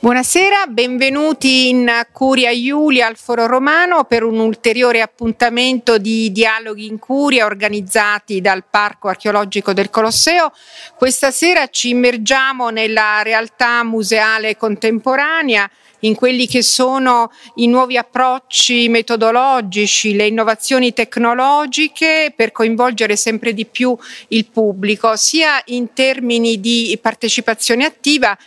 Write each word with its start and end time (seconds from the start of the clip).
Buonasera, 0.00 0.66
benvenuti 0.68 1.70
in 1.70 1.90
Curia 2.12 2.50
Iulia 2.50 3.08
al 3.08 3.16
Foro 3.16 3.48
Romano 3.48 4.04
per 4.04 4.22
un 4.22 4.38
ulteriore 4.38 5.00
appuntamento 5.00 5.98
di 5.98 6.30
dialoghi 6.30 6.86
in 6.86 7.00
Curia 7.00 7.46
organizzati 7.46 8.40
dal 8.40 8.62
Parco 8.70 9.08
Archeologico 9.08 9.72
del 9.72 9.90
Colosseo. 9.90 10.52
Questa 10.94 11.32
sera 11.32 11.66
ci 11.66 11.88
immergiamo 11.88 12.68
nella 12.68 13.22
realtà 13.22 13.82
museale 13.82 14.56
contemporanea 14.56 15.68
in 16.02 16.14
quelli 16.14 16.46
che 16.46 16.62
sono 16.62 17.32
i 17.56 17.66
nuovi 17.66 17.96
approcci 17.96 18.88
metodologici, 18.88 20.14
le 20.14 20.28
innovazioni 20.28 20.92
tecnologiche 20.92 22.32
per 22.36 22.52
coinvolgere 22.52 23.16
sempre 23.16 23.52
di 23.52 23.66
più 23.66 23.98
il 24.28 24.46
pubblico, 24.46 25.16
sia 25.16 25.60
in 25.66 25.92
termini 25.92 26.60
di 26.60 26.96
partecipazione 27.02 27.84
attiva 27.84 28.38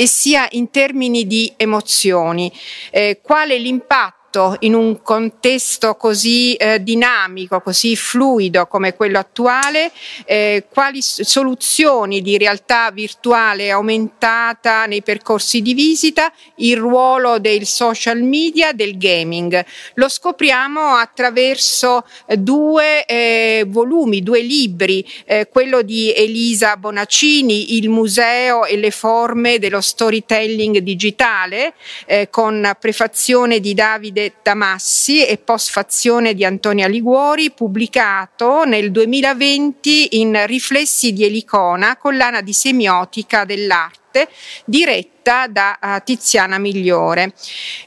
e 0.00 0.06
sia 0.06 0.48
in 0.52 0.70
termini 0.70 1.26
di 1.26 1.52
emozioni. 1.58 2.50
Eh, 2.90 3.20
qual 3.22 3.50
è 3.50 3.58
l'impatto 3.58 4.19
fatto 4.30 4.56
in 4.60 4.74
un 4.74 5.02
contesto 5.02 5.96
così 5.96 6.54
eh, 6.54 6.82
dinamico, 6.82 7.60
così 7.60 7.96
fluido 7.96 8.66
come 8.66 8.94
quello 8.94 9.18
attuale, 9.18 9.90
eh, 10.24 10.66
quali 10.68 11.02
soluzioni 11.02 12.22
di 12.22 12.38
realtà 12.38 12.90
virtuale 12.92 13.70
aumentata 13.70 14.86
nei 14.86 15.02
percorsi 15.02 15.60
di 15.60 15.74
visita, 15.74 16.32
il 16.56 16.76
ruolo 16.76 17.38
del 17.38 17.66
social 17.66 18.22
media, 18.22 18.72
del 18.72 18.96
gaming. 18.96 19.64
Lo 19.94 20.08
scopriamo 20.08 20.94
attraverso 20.94 22.04
eh, 22.26 22.36
due 22.36 23.04
eh, 23.06 23.64
volumi, 23.66 24.22
due 24.22 24.40
libri, 24.40 25.04
eh, 25.24 25.48
quello 25.50 25.82
di 25.82 26.12
Elisa 26.14 26.76
Bonaccini, 26.76 27.76
Il 27.76 27.88
museo 27.88 28.64
e 28.64 28.76
le 28.76 28.92
forme 28.92 29.58
dello 29.58 29.80
storytelling 29.80 30.78
digitale, 30.78 31.74
eh, 32.06 32.28
con 32.30 32.76
prefazione 32.78 33.58
di 33.58 33.74
Davide 33.74 34.19
Davide 34.20 34.34
Tamassi 34.42 35.24
e 35.24 35.38
postfazione 35.38 36.34
di 36.34 36.44
Antonia 36.44 36.86
Liguori, 36.86 37.50
pubblicato 37.50 38.64
nel 38.64 38.90
2020 38.90 40.20
in 40.20 40.44
Riflessi 40.46 41.12
di 41.12 41.24
Elicona, 41.24 41.96
collana 41.96 42.42
di 42.42 42.52
semiotica 42.52 43.44
dell'arte 43.44 44.28
diretta 44.64 45.46
da 45.46 45.78
uh, 45.80 46.04
Tiziana 46.04 46.58
Migliore, 46.58 47.32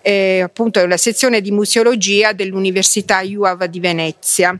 eh, 0.01 0.41
appunto 0.41 0.79
è 0.79 0.87
la 0.87 0.97
sezione 0.97 1.41
di 1.41 1.51
museologia 1.51 2.31
dell'Università 2.31 3.21
IUAV 3.21 3.65
di 3.65 3.79
Venezia. 3.79 4.57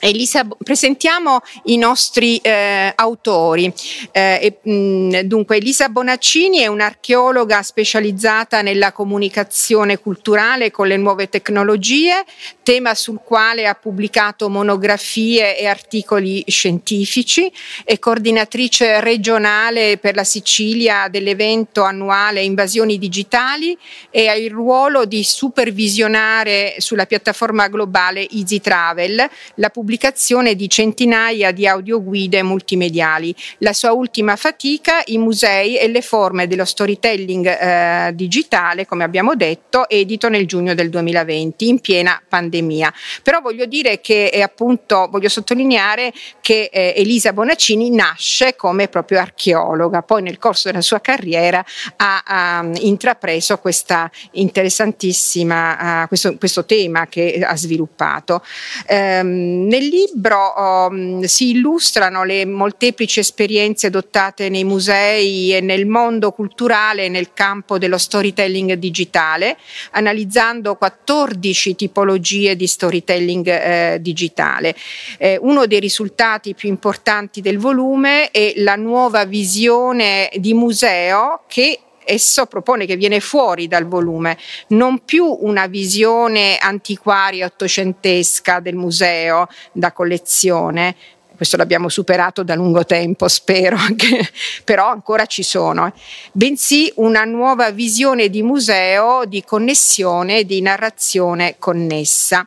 Elisa, 0.00 0.46
presentiamo 0.62 1.40
i 1.64 1.76
nostri 1.76 2.36
eh, 2.36 2.92
autori. 2.94 3.72
Eh, 4.12 4.58
e, 4.62 4.70
mh, 4.70 5.20
dunque, 5.22 5.56
Elisa 5.56 5.88
Bonaccini 5.88 6.58
è 6.58 6.68
un'archeologa 6.68 7.62
specializzata 7.62 8.62
nella 8.62 8.92
comunicazione 8.92 9.98
culturale 9.98 10.70
con 10.70 10.86
le 10.86 10.96
nuove 10.96 11.28
tecnologie, 11.28 12.24
tema 12.62 12.94
sul 12.94 13.20
quale 13.24 13.66
ha 13.66 13.74
pubblicato 13.74 14.48
monografie 14.48 15.58
e 15.58 15.66
articoli 15.66 16.44
scientifici, 16.46 17.50
è 17.82 17.98
coordinatrice 17.98 19.00
regionale 19.00 19.98
per 19.98 20.14
la 20.14 20.24
Sicilia 20.24 21.08
dell'evento 21.08 21.82
annuale 21.82 22.42
Invasioni 22.42 22.98
Digitali 22.98 23.76
e 24.10 24.28
ha 24.28 24.34
il 24.34 24.50
ruolo 24.50 25.06
di 25.06 25.24
supervisionare 25.24 26.76
sulla 26.78 27.06
piattaforma 27.06 27.66
globale 27.66 28.28
Easy 28.30 28.60
Travel 28.60 29.28
la 29.54 29.68
pubblicazione 29.70 29.86
pubblicazione 29.88 30.54
di 30.54 30.68
centinaia 30.68 31.50
di 31.50 31.66
audioguide 31.66 32.42
multimediali. 32.42 33.34
La 33.58 33.72
sua 33.72 33.92
ultima 33.92 34.36
fatica, 34.36 35.00
i 35.06 35.16
musei 35.16 35.78
e 35.78 35.88
le 35.88 36.02
forme 36.02 36.46
dello 36.46 36.66
storytelling 36.66 37.46
eh, 37.46 38.10
digitale, 38.12 38.84
come 38.84 39.04
abbiamo 39.04 39.34
detto, 39.34 39.88
edito 39.88 40.28
nel 40.28 40.46
giugno 40.46 40.74
del 40.74 40.90
2020, 40.90 41.68
in 41.68 41.80
piena 41.80 42.20
pandemia. 42.28 42.92
Però 43.22 43.40
voglio 43.40 43.64
dire 43.64 44.02
che 44.02 44.30
appunto, 44.42 45.08
voglio 45.10 45.30
sottolineare 45.30 46.12
che 46.42 46.68
eh, 46.70 46.92
Elisa 46.94 47.32
Bonaccini 47.32 47.88
nasce 47.90 48.56
come 48.56 48.88
proprio 48.88 49.20
archeologa, 49.20 50.02
poi 50.02 50.20
nel 50.20 50.36
corso 50.36 50.68
della 50.68 50.82
sua 50.82 51.00
carriera 51.00 51.64
ha, 51.96 52.22
ha 52.26 52.68
intrapreso 52.80 53.56
questa 53.56 54.10
interessantissima, 54.32 56.02
uh, 56.02 56.08
questo, 56.08 56.36
questo, 56.36 56.66
tema 56.66 57.06
che 57.06 57.40
ha 57.42 57.56
sviluppato. 57.56 58.42
Um, 58.90 59.77
nel 59.78 59.86
libro 59.86 60.54
um, 60.56 61.22
si 61.22 61.50
illustrano 61.50 62.24
le 62.24 62.44
molteplici 62.44 63.20
esperienze 63.20 63.86
adottate 63.86 64.48
nei 64.48 64.64
musei 64.64 65.54
e 65.54 65.60
nel 65.60 65.86
mondo 65.86 66.32
culturale 66.32 67.08
nel 67.08 67.32
campo 67.32 67.78
dello 67.78 67.96
storytelling 67.96 68.72
digitale, 68.74 69.56
analizzando 69.92 70.74
14 70.74 71.76
tipologie 71.76 72.56
di 72.56 72.66
storytelling 72.66 73.46
eh, 73.46 73.98
digitale. 74.00 74.74
Eh, 75.16 75.38
uno 75.40 75.66
dei 75.66 75.80
risultati 75.80 76.54
più 76.54 76.68
importanti 76.68 77.40
del 77.40 77.58
volume 77.58 78.32
è 78.32 78.54
la 78.56 78.74
nuova 78.74 79.24
visione 79.24 80.28
di 80.34 80.54
museo 80.54 81.42
che 81.46 81.80
esso 82.08 82.46
propone 82.46 82.86
che 82.86 82.96
viene 82.96 83.20
fuori 83.20 83.68
dal 83.68 83.86
volume, 83.86 84.38
non 84.68 85.04
più 85.04 85.26
una 85.40 85.66
visione 85.66 86.56
antiquaria 86.58 87.46
ottocentesca 87.46 88.60
del 88.60 88.74
museo 88.74 89.48
da 89.72 89.92
collezione, 89.92 90.96
questo 91.38 91.56
l'abbiamo 91.56 91.88
superato 91.88 92.42
da 92.42 92.56
lungo 92.56 92.84
tempo, 92.84 93.28
spero, 93.28 93.76
anche, 93.78 94.28
però 94.64 94.88
ancora 94.88 95.24
ci 95.24 95.44
sono, 95.44 95.92
bensì 96.32 96.92
una 96.96 97.22
nuova 97.22 97.70
visione 97.70 98.28
di 98.28 98.42
museo, 98.42 99.24
di 99.24 99.44
connessione, 99.44 100.42
di 100.42 100.60
narrazione 100.60 101.54
connessa. 101.60 102.46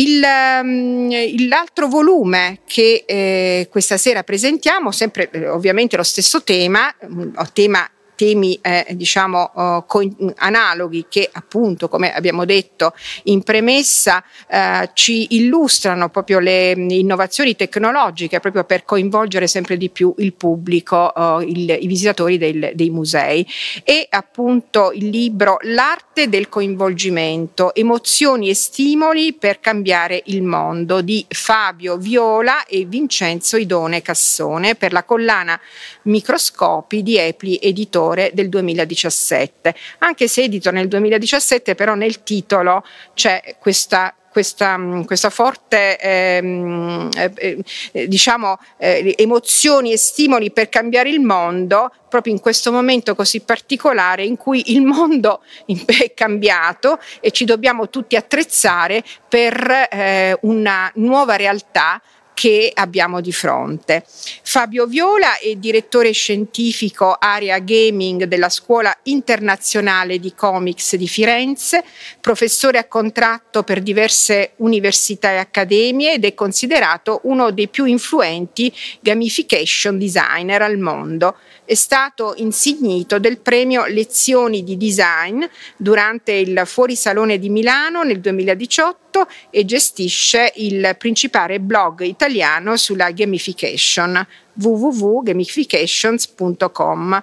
Il, 0.00 0.20
um, 0.20 1.48
l'altro 1.48 1.86
volume 1.86 2.60
che 2.66 3.04
eh, 3.06 3.68
questa 3.70 3.96
sera 3.96 4.24
presentiamo, 4.24 4.90
sempre 4.90 5.30
eh, 5.30 5.48
ovviamente 5.48 5.96
lo 5.96 6.02
stesso 6.02 6.42
tema, 6.42 6.92
un 7.02 7.32
tema 7.52 7.88
temi 8.18 8.58
eh, 8.60 8.84
diciamo 8.90 9.52
uh, 9.54 9.84
co- 9.86 10.16
analoghi 10.38 11.06
che 11.08 11.28
appunto 11.30 11.88
come 11.88 12.12
abbiamo 12.12 12.44
detto 12.44 12.92
in 13.24 13.44
premessa 13.44 14.24
uh, 14.50 14.90
ci 14.92 15.36
illustrano 15.36 16.08
proprio 16.08 16.40
le 16.40 16.72
innovazioni 16.72 17.54
tecnologiche 17.54 18.40
proprio 18.40 18.64
per 18.64 18.84
coinvolgere 18.84 19.46
sempre 19.46 19.76
di 19.76 19.88
più 19.88 20.12
il 20.18 20.32
pubblico, 20.32 21.12
uh, 21.14 21.38
il, 21.42 21.70
i 21.80 21.86
visitatori 21.86 22.38
del, 22.38 22.72
dei 22.74 22.90
musei. 22.90 23.46
E 23.84 24.08
appunto 24.10 24.90
il 24.92 25.10
libro 25.10 25.58
L'arte 25.60 26.28
del 26.28 26.48
coinvolgimento, 26.48 27.72
emozioni 27.72 28.48
e 28.48 28.54
stimoli 28.54 29.32
per 29.32 29.60
cambiare 29.60 30.22
il 30.26 30.42
mondo 30.42 31.02
di 31.02 31.24
Fabio 31.28 31.96
Viola 31.98 32.64
e 32.66 32.84
Vincenzo 32.84 33.56
Idone 33.56 34.02
Cassone 34.02 34.74
per 34.74 34.92
la 34.92 35.04
collana 35.04 35.58
Microscopi 36.02 37.04
di 37.04 37.16
Epli 37.16 37.58
Editore 37.62 38.07
editore 38.08 38.30
del 38.32 38.48
2017. 38.48 39.74
Anche 39.98 40.28
se 40.28 40.42
edito 40.42 40.70
nel 40.70 40.88
2017, 40.88 41.74
però 41.74 41.94
nel 41.94 42.22
titolo 42.22 42.84
c'è 43.14 43.56
questa 43.58 44.12
questa, 44.30 44.78
questa, 45.04 45.30
forte 45.30 45.98
ehm, 45.98 47.08
eh, 47.16 47.64
eh, 47.90 48.06
diciamo, 48.06 48.58
eh, 48.76 49.14
emozioni 49.16 49.90
e 49.90 49.96
stimoli 49.96 50.52
per 50.52 50.68
cambiare 50.68 51.08
il 51.08 51.18
mondo 51.18 51.90
proprio 52.08 52.32
in 52.34 52.40
questo 52.40 52.70
momento 52.70 53.16
così 53.16 53.40
particolare 53.40 54.24
in 54.24 54.36
cui 54.36 54.70
il 54.72 54.82
mondo 54.82 55.40
è 55.66 56.12
cambiato 56.14 57.00
e 57.20 57.32
ci 57.32 57.46
dobbiamo 57.46 57.88
tutti 57.88 58.14
attrezzare 58.14 59.02
per 59.28 59.88
eh, 59.90 60.38
una 60.42 60.88
nuova 60.96 61.34
realtà 61.34 62.00
che 62.38 62.70
abbiamo 62.72 63.20
di 63.20 63.32
fronte. 63.32 64.04
Fabio 64.44 64.86
Viola 64.86 65.38
è 65.38 65.56
direttore 65.56 66.12
scientifico 66.12 67.16
area 67.18 67.58
gaming 67.58 68.26
della 68.26 68.48
Scuola 68.48 68.96
Internazionale 69.04 70.20
di 70.20 70.32
Comics 70.36 70.94
di 70.94 71.08
Firenze, 71.08 71.82
professore 72.20 72.78
a 72.78 72.86
contratto 72.86 73.64
per 73.64 73.80
diverse 73.80 74.52
università 74.58 75.32
e 75.32 75.38
accademie 75.38 76.12
ed 76.12 76.26
è 76.26 76.34
considerato 76.34 77.22
uno 77.24 77.50
dei 77.50 77.66
più 77.66 77.86
influenti 77.86 78.72
gamification 79.00 79.98
designer 79.98 80.62
al 80.62 80.78
mondo 80.78 81.38
è 81.68 81.74
stato 81.74 82.32
insignito 82.38 83.18
del 83.18 83.40
premio 83.40 83.84
Lezioni 83.84 84.64
di 84.64 84.78
Design 84.78 85.44
durante 85.76 86.32
il 86.32 86.62
Fuorisalone 86.64 87.38
di 87.38 87.50
Milano 87.50 88.04
nel 88.04 88.20
2018 88.20 89.28
e 89.50 89.66
gestisce 89.66 90.50
il 90.56 90.94
principale 90.96 91.60
blog 91.60 92.00
italiano 92.00 92.78
sulla 92.78 93.10
gamification 93.10 94.26
www.gamifications.com. 94.54 97.22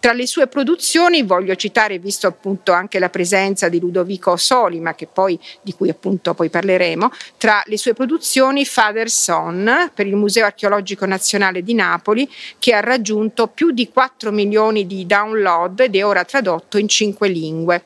Tra 0.00 0.14
le 0.14 0.26
sue 0.26 0.46
produzioni 0.46 1.22
voglio 1.22 1.54
citare, 1.56 1.98
visto 1.98 2.26
appunto 2.26 2.72
anche 2.72 2.98
la 2.98 3.10
presenza 3.10 3.68
di 3.68 3.78
Ludovico 3.78 4.34
Solima, 4.38 4.94
poi, 5.12 5.38
di 5.60 5.74
cui 5.74 5.90
appunto 5.90 6.32
poi 6.32 6.48
parleremo, 6.48 7.10
tra 7.36 7.62
le 7.66 7.76
sue 7.76 7.92
produzioni 7.92 8.64
Father 8.64 9.10
Son 9.10 9.90
per 9.92 10.06
il 10.06 10.16
Museo 10.16 10.46
Archeologico 10.46 11.04
Nazionale 11.04 11.62
di 11.62 11.74
Napoli, 11.74 12.26
che 12.58 12.72
ha 12.72 12.80
raggiunto 12.80 13.48
più 13.48 13.72
di 13.72 13.90
4 13.90 14.32
milioni 14.32 14.86
di 14.86 15.04
download 15.04 15.80
ed 15.80 15.94
è 15.94 16.02
ora 16.02 16.24
tradotto 16.24 16.78
in 16.78 16.88
cinque 16.88 17.28
lingue. 17.28 17.84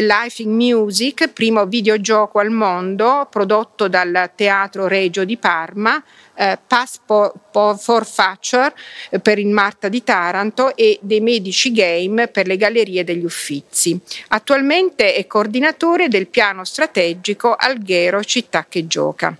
Life 0.00 0.42
in 0.42 0.52
Music, 0.52 1.28
primo 1.28 1.66
videogioco 1.66 2.40
al 2.40 2.50
mondo 2.50 3.28
prodotto 3.30 3.86
dal 3.86 4.32
Teatro 4.34 4.88
Regio 4.88 5.24
di 5.24 5.36
Parma, 5.36 6.02
eh, 6.34 6.58
Passport 6.66 7.78
for 7.78 8.04
Future 8.04 8.74
eh, 9.10 9.20
per 9.20 9.38
il 9.38 9.48
Marta 9.48 9.88
di 9.88 10.02
Taranto 10.02 10.74
e 10.74 10.98
dei 11.00 11.20
Medici 11.20 11.70
Game 11.70 12.26
per 12.28 12.46
le 12.48 12.56
Gallerie 12.56 13.04
degli 13.04 13.24
Uffizi. 13.24 13.98
Attualmente 14.28 15.14
è 15.14 15.26
coordinatore 15.26 16.08
del 16.08 16.26
piano 16.26 16.64
strategico 16.64 17.54
Alghero 17.56 18.22
Città 18.24 18.66
che 18.68 18.86
Gioca. 18.86 19.36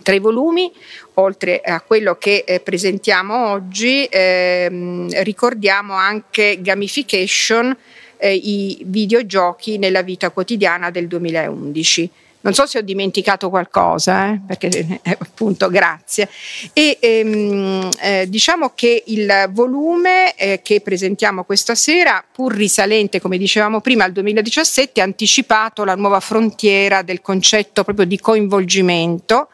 Tra 0.00 0.14
i 0.14 0.20
volumi, 0.20 0.72
oltre 1.14 1.60
a 1.60 1.80
quello 1.80 2.16
che 2.16 2.44
eh, 2.46 2.60
presentiamo 2.60 3.50
oggi, 3.50 4.06
ehm, 4.08 5.22
ricordiamo 5.22 5.94
anche 5.94 6.58
Gamification, 6.60 7.76
eh, 8.18 8.34
i 8.34 8.82
videogiochi 8.84 9.78
nella 9.78 10.02
vita 10.02 10.30
quotidiana 10.30 10.90
del 10.90 11.06
2011. 11.08 12.10
Non 12.40 12.54
so 12.54 12.66
se 12.66 12.78
ho 12.78 12.82
dimenticato 12.82 13.50
qualcosa, 13.50 14.32
eh, 14.32 14.40
perché 14.46 14.68
eh, 14.68 15.16
appunto 15.18 15.68
grazie. 15.68 16.28
E 16.72 16.96
ehm, 17.00 17.88
eh, 18.00 18.28
diciamo 18.28 18.72
che 18.76 19.02
il 19.06 19.50
volume 19.50 20.34
eh, 20.36 20.60
che 20.62 20.80
presentiamo 20.80 21.42
questa 21.42 21.74
sera, 21.74 22.24
pur 22.30 22.54
risalente, 22.54 23.20
come 23.20 23.38
dicevamo 23.38 23.80
prima, 23.80 24.04
al 24.04 24.12
2017, 24.12 25.00
ha 25.00 25.04
anticipato 25.04 25.84
la 25.84 25.96
nuova 25.96 26.20
frontiera 26.20 27.02
del 27.02 27.20
concetto 27.20 27.82
proprio 27.82 28.06
di 28.06 28.20
coinvolgimento 28.20 29.48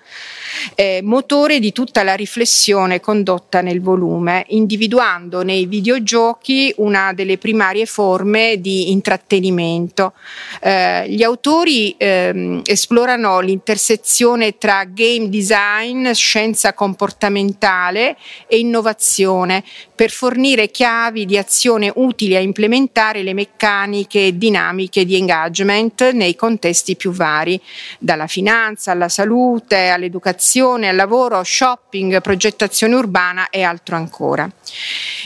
eh, 0.74 1.00
motore 1.02 1.58
di 1.58 1.72
tutta 1.72 2.02
la 2.02 2.14
riflessione 2.14 3.00
condotta 3.00 3.60
nel 3.60 3.80
volume, 3.80 4.44
individuando 4.48 5.42
nei 5.42 5.66
videogiochi 5.66 6.72
una 6.76 7.12
delle 7.12 7.38
primarie 7.38 7.86
forme 7.86 8.60
di 8.60 8.90
intrattenimento. 8.90 10.12
Eh, 10.60 11.08
gli 11.08 11.22
autori 11.22 11.94
ehm, 11.96 12.62
esplorano 12.64 13.40
l'intersezione 13.40 14.58
tra 14.58 14.84
game 14.84 15.28
design, 15.28 16.10
scienza 16.12 16.72
comportamentale 16.72 18.16
e 18.46 18.58
innovazione 18.58 19.62
per 19.94 20.10
fornire 20.10 20.70
chiavi 20.70 21.24
di 21.24 21.38
azione 21.38 21.92
utili 21.94 22.36
a 22.36 22.40
implementare 22.40 23.22
le 23.22 23.34
meccaniche 23.34 24.26
e 24.26 24.38
dinamiche 24.38 25.04
di 25.04 25.16
engagement 25.16 26.10
nei 26.12 26.34
contesti 26.34 26.96
più 26.96 27.12
vari, 27.12 27.60
dalla 27.98 28.26
finanza 28.26 28.92
alla 28.92 29.08
salute, 29.08 29.88
all'educazione, 30.04 30.88
al 30.88 30.96
lavoro, 30.96 31.42
shopping, 31.42 32.20
progettazione 32.20 32.94
urbana 32.94 33.48
e 33.48 33.62
altro 33.62 33.96
ancora. 33.96 34.48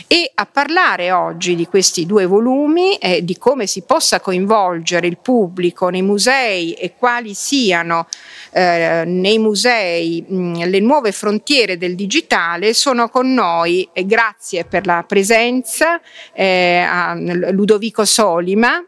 E 0.07 0.31
a 0.33 0.45
parlare 0.45 1.11
oggi 1.11 1.55
di 1.55 1.67
questi 1.67 2.05
due 2.05 2.25
volumi 2.25 2.95
e 2.95 3.23
di 3.23 3.37
come 3.37 3.67
si 3.67 3.81
possa 3.81 4.19
coinvolgere 4.19 5.07
il 5.07 5.17
pubblico 5.17 5.89
nei 5.89 6.01
musei 6.01 6.73
e 6.73 6.95
quali 6.97 7.33
siano 7.33 8.07
eh, 8.51 9.03
nei 9.05 9.37
musei 9.37 10.23
mh, 10.27 10.65
le 10.65 10.79
nuove 10.79 11.11
frontiere 11.11 11.77
del 11.77 11.95
digitale 11.95 12.73
sono 12.73 13.09
con 13.09 13.33
noi 13.33 13.87
e 13.93 14.05
grazie 14.05 14.65
per 14.65 14.85
la 14.85 15.03
presenza 15.05 15.99
eh, 16.33 16.85
a 16.87 17.13
Ludovico 17.15 18.05
Solima 18.05 18.83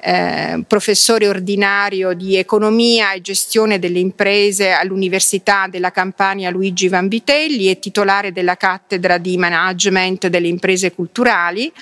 eh, 0.00 0.62
professore 0.66 1.28
ordinario 1.28 2.12
di 2.12 2.36
economia 2.36 3.12
e 3.12 3.20
gestione 3.20 3.78
delle 3.78 3.98
imprese 3.98 4.70
all'Università 4.70 5.66
della 5.68 5.90
Campania 5.90 6.50
Luigi 6.50 6.88
Vanvitelli 6.88 7.70
e 7.70 7.78
titolare 7.78 8.32
della 8.32 8.56
cattedra 8.56 9.18
di 9.18 9.36
management 9.36 10.28
delle 10.28 10.48
imprese 10.48 10.92
culturali 10.92 11.72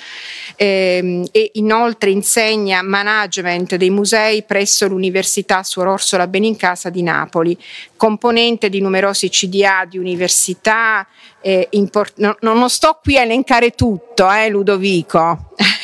ehm, 0.57 1.27
e 1.33 1.51
inoltre 1.55 2.11
insegna 2.11 2.83
management 2.83 3.77
dei 3.77 3.91
musei 3.91 4.43
presso 4.43 4.87
l'Università 4.87 5.63
Suor 5.63 5.89
Orsola 5.89 6.27
Benincasa 6.27 6.91
di 6.91 7.03
Napoli, 7.03 7.57
componente 7.97 8.69
di 8.69 8.81
numerosi 8.81 9.29
CDA 9.29 9.87
di 9.89 9.99
università. 9.99 11.07
Eh, 11.41 11.69
import- 11.73 12.19
no, 12.19 12.37
non 12.41 12.71
sto 12.71 12.99
qui 13.03 13.19
a 13.19 13.23
elencare 13.23 13.73
tutto, 13.73 14.31
eh, 14.31 14.49
Ludovico. 14.49 15.53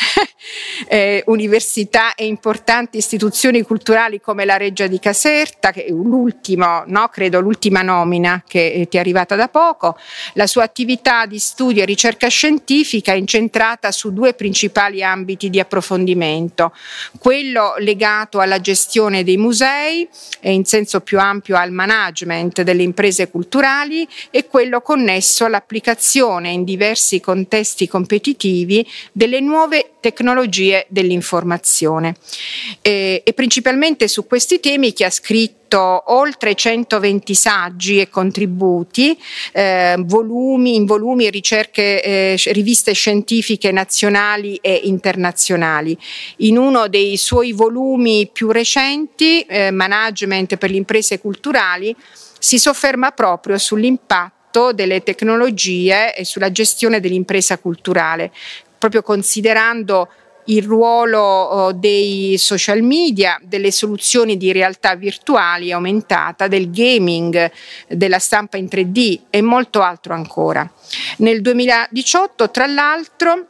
eh, 0.88 1.22
università 1.26 2.14
e 2.14 2.26
importanti 2.26 2.98
istituzioni 2.98 3.62
culturali 3.62 4.20
come 4.20 4.44
la 4.44 4.56
Reggia 4.56 4.86
di 4.86 4.98
Caserta, 4.98 5.70
che 5.70 5.84
è 5.84 5.90
l'ultimo, 5.90 6.82
no, 6.86 7.08
credo 7.08 7.40
l'ultima 7.40 7.82
nomina 7.82 8.42
che 8.46 8.86
ti 8.88 8.96
è 8.96 9.00
arrivata 9.00 9.36
da 9.36 9.48
poco. 9.48 9.96
La 10.34 10.46
sua 10.46 10.64
attività 10.64 11.26
di 11.26 11.38
studio 11.38 11.82
e 11.82 11.86
ricerca 11.86 12.28
scientifica 12.28 13.12
è 13.12 13.16
incentrata 13.16 13.92
su 13.92 14.12
due 14.12 14.34
principali 14.34 15.02
ambiti 15.02 15.50
di 15.50 15.60
approfondimento, 15.60 16.72
quello 17.18 17.74
legato 17.78 18.40
alla 18.40 18.60
gestione 18.60 19.22
dei 19.24 19.36
musei 19.36 20.08
e 20.40 20.52
in 20.52 20.64
senso 20.64 21.00
più 21.00 21.18
ampio 21.18 21.56
al 21.56 21.70
management 21.70 22.62
delle 22.62 22.82
imprese 22.82 23.30
culturali 23.30 24.08
e 24.30 24.46
quello 24.46 24.80
connesso 24.80 25.44
all'applicazione 25.44 26.50
in 26.50 26.64
diversi 26.64 27.20
contesti 27.20 27.88
competitivi 27.88 28.86
delle 29.12 29.40
nuove 29.40 29.92
tecnologie 30.00 30.29
dell'informazione. 30.88 32.14
E, 32.82 33.22
e 33.24 33.32
principalmente 33.32 34.08
su 34.08 34.26
questi 34.26 34.60
temi 34.60 34.92
che 34.92 35.04
ha 35.04 35.10
scritto 35.10 35.58
oltre 36.12 36.54
120 36.54 37.34
saggi 37.34 38.00
e 38.00 38.08
contributi, 38.08 39.16
eh, 39.52 39.94
volumi, 39.98 40.74
in 40.74 40.84
volumi 40.84 41.26
e 41.26 41.30
ricerche, 41.30 42.02
eh, 42.02 42.40
riviste 42.52 42.92
scientifiche 42.92 43.70
nazionali 43.70 44.56
e 44.56 44.80
internazionali. 44.84 45.96
In 46.38 46.58
uno 46.58 46.88
dei 46.88 47.16
suoi 47.16 47.52
volumi 47.52 48.28
più 48.32 48.50
recenti, 48.50 49.42
eh, 49.42 49.70
Management 49.70 50.56
per 50.56 50.70
le 50.70 50.76
imprese 50.76 51.20
culturali, 51.20 51.94
si 52.38 52.58
sofferma 52.58 53.10
proprio 53.12 53.58
sull'impatto 53.58 54.72
delle 54.72 55.02
tecnologie 55.02 56.14
e 56.14 56.24
sulla 56.24 56.50
gestione 56.50 56.98
dell'impresa 56.98 57.58
culturale, 57.58 58.32
proprio 58.78 59.02
considerando 59.02 60.08
il 60.46 60.64
ruolo 60.64 61.20
oh, 61.20 61.72
dei 61.72 62.36
social 62.38 62.82
media, 62.82 63.38
delle 63.42 63.70
soluzioni 63.70 64.36
di 64.36 64.52
realtà 64.52 64.94
virtuali 64.94 65.72
aumentata, 65.72 66.48
del 66.48 66.70
gaming, 66.70 67.50
della 67.88 68.18
stampa 68.18 68.56
in 68.56 68.66
3D 68.66 69.20
e 69.30 69.42
molto 69.42 69.82
altro 69.82 70.14
ancora. 70.14 70.68
Nel 71.18 71.40
2018, 71.40 72.50
tra 72.50 72.66
l'altro, 72.66 73.46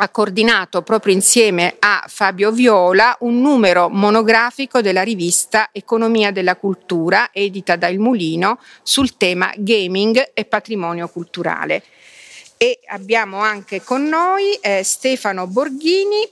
ha 0.00 0.08
coordinato 0.10 0.82
proprio 0.82 1.12
insieme 1.12 1.74
a 1.80 2.04
Fabio 2.06 2.52
Viola 2.52 3.16
un 3.20 3.40
numero 3.40 3.88
monografico 3.88 4.80
della 4.80 5.02
rivista 5.02 5.70
Economia 5.72 6.30
della 6.30 6.56
Cultura, 6.56 7.30
edita 7.32 7.74
da 7.74 7.88
Il 7.88 7.98
Mulino, 7.98 8.60
sul 8.82 9.16
tema 9.16 9.52
gaming 9.56 10.30
e 10.34 10.44
patrimonio 10.44 11.08
culturale 11.08 11.82
e 12.58 12.80
abbiamo 12.88 13.38
anche 13.38 13.82
con 13.82 14.04
noi 14.06 14.52
eh, 14.60 14.82
Stefano 14.82 15.46
Borghini 15.46 16.28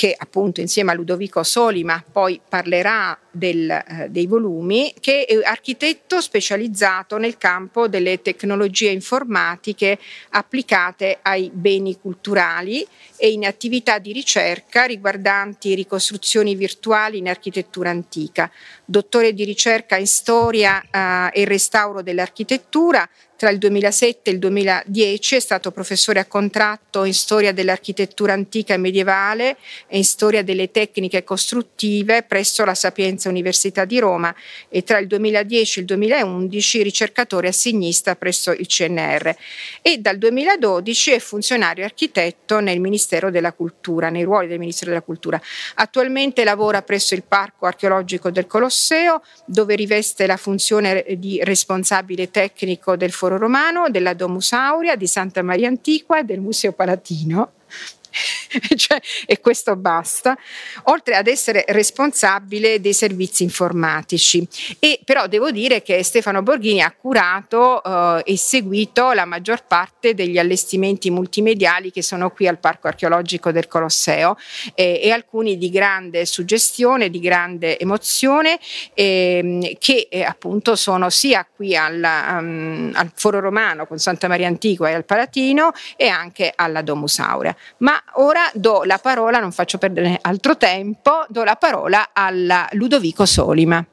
che 0.00 0.14
appunto 0.16 0.62
insieme 0.62 0.92
a 0.92 0.94
Ludovico 0.94 1.42
Solima 1.42 2.02
poi 2.10 2.40
parlerà 2.48 3.18
del, 3.30 3.68
eh, 3.70 4.06
dei 4.08 4.26
volumi, 4.26 4.94
che 4.98 5.26
è 5.26 5.38
architetto 5.42 6.22
specializzato 6.22 7.18
nel 7.18 7.36
campo 7.36 7.86
delle 7.86 8.22
tecnologie 8.22 8.88
informatiche 8.88 9.98
applicate 10.30 11.18
ai 11.20 11.50
beni 11.52 11.98
culturali 12.00 12.82
e 13.16 13.30
in 13.30 13.44
attività 13.44 13.98
di 13.98 14.12
ricerca 14.12 14.84
riguardanti 14.84 15.74
ricostruzioni 15.74 16.54
virtuali 16.54 17.18
in 17.18 17.28
architettura 17.28 17.90
antica. 17.90 18.50
Dottore 18.90 19.32
di 19.34 19.44
ricerca 19.44 19.96
in 19.96 20.08
storia 20.08 20.82
eh, 20.82 21.30
e 21.40 21.44
restauro 21.44 22.02
dell'architettura, 22.02 23.08
tra 23.36 23.48
il 23.48 23.56
2007 23.56 24.28
e 24.28 24.32
il 24.34 24.38
2010 24.38 25.36
è 25.36 25.40
stato 25.40 25.70
professore 25.70 26.18
a 26.18 26.26
contratto 26.26 27.04
in 27.04 27.14
storia 27.14 27.52
dell'architettura 27.52 28.34
antica 28.34 28.74
e 28.74 28.76
medievale 28.76 29.56
e 29.86 29.96
in 29.96 30.04
storia 30.04 30.42
delle 30.42 30.70
tecniche 30.70 31.24
costruttive 31.24 32.22
presso 32.24 32.66
la 32.66 32.74
Sapienza 32.74 33.30
Università 33.30 33.86
di 33.86 33.98
Roma. 33.98 34.34
E 34.68 34.82
tra 34.82 34.98
il 34.98 35.06
2010 35.06 35.78
e 35.78 35.80
il 35.80 35.86
2011 35.86 36.82
ricercatore 36.82 37.48
assegnista 37.48 38.14
presso 38.16 38.50
il 38.50 38.66
CNR 38.66 39.34
e 39.80 39.98
dal 39.98 40.18
2012 40.18 41.12
è 41.12 41.18
funzionario 41.18 41.84
architetto 41.84 42.60
nel 42.60 42.78
Ministero 42.78 43.30
della 43.30 43.52
Cultura, 43.52 44.10
nei 44.10 44.24
ruoli 44.24 44.48
del 44.48 44.58
Ministero 44.58 44.90
della 44.90 45.02
Cultura. 45.02 45.40
Attualmente 45.76 46.44
lavora 46.44 46.82
presso 46.82 47.14
il 47.14 47.22
Parco 47.22 47.64
Archeologico 47.64 48.30
del 48.30 48.46
Colosseo 48.46 48.79
dove 49.44 49.74
riveste 49.74 50.26
la 50.26 50.36
funzione 50.36 51.04
di 51.18 51.42
responsabile 51.42 52.30
tecnico 52.30 52.96
del 52.96 53.12
Foro 53.12 53.36
Romano, 53.36 53.88
della 53.90 54.14
Domus 54.14 54.52
Aurea, 54.52 54.96
di 54.96 55.06
Santa 55.06 55.42
Maria 55.42 55.68
Antiqua 55.68 56.20
e 56.20 56.24
del 56.24 56.40
Museo 56.40 56.72
Palatino 56.72 57.52
cioè, 58.76 59.00
e 59.26 59.40
questo 59.40 59.76
basta, 59.76 60.36
oltre 60.84 61.16
ad 61.16 61.26
essere 61.26 61.64
responsabile 61.68 62.80
dei 62.80 62.92
servizi 62.92 63.42
informatici. 63.42 64.46
E 64.78 65.00
però 65.04 65.26
devo 65.26 65.50
dire 65.50 65.82
che 65.82 66.02
Stefano 66.02 66.42
Borghini 66.42 66.80
ha 66.80 66.92
curato 66.92 67.82
eh, 67.82 68.22
e 68.24 68.36
seguito 68.36 69.12
la 69.12 69.24
maggior 69.24 69.64
parte 69.66 70.14
degli 70.14 70.38
allestimenti 70.38 71.10
multimediali 71.10 71.90
che 71.90 72.02
sono 72.02 72.30
qui 72.30 72.46
al 72.48 72.58
Parco 72.58 72.88
Archeologico 72.88 73.52
del 73.52 73.68
Colosseo 73.68 74.36
eh, 74.74 75.00
e 75.02 75.10
alcuni 75.10 75.56
di 75.56 75.70
grande 75.70 76.26
suggestione, 76.26 77.10
di 77.10 77.20
grande 77.20 77.78
emozione, 77.78 78.58
eh, 78.94 79.76
che 79.78 80.08
appunto 80.26 80.76
sono 80.76 81.10
sia 81.10 81.46
qui 81.50 81.76
al, 81.76 82.02
um, 82.02 82.90
al 82.94 83.10
Foro 83.14 83.40
Romano 83.40 83.86
con 83.86 83.98
Santa 83.98 84.28
Maria 84.28 84.48
Antigua 84.48 84.88
e 84.88 84.94
al 84.94 85.04
Palatino 85.04 85.72
e 85.96 86.08
anche 86.08 86.52
alla 86.54 86.82
Domus 86.82 87.18
Aurea. 87.18 87.54
Ma 87.78 87.99
ora 88.14 88.50
do 88.54 88.82
la 88.84 88.98
parola, 88.98 89.38
non 89.38 89.52
faccio 89.52 89.78
perdere 89.78 90.18
altro 90.20 90.56
tempo, 90.56 91.24
do 91.28 91.44
la 91.44 91.56
parola 91.56 92.10
a 92.12 92.30
Ludovico 92.72 93.26
Solima. 93.26 93.84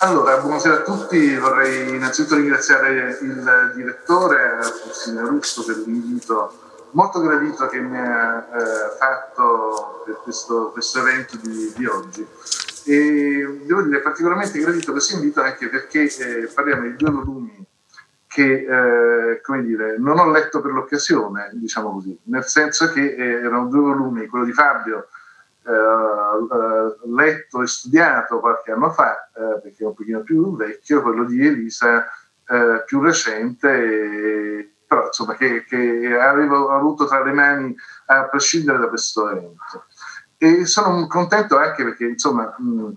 Allora, 0.00 0.36
buonasera 0.38 0.74
a 0.74 0.82
tutti, 0.82 1.36
vorrei 1.36 1.88
innanzitutto 1.88 2.36
ringraziare 2.36 3.18
il 3.22 3.72
direttore, 3.74 4.58
il 4.86 4.92
signor 4.92 5.28
Russo, 5.28 5.64
per 5.64 5.76
l'invito 5.86 6.64
molto 6.90 7.20
gradito 7.20 7.66
che 7.66 7.80
mi 7.80 7.96
ha 7.96 8.38
eh, 8.38 8.96
fatto 8.98 10.02
per 10.04 10.20
questo, 10.22 10.70
questo 10.72 11.00
evento 11.00 11.36
di, 11.36 11.72
di, 11.74 11.86
oggi. 11.86 12.26
E 12.84 13.60
devo 13.64 13.82
dire 13.82 14.00
particolarmente 14.00 14.58
gradito 14.58 14.92
questo 14.92 15.14
invito 15.14 15.40
anche 15.40 15.68
perché 15.68 16.02
eh, 16.02 16.46
parliamo 16.52 16.82
di 16.82 16.96
due 16.96 17.10
volumi 17.10 17.66
che 18.36 18.66
eh, 18.68 19.40
come 19.40 19.62
dire, 19.62 19.96
non 19.96 20.18
ho 20.18 20.30
letto 20.30 20.60
per 20.60 20.70
l'occasione, 20.70 21.48
diciamo 21.54 21.90
così, 21.90 22.20
nel 22.24 22.44
senso 22.44 22.92
che 22.92 23.14
eh, 23.14 23.24
erano 23.40 23.68
due 23.68 23.80
volumi, 23.80 24.26
quello 24.26 24.44
di 24.44 24.52
Fabio, 24.52 25.08
eh, 25.64 25.72
eh 25.72 27.08
letto 27.14 27.62
e 27.62 27.66
studiato 27.66 28.40
qualche 28.40 28.72
anno 28.72 28.90
fa, 28.90 29.30
eh, 29.34 29.60
perché 29.62 29.84
è 29.84 29.86
un 29.86 29.94
pochino 29.94 30.20
più 30.20 30.54
vecchio, 30.54 31.00
quello 31.00 31.24
di 31.24 31.46
Elisa 31.46 32.04
eh, 32.46 32.82
più 32.84 33.00
recente, 33.00 34.74
però 34.86 35.06
insomma 35.06 35.34
che, 35.34 35.64
che, 35.64 36.18
avevo 36.20 36.72
avuto 36.72 37.06
tra 37.06 37.24
le 37.24 37.32
mani 37.32 37.74
a 38.08 38.28
prescindere 38.28 38.76
da 38.76 38.88
questo 38.88 39.30
evento. 39.30 39.86
E 40.36 40.66
sono 40.66 41.06
contento 41.06 41.56
anche 41.56 41.82
perché 41.84 42.04
insomma, 42.04 42.54
mh, 42.58 42.90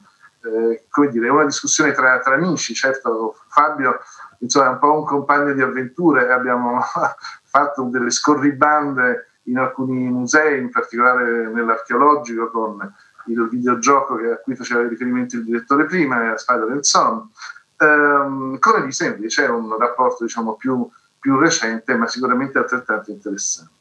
come 0.89 1.09
dire, 1.09 1.27
è 1.27 1.31
una 1.31 1.45
discussione 1.45 1.91
tra, 1.91 2.19
tra 2.19 2.35
amici, 2.35 2.73
certo 2.73 3.35
Fabio 3.49 3.99
insomma, 4.39 4.67
è 4.67 4.69
un 4.69 4.79
po' 4.79 4.93
un 4.93 5.05
compagno 5.05 5.53
di 5.53 5.61
avventure. 5.61 6.31
Abbiamo 6.31 6.79
fatto 7.43 7.83
delle 7.83 8.09
scorribande 8.09 9.27
in 9.43 9.57
alcuni 9.57 10.09
musei, 10.09 10.59
in 10.59 10.69
particolare 10.69 11.47
nell'archeologico, 11.49 12.51
con 12.51 12.93
il 13.27 13.47
videogioco 13.49 14.15
a 14.15 14.37
cui 14.37 14.55
faceva 14.55 14.87
riferimento 14.87 15.35
il 15.35 15.43
direttore 15.43 15.85
prima, 15.85 16.35
Spider 16.37 16.69
and 16.69 16.81
Son. 16.81 17.29
Um, 17.77 18.59
con 18.59 18.81
Elisa 18.81 19.05
invece 19.05 19.45
è 19.45 19.49
un 19.49 19.77
rapporto 19.77 20.25
diciamo, 20.25 20.55
più, 20.55 20.89
più, 21.17 21.37
recente, 21.37 21.95
ma 21.95 22.07
sicuramente 22.07 22.57
altrettanto 22.57 23.11
interessante. 23.11 23.71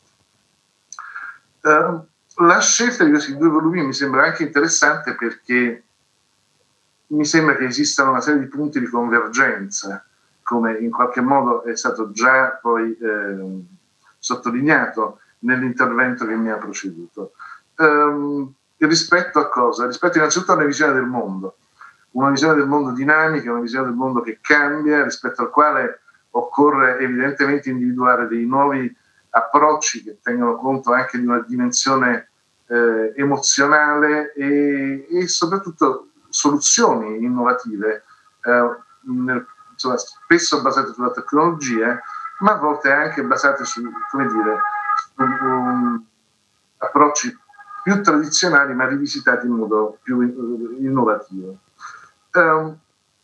Uh, 1.63 2.07
la 2.45 2.61
scelta 2.61 3.03
di 3.03 3.11
questi 3.11 3.37
due 3.37 3.49
volumi 3.49 3.85
mi 3.85 3.93
sembra 3.93 4.25
anche 4.25 4.45
interessante 4.45 5.17
perché 5.17 5.88
mi 7.09 7.25
sembra 7.25 7.57
che 7.57 7.65
esistano 7.65 8.11
una 8.11 8.21
serie 8.21 8.41
di 8.41 8.47
punti 8.47 8.81
di 8.81 8.87
convergenza 8.87 10.05
come 10.43 10.79
in 10.79 10.91
qualche 10.91 11.21
modo 11.21 11.63
è 11.65 11.77
stato 11.77 12.11
già 12.11 12.59
poi 12.61 12.97
eh, 12.97 13.65
sottolineato 14.19 15.21
nell'intervento 15.41 16.27
che 16.27 16.35
mi 16.37 16.51
ha 16.51 16.57
preceduto. 16.57 17.33
Um, 17.77 18.51
rispetto 18.79 19.39
a 19.39 19.49
cosa? 19.51 19.87
Rispetto 19.87 20.17
innanzitutto 20.17 20.53
a 20.53 20.55
una 20.57 20.65
visione 20.65 20.95
del 20.95 21.05
mondo, 21.05 21.59
una 22.13 22.31
visione 22.31 22.55
del 22.55 22.67
mondo 22.67 22.93
dinamica, 22.93 23.51
una 23.51 23.61
visione 23.61 23.89
del 23.89 23.95
mondo 23.95 24.23
che 24.23 24.39
cambia, 24.41 25.05
rispetto 25.05 25.43
al 25.43 25.51
quale 25.51 26.01
occorre 26.31 26.99
evidentemente 26.99 27.69
individuare 27.69 28.27
dei 28.27 28.47
nuovi 28.47 28.95
approcci 29.31 30.03
che 30.03 30.19
tengono 30.23 30.57
conto 30.57 30.93
anche 30.93 31.19
di 31.19 31.27
una 31.27 31.45
dimensione 31.47 32.31
eh, 32.69 33.13
emozionale 33.17 34.33
e, 34.33 35.07
e, 35.11 35.29
soprattutto 35.29 36.08
soluzioni 36.39 37.25
innovative 37.25 38.05
eh, 38.43 38.77
nel 39.03 39.45
insomma, 39.73 39.97
spesso 39.97 40.61
basate 40.63 40.93
sulla 40.93 41.11
tecnologia, 41.11 42.01
ma 42.41 42.53
a 42.53 42.59
volte 42.59 42.91
anche 42.93 43.23
basate 43.23 43.65
su, 43.65 43.81
dire, 43.81 44.61
su 45.15 45.23
um, 45.23 46.05
approcci 46.79 47.37
più 47.83 48.03
tradizionali 48.03 48.75
ma 48.75 48.87
rivisitati 48.87 49.47
in 49.47 49.53
modo 49.53 49.99
più 50.03 50.21
innovativo. 50.79 51.59
Um, 52.35 52.77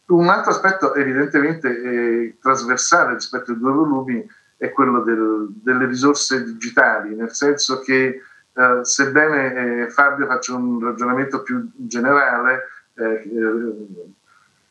un 0.06 0.28
altro 0.28 0.50
aspetto 0.50 0.94
evidentemente 0.94 2.36
trasversale 2.40 3.14
rispetto 3.14 3.52
ai 3.52 3.58
due 3.58 3.72
volumi 3.72 4.26
è 4.56 4.70
quello 4.70 5.02
del, 5.02 5.48
delle 5.62 5.86
risorse 5.86 6.44
digitali, 6.44 7.14
nel 7.14 7.32
senso 7.32 7.80
che 7.80 8.20
eh, 8.56 8.78
sebbene 8.82 9.54
eh, 9.54 9.90
Fabio 9.90 10.26
faccia 10.26 10.54
un 10.54 10.80
ragionamento 10.80 11.42
più 11.42 11.68
generale, 11.74 12.62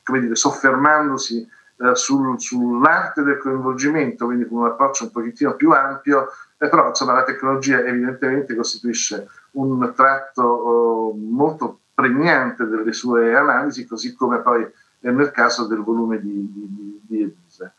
come 0.04 0.20
dire, 0.20 0.36
soffermandosi 0.36 1.48
eh, 1.78 1.96
sul, 1.96 2.40
sull'arte 2.40 3.24
del 3.24 3.38
coinvolgimento, 3.38 4.26
quindi 4.26 4.48
con 4.48 4.60
un 4.60 4.68
approccio 4.68 5.06
un 5.06 5.12
pochettino 5.12 5.56
più 5.56 5.72
ampio, 5.72 6.30
eh, 6.58 6.70
però 6.70 6.90
insomma, 6.90 7.14
la 7.14 7.24
tecnologia 7.24 7.80
evidentemente 7.80 8.56
costituisce 8.56 9.28
un 9.52 9.94
tratto 9.96 11.14
eh, 11.14 11.18
molto 11.18 11.80
pregnante 11.94 12.66
delle 12.66 12.94
sue 12.94 13.36
analisi, 13.36 13.86
così 13.86 14.14
come 14.16 14.40
poi 14.40 14.66
nel 15.00 15.32
caso 15.32 15.68
del 15.68 15.80
volume 15.80 16.20
di, 16.22 16.50
di, 16.54 17.00
di 17.02 17.22
Elisa. 17.22 17.74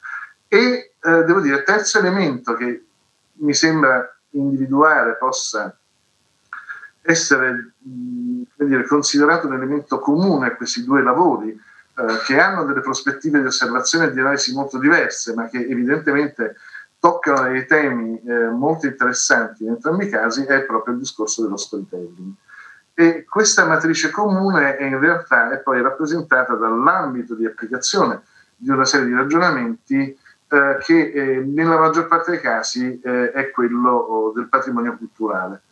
E 0.49 0.95
eh, 1.01 1.25
devo 1.25 1.41
dire, 1.41 1.63
terzo 1.63 1.99
elemento 1.99 2.55
che 2.55 2.85
mi 3.37 3.55
sembra 3.55 4.09
individuare 4.31 5.17
possa 5.17 5.77
essere 7.06 7.75
mh, 7.78 8.42
dire, 8.56 8.87
considerato 8.87 9.46
un 9.46 9.54
elemento 9.54 9.99
comune 9.99 10.46
a 10.46 10.56
questi 10.56 10.84
due 10.84 11.02
lavori, 11.02 11.50
eh, 11.50 12.18
che 12.25 12.40
hanno 12.40 12.64
delle 12.64 12.80
prospettive 12.80 13.40
di 13.40 13.46
osservazione 13.46 14.06
e 14.06 14.12
di 14.12 14.20
analisi 14.20 14.54
molto 14.54 14.78
diverse, 14.78 15.34
ma 15.34 15.49
che 15.49 15.58
evidentemente 15.58 16.56
toccano 16.99 17.50
dei 17.50 17.66
temi 17.66 18.18
eh, 18.23 18.49
molto 18.49 18.87
interessanti 18.87 19.64
in 19.64 19.70
entrambi 19.70 20.06
i 20.06 20.08
casi, 20.08 20.44
è 20.44 20.62
proprio 20.62 20.94
il 20.94 21.00
discorso 21.00 21.42
dello 21.42 21.58
storytelling. 21.58 22.32
E 22.94 23.25
questa 23.25 23.66
matrice 23.66 24.11
comune 24.11 24.76
è 24.76 24.84
in 24.84 24.99
realtà 24.99 25.50
è 25.50 25.58
poi 25.58 25.82
rappresentata 25.82 26.54
dall'ambito 26.54 27.34
di 27.34 27.44
applicazione 27.44 28.23
di 28.56 28.70
una 28.70 28.84
serie 28.84 29.06
di 29.06 29.14
ragionamenti 29.14 30.16
eh, 30.49 30.78
che 30.80 31.11
eh, 31.11 31.40
nella 31.40 31.78
maggior 31.78 32.06
parte 32.06 32.30
dei 32.30 32.40
casi 32.40 33.00
eh, 33.00 33.32
è 33.32 33.50
quello 33.50 33.90
oh, 33.90 34.32
del 34.32 34.49
patrimonio 34.49 34.96
culturale. 34.96 35.62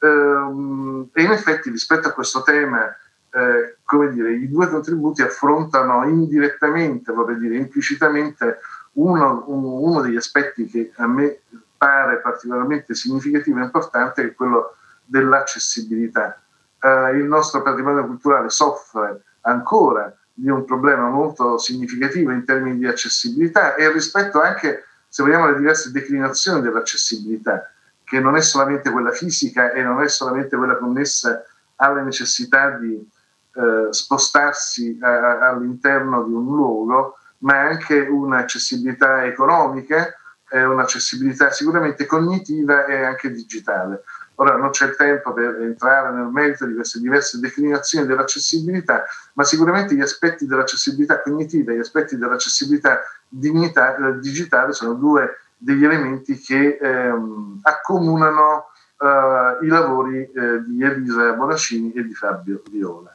Ehm, 0.00 1.08
e 1.12 1.22
in 1.22 1.30
effetti 1.30 1.70
rispetto 1.70 2.08
a 2.08 2.12
questo 2.12 2.42
tema 2.42 2.94
eh, 3.36 3.76
come 3.84 4.10
dire, 4.12 4.32
i 4.32 4.48
due 4.48 4.68
contributi 4.68 5.20
affrontano 5.20 6.08
indirettamente, 6.08 7.12
vorrei 7.12 7.38
dire 7.38 7.56
implicitamente, 7.56 8.60
uno, 8.92 9.44
uno, 9.48 10.00
degli 10.00 10.16
aspetti 10.16 10.66
che 10.66 10.92
a 10.96 11.06
me 11.06 11.40
pare 11.76 12.20
particolarmente 12.20 12.94
significativo 12.94 13.58
e 13.58 13.64
importante, 13.64 14.22
che 14.22 14.28
è 14.28 14.34
quello 14.34 14.76
dell'accessibilità. 15.04 16.40
Eh, 16.80 17.10
il 17.16 17.24
nostro 17.24 17.60
patrimonio 17.60 18.06
culturale 18.06 18.48
soffre 18.48 19.22
ancora 19.42 20.14
di 20.32 20.48
un 20.48 20.64
problema 20.64 21.10
molto 21.10 21.58
significativo 21.58 22.30
in 22.30 22.44
termini 22.44 22.78
di 22.78 22.86
accessibilità 22.86 23.74
e 23.74 23.92
rispetto 23.92 24.40
anche, 24.40 24.84
se 25.08 25.22
vogliamo, 25.22 25.44
alle 25.44 25.58
diverse 25.58 25.90
declinazioni 25.92 26.62
dell'accessibilità, 26.62 27.70
che 28.06 28.20
non 28.20 28.36
è 28.36 28.40
solamente 28.40 28.88
quella 28.90 29.10
fisica 29.10 29.72
e 29.72 29.82
non 29.82 30.00
è 30.00 30.08
solamente 30.08 30.56
quella 30.56 30.76
connessa 30.76 31.44
alle 31.76 32.02
necessità 32.02 32.70
di 32.78 32.94
eh, 32.94 33.88
spostarsi 33.90 34.96
a, 35.02 35.48
all'interno 35.48 36.22
di 36.22 36.32
un 36.32 36.44
luogo, 36.44 37.18
ma 37.38 37.58
anche 37.58 37.98
un'accessibilità 37.98 39.24
economica, 39.24 40.14
eh, 40.48 40.64
un'accessibilità 40.64 41.50
sicuramente 41.50 42.06
cognitiva 42.06 42.86
e 42.86 43.02
anche 43.02 43.32
digitale. 43.32 44.04
Ora 44.36 44.56
non 44.56 44.70
c'è 44.70 44.86
il 44.86 44.96
tempo 44.96 45.32
per 45.32 45.60
entrare 45.62 46.14
nel 46.14 46.28
merito 46.28 46.64
di 46.64 46.74
queste 46.74 47.00
diverse 47.00 47.40
declinazioni 47.40 48.06
dell'accessibilità, 48.06 49.04
ma 49.32 49.42
sicuramente 49.42 49.96
gli 49.96 50.00
aspetti 50.00 50.46
dell'accessibilità 50.46 51.22
cognitiva 51.22 51.72
e 51.72 51.76
gli 51.76 51.80
aspetti 51.80 52.16
dell'accessibilità 52.16 53.00
dignità, 53.28 53.96
eh, 53.96 54.20
digitale 54.20 54.72
sono 54.72 54.92
due 54.92 55.40
degli 55.56 55.84
elementi 55.84 56.38
che 56.38 56.78
ehm, 56.80 57.60
accomunano 57.62 58.66
eh, 58.98 59.64
i 59.64 59.68
lavori 59.68 60.22
eh, 60.22 60.62
di 60.64 60.82
Elisa 60.82 61.32
Bonaccini 61.32 61.92
e 61.92 62.04
di 62.04 62.14
Fabio 62.14 62.62
Viola. 62.70 63.14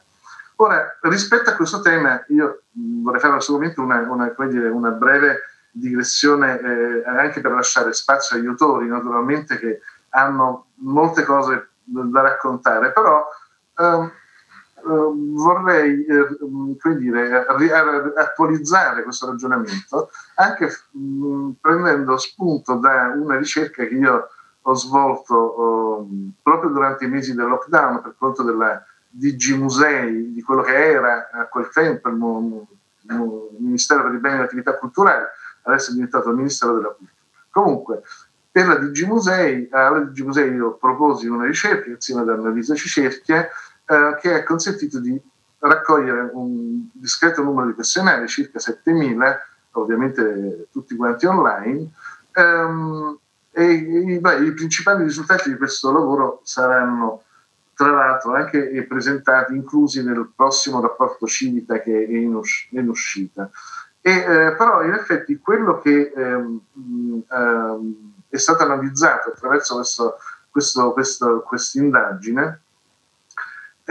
Ora, 0.56 0.98
rispetto 1.02 1.50
a 1.50 1.54
questo 1.54 1.80
tema, 1.80 2.22
io 2.28 2.62
vorrei 2.72 3.20
fare 3.20 3.36
assolutamente 3.36 3.80
una, 3.80 4.00
una, 4.08 4.34
dire, 4.46 4.68
una 4.68 4.90
breve 4.90 5.40
digressione 5.72 6.60
eh, 6.60 7.02
anche 7.06 7.40
per 7.40 7.52
lasciare 7.52 7.92
spazio 7.92 8.36
agli 8.36 8.46
autori, 8.46 8.86
naturalmente, 8.86 9.58
che 9.58 9.80
hanno 10.10 10.66
molte 10.76 11.24
cose 11.24 11.70
da 11.84 12.20
raccontare, 12.20 12.92
però 12.92 13.26
ehm 13.78 14.12
vorrei 14.84 16.04
eh, 16.04 16.96
dire, 16.96 17.46
attualizzare 18.16 19.02
questo 19.02 19.26
ragionamento 19.26 20.10
anche 20.36 20.70
mh, 20.90 21.50
prendendo 21.60 22.16
spunto 22.16 22.74
da 22.74 23.12
una 23.16 23.36
ricerca 23.36 23.84
che 23.84 23.94
io 23.94 24.28
ho 24.62 24.74
svolto 24.74 26.06
eh, 26.08 26.30
proprio 26.42 26.70
durante 26.70 27.04
i 27.04 27.08
mesi 27.08 27.34
del 27.34 27.48
lockdown 27.48 28.02
per 28.02 28.14
conto 28.16 28.42
della 28.42 28.84
DG 29.08 29.54
Musei, 29.56 30.32
di 30.32 30.42
quello 30.42 30.62
che 30.62 30.74
era 30.74 31.30
a 31.32 31.46
quel 31.46 31.68
tempo 31.70 32.08
il, 32.08 32.66
Ministero 33.58 34.04
per 34.04 34.14
i 34.14 34.18
beni 34.18 34.34
e 34.34 34.38
le 34.38 34.44
attività 34.44 34.78
culturali, 34.78 35.24
adesso 35.62 35.90
è 35.90 35.94
diventato 35.94 36.30
il 36.30 36.36
Ministero 36.36 36.74
della 36.74 36.88
Cultura. 36.88 37.12
Comunque, 37.50 38.02
per 38.50 38.66
la 38.66 38.76
DG 38.76 39.06
Musei, 39.06 39.68
alla 39.70 40.00
DG 40.00 40.54
io 40.54 40.76
proposi 40.76 41.26
una 41.26 41.46
ricerca 41.46 41.90
insieme 41.90 42.22
ad 42.22 42.28
Annalisa 42.28 42.74
Cicerchia 42.74 43.48
eh, 43.86 44.16
che 44.20 44.34
ha 44.34 44.44
consentito 44.44 45.00
di 45.00 45.20
raccogliere 45.58 46.30
un 46.32 46.88
discreto 46.92 47.42
numero 47.42 47.66
di 47.68 47.74
questionari, 47.74 48.26
circa 48.28 48.58
7.000, 48.58 49.36
ovviamente 49.72 50.68
tutti 50.70 50.96
quanti 50.96 51.26
online, 51.26 51.90
ehm, 52.32 53.18
e 53.52 54.18
beh, 54.20 54.44
i 54.44 54.54
principali 54.54 55.04
risultati 55.04 55.50
di 55.50 55.56
questo 55.56 55.92
lavoro 55.92 56.40
saranno 56.42 57.22
tra 57.74 57.90
l'altro 57.90 58.34
anche 58.34 58.84
presentati, 58.86 59.54
inclusi 59.54 60.04
nel 60.04 60.30
prossimo 60.34 60.80
rapporto 60.80 61.26
Civita 61.26 61.80
che 61.80 62.04
è 62.04 62.12
in, 62.12 62.34
usci- 62.34 62.68
in 62.76 62.88
uscita. 62.88 63.50
E, 64.00 64.10
eh, 64.10 64.54
però 64.56 64.82
in 64.82 64.92
effetti 64.94 65.38
quello 65.38 65.78
che 65.80 66.12
ehm, 66.14 66.60
ehm, 67.28 67.94
è 68.28 68.36
stato 68.36 68.62
analizzato 68.62 69.30
attraverso 69.30 69.80
questa 70.50 71.42
indagine 71.74 72.60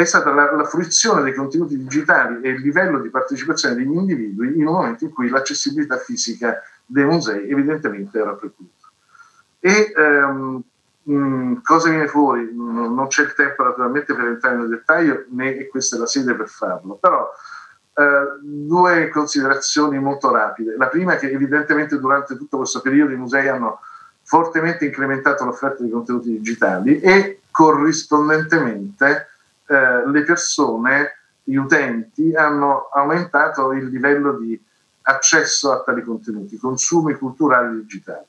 è 0.01 0.05
stata 0.05 0.31
la, 0.31 0.51
la, 0.55 0.63
fruizione 0.63 1.23
dei 1.23 1.33
contenuti 1.33 1.77
digitali 1.77 2.41
e 2.41 2.49
il 2.49 2.61
livello 2.61 2.99
di 2.99 3.09
partecipazione 3.09 3.75
degli 3.75 3.93
individui 3.93 4.57
in 4.57 4.67
un 4.67 4.73
momento 4.73 5.03
in 5.03 5.11
cui 5.11 5.29
l'accessibilità 5.29 5.97
fisica 5.97 6.61
dei 6.85 7.05
musei 7.05 7.49
evidentemente 7.49 8.19
era 8.19 8.33
preclusa. 8.33 8.89
E 9.59 9.93
ehm, 9.95 10.61
mh, 11.03 11.61
cosa 11.63 11.89
viene 11.89 12.07
fuori? 12.07 12.49
Non 12.53 13.07
c'è 13.07 13.23
il 13.23 13.33
tempo 13.33 13.63
naturalmente 13.63 14.13
per 14.13 14.25
entrare 14.25 14.57
nel 14.57 14.69
dettaglio, 14.69 15.25
né 15.29 15.67
questa 15.67 15.95
è 15.95 15.99
la 15.99 16.07
sede 16.07 16.33
per 16.35 16.49
farlo, 16.49 16.95
però 16.95 17.29
eh, 17.93 18.39
due 18.41 19.09
considerazioni 19.09 19.99
molto 19.99 20.31
rapide. 20.31 20.75
La 20.77 20.87
prima 20.87 21.13
è 21.13 21.17
che 21.17 21.29
evidentemente 21.29 21.99
durante 21.99 22.37
tutto 22.37 22.57
questo 22.57 22.81
periodo 22.81 23.13
i 23.13 23.17
musei 23.17 23.47
hanno 23.47 23.79
fortemente 24.23 24.85
incrementato 24.85 25.43
l'offerta 25.43 25.83
di 25.83 25.89
contenuti 25.89 26.29
digitali 26.29 26.99
e 27.01 27.41
corrispondentemente 27.51 29.30
eh, 29.71 30.09
le 30.09 30.23
persone, 30.23 31.17
gli 31.43 31.55
utenti, 31.55 32.35
hanno 32.35 32.89
aumentato 32.93 33.71
il 33.71 33.87
livello 33.87 34.37
di 34.37 34.61
accesso 35.03 35.71
a 35.71 35.81
tali 35.81 36.03
contenuti, 36.03 36.57
consumi 36.57 37.13
culturali 37.13 37.77
digitali. 37.77 38.25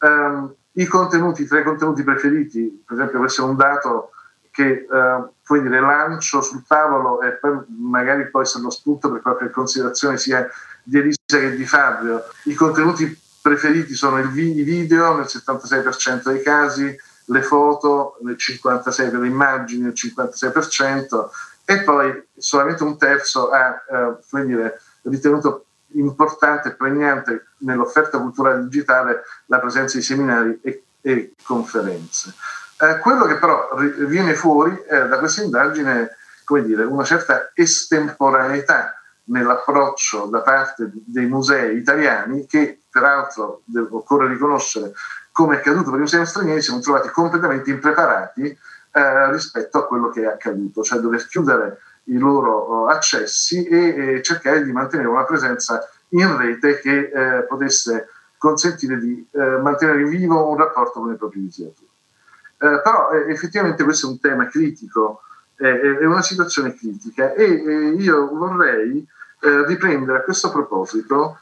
Um, 0.00 0.54
I 0.72 0.86
contenuti, 0.86 1.44
tra 1.46 1.60
i 1.60 1.62
contenuti 1.62 2.02
preferiti, 2.02 2.82
per 2.86 2.96
esempio 2.96 3.18
questo 3.18 3.44
è 3.44 3.48
un 3.48 3.56
dato 3.56 4.12
che 4.50 4.86
uh, 4.88 5.30
puoi 5.44 5.60
dire 5.60 5.80
lancio 5.80 6.40
sul 6.40 6.64
tavolo 6.66 7.20
e 7.20 7.32
poi 7.32 7.58
magari 7.68 8.30
può 8.30 8.40
essere 8.40 8.64
lo 8.64 8.70
spunto 8.70 9.10
per 9.10 9.20
qualche 9.20 9.50
considerazione 9.50 10.16
sia 10.16 10.48
di 10.82 10.98
Elisa 10.98 11.18
che 11.26 11.54
di 11.54 11.66
Fabio. 11.66 12.24
I 12.44 12.54
contenuti 12.54 13.20
preferiti 13.42 13.94
sono 13.94 14.18
i 14.18 14.28
video 14.28 15.16
nel 15.16 15.26
76% 15.26 16.32
dei 16.32 16.42
casi, 16.42 16.96
le 17.26 17.42
foto 17.42 18.18
nel 18.22 18.36
56% 18.38 19.10
per 19.10 19.20
le 19.20 19.26
immagini 19.26 19.82
nel 19.82 19.94
56% 19.94 21.28
e 21.64 21.82
poi 21.82 22.28
solamente 22.36 22.82
un 22.82 22.98
terzo 22.98 23.50
ha 23.50 23.82
eh, 23.88 24.44
dire, 24.44 24.80
ritenuto 25.02 25.66
importante 25.94 26.68
e 26.68 26.74
pregnante 26.74 27.48
nell'offerta 27.58 28.18
culturale 28.18 28.62
digitale 28.64 29.22
la 29.46 29.58
presenza 29.58 29.96
di 29.96 30.02
seminari 30.02 30.58
e, 30.62 30.84
e 31.00 31.34
conferenze. 31.44 32.34
Eh, 32.80 32.98
quello 32.98 33.26
che 33.26 33.36
però 33.36 33.68
viene 34.06 34.34
fuori 34.34 34.76
eh, 34.88 35.06
da 35.06 35.18
questa 35.18 35.42
indagine 35.42 36.16
dire, 36.60 36.84
una 36.84 37.04
certa 37.04 37.50
estemporaneità 37.54 39.00
nell'approccio 39.24 40.26
da 40.26 40.40
parte 40.40 40.90
dei 40.92 41.26
musei 41.26 41.78
italiani 41.78 42.44
che 42.46 42.80
peraltro 42.90 43.62
occorre 43.90 44.28
riconoscere 44.28 44.92
come 45.32 45.56
è 45.56 45.58
accaduto 45.58 45.90
per 45.90 45.98
i 45.98 46.02
musei 46.02 46.26
stranieri 46.26 46.60
siamo 46.60 46.80
trovati 46.80 47.08
completamente 47.08 47.70
impreparati 47.70 48.56
eh, 48.92 49.32
rispetto 49.32 49.78
a 49.78 49.86
quello 49.86 50.10
che 50.10 50.22
è 50.22 50.26
accaduto, 50.26 50.82
cioè 50.82 51.00
dover 51.00 51.26
chiudere 51.26 51.80
i 52.04 52.18
loro 52.18 52.52
oh, 52.52 52.86
accessi 52.86 53.64
e, 53.64 54.16
e 54.16 54.22
cercare 54.22 54.62
di 54.62 54.72
mantenere 54.72 55.08
una 55.08 55.24
presenza 55.24 55.88
in 56.10 56.36
rete 56.36 56.78
che 56.80 57.10
eh, 57.12 57.42
potesse 57.44 58.08
consentire 58.36 58.98
di 58.98 59.26
eh, 59.30 59.38
mantenere 59.58 60.04
vivo 60.04 60.50
un 60.50 60.56
rapporto 60.56 61.00
con 61.00 61.12
i 61.12 61.16
propri 61.16 61.40
visitatori. 61.40 61.88
Eh, 62.58 62.80
però 62.82 63.10
eh, 63.10 63.30
effettivamente 63.32 63.84
questo 63.84 64.06
è 64.06 64.10
un 64.10 64.20
tema 64.20 64.46
critico, 64.46 65.22
è 65.54 66.04
una 66.04 66.22
situazione 66.22 66.74
critica 66.74 67.34
e 67.34 67.44
io 67.96 68.34
vorrei 68.34 69.06
eh, 69.40 69.64
riprendere 69.64 70.18
a 70.18 70.22
questo 70.22 70.50
proposito 70.50 71.38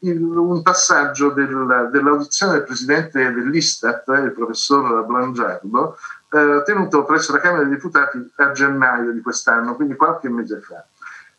il, 0.00 0.22
un 0.22 0.62
passaggio 0.62 1.30
del, 1.30 1.88
dell'audizione 1.92 2.54
del 2.54 2.64
presidente 2.64 3.32
dell'Istat, 3.32 4.06
il 4.08 4.32
professor 4.32 5.04
Blangiardo, 5.04 5.96
eh, 6.30 6.62
tenuto 6.64 7.04
presso 7.04 7.32
la 7.32 7.40
Camera 7.40 7.62
dei 7.62 7.72
Deputati 7.72 8.32
a 8.36 8.52
gennaio 8.52 9.12
di 9.12 9.20
quest'anno, 9.20 9.74
quindi 9.74 9.96
qualche 9.96 10.28
mese 10.28 10.60
fa. 10.60 10.84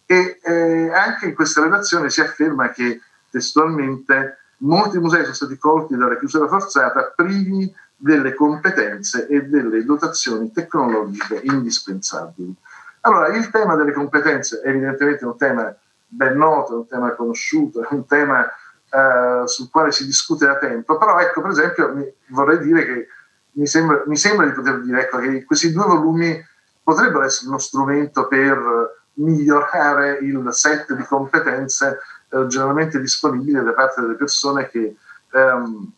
E 0.06 0.40
eh, 0.44 0.92
anche 0.94 1.28
in 1.28 1.36
questa 1.36 1.62
relazione 1.62 2.10
si 2.10 2.22
afferma 2.22 2.70
che 2.70 3.02
testualmente 3.30 4.38
molti 4.58 5.00
musei 5.00 5.24
sono 5.24 5.34
stati 5.34 5.58
colti 5.58 5.96
dalla 5.96 6.18
chiusura 6.18 6.48
forzata 6.48 7.14
privi 7.16 7.74
delle 7.96 8.34
competenze 8.34 9.28
e 9.28 9.44
delle 9.44 9.84
dotazioni 9.86 10.52
tecnologiche 10.52 11.40
indispensabili. 11.44 12.54
Allora, 13.02 13.28
il 13.30 13.50
tema 13.50 13.76
delle 13.76 13.94
competenze 13.94 14.62
è 14.62 14.70
evidentemente 14.70 15.26
un 15.26 15.38
tema 15.38 15.74
ben 16.14 16.38
noto, 16.38 16.74
è 16.74 16.76
un 16.76 16.88
tema 16.88 17.16
conosciuto, 17.16 17.82
è 17.82 17.88
un 17.94 18.06
tema 18.06 18.46
eh, 18.46 19.48
sul 19.48 19.70
quale 19.70 19.92
si 19.92 20.06
discute 20.06 20.46
da 20.46 20.58
tempo, 20.58 20.98
però 20.98 21.20
ecco, 21.20 21.42
per 21.42 21.52
esempio, 21.52 21.94
mi, 21.94 22.14
vorrei 22.28 22.60
dire 22.60 22.86
che 22.86 23.08
mi 23.54 23.66
sembra, 23.66 24.04
mi 24.06 24.18
sembra, 24.18 24.46
di 24.46 24.52
poter 24.52 24.82
dire 24.82 25.02
ecco, 25.02 25.18
che 25.20 25.46
questi 25.46 25.72
due 25.72 25.86
volumi 25.86 26.46
potrebbero 26.84 27.24
essere 27.24 27.50
uno 27.50 27.58
strumento 27.58 28.28
per 28.28 29.00
migliorare 29.14 30.20
il 30.22 30.48
set 30.52 30.94
di 30.94 31.04
competenze 31.04 32.00
eh, 32.30 32.48
generalmente 32.48 33.00
disponibili 33.00 33.62
da 33.64 33.74
parte 33.74 34.02
delle 34.02 34.16
persone 34.16 34.70
che 34.70 34.96
ehm, 35.32 35.92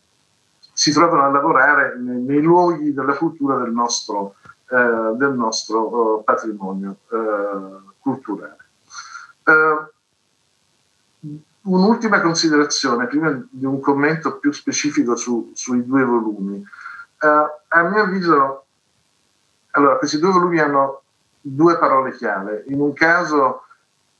si 0.71 0.91
trovano 0.91 1.23
a 1.23 1.29
lavorare 1.31 1.97
nei, 1.97 2.21
nei, 2.21 2.41
luoghi 2.41 2.93
della 2.93 3.13
cultura 3.13 3.57
del 3.57 3.71
nostro, 3.71 4.35
eh, 4.69 5.13
del 5.15 5.33
nostro 5.33 6.19
eh, 6.19 6.23
patrimonio 6.23 6.97
eh, 7.11 7.91
culturale. 7.99 8.57
Un'ultima 11.63 12.19
considerazione, 12.19 13.07
prima 13.07 13.31
di 13.49 13.65
un 13.65 13.79
commento 13.79 14.37
più 14.37 14.51
specifico 14.51 15.15
su, 15.15 15.51
sui 15.53 15.85
due 15.85 16.03
volumi. 16.03 16.57
Uh, 17.21 17.27
a 17.69 17.83
mio 17.83 18.01
avviso, 18.01 18.65
allora, 19.71 19.97
questi 19.97 20.19
due 20.19 20.31
volumi 20.31 20.59
hanno 20.59 21.03
due 21.39 21.77
parole 21.77 22.13
chiave. 22.15 22.65
In 22.67 22.81
un 22.81 22.93
caso 22.93 23.63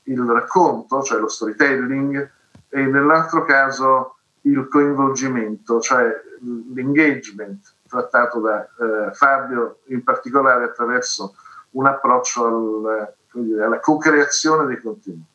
il 0.04 0.20
racconto, 0.22 1.02
cioè 1.02 1.18
lo 1.20 1.28
storytelling, 1.28 2.30
e 2.68 2.86
nell'altro 2.86 3.44
caso 3.44 4.16
il 4.42 4.66
coinvolgimento, 4.68 5.80
cioè 5.80 6.10
l'engagement 6.74 7.74
trattato 7.88 8.40
da 8.40 8.62
eh, 8.62 9.12
Fabio, 9.12 9.78
in 9.86 10.02
particolare 10.02 10.64
attraverso 10.64 11.34
un 11.72 11.86
approccio 11.86 12.46
al, 12.46 13.14
dire, 13.32 13.64
alla 13.64 13.80
co-creazione 13.80 14.66
dei 14.66 14.80
contenuti. 14.80 15.33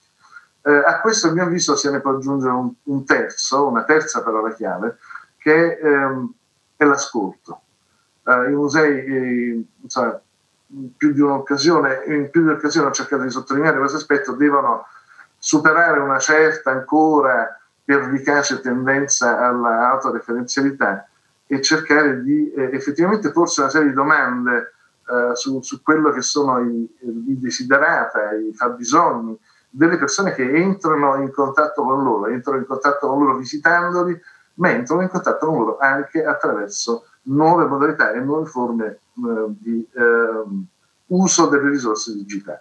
Eh, 0.62 0.84
a 0.86 1.00
questo, 1.00 1.30
a 1.30 1.32
mio 1.32 1.44
avviso, 1.44 1.76
se 1.76 1.90
ne 1.90 2.02
può 2.02 2.12
aggiungere 2.12 2.52
un, 2.54 2.72
un 2.84 3.06
terzo, 3.06 3.68
una 3.68 3.84
terza 3.84 4.22
parola 4.22 4.54
chiave, 4.54 4.98
che 5.38 5.78
ehm, 5.78 6.34
è 6.76 6.84
l'ascolto. 6.84 7.62
Eh, 8.26 8.52
I 8.52 8.54
musei, 8.54 9.06
eh, 9.06 9.64
insomma, 9.82 10.20
in 10.68 10.96
più 10.96 11.14
di 11.14 11.22
un'occasione, 11.22 12.04
in 12.08 12.30
più 12.30 12.42
di 12.42 12.50
un'occasione 12.50 12.88
ho 12.88 12.92
cercato 12.92 13.24
di 13.24 13.30
sottolineare 13.30 13.80
questo 13.80 13.98
aspetto, 13.98 14.34
devono 14.34 14.86
superare 15.38 16.00
una 16.00 16.20
certa 16.20 16.72
ancora 16.72 17.58
pervicace 17.84 18.60
tendenza 18.60 19.40
all'autoreferenzialità 19.40 21.08
e 21.48 21.62
cercare 21.62 22.22
di 22.22 22.52
eh, 22.52 22.70
effettivamente 22.74 23.32
porsi 23.32 23.62
una 23.62 23.70
serie 23.70 23.88
di 23.88 23.94
domande 23.94 24.74
eh, 25.10 25.36
su, 25.36 25.60
su, 25.62 25.82
quello 25.82 26.12
che 26.12 26.22
sono 26.22 26.60
i, 26.60 26.98
i 27.00 27.40
desiderata, 27.40 28.34
i 28.34 28.54
fabbisogni 28.54 29.36
delle 29.70 29.98
persone 29.98 30.34
che 30.34 30.52
entrano 30.52 31.16
in 31.16 31.32
contatto 31.32 31.84
con 31.84 32.04
loro, 32.04 32.28
entrano 32.28 32.58
in 32.60 32.66
contatto 32.66 33.08
con 33.08 33.20
loro 33.20 33.38
visitandoli, 33.38 34.20
ma 34.56 34.72
entrano 34.72 35.02
in 35.02 35.10
contatto 35.10 35.46
con 35.46 35.58
loro 35.60 35.78
anche 35.78 36.26
attraverso 36.26 37.06
nuove 37.24 37.66
modalità 37.66 38.12
e 38.12 38.20
nuove 38.20 38.46
forme 38.46 38.86
eh, 38.88 39.46
di 39.48 39.88
eh, 39.94 40.44
uso 41.08 41.48
delle 41.48 41.70
risorse 41.70 42.14
digitali. 42.14 42.60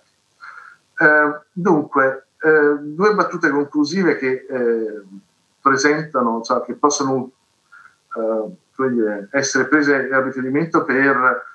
Eh, 0.98 1.40
dunque, 1.52 2.26
eh, 2.40 2.76
due 2.80 3.14
battute 3.14 3.48
conclusive 3.50 4.16
che 4.16 4.46
eh, 4.48 5.02
presentano, 5.60 6.40
cioè, 6.42 6.62
che 6.62 6.74
possono 6.74 7.30
eh, 8.14 9.28
essere 9.32 9.66
prese 9.66 10.08
a 10.10 10.20
riferimento 10.20 10.84
per 10.84 11.46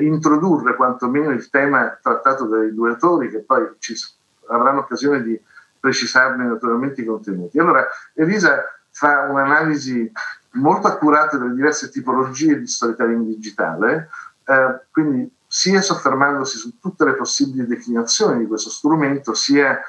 introdurre 0.00 0.76
quantomeno 0.76 1.30
il 1.30 1.50
tema 1.50 1.98
trattato 2.00 2.46
dai 2.46 2.72
due 2.72 2.90
autori, 2.90 3.28
che 3.28 3.40
poi 3.40 3.74
ci 3.78 3.94
avranno 4.50 4.80
occasione 4.80 5.22
di 5.22 5.40
precisarne 5.78 6.44
naturalmente 6.44 7.00
i 7.00 7.04
contenuti. 7.04 7.58
Allora, 7.58 7.86
Elisa 8.14 8.62
fa 8.90 9.22
un'analisi 9.30 10.10
molto 10.52 10.88
accurata 10.88 11.38
delle 11.38 11.54
diverse 11.54 11.90
tipologie 11.90 12.58
di 12.58 12.66
storytelling 12.66 13.24
digitale, 13.24 14.10
eh, 14.44 14.80
quindi 14.90 15.30
sia 15.46 15.80
soffermandosi 15.80 16.58
su 16.58 16.78
tutte 16.78 17.04
le 17.04 17.14
possibili 17.14 17.66
declinazioni 17.66 18.40
di 18.40 18.46
questo 18.46 18.70
strumento, 18.70 19.34
sia 19.34 19.80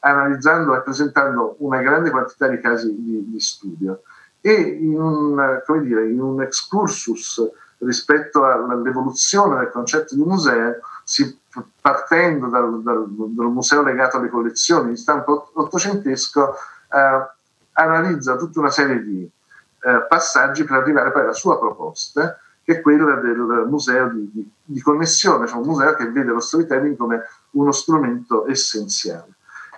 analizzando 0.00 0.76
e 0.76 0.82
presentando 0.82 1.56
una 1.58 1.80
grande 1.80 2.10
quantità 2.10 2.48
di 2.48 2.60
casi 2.60 2.94
di, 2.94 3.30
di 3.30 3.40
studio. 3.40 4.02
E 4.40 4.52
in 4.52 5.00
un, 5.00 5.62
dire, 5.82 6.08
in 6.08 6.20
un, 6.20 6.42
excursus 6.42 7.42
rispetto 7.78 8.44
all'evoluzione 8.44 9.58
del 9.58 9.70
concetto 9.70 10.14
di 10.14 10.22
museo, 10.22 10.80
si, 11.02 11.38
partendo 11.80 12.48
dal, 12.48 12.82
dal, 12.82 13.06
dal, 13.08 13.46
museo 13.46 13.82
legato 13.82 14.16
alle 14.16 14.28
collezioni 14.28 14.90
di 14.90 14.96
stampo 14.96 15.50
ottocentesco, 15.54 16.54
eh, 16.92 17.30
analizza 17.72 18.36
tutta 18.36 18.60
una 18.60 18.70
serie 18.70 19.02
di 19.02 19.22
eh, 19.22 20.06
passaggi 20.08 20.64
per 20.64 20.78
arrivare 20.78 21.12
poi 21.12 21.22
alla 21.22 21.32
sua 21.32 21.58
proposta, 21.58 22.38
che 22.62 22.78
è 22.78 22.80
quella 22.80 23.14
del 23.14 23.66
museo 23.68 24.08
di, 24.08 24.30
di, 24.32 24.50
di 24.64 24.80
connessione, 24.80 25.46
cioè 25.46 25.58
un 25.58 25.66
museo 25.66 25.94
che 25.94 26.10
vede 26.10 26.32
lo 26.32 26.40
storytelling 26.40 26.96
come 26.96 27.22
uno 27.52 27.70
strumento 27.70 28.46
essenziale. 28.48 29.34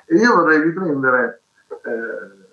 E 0.06 0.16
io 0.16 0.34
vorrei 0.34 0.62
riprendere, 0.62 1.42
eh, 1.68 2.46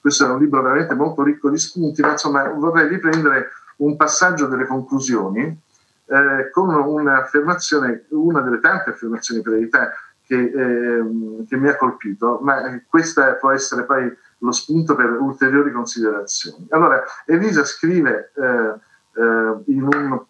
questo 0.00 0.24
è 0.24 0.30
un 0.30 0.38
libro 0.38 0.62
veramente 0.62 0.94
molto 0.94 1.24
ricco 1.24 1.50
di 1.50 1.58
spunti, 1.58 2.00
ma 2.00 2.12
insomma 2.12 2.48
vorrei 2.50 2.86
riprendere 2.86 3.50
un 3.78 3.96
passaggio 3.96 4.46
delle 4.46 4.66
conclusioni 4.66 5.64
eh, 6.06 6.50
con 6.50 6.74
un'affermazione, 6.74 8.06
una 8.10 8.40
delle 8.40 8.60
tante 8.60 8.90
affermazioni 8.90 9.42
verità 9.42 9.92
che, 10.24 10.36
eh, 10.36 11.44
che 11.48 11.56
mi 11.56 11.68
ha 11.68 11.76
colpito, 11.76 12.40
ma 12.42 12.80
questa 12.88 13.34
può 13.34 13.52
essere 13.52 13.84
poi 13.84 14.12
lo 14.38 14.52
spunto 14.52 14.94
per 14.94 15.10
ulteriori 15.10 15.72
considerazioni. 15.72 16.66
Allora, 16.70 17.02
Elisa 17.24 17.64
scrive 17.64 18.32
eh, 18.34 18.74
eh, 19.20 19.54
in 19.66 19.82
un 19.82 20.20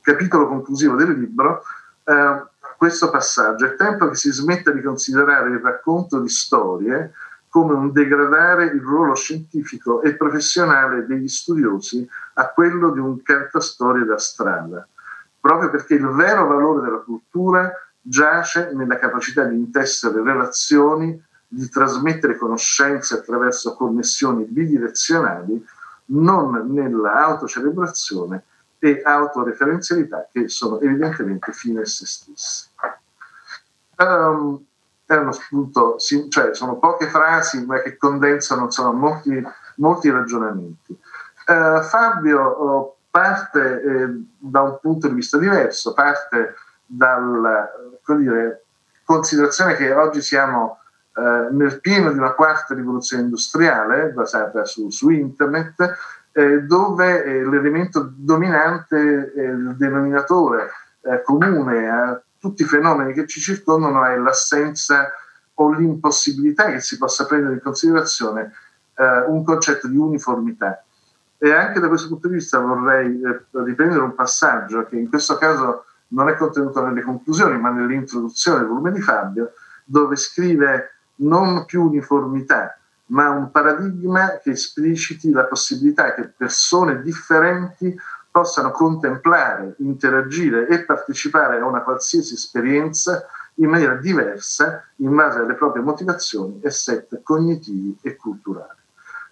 capitolo 0.00 0.46
conclusivo 0.46 0.94
del 0.94 1.18
libro 1.18 1.62
eh, 2.04 2.42
questo 2.76 3.10
passaggio. 3.10 3.66
È 3.66 3.74
tempo 3.74 4.08
che 4.08 4.14
si 4.14 4.30
smetta 4.30 4.70
di 4.70 4.80
considerare 4.80 5.50
il 5.50 5.58
racconto 5.58 6.20
di 6.20 6.28
storie 6.28 7.12
come 7.48 7.74
un 7.74 7.92
degradare 7.92 8.66
il 8.66 8.80
ruolo 8.80 9.14
scientifico 9.14 10.02
e 10.02 10.14
professionale 10.14 11.06
degli 11.06 11.28
studiosi 11.28 12.08
a 12.34 12.48
quello 12.48 12.90
di 12.90 12.98
un 12.98 13.22
cantastorie 13.22 14.04
da 14.04 14.18
strada, 14.18 14.86
proprio 15.40 15.70
perché 15.70 15.94
il 15.94 16.06
vero 16.08 16.46
valore 16.46 16.82
della 16.82 16.98
cultura 16.98 17.72
giace 18.00 18.72
nella 18.74 18.98
capacità 18.98 19.44
di 19.44 19.56
intessere 19.56 20.22
relazioni 20.22 21.22
di 21.46 21.68
trasmettere 21.68 22.36
conoscenze 22.36 23.14
attraverso 23.14 23.74
connessioni 23.74 24.44
bidirezionali, 24.44 25.64
non 26.06 26.72
nella 26.72 27.24
autocelebrazione 27.24 28.42
e 28.78 29.02
autoreferenzialità 29.04 30.28
che 30.30 30.48
sono 30.48 30.80
evidentemente 30.80 31.52
fine 31.52 31.80
a 31.80 31.86
se 31.86 32.06
stesse. 32.06 32.68
Um, 33.96 34.64
è 35.08 35.16
uno 35.16 35.32
spunto, 35.32 35.96
cioè 36.28 36.54
sono 36.54 36.78
poche 36.78 37.06
frasi 37.06 37.64
ma 37.64 37.80
che 37.80 37.96
condensano 37.96 38.64
insomma, 38.64 38.92
molti, 38.92 39.42
molti 39.76 40.10
ragionamenti. 40.10 40.92
Uh, 41.46 41.80
Fabio 41.80 42.62
uh, 42.62 42.92
parte 43.10 43.82
eh, 43.82 44.08
da 44.36 44.60
un 44.60 44.78
punto 44.82 45.08
di 45.08 45.14
vista 45.14 45.38
diverso, 45.38 45.94
parte 45.94 46.56
dalla 46.84 47.70
considerazione 49.04 49.76
che 49.76 49.94
oggi 49.94 50.20
siamo 50.20 50.80
eh, 51.16 51.48
nel 51.52 51.80
pieno 51.80 52.12
di 52.12 52.18
una 52.18 52.32
quarta 52.32 52.74
rivoluzione 52.74 53.22
industriale 53.22 54.10
basata 54.10 54.66
su, 54.66 54.90
su 54.90 55.08
internet, 55.08 55.96
eh, 56.32 56.60
dove 56.64 57.24
eh, 57.24 57.46
l'elemento 57.46 58.12
dominante, 58.14 58.98
il 58.98 59.74
denominatore 59.78 60.68
eh, 61.02 61.22
comune 61.22 61.88
a 61.88 62.22
tutti 62.38 62.62
i 62.62 62.66
fenomeni 62.66 63.12
che 63.12 63.26
ci 63.26 63.40
circondano 63.40 64.04
è 64.04 64.16
l'assenza 64.16 65.10
o 65.54 65.72
l'impossibilità 65.72 66.66
che 66.66 66.80
si 66.80 66.96
possa 66.98 67.26
prendere 67.26 67.54
in 67.54 67.60
considerazione 67.60 68.52
eh, 68.94 69.20
un 69.26 69.42
concetto 69.44 69.88
di 69.88 69.96
uniformità. 69.96 70.82
E 71.36 71.52
anche 71.52 71.80
da 71.80 71.88
questo 71.88 72.08
punto 72.08 72.28
di 72.28 72.34
vista 72.34 72.58
vorrei 72.58 73.20
riprendere 73.52 74.02
un 74.02 74.14
passaggio 74.14 74.84
che 74.86 74.96
in 74.96 75.08
questo 75.08 75.36
caso 75.36 75.84
non 76.08 76.28
è 76.28 76.34
contenuto 76.34 76.84
nelle 76.84 77.02
conclusioni, 77.02 77.58
ma 77.58 77.70
nell'introduzione 77.70 78.58
del 78.58 78.68
volume 78.68 78.92
di 78.92 79.00
Fabio, 79.00 79.52
dove 79.84 80.16
scrive 80.16 80.94
non 81.16 81.64
più 81.64 81.84
uniformità, 81.84 82.78
ma 83.06 83.30
un 83.30 83.50
paradigma 83.50 84.38
che 84.42 84.50
espliciti 84.50 85.30
la 85.30 85.44
possibilità 85.44 86.14
che 86.14 86.32
persone 86.36 87.02
differenti 87.02 87.96
possano 88.38 88.70
contemplare, 88.70 89.74
interagire 89.78 90.68
e 90.68 90.84
partecipare 90.84 91.58
a 91.58 91.66
una 91.66 91.82
qualsiasi 91.82 92.34
esperienza 92.34 93.26
in 93.54 93.68
maniera 93.68 93.94
diversa 93.94 94.84
in 94.96 95.12
base 95.12 95.40
alle 95.40 95.54
proprie 95.54 95.82
motivazioni 95.82 96.60
e 96.62 96.70
set 96.70 97.20
cognitivi 97.24 97.98
e 98.00 98.14
culturali. 98.14 98.78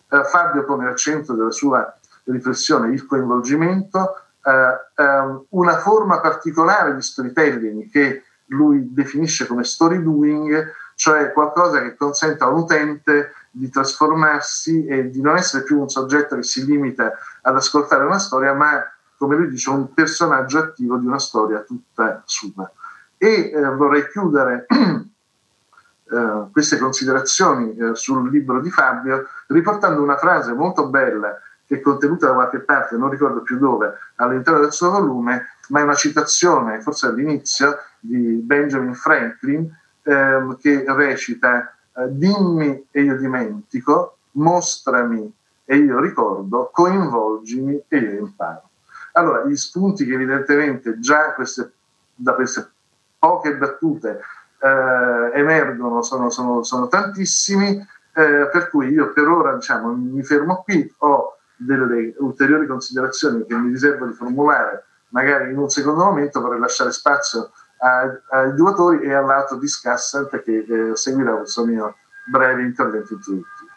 Uh, 0.08 0.24
Fabio 0.24 0.64
pone 0.64 0.88
al 0.88 0.96
centro 0.96 1.34
della 1.34 1.52
sua 1.52 1.96
riflessione 2.24 2.92
il 2.92 3.06
coinvolgimento, 3.06 4.22
uh, 4.42 5.02
um, 5.02 5.44
una 5.50 5.78
forma 5.78 6.18
particolare 6.18 6.92
di 6.92 7.02
storytelling 7.02 7.88
che 7.88 8.24
lui 8.46 8.92
definisce 8.92 9.46
come 9.46 9.62
story 9.62 10.02
doing, 10.02 10.68
cioè 10.96 11.30
qualcosa 11.32 11.80
che 11.80 11.94
consenta 11.94 12.46
all'utente 12.46 13.34
di 13.52 13.70
trasformarsi 13.70 14.84
e 14.86 15.10
di 15.10 15.20
non 15.20 15.36
essere 15.36 15.62
più 15.62 15.78
un 15.78 15.88
soggetto 15.88 16.34
che 16.34 16.42
si 16.42 16.64
limita 16.64 17.12
ad 17.42 17.54
ascoltare 17.54 18.04
una 18.04 18.18
storia, 18.18 18.52
ma 18.52 18.84
come 19.16 19.36
lui 19.36 19.48
dice, 19.48 19.70
un 19.70 19.92
personaggio 19.92 20.58
attivo 20.58 20.96
di 20.96 21.06
una 21.06 21.18
storia 21.18 21.60
tutta 21.60 22.22
sua. 22.24 22.70
E 23.16 23.50
eh, 23.50 23.68
vorrei 23.70 24.08
chiudere 24.08 24.66
eh, 24.68 26.46
queste 26.52 26.78
considerazioni 26.78 27.76
eh, 27.76 27.94
sul 27.94 28.30
libro 28.30 28.60
di 28.60 28.70
Fabio 28.70 29.26
riportando 29.48 30.02
una 30.02 30.16
frase 30.16 30.52
molto 30.52 30.88
bella 30.88 31.40
che 31.66 31.76
è 31.76 31.80
contenuta 31.80 32.28
da 32.28 32.34
qualche 32.34 32.60
parte, 32.60 32.96
non 32.96 33.10
ricordo 33.10 33.42
più 33.42 33.58
dove, 33.58 33.92
all'interno 34.16 34.60
del 34.60 34.72
suo 34.72 34.90
volume, 34.90 35.46
ma 35.68 35.80
è 35.80 35.82
una 35.82 35.94
citazione, 35.94 36.80
forse 36.80 37.06
all'inizio, 37.06 37.78
di 37.98 38.40
Benjamin 38.40 38.94
Franklin, 38.94 39.68
ehm, 40.02 40.58
che 40.58 40.84
recita 40.86 41.74
eh, 41.96 42.06
dimmi 42.10 42.86
e 42.90 43.02
io 43.02 43.16
dimentico, 43.16 44.18
mostrami 44.32 45.32
e 45.64 45.76
io 45.76 45.98
ricordo, 45.98 46.70
coinvolgimi 46.72 47.82
e 47.88 47.98
io 47.98 48.20
imparo. 48.20 48.68
Allora, 49.16 49.44
gli 49.44 49.56
spunti 49.56 50.04
che 50.04 50.14
evidentemente 50.14 50.98
già 50.98 51.32
queste, 51.34 51.72
da 52.14 52.34
queste 52.34 52.70
poche 53.18 53.56
battute 53.56 54.20
eh, 54.60 55.38
emergono 55.38 56.02
sono, 56.02 56.30
sono, 56.30 56.62
sono 56.62 56.88
tantissimi, 56.88 57.76
eh, 58.14 58.48
per 58.50 58.68
cui 58.70 58.88
io 58.88 59.12
per 59.12 59.26
ora 59.26 59.54
diciamo, 59.54 59.94
mi 59.94 60.22
fermo 60.22 60.62
qui, 60.62 60.94
ho 60.98 61.36
delle 61.56 62.14
ulteriori 62.18 62.66
considerazioni 62.66 63.46
che 63.46 63.54
mi 63.54 63.70
riservo 63.70 64.06
di 64.06 64.12
formulare 64.12 64.84
magari 65.08 65.50
in 65.50 65.58
un 65.58 65.68
secondo 65.70 66.04
momento 66.04 66.40
vorrei 66.40 66.60
lasciare 66.60 66.92
spazio 66.92 67.50
ai 67.78 68.50
autori 68.58 69.06
e 69.06 69.12
all'altro 69.12 69.56
discussant 69.58 70.42
che 70.42 70.64
eh, 70.68 70.96
seguirà 70.96 71.36
questo 71.36 71.64
mio 71.64 71.96
breve 72.30 72.62
intervento 72.62 73.14
introduttivo. 73.14 73.70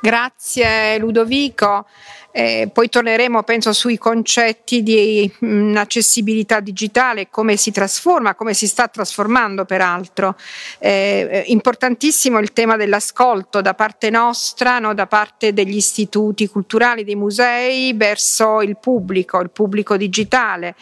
Grazie 0.00 0.98
Ludovico. 0.98 1.86
Eh, 2.32 2.70
poi 2.72 2.88
torneremo, 2.88 3.42
penso, 3.42 3.72
sui 3.72 3.98
concetti 3.98 4.84
di 4.84 5.30
mh, 5.40 5.74
accessibilità 5.76 6.60
digitale, 6.60 7.28
come 7.28 7.56
si 7.56 7.72
trasforma, 7.72 8.36
come 8.36 8.54
si 8.54 8.68
sta 8.68 8.86
trasformando 8.86 9.64
peraltro. 9.64 10.36
Eh, 10.78 11.28
eh, 11.28 11.44
importantissimo 11.46 12.38
il 12.38 12.52
tema 12.52 12.76
dell'ascolto 12.76 13.60
da 13.60 13.74
parte 13.74 14.10
nostra, 14.10 14.78
no, 14.78 14.94
da 14.94 15.06
parte 15.06 15.52
degli 15.52 15.74
istituti 15.74 16.46
culturali, 16.46 17.02
dei 17.02 17.16
musei, 17.16 17.94
verso 17.94 18.60
il 18.60 18.76
pubblico, 18.78 19.40
il 19.40 19.50
pubblico 19.50 19.96
digitale. 19.96 20.76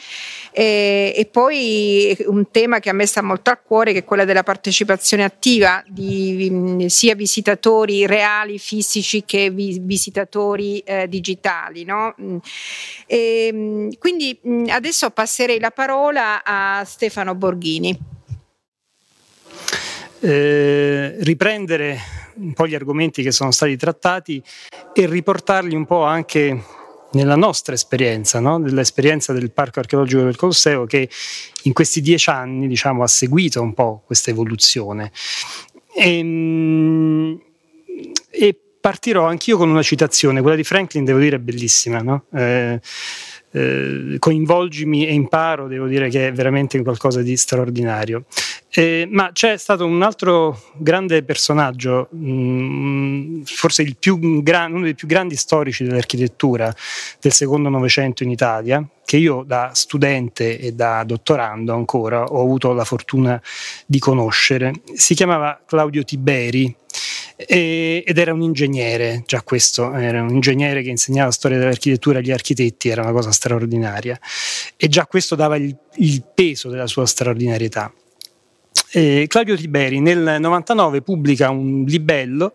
Eh, 0.52 1.14
e 1.16 1.24
poi 1.26 2.14
un 2.26 2.50
tema 2.50 2.78
che 2.78 2.90
a 2.90 2.92
me 2.92 3.06
sta 3.06 3.22
molto 3.22 3.48
a 3.48 3.56
cuore, 3.56 3.92
che 3.92 4.00
è 4.00 4.04
quella 4.04 4.26
della 4.26 4.42
partecipazione 4.42 5.24
attiva 5.24 5.82
di 5.86 6.50
mh, 6.50 6.86
sia 6.86 7.14
visitatori 7.14 8.04
reali, 8.06 8.58
fisici, 8.58 9.24
che 9.24 9.48
vi, 9.48 9.78
visitatori 9.80 10.80
eh, 10.80 11.08
digitali 11.08 11.36
digitali. 11.38 11.84
No? 11.84 12.14
Mm. 12.20 12.36
E, 13.06 13.46
ehm, 13.46 13.98
quindi 13.98 14.38
mm, 14.46 14.66
adesso 14.68 15.10
passerei 15.10 15.58
la 15.58 15.70
parola 15.70 16.44
a 16.44 16.84
Stefano 16.84 17.34
Borghini. 17.34 17.98
Eh, 20.20 21.16
riprendere 21.20 21.98
un 22.34 22.52
po' 22.52 22.66
gli 22.66 22.74
argomenti 22.74 23.22
che 23.22 23.30
sono 23.30 23.52
stati 23.52 23.76
trattati 23.76 24.42
e 24.92 25.06
riportarli 25.06 25.74
un 25.74 25.86
po' 25.86 26.02
anche 26.02 26.64
nella 27.12 27.36
nostra 27.36 27.74
esperienza, 27.74 28.38
no? 28.38 28.58
nell'esperienza 28.58 29.32
del 29.32 29.50
Parco 29.50 29.78
Archeologico 29.78 30.22
del 30.22 30.36
Colosseo 30.36 30.84
che 30.86 31.08
in 31.62 31.72
questi 31.72 32.00
dieci 32.00 32.28
anni 32.30 32.66
diciamo, 32.66 33.02
ha 33.02 33.06
seguito 33.06 33.62
un 33.62 33.74
po' 33.74 34.02
questa 34.04 34.30
evoluzione. 34.30 35.10
E, 35.94 36.18
ehm, 36.18 37.40
partirò 38.80 39.26
anch'io 39.26 39.56
con 39.56 39.68
una 39.68 39.82
citazione, 39.82 40.40
quella 40.40 40.56
di 40.56 40.64
Franklin 40.64 41.04
devo 41.04 41.18
dire 41.18 41.36
è 41.36 41.40
bellissima, 41.40 41.98
no? 41.98 42.24
eh, 42.34 42.80
eh, 43.50 44.16
coinvolgimi 44.18 45.06
e 45.06 45.14
imparo, 45.14 45.68
devo 45.68 45.86
dire 45.86 46.08
che 46.08 46.28
è 46.28 46.32
veramente 46.32 46.82
qualcosa 46.82 47.22
di 47.22 47.36
straordinario. 47.36 48.24
Eh, 48.70 49.08
ma 49.10 49.30
c'è 49.32 49.56
stato 49.56 49.86
un 49.86 50.02
altro 50.02 50.60
grande 50.76 51.22
personaggio, 51.22 52.08
mh, 52.10 52.30
mm, 52.30 53.42
forse 53.44 53.96
gra- 54.42 54.66
uno 54.66 54.82
dei 54.82 54.94
più 54.94 55.08
grandi 55.08 55.36
storici 55.36 55.84
dell'architettura 55.84 56.72
del 57.20 57.32
secondo 57.32 57.70
Novecento 57.70 58.22
in 58.22 58.30
Italia, 58.30 58.86
che 59.04 59.16
io 59.16 59.42
da 59.46 59.70
studente 59.72 60.58
e 60.58 60.72
da 60.72 61.02
dottorando 61.04 61.72
ancora 61.72 62.24
ho 62.24 62.42
avuto 62.42 62.74
la 62.74 62.84
fortuna 62.84 63.40
di 63.86 63.98
conoscere. 63.98 64.72
Si 64.92 65.14
chiamava 65.14 65.58
Claudio 65.64 66.04
Tiberi 66.04 66.76
e, 67.40 68.02
ed 68.04 68.18
era 68.18 68.32
un 68.32 68.42
ingegnere, 68.42 69.22
già 69.24 69.42
questo, 69.42 69.94
era 69.94 70.22
un 70.22 70.30
ingegnere 70.30 70.82
che 70.82 70.90
insegnava 70.90 71.30
storia 71.30 71.56
dell'architettura 71.56 72.18
agli 72.18 72.32
architetti, 72.32 72.88
era 72.88 73.02
una 73.02 73.12
cosa 73.12 73.30
straordinaria 73.30 74.18
e 74.76 74.88
già 74.88 75.06
questo 75.06 75.36
dava 75.36 75.54
il, 75.54 75.76
il 75.96 76.24
peso 76.34 76.68
della 76.68 76.88
sua 76.88 77.06
straordinarietà. 77.06 77.92
Eh, 78.90 79.26
Claudio 79.28 79.56
Tiberi 79.56 80.00
nel 80.00 80.38
99 80.40 81.02
pubblica 81.02 81.50
un 81.50 81.84
libello 81.86 82.54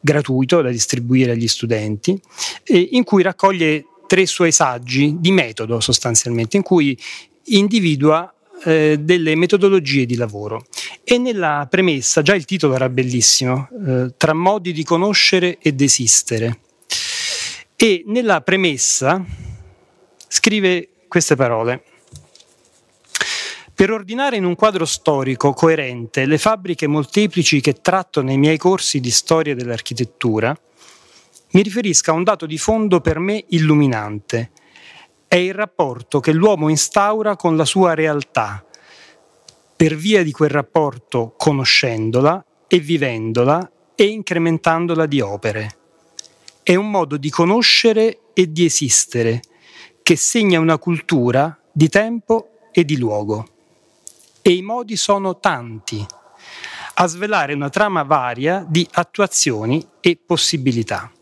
gratuito 0.00 0.60
da 0.60 0.70
distribuire 0.70 1.32
agli 1.32 1.46
studenti 1.46 2.20
eh, 2.64 2.88
in 2.92 3.04
cui 3.04 3.22
raccoglie 3.22 3.84
tre 4.06 4.26
suoi 4.26 4.52
saggi 4.52 5.16
di 5.18 5.30
metodo 5.30 5.80
sostanzialmente, 5.80 6.56
in 6.56 6.62
cui 6.62 6.98
individua 7.44 8.30
eh, 8.64 8.98
delle 9.00 9.34
metodologie 9.34 10.06
di 10.06 10.16
lavoro. 10.16 10.66
E 11.04 11.18
nella 11.18 11.66
premessa, 11.70 12.22
già 12.22 12.34
il 12.34 12.44
titolo 12.44 12.74
era 12.74 12.88
bellissimo, 12.88 13.68
eh, 13.86 14.12
tra 14.16 14.34
modi 14.34 14.72
di 14.72 14.84
conoscere 14.84 15.58
ed 15.60 15.80
esistere. 15.80 16.60
E 17.76 18.02
nella 18.06 18.40
premessa 18.40 19.24
scrive 20.28 20.88
queste 21.08 21.36
parole. 21.36 21.82
Per 23.74 23.92
ordinare 23.92 24.36
in 24.36 24.44
un 24.44 24.56
quadro 24.56 24.84
storico 24.84 25.52
coerente 25.52 26.26
le 26.26 26.38
fabbriche 26.38 26.88
molteplici 26.88 27.60
che 27.60 27.74
tratto 27.74 28.22
nei 28.22 28.36
miei 28.36 28.58
corsi 28.58 28.98
di 28.98 29.10
storia 29.10 29.54
dell'architettura, 29.54 30.56
mi 31.50 31.62
riferisco 31.62 32.10
a 32.10 32.14
un 32.14 32.24
dato 32.24 32.44
di 32.44 32.58
fondo 32.58 33.00
per 33.00 33.20
me 33.20 33.44
illuminante, 33.50 34.50
è 35.28 35.36
il 35.36 35.52
rapporto 35.52 36.20
che 36.20 36.32
l'uomo 36.32 36.70
instaura 36.70 37.36
con 37.36 37.54
la 37.54 37.66
sua 37.66 37.92
realtà, 37.92 38.64
per 39.76 39.94
via 39.94 40.24
di 40.24 40.32
quel 40.32 40.48
rapporto 40.48 41.34
conoscendola 41.36 42.42
e 42.66 42.78
vivendola 42.78 43.70
e 43.94 44.04
incrementandola 44.06 45.04
di 45.04 45.20
opere. 45.20 45.76
È 46.62 46.74
un 46.74 46.90
modo 46.90 47.18
di 47.18 47.28
conoscere 47.28 48.20
e 48.32 48.50
di 48.50 48.64
esistere 48.64 49.42
che 50.02 50.16
segna 50.16 50.58
una 50.60 50.78
cultura 50.78 51.56
di 51.70 51.90
tempo 51.90 52.70
e 52.72 52.86
di 52.86 52.96
luogo. 52.96 53.46
E 54.40 54.52
i 54.52 54.62
modi 54.62 54.96
sono 54.96 55.38
tanti, 55.38 56.04
a 56.94 57.06
svelare 57.06 57.52
una 57.52 57.68
trama 57.68 58.02
varia 58.02 58.64
di 58.66 58.86
attuazioni 58.92 59.86
e 60.00 60.18
possibilità. 60.24 61.12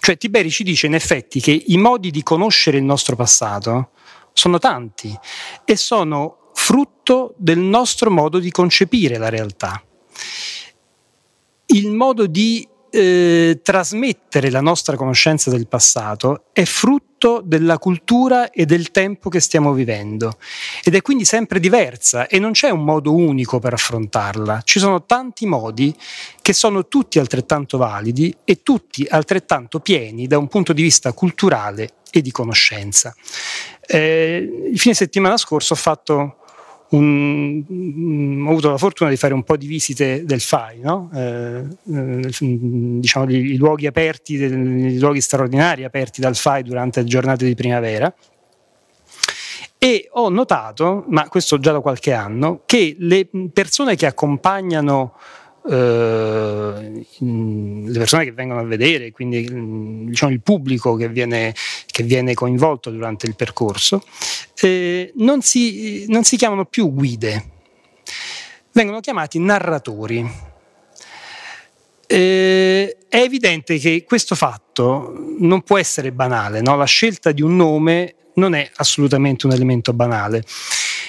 Cioè 0.00 0.16
Tiberi 0.16 0.50
ci 0.50 0.62
dice 0.62 0.86
in 0.86 0.94
effetti 0.94 1.40
che 1.40 1.64
i 1.66 1.76
modi 1.76 2.10
di 2.10 2.22
conoscere 2.22 2.78
il 2.78 2.84
nostro 2.84 3.16
passato 3.16 3.90
sono 4.32 4.58
tanti 4.58 5.16
e 5.64 5.76
sono 5.76 6.50
frutto 6.54 7.34
del 7.36 7.58
nostro 7.58 8.10
modo 8.10 8.38
di 8.38 8.50
concepire 8.50 9.18
la 9.18 9.28
realtà. 9.28 9.82
Il 11.66 11.90
modo 11.90 12.26
di 12.26 12.66
eh, 12.90 13.60
trasmettere 13.62 14.50
la 14.50 14.60
nostra 14.60 14.96
conoscenza 14.96 15.50
del 15.50 15.68
passato 15.68 16.44
è 16.52 16.64
frutto 16.64 17.42
della 17.44 17.78
cultura 17.78 18.50
e 18.50 18.64
del 18.66 18.90
tempo 18.90 19.28
che 19.28 19.40
stiamo 19.40 19.72
vivendo 19.72 20.38
ed 20.82 20.94
è 20.94 21.02
quindi 21.02 21.24
sempre 21.24 21.60
diversa 21.60 22.26
e 22.26 22.38
non 22.38 22.52
c'è 22.52 22.70
un 22.70 22.82
modo 22.82 23.14
unico 23.14 23.58
per 23.58 23.74
affrontarla, 23.74 24.62
ci 24.64 24.78
sono 24.78 25.04
tanti 25.04 25.46
modi 25.46 25.94
che 26.40 26.52
sono 26.52 26.88
tutti 26.88 27.18
altrettanto 27.18 27.78
validi 27.78 28.34
e 28.44 28.62
tutti 28.62 29.06
altrettanto 29.08 29.80
pieni 29.80 30.26
da 30.26 30.38
un 30.38 30.48
punto 30.48 30.72
di 30.72 30.82
vista 30.82 31.12
culturale 31.12 31.90
e 32.10 32.22
di 32.22 32.30
conoscenza. 32.30 33.14
Eh, 33.86 34.68
il 34.72 34.78
fine 34.78 34.94
settimana 34.94 35.36
scorso 35.36 35.74
ho 35.74 35.76
fatto 35.76 36.39
un, 36.90 37.64
un, 37.66 38.44
ho 38.46 38.50
avuto 38.50 38.70
la 38.70 38.78
fortuna 38.78 39.10
di 39.10 39.16
fare 39.16 39.34
un 39.34 39.42
po' 39.42 39.56
di 39.56 39.66
visite 39.66 40.24
del 40.24 40.40
FAI, 40.40 40.80
no? 40.80 41.10
eh, 41.14 41.64
eh 41.92 42.30
diciamo 42.40 43.30
i, 43.30 43.56
luoghi 43.56 43.86
aperti, 43.86 44.34
i 44.34 44.98
luoghi 44.98 45.20
straordinari 45.20 45.84
aperti 45.84 46.20
dal 46.20 46.36
FAI 46.36 46.62
durante 46.62 47.00
le 47.00 47.06
giornate 47.06 47.44
di 47.44 47.54
primavera. 47.54 48.12
E 49.82 50.08
ho 50.12 50.28
notato, 50.28 51.04
ma 51.08 51.28
questo 51.28 51.58
già 51.58 51.72
da 51.72 51.80
qualche 51.80 52.12
anno, 52.12 52.62
che 52.66 52.96
le 52.98 53.28
persone 53.52 53.96
che 53.96 54.04
accompagnano 54.06 55.14
eh, 55.68 57.06
le 57.18 57.98
persone 57.98 58.24
che 58.24 58.32
vengono 58.32 58.60
a 58.60 58.64
vedere, 58.64 59.10
quindi 59.10 60.06
diciamo, 60.06 60.32
il 60.32 60.40
pubblico 60.40 60.96
che 60.96 61.08
viene, 61.08 61.54
che 62.00 62.06
viene, 62.06 62.34
coinvolto 62.34 62.90
durante 62.90 63.26
il 63.26 63.36
percorso, 63.36 64.02
eh, 64.60 65.12
non, 65.16 65.42
si, 65.42 66.06
non 66.08 66.24
si 66.24 66.36
chiamano 66.36 66.64
più 66.64 66.92
guide, 66.92 67.44
vengono 68.72 69.00
chiamati 69.00 69.38
narratori. 69.38 70.48
Eh, 72.06 72.96
è 73.08 73.16
evidente 73.18 73.78
che 73.78 74.04
questo 74.04 74.34
fatto 74.34 75.34
non 75.38 75.62
può 75.62 75.78
essere 75.78 76.10
banale, 76.10 76.60
no? 76.60 76.76
la 76.76 76.84
scelta 76.84 77.30
di 77.32 77.42
un 77.42 77.56
nome 77.56 78.14
non 78.34 78.54
è 78.54 78.68
assolutamente 78.76 79.46
un 79.46 79.52
elemento 79.52 79.92
banale 79.92 80.44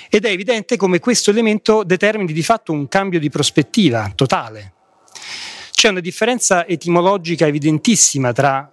ed 0.10 0.26
è 0.26 0.30
evidente 0.30 0.76
come 0.76 1.00
questo 1.00 1.32
elemento 1.32 1.84
determini 1.84 2.34
di 2.34 2.44
fatto 2.44 2.72
un 2.72 2.88
cambio 2.88 3.20
di 3.20 3.30
prospettiva 3.30 4.12
totale. 4.14 4.74
C'è 5.72 5.90
una 5.90 6.02
differenza 6.02 6.68
etimologica 6.68 7.48
evidentissima 7.48 8.34
tra 8.34 8.72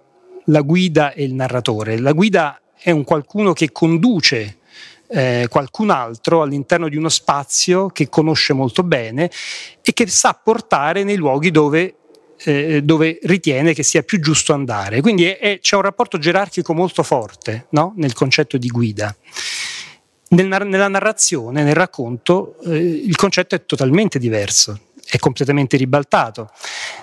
la 0.49 0.61
guida 0.61 1.13
e 1.13 1.23
il 1.23 1.33
narratore. 1.33 1.99
La 1.99 2.11
guida 2.11 2.61
è 2.77 2.91
un 2.91 3.03
qualcuno 3.03 3.53
che 3.53 3.71
conduce 3.71 4.57
eh, 5.07 5.47
qualcun 5.49 5.89
altro 5.89 6.41
all'interno 6.41 6.87
di 6.87 6.95
uno 6.95 7.09
spazio 7.09 7.87
che 7.87 8.09
conosce 8.09 8.53
molto 8.53 8.83
bene 8.83 9.31
e 9.81 9.93
che 9.93 10.07
sa 10.07 10.39
portare 10.41 11.03
nei 11.03 11.15
luoghi 11.15 11.49
dove, 11.49 11.95
eh, 12.43 12.81
dove 12.83 13.19
ritiene 13.23 13.73
che 13.73 13.83
sia 13.83 14.03
più 14.03 14.19
giusto 14.19 14.53
andare. 14.53 15.01
Quindi 15.01 15.25
è, 15.25 15.39
è, 15.39 15.59
c'è 15.59 15.75
un 15.75 15.81
rapporto 15.81 16.17
gerarchico 16.17 16.73
molto 16.73 17.03
forte 17.03 17.67
no? 17.71 17.93
nel 17.95 18.13
concetto 18.13 18.57
di 18.57 18.67
guida. 18.67 19.15
Nel, 20.31 20.45
nella 20.45 20.87
narrazione, 20.87 21.63
nel 21.63 21.73
racconto, 21.73 22.59
eh, 22.65 22.77
il 22.77 23.15
concetto 23.15 23.55
è 23.55 23.65
totalmente 23.65 24.19
diverso, 24.19 24.79
è 25.09 25.17
completamente 25.17 25.75
ribaltato. 25.75 26.49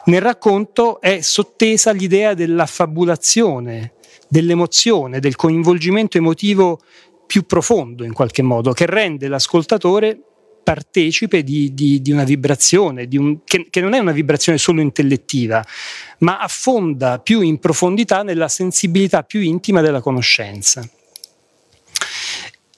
Nel 0.05 0.21
racconto 0.21 1.01
è 1.01 1.21
sottesa 1.21 1.91
l'idea 1.91 2.35
dell'affabulazione, 2.35 3.95
dell'emozione, 4.29 5.19
del 5.19 5.35
coinvolgimento 5.35 6.17
emotivo 6.17 6.79
più 7.27 7.45
profondo 7.45 8.05
in 8.05 8.13
qualche 8.13 8.43
modo, 8.43 8.73
che 8.73 8.87
rende 8.87 9.27
l'ascoltatore 9.27 10.21
partecipe 10.63 11.45
di, 11.45 11.75
di, 11.75 12.03
di 12.03 12.11
una 12.11 12.25
vibrazione, 12.25 13.07
di 13.07 13.17
un, 13.17 13.45
che, 13.45 13.69
che 13.71 13.81
non 13.81 13.95
è 13.95 13.99
una 13.99 14.13
vibrazione 14.13 14.59
solo 14.59 14.81
intellettiva, 14.81 15.65
ma 16.19 16.39
affonda 16.39 17.21
più 17.21 17.41
in 17.41 17.59
profondità 17.59 18.23
nella 18.23 18.49
sensibilità 18.49 19.23
più 19.23 19.41
intima 19.41 19.81
della 19.81 20.01
conoscenza. 20.01 20.89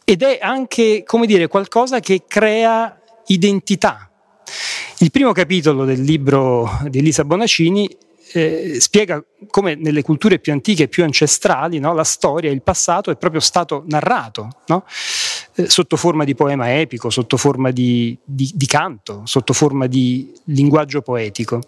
Ed 0.05 0.23
è 0.23 0.39
anche, 0.41 1.03
come 1.05 1.27
dire, 1.27 1.49
qualcosa 1.49 2.01
che 2.01 2.25
crea 2.27 2.99
identità. 3.27 4.11
Il 5.01 5.13
primo 5.13 5.31
capitolo 5.31 5.85
del 5.85 6.03
libro 6.03 6.69
di 6.89 6.99
Elisa 6.99 7.25
Bonacini 7.25 7.89
eh, 8.33 8.79
spiega 8.81 9.25
come 9.47 9.77
nelle 9.77 10.03
culture 10.03 10.41
più 10.41 10.53
antiche 10.53 10.85
e 10.85 10.89
più 10.89 11.05
ancestrali 11.05 11.79
no, 11.79 11.95
la 11.95 12.03
storia, 12.03 12.51
il 12.51 12.63
passato 12.63 13.13
è 13.13 13.17
proprio 13.17 13.41
stato 13.41 13.85
narrato 13.87 14.49
no? 14.67 14.85
eh, 15.55 15.71
sotto 15.71 15.97
forma 15.97 16.25
di 16.25 16.35
poema 16.35 16.77
epico, 16.81 17.11
sotto 17.11 17.37
forma 17.37 17.71
di, 17.71 18.19
di, 18.25 18.51
di, 18.53 18.67
canto, 18.67 19.23
sotto 19.25 19.53
forma 19.53 19.87
di 19.87 20.33
linguaggio 20.47 21.01
poetico. 21.01 21.61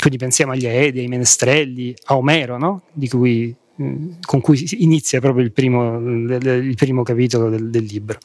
Quindi 0.00 0.18
pensiamo 0.18 0.50
agli 0.50 0.66
Aedi, 0.66 0.98
ai 0.98 1.06
Menestrelli, 1.06 1.94
a 2.06 2.16
Omero, 2.16 2.58
no? 2.58 2.82
cui, 3.08 3.54
eh, 3.76 3.96
con 4.20 4.40
cui 4.40 4.66
inizia 4.78 5.20
proprio 5.20 5.44
il 5.44 5.52
primo, 5.52 5.96
il 5.96 6.74
primo 6.74 7.04
capitolo 7.04 7.50
del, 7.50 7.70
del 7.70 7.84
libro. 7.84 8.18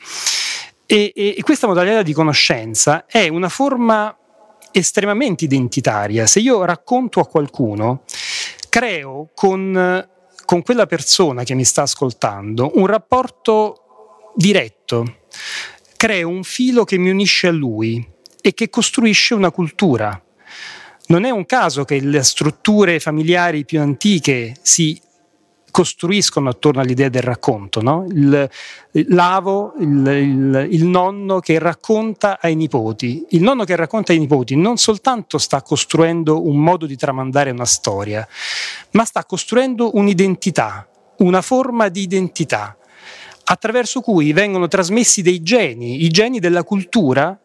E, 0.88 1.14
e, 1.16 1.36
e 1.38 1.44
questa 1.44 1.68
modalità 1.68 2.02
di 2.02 2.14
conoscenza 2.14 3.06
è 3.06 3.28
una 3.28 3.50
forma 3.50 4.16
estremamente 4.74 5.46
identitaria. 5.46 6.26
Se 6.26 6.40
io 6.40 6.66
racconto 6.66 7.20
a 7.20 7.28
qualcuno, 7.28 8.04
creo 8.70 9.30
con, 9.34 10.08
con 10.46 10.62
quella 10.64 10.86
persona 10.86 11.44
che 11.44 11.54
mi 11.54 11.64
sta 11.64 11.84
ascoltando 11.84 12.72
un 12.76 12.88
rapporto 12.88 14.32
diretto, 14.36 15.20
creo 15.96 16.28
un 16.28 16.44
filo 16.44 16.84
che 16.84 16.98
mi 16.98 17.10
unisce 17.10 17.48
a 17.48 17.52
lui 17.52 18.06
e 18.42 18.54
che 18.54 18.70
costruisce 18.70 19.34
una 19.36 19.52
cultura. 19.52 20.22
Non 21.06 21.26
è 21.26 21.30
un 21.30 21.46
caso 21.46 21.86
che 21.86 22.00
le 22.00 22.24
strutture 22.24 23.00
familiari 23.00 23.66
più 23.66 23.80
antiche 23.80 24.56
si 24.62 25.00
costruiscono 25.74 26.50
attorno 26.50 26.82
all'idea 26.82 27.10
del 27.10 27.24
racconto, 27.24 27.82
no? 27.82 28.06
il, 28.12 28.48
l'avo, 29.08 29.74
il, 29.80 30.06
il, 30.06 30.68
il, 30.70 30.86
nonno 30.86 31.40
che 31.40 31.58
racconta 31.58 32.38
ai 32.40 32.54
nipoti. 32.56 33.26
Il 33.30 33.42
nonno 33.42 33.64
che 33.64 33.76
racconta 33.76 34.12
ai 34.12 34.20
nipoti 34.20 34.56
non 34.56 34.78
soltanto 34.78 35.40
sta 35.40 35.64
costruendo 35.64 36.46
un 36.48 36.58
modo 36.58 36.86
di 36.86 36.96
tramandare 36.96 37.50
una 37.50 37.66
storia, 37.66 38.26
ma 38.92 39.04
sta 39.04 39.26
costruendo 39.26 39.98
un'identità, 39.98 40.88
una 41.18 41.42
forma 41.42 41.90
di 41.90 42.02
identità, 42.02 42.78
attraverso 43.46 44.02
cui 44.02 44.32
vengono 44.32 44.68
trasmessi 44.68 45.24
dei 45.24 45.42
geni, 45.42 46.04
i 46.04 46.10
geni 46.10 46.38
della 46.40 46.64
cultura 46.64 47.36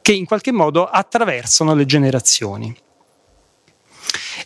che 0.00 0.12
in 0.12 0.24
qualche 0.24 0.50
modo 0.50 0.86
attraversano 0.86 1.74
le 1.74 1.84
generazioni 1.84 2.74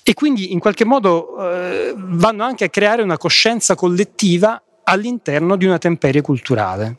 e 0.02 0.14
quindi 0.14 0.52
in 0.52 0.58
qualche 0.58 0.84
modo 0.84 1.36
eh, 1.38 1.94
vanno 1.96 2.44
anche 2.44 2.64
a 2.64 2.68
creare 2.68 3.02
una 3.02 3.18
coscienza 3.18 3.74
collettiva 3.74 4.62
all'interno 4.84 5.56
di 5.56 5.66
una 5.66 5.78
temperie 5.78 6.20
culturale. 6.20 6.96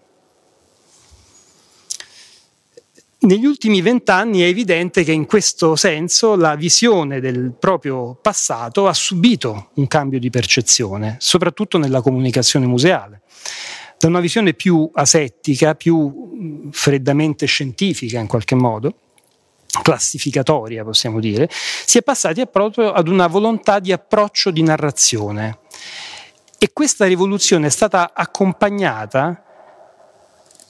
Negli 3.21 3.45
ultimi 3.45 3.81
vent'anni 3.81 4.39
è 4.39 4.45
evidente 4.45 5.03
che 5.03 5.11
in 5.11 5.25
questo 5.25 5.75
senso 5.75 6.35
la 6.37 6.55
visione 6.55 7.19
del 7.19 7.51
proprio 7.51 8.15
passato 8.15 8.87
ha 8.87 8.93
subito 8.93 9.71
un 9.73 9.87
cambio 9.87 10.19
di 10.19 10.29
percezione, 10.29 11.17
soprattutto 11.19 11.77
nella 11.77 12.01
comunicazione 12.01 12.65
museale. 12.65 13.23
Da 13.97 14.07
una 14.07 14.21
visione 14.21 14.53
più 14.53 14.89
asettica, 14.93 15.75
più 15.75 16.69
freddamente 16.71 17.45
scientifica 17.45 18.19
in 18.19 18.27
qualche 18.27 18.55
modo, 18.55 18.93
classificatoria, 19.81 20.83
possiamo 20.83 21.19
dire, 21.19 21.49
si 21.49 21.97
è 21.97 22.01
passati 22.01 22.45
proprio 22.47 22.91
ad 22.91 23.07
una 23.07 23.27
volontà 23.27 23.79
di 23.79 23.91
approccio 23.91 24.51
di 24.51 24.63
narrazione. 24.63 25.59
E 26.57 26.71
questa 26.73 27.05
rivoluzione 27.05 27.67
è 27.67 27.69
stata 27.69 28.11
accompagnata 28.13 29.43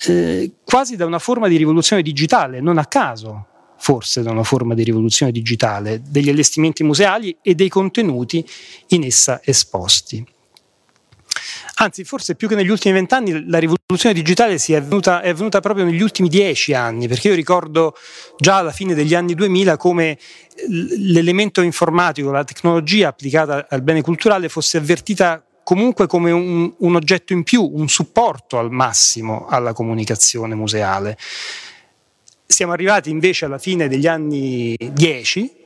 eh, 0.06 0.52
quasi 0.64 0.96
da 0.96 1.06
una 1.06 1.20
forma 1.20 1.48
di 1.48 1.58
rivoluzione 1.58 2.02
digitale, 2.02 2.62
non 2.62 2.78
a 2.78 2.86
caso 2.86 3.46
forse 3.80 4.22
da 4.22 4.32
una 4.32 4.44
forma 4.44 4.74
di 4.74 4.84
rivoluzione 4.84 5.32
digitale, 5.32 6.02
degli 6.06 6.30
allestimenti 6.30 6.84
museali 6.84 7.38
e 7.42 7.56
dei 7.56 7.70
contenuti 7.70 8.46
in 8.88 9.04
essa 9.04 9.40
esposti. 9.44 10.26
Anzi, 11.76 12.04
forse 12.04 12.36
più 12.36 12.48
che 12.48 12.56
negli 12.56 12.70
ultimi 12.70 12.94
vent'anni, 12.94 13.48
la 13.48 13.58
rivoluzione 13.58 14.14
digitale 14.14 14.56
è 14.56 14.76
avvenuta, 14.76 15.22
è 15.22 15.30
avvenuta 15.30 15.60
proprio 15.60 15.86
negli 15.86 16.02
ultimi 16.02 16.30
dieci 16.30 16.74
anni, 16.74 17.08
perché 17.08 17.30
io 17.30 17.36
ricordo 17.36 17.96
già 18.38 18.58
alla 18.58 18.72
fine 18.72 18.94
degli 18.94 19.16
anni 19.16 19.34
2000 19.34 19.78
come 19.78 20.18
l'elemento 20.68 21.62
informatico, 21.62 22.32
la 22.32 22.44
tecnologia 22.44 23.10
applicata 23.10 23.66
al 23.70 23.82
bene 23.82 24.02
culturale 24.02 24.50
fosse 24.50 24.78
avvertita 24.78 25.44
comunque 25.64 26.08
come 26.08 26.32
un, 26.32 26.74
un 26.78 26.96
oggetto 26.96 27.34
in 27.34 27.44
più, 27.44 27.64
un 27.64 27.88
supporto 27.88 28.58
al 28.58 28.72
massimo 28.72 29.46
alla 29.48 29.72
comunicazione 29.72 30.56
museale. 30.56 31.18
Siamo 32.46 32.72
arrivati 32.72 33.12
invece 33.12 33.46
alla 33.46 33.60
fine 33.60 33.88
degli 33.88 34.08
anni 34.08 34.76
10, 34.76 35.59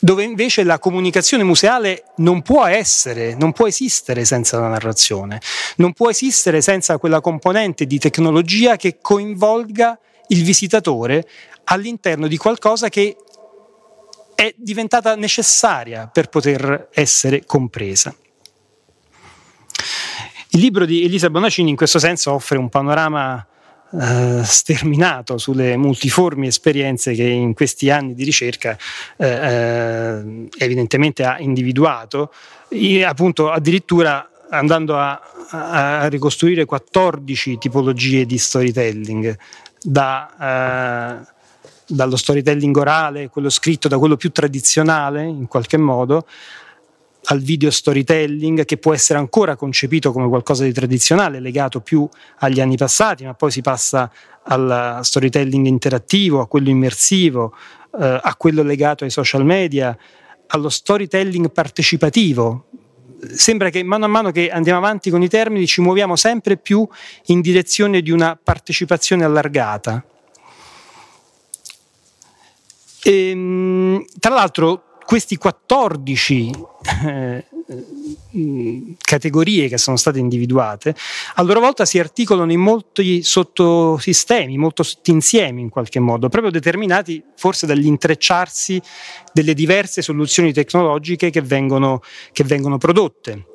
dove 0.00 0.24
invece 0.24 0.64
la 0.64 0.78
comunicazione 0.78 1.44
museale 1.44 2.04
non 2.16 2.42
può 2.42 2.64
essere, 2.64 3.34
non 3.34 3.52
può 3.52 3.68
esistere 3.68 4.24
senza 4.24 4.58
la 4.58 4.68
narrazione, 4.68 5.40
non 5.76 5.92
può 5.92 6.10
esistere 6.10 6.62
senza 6.62 6.98
quella 6.98 7.20
componente 7.20 7.86
di 7.86 7.98
tecnologia 7.98 8.76
che 8.76 8.98
coinvolga 9.00 9.98
il 10.28 10.42
visitatore 10.42 11.28
all'interno 11.64 12.26
di 12.26 12.36
qualcosa 12.38 12.88
che 12.88 13.16
è 14.34 14.54
diventata 14.56 15.14
necessaria 15.16 16.06
per 16.06 16.28
poter 16.28 16.88
essere 16.92 17.44
compresa. 17.44 18.14
Il 20.52 20.60
libro 20.60 20.86
di 20.86 21.04
Elisa 21.04 21.28
Bonacini 21.28 21.70
in 21.70 21.76
questo 21.76 21.98
senso 21.98 22.32
offre 22.32 22.56
un 22.58 22.70
panorama 22.70 23.46
eh, 23.98 24.42
sterminato 24.44 25.36
sulle 25.38 25.76
multiformi 25.76 26.46
esperienze 26.46 27.12
che 27.14 27.24
in 27.24 27.54
questi 27.54 27.90
anni 27.90 28.14
di 28.14 28.24
ricerca 28.24 28.76
eh, 29.16 29.26
eh 29.26 30.48
evidentemente 30.58 31.24
ha 31.24 31.38
individuato, 31.40 32.32
appunto 33.04 33.50
addirittura 33.50 34.28
andando 34.50 34.96
a, 34.98 35.20
a, 35.50 36.08
ricostruire 36.08 36.64
14 36.64 37.58
tipologie 37.58 38.26
di 38.26 38.38
storytelling, 38.38 39.36
da, 39.82 41.20
eh, 41.20 41.26
dallo 41.86 42.16
storytelling 42.16 42.76
orale, 42.76 43.28
quello 43.28 43.48
scritto, 43.48 43.88
da 43.88 43.98
quello 43.98 44.16
più 44.16 44.30
tradizionale 44.30 45.24
in 45.24 45.46
qualche 45.46 45.76
modo, 45.76 46.26
al 47.24 47.40
video 47.40 47.70
storytelling 47.70 48.64
che 48.64 48.78
può 48.78 48.94
essere 48.94 49.18
ancora 49.18 49.56
concepito 49.56 50.12
come 50.12 50.28
qualcosa 50.28 50.64
di 50.64 50.72
tradizionale, 50.72 51.40
legato 51.40 51.80
più 51.80 52.08
agli 52.38 52.60
anni 52.60 52.76
passati, 52.76 53.24
ma 53.24 53.34
poi 53.34 53.50
si 53.50 53.60
passa 53.60 54.10
al 54.44 55.00
storytelling 55.02 55.66
interattivo, 55.66 56.40
a 56.40 56.46
quello 56.46 56.70
immersivo, 56.70 57.54
eh, 57.98 58.20
a 58.22 58.34
quello 58.36 58.62
legato 58.62 59.04
ai 59.04 59.10
social 59.10 59.44
media, 59.44 59.96
allo 60.48 60.68
storytelling 60.68 61.50
partecipativo. 61.50 62.66
Sembra 63.32 63.68
che 63.68 63.82
mano 63.82 64.06
a 64.06 64.08
mano 64.08 64.30
che 64.30 64.50
andiamo 64.50 64.78
avanti 64.78 65.10
con 65.10 65.22
i 65.22 65.28
termini 65.28 65.66
ci 65.66 65.82
muoviamo 65.82 66.16
sempre 66.16 66.56
più 66.56 66.88
in 67.26 67.42
direzione 67.42 68.00
di 68.00 68.10
una 68.10 68.38
partecipazione 68.42 69.24
allargata. 69.24 70.02
E, 73.02 73.30
ehm, 73.30 74.04
tra 74.18 74.34
l'altro 74.34 74.84
questi 75.10 75.38
14 75.38 76.52
eh, 77.04 77.44
categorie 79.00 79.66
che 79.66 79.76
sono 79.76 79.96
state 79.96 80.20
individuate, 80.20 80.94
a 81.34 81.42
loro 81.42 81.58
volta 81.58 81.84
si 81.84 81.98
articolano 81.98 82.52
in 82.52 82.60
molti 82.60 83.24
sottosistemi, 83.24 84.56
molti 84.56 84.84
sottinsiemi 84.84 85.62
in 85.62 85.68
qualche 85.68 85.98
modo, 85.98 86.28
proprio 86.28 86.52
determinati 86.52 87.20
forse 87.34 87.66
dall'intrecciarsi 87.66 88.80
delle 89.32 89.52
diverse 89.54 90.00
soluzioni 90.00 90.52
tecnologiche 90.52 91.30
che 91.30 91.40
vengono, 91.40 92.02
che 92.30 92.44
vengono 92.44 92.78
prodotte. 92.78 93.46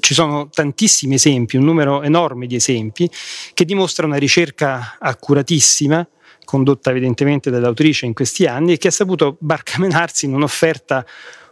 Ci 0.00 0.14
sono 0.14 0.48
tantissimi 0.48 1.16
esempi, 1.16 1.58
un 1.58 1.64
numero 1.64 2.00
enorme 2.00 2.46
di 2.46 2.54
esempi, 2.54 3.06
che 3.52 3.66
dimostrano 3.66 4.12
una 4.12 4.18
ricerca 4.18 4.96
accuratissima, 4.98 6.08
condotta 6.44 6.90
evidentemente 6.90 7.50
dall'autrice 7.50 8.06
in 8.06 8.14
questi 8.14 8.46
anni 8.46 8.72
e 8.72 8.78
che 8.78 8.88
ha 8.88 8.92
saputo 8.92 9.36
barcamenarsi 9.40 10.26
in 10.26 10.34
un'offerta 10.34 11.04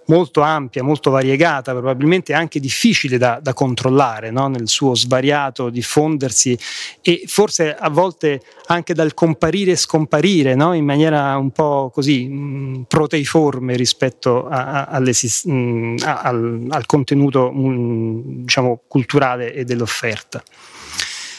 molto 0.08 0.40
ampia, 0.40 0.82
molto 0.82 1.10
variegata, 1.10 1.72
probabilmente 1.72 2.32
anche 2.32 2.60
difficile 2.60 3.18
da, 3.18 3.40
da 3.42 3.52
controllare 3.52 4.30
no? 4.30 4.48
nel 4.48 4.68
suo 4.68 4.94
svariato 4.94 5.70
diffondersi 5.70 6.58
e 7.00 7.24
forse 7.26 7.74
a 7.74 7.88
volte 7.88 8.40
anche 8.66 8.94
dal 8.94 9.14
comparire 9.14 9.72
e 9.72 9.76
scomparire 9.76 10.54
no? 10.54 10.72
in 10.72 10.84
maniera 10.84 11.36
un 11.36 11.50
po' 11.50 11.90
così 11.92 12.26
mh, 12.26 12.36
mm, 12.36 12.82
proteiforme 12.88 13.76
rispetto 13.76 14.48
a, 14.48 14.84
a, 14.86 15.00
mh, 15.00 15.50
mm, 15.50 15.96
a, 16.02 16.20
al, 16.22 16.66
al, 16.70 16.86
contenuto 16.86 17.50
mh, 17.50 17.68
mm, 17.68 18.20
diciamo, 18.42 18.82
culturale 18.86 19.54
e 19.54 19.64
dell'offerta. 19.64 20.42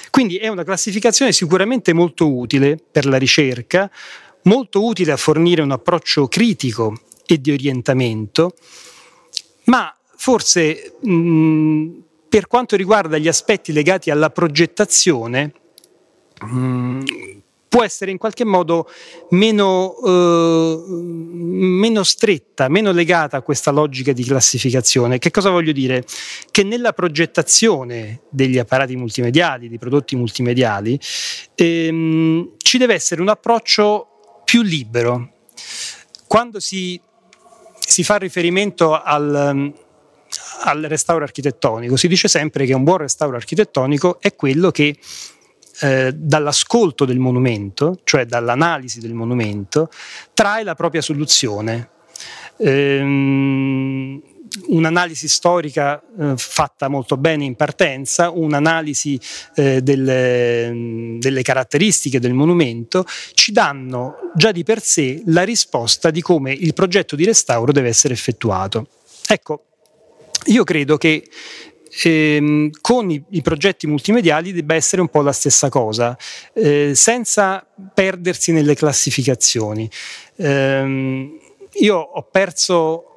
Quindi 0.10 0.38
è 0.38 0.48
una 0.48 0.64
classificazione 0.64 1.32
sicuramente 1.32 1.94
molto 1.94 2.34
utile 2.34 2.78
per 2.92 3.06
la 3.06 3.18
ricerca, 3.18 3.90
molto 4.44 4.86
utile 4.86 5.12
a 5.12 5.18
fornire 5.18 5.62
un 5.62 5.72
approccio 5.72 6.28
critico 6.28 7.00
e 7.26 7.40
di 7.40 7.52
orientamento, 7.52 8.54
ma 9.66 9.96
forse 10.16 10.96
mh, 11.00 11.88
per 12.28 12.48
quanto 12.48 12.76
riguarda 12.76 13.18
gli 13.18 13.28
aspetti 13.28 13.72
legati 13.72 14.10
alla 14.10 14.30
progettazione, 14.30 15.54
mh, 16.42 17.04
può 17.70 17.84
essere 17.84 18.10
in 18.12 18.18
qualche 18.18 18.44
modo 18.44 18.90
meno, 19.30 19.96
eh, 20.04 20.84
meno, 20.90 22.04
stretta, 22.04 22.68
meno 22.68 22.92
legata 22.92 23.38
a 23.38 23.42
questa 23.42 23.70
logica 23.72 24.12
di 24.12 24.24
classificazione. 24.24 25.20
Che 25.20 25.32
cosa 25.32 25.52
voglio 25.52 25.72
dire? 25.72 26.04
Che 26.50 26.64
nella 26.64 26.94
progettazione 26.94 28.22
degli 28.30 28.58
apparati 28.58 28.96
multimediali, 28.96 29.70
dei 29.70 29.78
prodotti 29.78 30.16
multimediali, 30.16 31.00
ehm, 31.56 32.56
ci 32.58 32.78
deve 32.80 32.96
essere 32.96 33.22
un 33.22 33.30
approccio 33.30 34.42
più 34.44 34.64
libero. 34.64 35.34
Quando 36.26 36.60
si, 36.60 37.00
si 37.80 38.04
fa 38.04 38.18
riferimento 38.18 39.00
al, 39.00 39.74
al 40.64 40.82
restauro 40.82 41.24
architettonico, 41.24 41.96
si 41.96 42.08
dice 42.08 42.28
sempre 42.28 42.66
che 42.66 42.74
un 42.74 42.84
buon 42.84 42.98
restauro 42.98 43.36
architettonico 43.36 44.20
è 44.20 44.36
quello 44.36 44.72
che 44.72 44.96
eh, 45.82 46.12
dall'ascolto 46.14 47.06
del 47.06 47.20
monumento, 47.20 48.00
cioè 48.04 48.26
dall'analisi 48.26 49.00
del 49.00 49.14
monumento, 49.14 49.90
trae 50.34 50.64
la 50.64 50.76
propria 50.76 51.02
soluzione. 51.02 51.90
Ehm, 52.58 54.22
un'analisi 54.68 55.28
storica 55.28 56.02
eh, 56.20 56.34
fatta 56.36 56.88
molto 56.88 57.18
bene 57.18 57.46
in 57.46 57.56
partenza, 57.56 58.32
un'analisi 58.32 59.20
eh, 59.56 59.82
delle, 59.82 61.18
delle, 61.20 61.42
caratteristiche 61.42 62.20
del 62.20 62.34
monumento, 62.34 63.06
ci 63.34 63.52
danno 63.52 64.32
già 64.36 64.52
di 64.52 64.64
per 64.64 64.82
sé 64.82 65.22
la 65.28 65.44
risposta 65.44 66.10
di 66.12 66.22
come 66.22 66.52
il 66.52 66.74
progetto 66.74 67.16
di 67.16 67.26
restauro 67.26 67.72
deve 67.72 67.90
essere 67.90 68.14
effettuato. 68.14 68.88
Ecco, 69.28 69.64
io 70.46 70.64
credo 70.64 70.98
che 70.98 71.28
ehm, 72.04 72.70
con 72.82 73.10
i, 73.10 73.24
i, 73.30 73.42
progetti 73.42 73.88
multimediali 73.88 74.54
debba 74.54 74.76
essere 74.76 75.02
un 75.02 75.10
po' 75.10 75.22
la 75.22 75.32
stessa 75.32 75.70
cosa, 75.70 76.18
eh, 76.54 76.94
senza 76.96 77.66
perdersi 77.94 78.52
nelle 78.52 78.76
classificazioni. 78.76 79.90
Eh, 80.36 81.40
io 81.74 81.98
ho 81.98 82.28
perso 82.30 83.09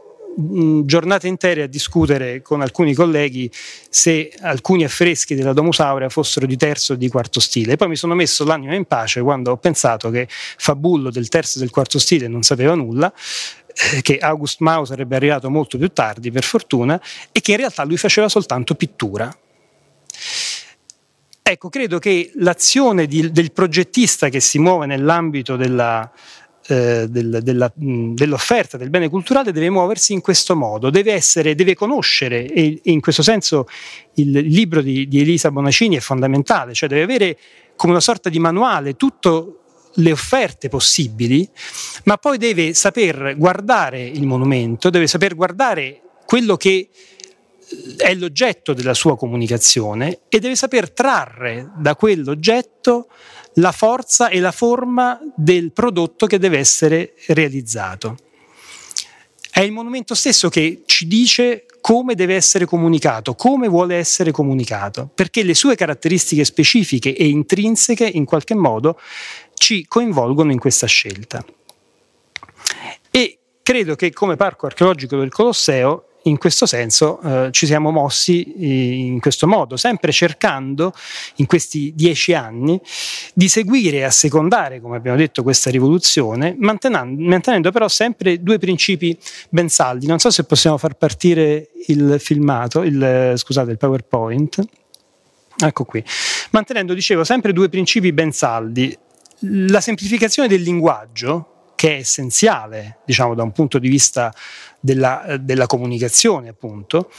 giornate 0.84 1.28
intere 1.28 1.62
a 1.62 1.66
discutere 1.66 2.42
con 2.42 2.60
alcuni 2.60 2.94
colleghi 2.94 3.50
se 3.88 4.32
alcuni 4.40 4.84
affreschi 4.84 5.34
della 5.34 5.52
Domus 5.52 5.80
Aurea 5.80 6.08
fossero 6.08 6.46
di 6.46 6.56
terzo 6.56 6.94
o 6.94 6.96
di 6.96 7.08
quarto 7.08 7.40
stile. 7.40 7.72
E 7.72 7.76
poi 7.76 7.88
mi 7.88 7.96
sono 7.96 8.14
messo 8.14 8.44
l'anima 8.44 8.74
in 8.74 8.84
pace 8.84 9.20
quando 9.20 9.52
ho 9.52 9.56
pensato 9.56 10.10
che 10.10 10.26
Fabullo 10.28 11.10
del 11.10 11.28
terzo 11.28 11.58
e 11.58 11.60
del 11.60 11.70
quarto 11.70 11.98
stile 11.98 12.28
non 12.28 12.42
sapeva 12.42 12.74
nulla 12.74 13.12
eh, 13.74 14.02
che 14.02 14.18
August 14.18 14.60
Mau 14.60 14.84
sarebbe 14.84 15.16
arrivato 15.16 15.50
molto 15.50 15.78
più 15.78 15.88
tardi, 15.88 16.30
per 16.30 16.44
fortuna, 16.44 17.00
e 17.30 17.40
che 17.40 17.52
in 17.52 17.58
realtà 17.58 17.84
lui 17.84 17.96
faceva 17.96 18.28
soltanto 18.28 18.74
pittura. 18.74 19.34
Ecco, 21.44 21.68
credo 21.68 21.98
che 21.98 22.30
l'azione 22.36 23.06
di, 23.06 23.32
del 23.32 23.52
progettista 23.52 24.28
che 24.28 24.38
si 24.38 24.58
muove 24.58 24.86
nell'ambito 24.86 25.56
della, 25.56 26.10
eh, 26.68 27.06
del, 27.08 27.40
della, 27.42 27.72
dell'offerta 27.74 28.76
del 28.76 28.90
bene 28.90 29.08
culturale 29.08 29.52
deve 29.52 29.70
muoversi 29.70 30.12
in 30.12 30.20
questo 30.20 30.54
modo, 30.54 30.90
deve, 30.90 31.12
essere, 31.12 31.54
deve 31.54 31.74
conoscere 31.74 32.46
e, 32.46 32.80
e, 32.82 32.90
in 32.90 33.00
questo 33.00 33.22
senso 33.22 33.66
il 34.14 34.30
libro 34.30 34.80
di, 34.80 35.08
di 35.08 35.20
Elisa 35.20 35.50
Bonacini 35.50 35.96
è 35.96 36.00
fondamentale, 36.00 36.74
cioè 36.74 36.88
deve 36.88 37.02
avere 37.02 37.38
come 37.74 37.92
una 37.92 38.00
sorta 38.00 38.28
di 38.28 38.38
manuale 38.38 38.94
tutto 38.94 39.62
le 39.96 40.12
offerte 40.12 40.68
possibili, 40.68 41.48
ma 42.04 42.16
poi 42.16 42.38
deve 42.38 42.74
saper 42.74 43.34
guardare 43.36 44.02
il 44.02 44.24
monumento, 44.24 44.88
deve 44.88 45.06
saper 45.06 45.34
guardare 45.34 46.00
quello 46.24 46.56
che 46.56 46.88
eh, 46.88 47.94
è 47.96 48.14
l'oggetto 48.14 48.72
della 48.72 48.94
sua 48.94 49.16
comunicazione 49.16 50.20
e 50.28 50.38
deve 50.38 50.54
saper 50.54 50.90
trarre 50.92 51.72
da 51.76 51.96
quell'oggetto 51.96 53.08
la 53.54 53.72
forza 53.72 54.28
e 54.28 54.40
la 54.40 54.52
forma 54.52 55.20
del 55.36 55.72
prodotto 55.72 56.26
che 56.26 56.38
deve 56.38 56.58
essere 56.58 57.14
realizzato. 57.26 58.16
È 59.50 59.60
il 59.60 59.72
monumento 59.72 60.14
stesso 60.14 60.48
che 60.48 60.82
ci 60.86 61.06
dice 61.06 61.66
come 61.82 62.14
deve 62.14 62.34
essere 62.34 62.64
comunicato, 62.64 63.34
come 63.34 63.68
vuole 63.68 63.96
essere 63.96 64.30
comunicato, 64.30 65.10
perché 65.12 65.42
le 65.42 65.54
sue 65.54 65.74
caratteristiche 65.74 66.44
specifiche 66.44 67.14
e 67.14 67.26
intrinseche 67.26 68.06
in 68.06 68.24
qualche 68.24 68.54
modo 68.54 68.98
ci 69.54 69.84
coinvolgono 69.86 70.52
in 70.52 70.58
questa 70.58 70.86
scelta. 70.86 71.44
E 73.10 73.38
credo 73.62 73.94
che 73.94 74.12
come 74.12 74.36
parco 74.36 74.66
archeologico 74.66 75.18
del 75.18 75.30
Colosseo 75.30 76.06
in 76.24 76.38
questo 76.38 76.66
senso 76.66 77.20
eh, 77.20 77.48
ci 77.50 77.66
siamo 77.66 77.90
mossi 77.90 78.54
eh, 78.54 78.92
in 79.06 79.20
questo 79.20 79.46
modo, 79.46 79.76
sempre 79.76 80.12
cercando 80.12 80.92
in 81.36 81.46
questi 81.46 81.92
dieci 81.94 82.34
anni 82.34 82.80
di 83.34 83.48
seguire 83.48 83.98
e 83.98 84.04
assecondare, 84.04 84.80
come 84.80 84.96
abbiamo 84.96 85.16
detto, 85.16 85.42
questa 85.42 85.70
rivoluzione, 85.70 86.54
mantenendo, 86.58 87.22
mantenendo 87.22 87.70
però 87.70 87.88
sempre 87.88 88.42
due 88.42 88.58
principi 88.58 89.16
ben 89.48 89.68
saldi. 89.68 90.06
Non 90.06 90.18
so 90.18 90.30
se 90.30 90.44
possiamo 90.44 90.78
far 90.78 90.94
partire 90.94 91.70
il 91.86 92.16
filmato, 92.18 92.82
il, 92.82 93.32
scusate, 93.36 93.70
il 93.70 93.78
PowerPoint. 93.78 94.60
Ecco 95.64 95.84
qui. 95.84 96.02
Mantenendo, 96.50 96.94
dicevo, 96.94 97.24
sempre 97.24 97.52
due 97.52 97.68
principi 97.68 98.12
ben 98.12 98.32
saldi 98.32 98.96
la 99.44 99.80
semplificazione 99.80 100.48
del 100.48 100.62
linguaggio, 100.62 101.51
che 101.82 101.96
è 101.96 101.98
essenziale, 101.98 102.98
diciamo, 103.04 103.34
da 103.34 103.42
un 103.42 103.50
punto 103.50 103.80
di 103.80 103.88
vista 103.88 104.32
della, 104.78 105.36
della 105.40 105.66
comunicazione, 105.66 106.48
appunto, 106.48 107.10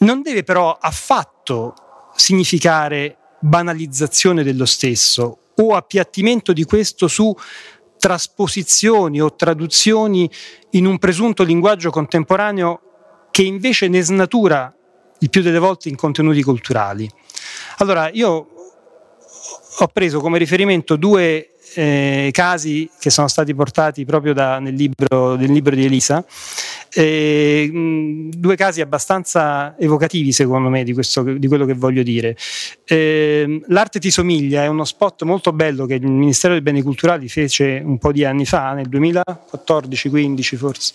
non 0.00 0.20
deve 0.20 0.42
però 0.42 0.76
affatto 0.78 1.72
significare 2.14 3.16
banalizzazione 3.40 4.42
dello 4.42 4.66
stesso 4.66 5.38
o 5.54 5.74
appiattimento 5.74 6.52
di 6.52 6.64
questo 6.64 7.08
su 7.08 7.34
trasposizioni 7.96 9.18
o 9.18 9.34
traduzioni 9.34 10.30
in 10.72 10.84
un 10.84 10.98
presunto 10.98 11.42
linguaggio 11.42 11.88
contemporaneo 11.88 13.28
che 13.30 13.44
invece 13.44 13.88
ne 13.88 14.02
snatura 14.02 14.74
il 15.20 15.30
più 15.30 15.40
delle 15.40 15.58
volte 15.58 15.88
in 15.88 15.96
contenuti 15.96 16.42
culturali. 16.42 17.10
Allora, 17.78 18.10
io 18.10 18.46
ho 19.78 19.86
preso 19.86 20.20
come 20.20 20.36
riferimento 20.36 20.96
due 20.96 21.49
eh, 21.74 22.30
casi 22.32 22.88
che 22.98 23.10
sono 23.10 23.28
stati 23.28 23.54
portati 23.54 24.04
proprio 24.04 24.32
da, 24.32 24.58
nel, 24.58 24.74
libro, 24.74 25.36
nel, 25.36 25.50
libro, 25.50 25.74
di 25.74 25.84
Elisa, 25.84 26.24
eh, 26.92 28.28
due 28.34 28.56
casi 28.56 28.80
abbastanza 28.80 29.76
evocativi 29.78 30.32
secondo 30.32 30.68
me 30.68 30.84
di, 30.84 30.92
questo, 30.92 31.22
di 31.22 31.46
quello 31.46 31.66
che 31.66 31.74
voglio 31.74 32.02
dire. 32.02 32.36
Eh, 32.84 33.62
L'arte 33.68 33.98
ti 33.98 34.10
somiglia 34.10 34.62
è 34.62 34.66
uno 34.66 34.84
spot 34.84 35.22
molto 35.22 35.52
bello 35.52 35.86
che 35.86 35.94
il 35.94 36.06
Ministero 36.06 36.54
dei 36.54 36.62
Beni 36.62 36.82
Culturali 36.82 37.28
fece 37.28 37.80
un 37.84 37.98
po' 37.98 38.12
di 38.12 38.24
anni 38.24 38.46
fa, 38.46 38.72
nel 38.72 38.88
2014-15 38.88 40.56
forse. 40.56 40.92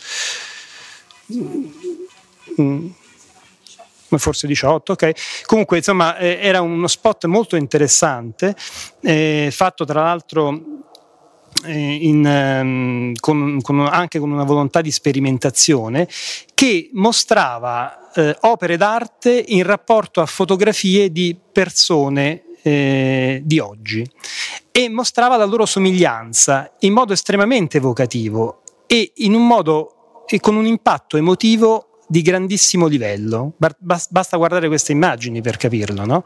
Mm 2.62 2.88
forse 4.18 4.48
18, 4.48 4.92
ok? 4.94 5.12
Comunque, 5.46 5.78
insomma, 5.78 6.18
eh, 6.18 6.40
era 6.42 6.62
uno 6.62 6.88
spot 6.88 7.26
molto 7.26 7.56
interessante, 7.56 8.56
eh, 9.02 9.50
fatto 9.52 9.86
tra 9.86 10.04
l'altro 10.04 10.62
eh, 11.66 11.96
in, 12.02 12.26
ehm, 12.26 13.14
con, 13.20 13.60
con, 13.62 13.80
anche 13.82 14.20
con 14.20 14.32
una 14.32 14.44
volontà 14.44 14.82
di 14.82 14.92
sperimentazione, 14.92 16.08
che 16.54 16.90
mostrava 16.94 18.12
eh, 18.14 18.36
opere 18.42 18.78
d'arte 18.78 19.44
in 19.48 19.64
rapporto 19.64 20.22
a 20.22 20.26
fotografie 20.26 21.12
di 21.12 21.38
persone 21.52 22.44
eh, 22.62 23.42
di 23.44 23.60
oggi 23.60 24.06
e 24.72 24.90
mostrava 24.90 25.38
la 25.38 25.46
loro 25.46 25.66
somiglianza 25.66 26.74
in 26.80 26.94
modo 26.94 27.14
estremamente 27.14 27.78
evocativo 27.78 28.62
e 28.88 29.12
in 29.18 29.34
un 29.34 29.46
modo 29.46 30.24
e 30.28 30.40
con 30.40 30.56
un 30.56 30.66
impatto 30.66 31.18
emotivo 31.18 31.95
di 32.08 32.22
grandissimo 32.22 32.88
livello, 32.88 33.54
basta 33.80 34.38
guardare 34.38 34.68
queste 34.68 34.92
immagini 34.92 35.42
per 35.42 35.58
capirlo. 35.58 36.06
No? 36.06 36.24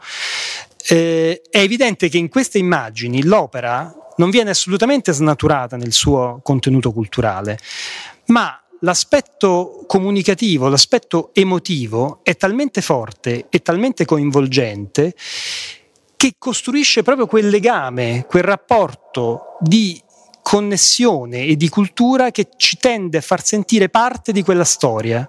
Eh, 0.88 1.42
è 1.50 1.58
evidente 1.58 2.08
che 2.08 2.18
in 2.18 2.28
queste 2.28 2.58
immagini 2.58 3.24
l'opera 3.24 3.94
non 4.16 4.30
viene 4.30 4.50
assolutamente 4.50 5.12
snaturata 5.12 5.76
nel 5.76 5.92
suo 5.92 6.40
contenuto 6.42 6.92
culturale, 6.92 7.58
ma 8.26 8.60
l'aspetto 8.80 9.84
comunicativo, 9.86 10.68
l'aspetto 10.68 11.30
emotivo 11.32 12.20
è 12.22 12.36
talmente 12.36 12.80
forte 12.80 13.46
e 13.48 13.60
talmente 13.60 14.04
coinvolgente 14.04 15.14
che 16.16 16.34
costruisce 16.38 17.02
proprio 17.02 17.26
quel 17.26 17.48
legame, 17.48 18.26
quel 18.28 18.42
rapporto 18.42 19.56
di 19.60 20.00
connessione 20.42 21.44
e 21.44 21.56
di 21.56 21.68
cultura 21.68 22.30
che 22.30 22.48
ci 22.56 22.76
tende 22.78 23.18
a 23.18 23.20
far 23.20 23.44
sentire 23.44 23.88
parte 23.88 24.32
di 24.32 24.42
quella 24.42 24.64
storia. 24.64 25.28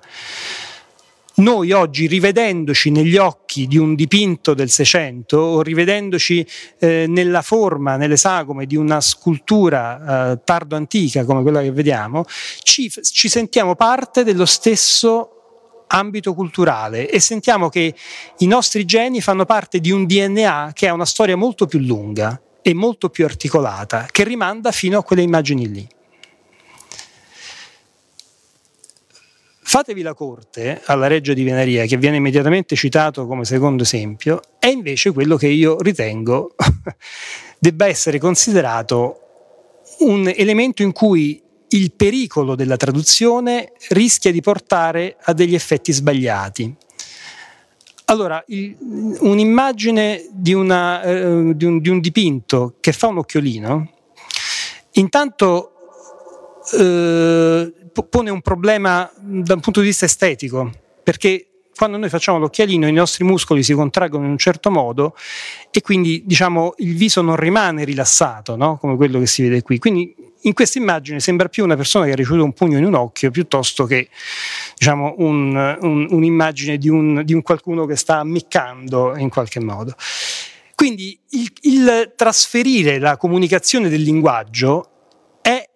noi 1.33 1.71
oggi 1.71 2.07
rivedendoci 2.07 2.91
negli 2.91 3.17
occhi 3.17 3.65
di 3.65 3.77
un 3.77 3.95
dipinto 3.95 4.53
del 4.53 4.69
Seicento 4.69 5.37
o 5.37 5.61
rivedendoci 5.61 6.45
eh, 6.79 7.05
nella 7.07 7.41
forma, 7.41 7.95
nelle 7.95 8.17
sagome 8.17 8.65
di 8.65 8.75
una 8.75 9.01
scultura 9.01 10.31
eh, 10.31 10.39
tardo 10.43 10.75
antica 10.75 11.25
come 11.25 11.41
quella 11.41 11.61
che 11.61 11.71
vediamo, 11.71 12.25
ci, 12.61 12.91
ci 13.01 13.29
sentiamo 13.29 13.75
parte 13.75 14.23
dello 14.23 14.45
stesso 14.45 15.85
ambito 15.87 16.33
culturale 16.33 17.09
e 17.09 17.19
sentiamo 17.19 17.69
che 17.69 17.93
i 18.37 18.47
nostri 18.47 18.85
geni 18.85 19.21
fanno 19.21 19.45
parte 19.45 19.79
di 19.79 19.91
un 19.91 20.05
DNA 20.05 20.71
che 20.73 20.87
ha 20.87 20.93
una 20.93 21.05
storia 21.05 21.35
molto 21.35 21.65
più 21.65 21.79
lunga 21.79 22.39
e 22.61 22.73
molto 22.73 23.09
più 23.09 23.25
articolata, 23.25 24.07
che 24.11 24.23
rimanda 24.23 24.71
fino 24.71 24.97
a 24.97 25.03
quelle 25.03 25.21
immagini 25.21 25.69
lì. 25.69 25.87
Fatevi 29.71 30.01
la 30.01 30.13
corte 30.13 30.81
alla 30.85 31.07
Reggio 31.07 31.33
di 31.33 31.43
Venaria, 31.43 31.85
che 31.85 31.95
viene 31.95 32.17
immediatamente 32.17 32.75
citato 32.75 33.25
come 33.25 33.45
secondo 33.45 33.83
esempio, 33.83 34.41
è 34.59 34.67
invece 34.67 35.13
quello 35.13 35.37
che 35.37 35.47
io 35.47 35.79
ritengo 35.79 36.55
debba 37.57 37.85
essere 37.87 38.19
considerato 38.19 39.19
un 39.99 40.29
elemento 40.35 40.81
in 40.81 40.91
cui 40.91 41.41
il 41.69 41.93
pericolo 41.93 42.55
della 42.55 42.75
traduzione 42.75 43.71
rischia 43.91 44.31
di 44.31 44.41
portare 44.41 45.15
a 45.21 45.31
degli 45.31 45.55
effetti 45.55 45.93
sbagliati. 45.93 46.75
Allora, 48.11 48.43
un'immagine 49.19 50.27
di, 50.33 50.53
una, 50.53 51.01
eh, 51.01 51.55
di, 51.55 51.63
un, 51.63 51.79
di, 51.79 51.87
un, 51.87 52.01
dipinto 52.01 52.75
che 52.81 52.91
fa 52.91 53.07
un 53.07 53.19
occhiolino, 53.19 53.89
intanto 54.91 55.71
eh, 56.77 57.73
pone 58.09 58.29
un 58.29 58.41
problema 58.41 59.09
da 59.15 59.53
un 59.53 59.61
punto 59.61 59.79
di 59.79 59.85
vista 59.85 60.03
estetico, 60.03 60.69
perché 61.01 61.45
quando 61.73 61.95
noi 61.95 62.09
facciamo 62.09 62.37
l'occhialino 62.37 62.85
i 62.85 62.91
nostri 62.91 63.23
muscoli 63.23 63.63
si 63.63 63.73
contraggono 63.73 64.25
in 64.25 64.31
un 64.31 64.37
certo 64.37 64.69
modo 64.69 65.15
e 65.71 65.79
quindi 65.79 66.23
diciamo 66.25 66.73
il 66.79 66.95
viso 66.95 67.21
non 67.21 67.37
rimane 67.37 67.85
rilassato, 67.85 68.57
no? 68.57 68.75
come 68.75 68.97
quello 68.97 69.19
che 69.19 69.25
si 69.25 69.41
vede 69.41 69.61
qui. 69.61 69.79
Quindi 69.79 70.13
in 70.41 70.53
questa 70.53 70.79
immagine 70.79 71.19
sembra 71.19 71.49
più 71.49 71.63
una 71.63 71.75
persona 71.75 72.05
che 72.05 72.11
ha 72.11 72.15
ricevuto 72.15 72.43
un 72.43 72.53
pugno 72.53 72.77
in 72.77 72.85
un 72.85 72.95
occhio 72.95 73.31
piuttosto 73.31 73.85
che 73.85 74.09
diciamo, 74.75 75.15
un, 75.17 75.77
un, 75.81 76.07
un'immagine 76.09 76.77
di 76.77 76.89
un, 76.89 77.21
di 77.23 77.33
un, 77.33 77.41
qualcuno 77.41 77.85
che 77.85 77.95
sta 77.95 78.17
ammiccando 78.17 79.15
in 79.17 79.29
qualche 79.29 79.59
modo. 79.59 79.95
Quindi 80.75 81.17
il, 81.29 81.51
il 81.61 82.13
trasferire 82.15 82.97
la 82.97 83.17
comunicazione 83.17 83.89
del 83.89 84.01
linguaggio 84.01 84.89
è 85.41 85.67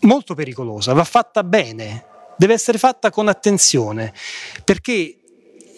molto 0.00 0.34
pericolosa, 0.34 0.92
va 0.94 1.04
fatta 1.04 1.44
bene, 1.44 2.04
deve 2.38 2.54
essere 2.54 2.78
fatta 2.78 3.10
con 3.10 3.28
attenzione, 3.28 4.12
perché 4.64 5.18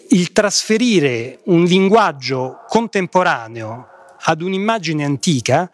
il 0.09 0.31
trasferire 0.31 1.39
un 1.45 1.65
linguaggio 1.65 2.63
contemporaneo 2.67 3.87
ad 4.19 4.41
un'immagine 4.41 5.03
antica 5.03 5.69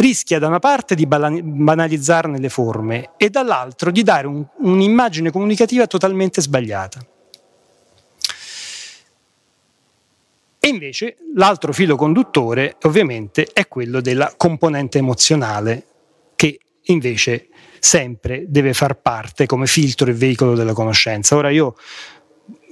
rischia 0.00 0.38
da 0.38 0.46
una 0.46 0.58
parte 0.58 0.94
di 0.94 1.06
banalizzarne 1.06 2.38
le 2.38 2.48
forme 2.48 3.10
e 3.16 3.28
dall'altro 3.28 3.90
di 3.90 4.02
dare 4.02 4.26
un, 4.26 4.44
un'immagine 4.58 5.30
comunicativa 5.30 5.86
totalmente 5.86 6.40
sbagliata. 6.40 7.06
E 10.62 10.68
invece 10.68 11.16
l'altro 11.34 11.72
filo 11.72 11.96
conduttore 11.96 12.76
ovviamente 12.82 13.46
è 13.52 13.66
quello 13.68 14.00
della 14.00 14.34
componente 14.36 14.98
emozionale 14.98 15.86
che 16.34 16.60
invece 16.84 17.48
sempre 17.78 18.44
deve 18.46 18.74
far 18.74 18.96
parte 18.96 19.46
come 19.46 19.66
filtro 19.66 20.10
e 20.10 20.14
veicolo 20.14 20.54
della 20.54 20.74
conoscenza. 20.74 21.36
Ora 21.36 21.50
io 21.50 21.76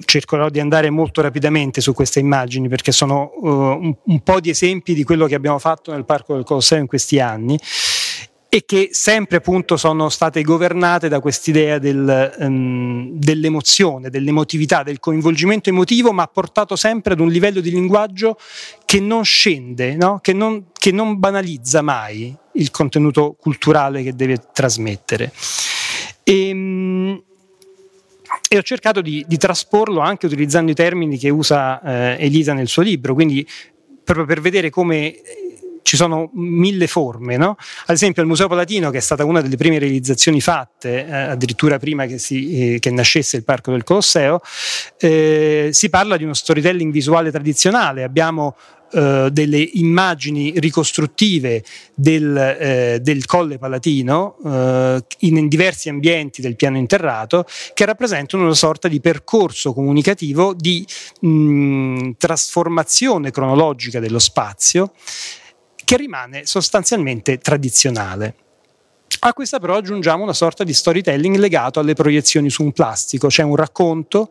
cercherò 0.04 0.48
di 0.48 0.60
andare 0.60 0.90
molto 0.90 1.20
rapidamente 1.20 1.80
su 1.80 1.92
queste 1.92 2.20
immagini 2.20 2.68
perché 2.68 2.92
sono 2.92 3.32
uh, 3.34 3.48
un, 3.48 3.94
un, 4.02 4.20
po' 4.20 4.40
di 4.40 4.50
esempi 4.50 4.94
di 4.94 5.04
quello 5.04 5.26
che 5.26 5.34
abbiamo 5.34 5.58
fatto 5.58 5.92
nel 5.92 6.04
Parco 6.04 6.34
del 6.34 6.44
Colosseo 6.44 6.78
in 6.78 6.86
questi 6.86 7.20
anni 7.20 7.58
e 8.50 8.64
che 8.64 8.88
sempre 8.92 9.36
appunto 9.36 9.76
sono 9.76 10.08
state 10.08 10.40
governate 10.42 11.08
da 11.08 11.20
quest'idea 11.20 11.78
del, 11.78 12.34
um, 12.38 13.10
dell'emozione, 13.12 14.08
dell'emotività, 14.08 14.82
del 14.82 15.00
coinvolgimento 15.00 15.68
emotivo, 15.68 16.12
ma 16.12 16.26
portato 16.28 16.74
sempre 16.74 17.12
ad 17.12 17.20
un 17.20 17.28
livello 17.28 17.60
di 17.60 17.70
linguaggio 17.70 18.38
che 18.86 19.00
non 19.00 19.22
scende, 19.24 19.96
no? 19.96 20.20
che, 20.22 20.32
non, 20.32 20.68
che 20.72 20.92
non 20.92 21.18
banalizza 21.18 21.82
mai 21.82 22.34
il 22.54 22.70
contenuto 22.70 23.36
culturale 23.38 24.02
che 24.02 24.14
deve 24.14 24.38
trasmettere. 24.52 25.30
E, 26.22 26.50
um, 26.50 27.22
e 28.48 28.56
ho 28.56 28.62
cercato 28.62 29.00
di, 29.00 29.24
di, 29.28 29.36
trasporlo 29.36 30.00
anche 30.00 30.26
utilizzando 30.26 30.70
i 30.70 30.74
termini 30.74 31.18
che 31.18 31.28
usa 31.28 31.80
eh, 32.16 32.24
Elisa 32.24 32.54
nel 32.54 32.68
suo 32.68 32.82
libro, 32.82 33.12
quindi 33.12 33.46
proprio 34.02 34.24
per 34.24 34.40
vedere 34.40 34.70
come 34.70 35.14
ci 35.88 35.96
sono 35.96 36.28
mille 36.34 36.86
forme, 36.86 37.38
no? 37.38 37.56
Ad 37.86 37.94
esempio 37.94 38.20
al 38.20 38.28
Museo 38.28 38.46
Palatino, 38.46 38.90
che 38.90 38.98
è 38.98 39.00
stata 39.00 39.24
una 39.24 39.40
delle 39.40 39.56
prime 39.56 39.78
realizzazioni 39.78 40.38
fatte, 40.38 41.06
eh, 41.06 41.12
addirittura 41.12 41.78
prima 41.78 42.04
che, 42.04 42.18
si, 42.18 42.74
eh, 42.74 42.78
che, 42.78 42.90
nascesse 42.90 43.38
il 43.38 43.44
Parco 43.44 43.70
del 43.70 43.84
Colosseo, 43.84 44.42
eh, 44.98 45.70
si 45.72 45.88
parla 45.88 46.18
di 46.18 46.24
uno 46.24 46.34
storytelling 46.34 46.92
visuale 46.92 47.30
tradizionale. 47.30 48.02
Abbiamo 48.02 48.54
Uh, 48.90 49.28
delle 49.28 49.58
immagini 49.74 50.54
ricostruttive 50.56 51.62
del, 51.94 52.96
uh, 52.96 52.98
del 53.02 53.26
Colle 53.26 53.58
Palatino 53.58 54.36
uh, 54.38 55.04
in, 55.18 55.46
diversi 55.46 55.90
ambienti 55.90 56.40
del 56.40 56.56
piano 56.56 56.78
interrato 56.78 57.44
che 57.74 57.84
rappresentano 57.84 58.44
una 58.44 58.54
sorta 58.54 58.88
di 58.88 58.98
percorso 58.98 59.74
comunicativo 59.74 60.54
di 60.54 60.86
mh, 61.20 62.12
trasformazione 62.16 63.30
cronologica 63.30 64.00
dello 64.00 64.18
spazio 64.18 64.92
che 65.88 65.96
rimane 65.96 66.44
sostanzialmente 66.44 67.38
tradizionale. 67.38 68.34
A 69.20 69.32
questa 69.32 69.58
però 69.58 69.76
aggiungiamo 69.76 70.22
una 70.22 70.34
sorta 70.34 70.62
di 70.62 70.74
storytelling 70.74 71.36
legato 71.36 71.80
alle 71.80 71.94
proiezioni 71.94 72.50
su 72.50 72.62
un 72.62 72.72
plastico, 72.72 73.28
c'è 73.28 73.42
un 73.42 73.56
racconto 73.56 74.30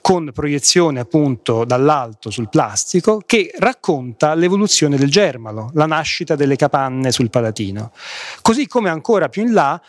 con 0.00 0.30
proiezione 0.32 1.00
appunto 1.00 1.64
dall'alto 1.64 2.30
sul 2.30 2.48
plastico 2.48 3.20
che 3.26 3.50
racconta 3.58 4.34
l'evoluzione 4.34 4.96
del 4.96 5.10
germalo, 5.10 5.72
la 5.74 5.86
nascita 5.86 6.36
delle 6.36 6.54
capanne 6.54 7.10
sul 7.10 7.30
Palatino. 7.30 7.90
Così 8.40 8.68
come 8.68 8.88
ancora 8.88 9.28
più 9.28 9.42
in 9.42 9.52
là 9.54 9.82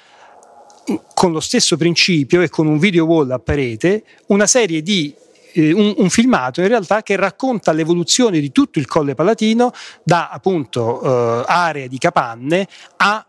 con 1.14 1.32
lo 1.32 1.40
stesso 1.42 1.78
principio 1.78 2.42
e 2.42 2.50
con 2.50 2.66
un 2.66 2.80
video 2.80 3.06
wall 3.06 3.30
a 3.30 3.38
parete, 3.38 4.04
una 4.30 4.48
serie 4.48 4.82
di 4.82 5.14
eh, 5.54 5.72
un, 5.72 5.94
un, 5.98 6.10
filmato 6.10 6.62
in 6.62 6.68
realtà 6.68 7.04
che 7.04 7.16
racconta 7.16 7.72
l'evoluzione 7.72 8.40
di 8.40 8.52
tutto 8.52 8.80
il 8.80 8.86
Colle 8.86 9.16
Palatino 9.16 9.72
da 10.04 10.30
appunto 10.30 11.02
eh, 11.02 11.44
area 11.48 11.88
di 11.88 11.98
capanne 11.98 12.68
a 12.98 13.26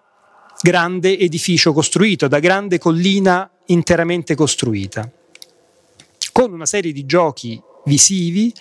grande 0.61 1.19
edificio 1.19 1.73
costruito, 1.73 2.29
da 2.29 2.39
grande 2.39 2.79
collina 2.79 3.51
interamente 3.67 4.35
costruita, 4.35 5.11
con 6.33 6.53
una 6.53 6.67
serie 6.67 6.93
di 6.93 7.07
giochi 7.07 7.61
visivi 7.85 8.53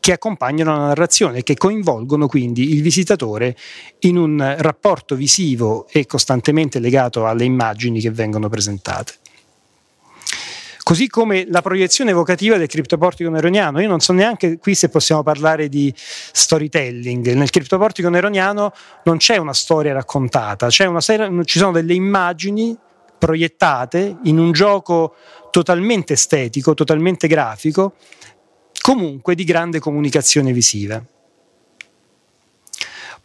che 0.00 0.12
accompagnano 0.12 0.72
la 0.72 0.86
narrazione 0.86 1.38
e 1.38 1.42
che 1.42 1.56
coinvolgono 1.56 2.26
quindi 2.26 2.72
il 2.72 2.82
visitatore 2.82 3.56
in 4.00 4.16
un 4.16 4.54
rapporto 4.58 5.14
visivo 5.14 5.86
e 5.90 6.06
costantemente 6.06 6.78
legato 6.78 7.26
alle 7.26 7.44
immagini 7.44 8.00
che 8.00 8.10
vengono 8.10 8.48
presentate. 8.48 9.14
Così 10.90 11.06
come 11.06 11.46
la 11.46 11.62
proiezione 11.62 12.10
evocativa 12.10 12.56
del 12.56 12.66
criptoportico 12.66 13.30
neroniano. 13.30 13.80
Io 13.80 13.86
non 13.86 14.00
so 14.00 14.12
neanche 14.12 14.58
qui 14.58 14.74
se 14.74 14.88
possiamo 14.88 15.22
parlare 15.22 15.68
di 15.68 15.94
storytelling. 15.96 17.32
Nel 17.34 17.48
criptoportico 17.48 18.08
neroniano 18.08 18.72
non 19.04 19.18
c'è 19.18 19.36
una 19.36 19.52
storia 19.54 19.92
raccontata, 19.92 20.68
serie, 20.68 21.44
ci 21.44 21.60
sono 21.60 21.70
delle 21.70 21.94
immagini 21.94 22.76
proiettate 23.16 24.16
in 24.24 24.40
un 24.40 24.50
gioco 24.50 25.14
totalmente 25.52 26.14
estetico, 26.14 26.74
totalmente 26.74 27.28
grafico, 27.28 27.94
comunque 28.80 29.36
di 29.36 29.44
grande 29.44 29.78
comunicazione 29.78 30.52
visiva. 30.52 31.00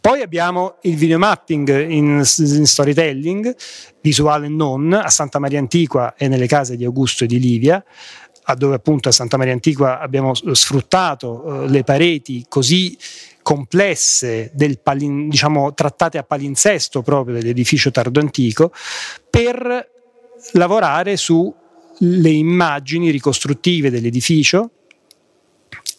Poi 0.06 0.22
abbiamo 0.22 0.76
il 0.82 0.94
videomapping 0.94 1.88
in, 1.88 2.22
in 2.38 2.66
storytelling, 2.66 3.56
visuale 4.00 4.46
non, 4.46 4.92
a 4.92 5.08
Santa 5.08 5.40
Maria 5.40 5.58
Antiqua 5.58 6.14
e 6.16 6.28
nelle 6.28 6.46
case 6.46 6.76
di 6.76 6.84
Augusto 6.84 7.24
e 7.24 7.26
di 7.26 7.40
Livia, 7.40 7.84
dove 8.56 8.76
appunto 8.76 9.08
a 9.08 9.12
Santa 9.12 9.36
Maria 9.36 9.52
Antiqua 9.52 9.98
abbiamo 9.98 10.32
sfruttato 10.32 11.64
eh, 11.64 11.68
le 11.68 11.82
pareti 11.82 12.46
così 12.48 12.96
complesse, 13.42 14.52
palin, 14.80 15.28
diciamo, 15.28 15.74
trattate 15.74 16.18
a 16.18 16.22
palinsesto 16.22 17.02
proprio 17.02 17.34
dell'edificio 17.40 17.90
tardo 17.90 18.20
antico, 18.20 18.70
per 19.28 19.90
lavorare 20.52 21.16
sulle 21.16 22.30
immagini 22.30 23.10
ricostruttive 23.10 23.90
dell'edificio 23.90 24.70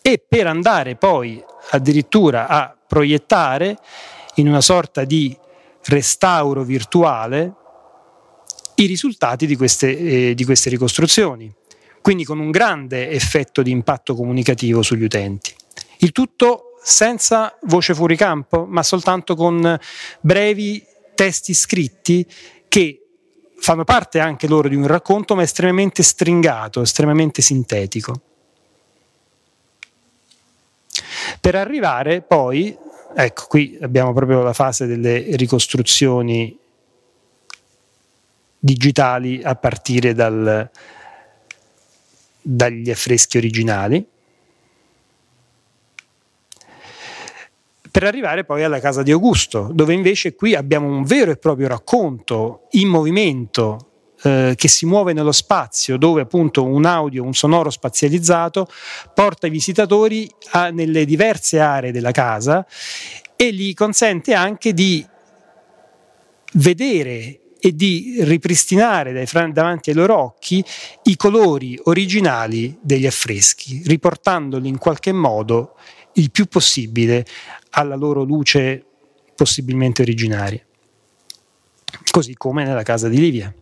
e 0.02 0.24
per 0.26 0.48
andare 0.48 0.96
poi 0.96 1.44
addirittura 1.72 2.48
a 2.48 2.76
proiettare 2.88 3.78
in 4.36 4.48
una 4.48 4.62
sorta 4.62 5.04
di 5.04 5.36
restauro 5.86 6.64
virtuale 6.64 7.54
i 8.76 8.86
risultati 8.86 9.46
di 9.46 9.56
queste, 9.56 9.98
eh, 10.30 10.34
di 10.36 10.44
queste 10.46 10.70
ricostruzioni. 10.70 11.54
quindi 12.00 12.24
con 12.24 12.40
un 12.40 12.52
grande 12.52 13.10
effetto 13.10 13.62
di 13.62 13.70
impatto 13.70 14.16
comunicativo 14.16 14.82
sugli 14.82 15.04
utenti. 15.04 15.54
Il 15.98 16.14
tutto 16.14 16.78
senza 16.82 17.58
voce 17.64 17.94
fuori 17.94 18.16
campo, 18.16 18.66
ma 18.66 18.82
soltanto 18.82 19.36
con 19.36 19.78
brevi 20.22 20.82
testi 21.16 21.54
scritti 21.54 22.26
che 22.70 23.02
fanno 23.58 23.84
parte 23.84 24.20
anche 24.20 24.48
loro 24.48 24.70
di 24.70 24.76
un 24.76 24.88
racconto, 24.88 25.36
ma 25.36 25.42
estremamente 25.42 26.02
stringato, 26.02 26.82
estremamente 26.82 27.42
sintetico. 27.42 28.22
Per 31.40 31.56
arrivare 31.56 32.22
poi, 32.22 32.78
ecco 33.16 33.46
qui 33.48 33.78
abbiamo 33.82 34.14
proprio 34.14 34.44
la 34.44 34.54
fase 34.54 34.86
delle 34.86 35.36
ricostruzioni 35.36 36.58
digitali 38.60 39.42
a 39.44 39.56
partire 39.56 40.14
dal, 40.14 40.70
dagli 42.42 42.90
affreschi 42.90 43.38
originali, 43.38 44.06
per 47.90 48.04
arrivare 48.04 48.44
poi 48.44 48.64
alla 48.64 48.80
casa 48.80 49.02
di 49.02 49.12
Augusto, 49.12 49.70
dove 49.74 49.94
invece 49.94 50.36
qui 50.36 50.54
abbiamo 50.54 50.88
un 50.88 51.04
vero 51.04 51.32
e 51.32 51.38
proprio 51.38 51.68
racconto 51.68 52.68
in 52.72 52.90
movimento 52.90 53.88
eh, 54.24 54.54
che 54.56 54.68
si 54.68 54.86
muove 54.86 55.14
nello 55.14 55.32
spazio, 55.32 55.98
dove 55.98 56.22
appunto 56.22 56.64
un 56.64 56.86
audio, 56.86 57.24
un 57.24 57.34
sonoro 57.34 57.70
spazializzato 57.70 58.68
porta 59.14 59.48
i 59.48 59.52
visitatori 59.52 60.30
a, 60.52 60.70
nelle 60.70 61.06
diverse 61.06 61.60
aree 61.60 61.92
della 61.92 62.12
casa 62.12 62.66
e 63.36 63.54
gli 63.54 63.74
consente 63.74 64.34
anche 64.34 64.74
di 64.74 65.06
vedere 66.54 67.42
e 67.60 67.76
di 67.76 68.18
ripristinare 68.20 69.26
davanti 69.52 69.90
ai 69.90 69.96
loro 69.96 70.18
occhi 70.18 70.64
i 71.04 71.16
colori 71.16 71.80
originali 71.84 72.78
degli 72.82 73.06
affreschi, 73.06 73.82
riportandoli 73.86 74.68
in 74.68 74.78
qualche 74.78 75.12
modo 75.12 75.76
il 76.14 76.32
più 76.32 76.46
possibile 76.46 77.26
alla 77.72 77.96
loro 77.96 78.24
luce 78.24 78.84
possibilmente 79.36 80.02
originaria. 80.02 80.62
Così 82.10 82.36
come 82.36 82.64
nella 82.64 82.84
casa 82.84 83.08
di 83.08 83.20
Livia. 83.20 83.54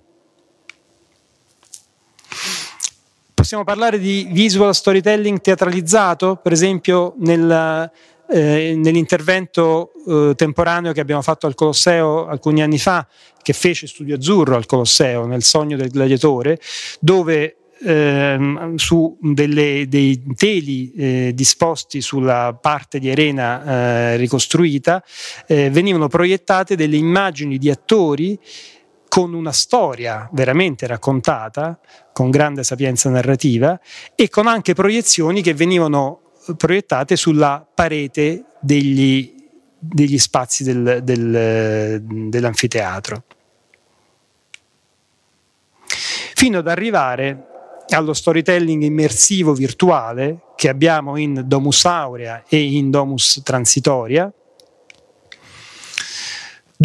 Possiamo 3.45 3.63
parlare 3.63 3.99
di 3.99 4.27
visual 4.31 4.73
storytelling 4.73 5.39
teatralizzato, 5.39 6.39
per 6.41 6.51
esempio 6.51 7.13
nel, 7.19 7.91
eh, 8.27 8.73
nell'intervento 8.75 9.91
eh, 10.07 10.33
temporaneo 10.35 10.93
che 10.93 10.99
abbiamo 10.99 11.21
fatto 11.21 11.45
al 11.45 11.53
Colosseo 11.53 12.25
alcuni 12.25 12.63
anni 12.63 12.79
fa, 12.79 13.07
che 13.43 13.53
fece 13.53 13.85
Studio 13.85 14.15
Azzurro 14.15 14.55
al 14.55 14.65
Colosseo, 14.65 15.27
nel 15.27 15.43
sogno 15.43 15.77
del 15.77 15.91
gladiatore, 15.91 16.59
dove 16.99 17.57
ehm, 17.83 18.77
su 18.77 19.15
delle, 19.21 19.85
dei 19.87 20.23
teli 20.35 20.91
eh, 20.93 21.31
disposti 21.35 22.01
sulla 22.01 22.57
parte 22.59 22.97
di 22.97 23.11
arena 23.11 23.63
eh, 23.63 24.15
ricostruita 24.15 25.03
eh, 25.45 25.69
venivano 25.69 26.07
proiettate 26.07 26.75
delle 26.75 26.97
immagini 26.97 27.59
di 27.59 27.69
attori 27.69 28.39
con 29.15 29.33
una 29.33 29.53
storia 29.53 30.27
veramente 30.33 30.85
raccontata, 30.87 31.79
con 32.11 32.29
grande 32.29 32.65
sapienza 32.65 33.09
narrativa 33.09 33.79
e 34.13 34.27
con 34.27 34.45
anche 34.45 34.73
proiezioni 34.73 35.41
che 35.41 35.53
venivano 35.53 36.33
proiettate 36.57 37.15
sulla 37.15 37.65
parete 37.73 38.43
degli, 38.59 39.33
degli 39.79 40.17
spazi 40.17 40.65
del, 40.65 40.99
del, 41.01 42.01
dell'anfiteatro. 42.03 43.23
Fino 45.85 46.57
ad 46.57 46.67
arrivare 46.67 47.83
allo 47.87 48.11
storytelling 48.11 48.83
immersivo 48.83 49.53
virtuale 49.53 50.39
che 50.57 50.67
abbiamo 50.67 51.15
in 51.15 51.41
Domus 51.45 51.85
Aurea 51.85 52.43
e 52.49 52.61
in 52.61 52.91
Domus 52.91 53.39
Transitoria, 53.45 54.29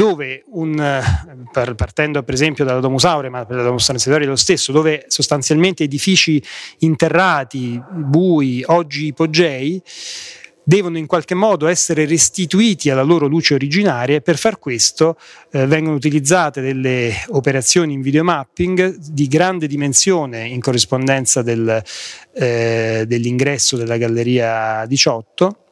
dove 0.00 0.44
un, 0.52 1.02
partendo 1.76 2.22
per 2.22 2.32
esempio 2.32 2.64
dalla 2.64 2.80
Domus 2.80 3.04
Aurea, 3.04 3.28
ma 3.28 3.44
per 3.44 3.56
la 3.56 3.64
Domus 3.64 3.84
Transitoria 3.84 4.26
lo 4.26 4.34
stesso, 4.34 4.72
dove 4.72 5.04
sostanzialmente 5.08 5.84
edifici 5.84 6.42
interrati, 6.78 7.78
bui, 7.90 8.64
oggi 8.66 9.08
ipogei, 9.08 9.82
devono 10.62 10.96
in 10.96 11.04
qualche 11.04 11.34
modo 11.34 11.66
essere 11.66 12.06
restituiti 12.06 12.88
alla 12.88 13.02
loro 13.02 13.26
luce 13.26 13.52
originaria 13.52 14.16
e 14.16 14.20
per 14.22 14.38
far 14.38 14.58
questo 14.58 15.18
eh, 15.50 15.66
vengono 15.66 15.96
utilizzate 15.96 16.62
delle 16.62 17.12
operazioni 17.28 17.92
in 17.92 18.00
videomapping 18.00 18.96
di 18.96 19.28
grande 19.28 19.66
dimensione 19.66 20.48
in 20.48 20.60
corrispondenza 20.60 21.42
del, 21.42 21.82
eh, 22.32 23.04
dell'ingresso 23.06 23.76
della 23.76 23.98
Galleria 23.98 24.86
18 24.86 25.64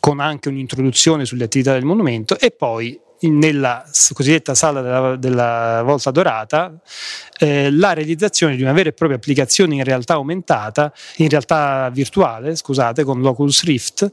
con 0.00 0.20
anche 0.20 0.48
un'introduzione 0.48 1.24
sulle 1.24 1.44
attività 1.44 1.72
del 1.72 1.84
monumento 1.84 2.38
e 2.38 2.50
poi 2.50 2.98
nella 3.20 3.84
cosiddetta 4.12 4.54
sala 4.54 4.80
della, 4.80 5.16
della 5.16 5.82
volta 5.84 6.10
dorata 6.10 6.78
eh, 7.38 7.70
la 7.70 7.92
realizzazione 7.92 8.54
di 8.54 8.62
una 8.62 8.72
vera 8.72 8.90
e 8.90 8.92
propria 8.92 9.16
applicazione 9.16 9.74
in 9.74 9.84
realtà 9.84 10.14
aumentata, 10.14 10.92
in 11.16 11.28
realtà 11.28 11.90
virtuale, 11.92 12.54
scusate, 12.54 13.04
con 13.04 13.20
l'Oculus 13.20 13.64
Rift, 13.64 14.10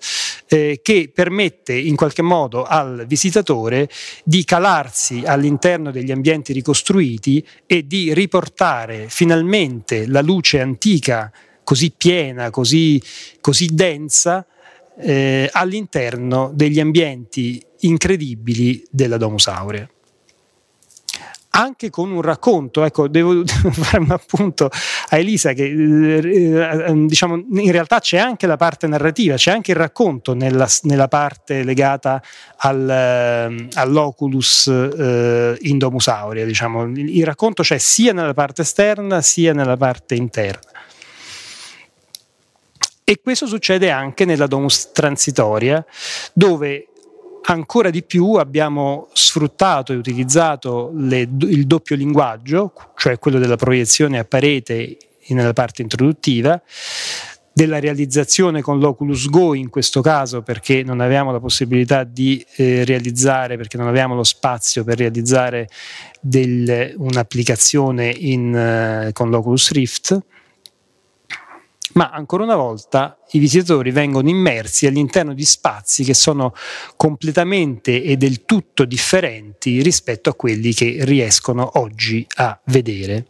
eh, 0.47 0.79
che 0.81 1.11
permette 1.13 1.73
in 1.73 1.95
qualche 1.95 2.21
modo 2.21 2.63
al 2.63 3.05
visitatore 3.07 3.89
di 4.23 4.43
calarsi 4.43 5.23
all'interno 5.25 5.91
degli 5.91 6.11
ambienti 6.11 6.53
ricostruiti 6.53 7.45
e 7.65 7.85
di 7.85 8.13
riportare 8.13 9.05
finalmente 9.09 10.07
la 10.07 10.21
luce 10.21 10.61
antica 10.61 11.31
così 11.63 11.91
piena, 11.95 12.51
così, 12.51 13.01
così 13.41 13.69
densa, 13.73 14.45
eh, 14.97 15.49
all'interno 15.51 16.51
degli 16.53 16.79
ambienti 16.79 17.63
incredibili 17.81 18.83
della 18.89 19.17
Domus 19.17 19.47
Aurea. 19.47 19.87
Anche 21.57 21.89
con 21.89 22.11
un 22.11 22.21
racconto, 22.21 22.83
ecco, 22.83 23.07
devo 23.09 23.43
fare 23.45 24.03
un 24.03 24.11
appunto 24.11 24.69
a 25.09 25.17
Elisa 25.17 25.53
che 25.53 25.63
eh, 25.63 26.89
eh, 26.89 26.93
diciamo, 27.05 27.35
in 27.35 27.71
realtà 27.71 27.99
c'è 27.99 28.17
anche 28.17 28.45
la 28.45 28.57
parte 28.57 28.87
narrativa, 28.87 29.35
c'è 29.35 29.51
anche 29.51 29.71
il 29.71 29.77
racconto 29.77 30.33
nella, 30.33 30.67
nella 30.81 31.07
parte 31.07 31.63
legata 31.63 32.21
al, 32.57 32.89
eh, 32.89 33.67
all'Oculus 33.73 34.67
eh, 34.67 35.57
in 35.61 35.77
Domus 35.77 36.07
Aurea. 36.07 36.43
Diciamo. 36.43 36.83
Il, 36.83 37.19
il 37.19 37.25
racconto 37.25 37.63
c'è 37.63 37.77
sia 37.77 38.11
nella 38.11 38.33
parte 38.33 38.63
esterna 38.63 39.21
sia 39.21 39.53
nella 39.53 39.77
parte 39.77 40.15
interna. 40.15 40.73
E 43.07 43.19
questo 43.21 43.45
succede 43.45 43.91
anche 43.91 44.25
nella 44.25 44.47
domus 44.47 44.91
transitoria, 44.91 45.85
dove 46.33 46.87
ancora 47.43 47.91
di 47.91 48.01
più 48.01 48.31
abbiamo 48.33 49.09
sfruttato 49.13 49.93
e 49.93 49.95
utilizzato 49.95 50.91
le, 50.95 51.19
il 51.19 51.67
doppio 51.67 51.95
linguaggio, 51.95 52.73
cioè 52.95 53.19
quello 53.19 53.37
della 53.37 53.57
proiezione 53.57 54.17
a 54.17 54.25
parete 54.25 54.97
nella 55.27 55.53
parte 55.53 55.83
introduttiva, 55.83 56.59
della 57.53 57.79
realizzazione 57.79 58.63
con 58.63 58.79
l'Oculus 58.79 59.29
Go 59.29 59.53
in 59.53 59.69
questo 59.69 60.01
caso 60.01 60.41
perché 60.41 60.81
non 60.81 60.99
avevamo 60.99 61.31
la 61.31 61.39
possibilità 61.39 62.03
di 62.03 62.43
eh, 62.55 62.85
realizzare, 62.85 63.55
perché 63.55 63.77
non 63.77 63.87
avevamo 63.87 64.15
lo 64.15 64.23
spazio 64.23 64.83
per 64.83 64.97
realizzare 64.97 65.69
del, 66.19 66.95
un'applicazione 66.97 68.09
in, 68.09 68.55
eh, 68.55 69.11
con 69.13 69.29
l'Oculus 69.29 69.71
Rift 69.73 70.23
ma 71.95 72.09
ancora 72.09 72.43
una 72.43 72.55
volta 72.55 73.17
i 73.31 73.39
visitatori 73.39 73.91
vengono 73.91 74.29
immersi 74.29 74.85
all'interno 74.85 75.33
di 75.33 75.45
spazi 75.45 76.03
che 76.03 76.13
sono 76.13 76.53
completamente 76.97 78.03
e 78.03 78.17
del 78.17 78.43
tutto 78.45 78.85
differenti 78.85 79.81
rispetto 79.81 80.29
a 80.29 80.35
quelli 80.35 80.73
che 80.73 80.97
riescono 81.01 81.71
oggi 81.79 82.25
a 82.35 82.59
vedere. 82.65 83.27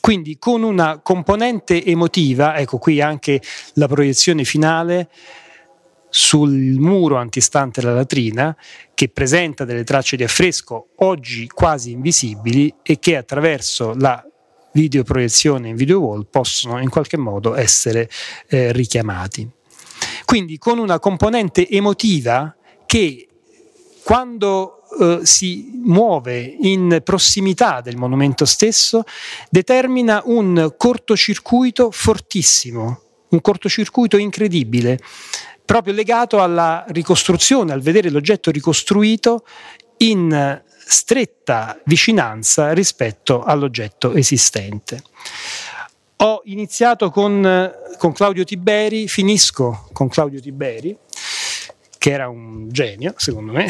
Quindi 0.00 0.38
con 0.38 0.62
una 0.62 1.00
componente 1.00 1.84
emotiva, 1.84 2.56
ecco 2.56 2.78
qui 2.78 3.02
anche 3.02 3.42
la 3.74 3.86
proiezione 3.86 4.44
finale 4.44 5.10
sul 6.08 6.50
muro 6.50 7.16
antistante 7.16 7.82
la 7.82 7.92
latrina 7.92 8.56
che 8.94 9.10
presenta 9.10 9.64
delle 9.64 9.84
tracce 9.84 10.16
di 10.16 10.24
affresco 10.24 10.88
oggi 10.96 11.46
quasi 11.46 11.92
invisibili 11.92 12.74
e 12.82 12.98
che 12.98 13.16
attraverso 13.16 13.94
la 13.94 14.24
videoproiezione 14.72 15.68
in 15.68 15.76
video 15.76 16.00
wall 16.00 16.26
possono 16.30 16.80
in 16.80 16.88
qualche 16.88 17.16
modo 17.16 17.54
essere 17.54 18.08
eh, 18.48 18.72
richiamati. 18.72 19.48
Quindi 20.24 20.58
con 20.58 20.78
una 20.78 20.98
componente 20.98 21.68
emotiva 21.68 22.54
che 22.86 23.26
quando 24.02 24.82
eh, 24.98 25.20
si 25.22 25.70
muove 25.82 26.40
in 26.40 27.00
prossimità 27.04 27.80
del 27.80 27.96
monumento 27.96 28.44
stesso 28.44 29.04
determina 29.48 30.22
un 30.24 30.74
cortocircuito 30.76 31.90
fortissimo, 31.90 33.02
un 33.28 33.40
cortocircuito 33.40 34.16
incredibile, 34.16 34.98
proprio 35.64 35.94
legato 35.94 36.42
alla 36.42 36.84
ricostruzione, 36.88 37.72
al 37.72 37.80
vedere 37.80 38.10
l'oggetto 38.10 38.50
ricostruito 38.50 39.44
in 39.98 40.62
stretta 40.90 41.80
vicinanza 41.84 42.72
rispetto 42.72 43.42
all'oggetto 43.42 44.12
esistente. 44.14 45.02
Ho 46.16 46.42
iniziato 46.44 47.10
con, 47.10 47.72
con 47.96 48.12
Claudio 48.12 48.44
Tiberi, 48.44 49.06
finisco 49.06 49.88
con 49.92 50.08
Claudio 50.08 50.40
Tiberi, 50.40 50.96
che 51.96 52.10
era 52.12 52.28
un 52.28 52.68
genio, 52.70 53.12
secondo 53.18 53.52
me, 53.52 53.66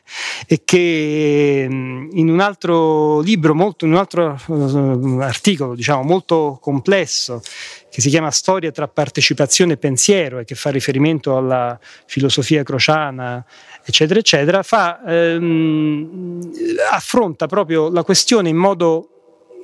e 0.48 0.62
che 0.64 1.66
in 1.68 2.28
un 2.30 2.40
altro 2.40 3.20
libro, 3.20 3.54
molto, 3.54 3.84
in 3.84 3.92
un 3.92 3.98
altro 3.98 4.40
uh, 4.46 5.18
articolo, 5.20 5.74
diciamo, 5.74 6.02
molto 6.02 6.58
complesso, 6.60 7.42
che 7.90 8.00
si 8.00 8.08
chiama 8.08 8.30
Storia 8.30 8.72
tra 8.72 8.88
partecipazione 8.88 9.74
e 9.74 9.76
pensiero 9.76 10.38
e 10.38 10.44
che 10.44 10.54
fa 10.54 10.70
riferimento 10.70 11.36
alla 11.36 11.78
filosofia 12.06 12.62
crociana, 12.62 13.44
eccetera, 13.84 14.18
eccetera, 14.18 14.62
fa, 14.62 15.02
ehm, 15.06 16.50
affronta 16.90 17.46
proprio 17.46 17.90
la 17.90 18.02
questione 18.02 18.48
in 18.48 18.56
modo 18.56 19.08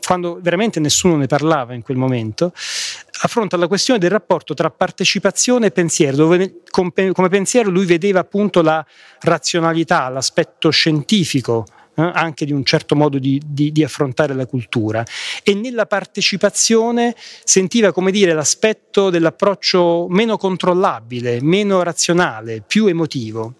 quando 0.04 0.38
veramente 0.40 0.80
nessuno 0.80 1.16
ne 1.16 1.26
parlava 1.26 1.74
in 1.74 1.82
quel 1.82 1.96
momento, 1.96 2.52
affronta 3.22 3.56
la 3.56 3.68
questione 3.68 4.00
del 4.00 4.10
rapporto 4.10 4.54
tra 4.54 4.70
partecipazione 4.70 5.66
e 5.66 5.70
pensiero, 5.70 6.16
dove 6.16 6.62
come 6.70 7.28
pensiero 7.28 7.70
lui 7.70 7.84
vedeva 7.84 8.20
appunto 8.20 8.62
la 8.62 8.84
razionalità, 9.20 10.08
l'aspetto 10.08 10.70
scientifico 10.70 11.64
eh, 11.96 12.10
anche 12.14 12.44
di 12.44 12.52
un 12.52 12.64
certo 12.64 12.96
modo 12.96 13.18
di, 13.18 13.40
di, 13.44 13.72
di, 13.72 13.84
affrontare 13.84 14.32
la 14.32 14.46
cultura 14.46 15.04
e 15.42 15.54
nella 15.54 15.86
partecipazione 15.86 17.14
sentiva 17.44 17.92
come 17.92 18.10
dire 18.10 18.32
l'aspetto 18.32 19.10
dell'approccio 19.10 20.06
meno 20.08 20.36
controllabile, 20.36 21.40
meno 21.42 21.82
razionale, 21.82 22.62
più 22.66 22.86
emotivo. 22.86 23.54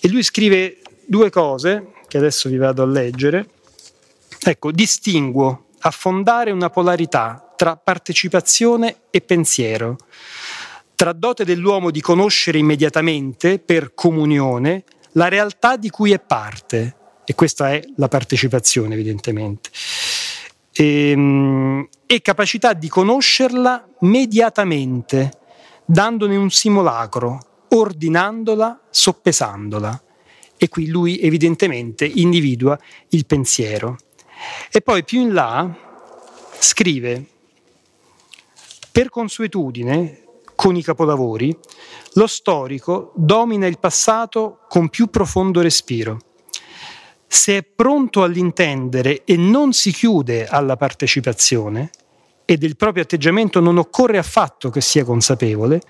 E 0.00 0.08
lui 0.08 0.22
scrive 0.22 0.78
due 1.06 1.30
cose 1.30 1.92
che 2.08 2.18
adesso 2.18 2.48
vi 2.48 2.56
vado 2.56 2.82
a 2.82 2.86
leggere. 2.86 3.48
Ecco, 4.40 4.70
distinguo 4.70 5.66
affondare 5.80 6.50
una 6.50 6.70
polarità 6.70 7.52
tra 7.56 7.76
partecipazione 7.76 9.02
e 9.10 9.20
pensiero, 9.20 9.96
tra 10.94 11.12
dote 11.12 11.44
dell'uomo 11.44 11.90
di 11.90 12.00
conoscere 12.00 12.58
immediatamente, 12.58 13.58
per 13.58 13.94
comunione, 13.94 14.84
la 15.12 15.28
realtà 15.28 15.76
di 15.76 15.90
cui 15.90 16.12
è 16.12 16.18
parte, 16.18 16.96
e 17.24 17.34
questa 17.34 17.72
è 17.72 17.82
la 17.96 18.08
partecipazione 18.08 18.94
evidentemente, 18.94 19.70
e, 20.72 21.10
ehm, 21.10 21.88
e 22.06 22.22
capacità 22.22 22.72
di 22.72 22.88
conoscerla 22.88 23.86
mediatamente, 24.00 25.32
dandone 25.84 26.36
un 26.36 26.50
simulacro, 26.50 27.47
ordinandola, 27.68 28.80
soppesandola. 28.90 30.02
E 30.56 30.68
qui 30.68 30.88
lui 30.88 31.20
evidentemente 31.20 32.04
individua 32.04 32.78
il 33.10 33.26
pensiero. 33.26 33.96
E 34.70 34.80
poi 34.80 35.04
più 35.04 35.20
in 35.20 35.32
là 35.32 35.72
scrive, 36.58 37.24
per 38.90 39.10
consuetudine, 39.10 40.22
con 40.54 40.74
i 40.74 40.82
capolavori, 40.82 41.56
lo 42.14 42.26
storico 42.26 43.12
domina 43.14 43.66
il 43.66 43.78
passato 43.78 44.60
con 44.68 44.88
più 44.88 45.06
profondo 45.06 45.60
respiro. 45.60 46.18
Se 47.28 47.58
è 47.58 47.62
pronto 47.62 48.24
all'intendere 48.24 49.22
e 49.24 49.36
non 49.36 49.72
si 49.72 49.92
chiude 49.92 50.48
alla 50.48 50.76
partecipazione, 50.76 51.90
e 52.44 52.56
del 52.56 52.76
proprio 52.76 53.02
atteggiamento 53.02 53.60
non 53.60 53.76
occorre 53.76 54.16
affatto 54.16 54.70
che 54.70 54.80
sia 54.80 55.04
consapevole, 55.04 55.82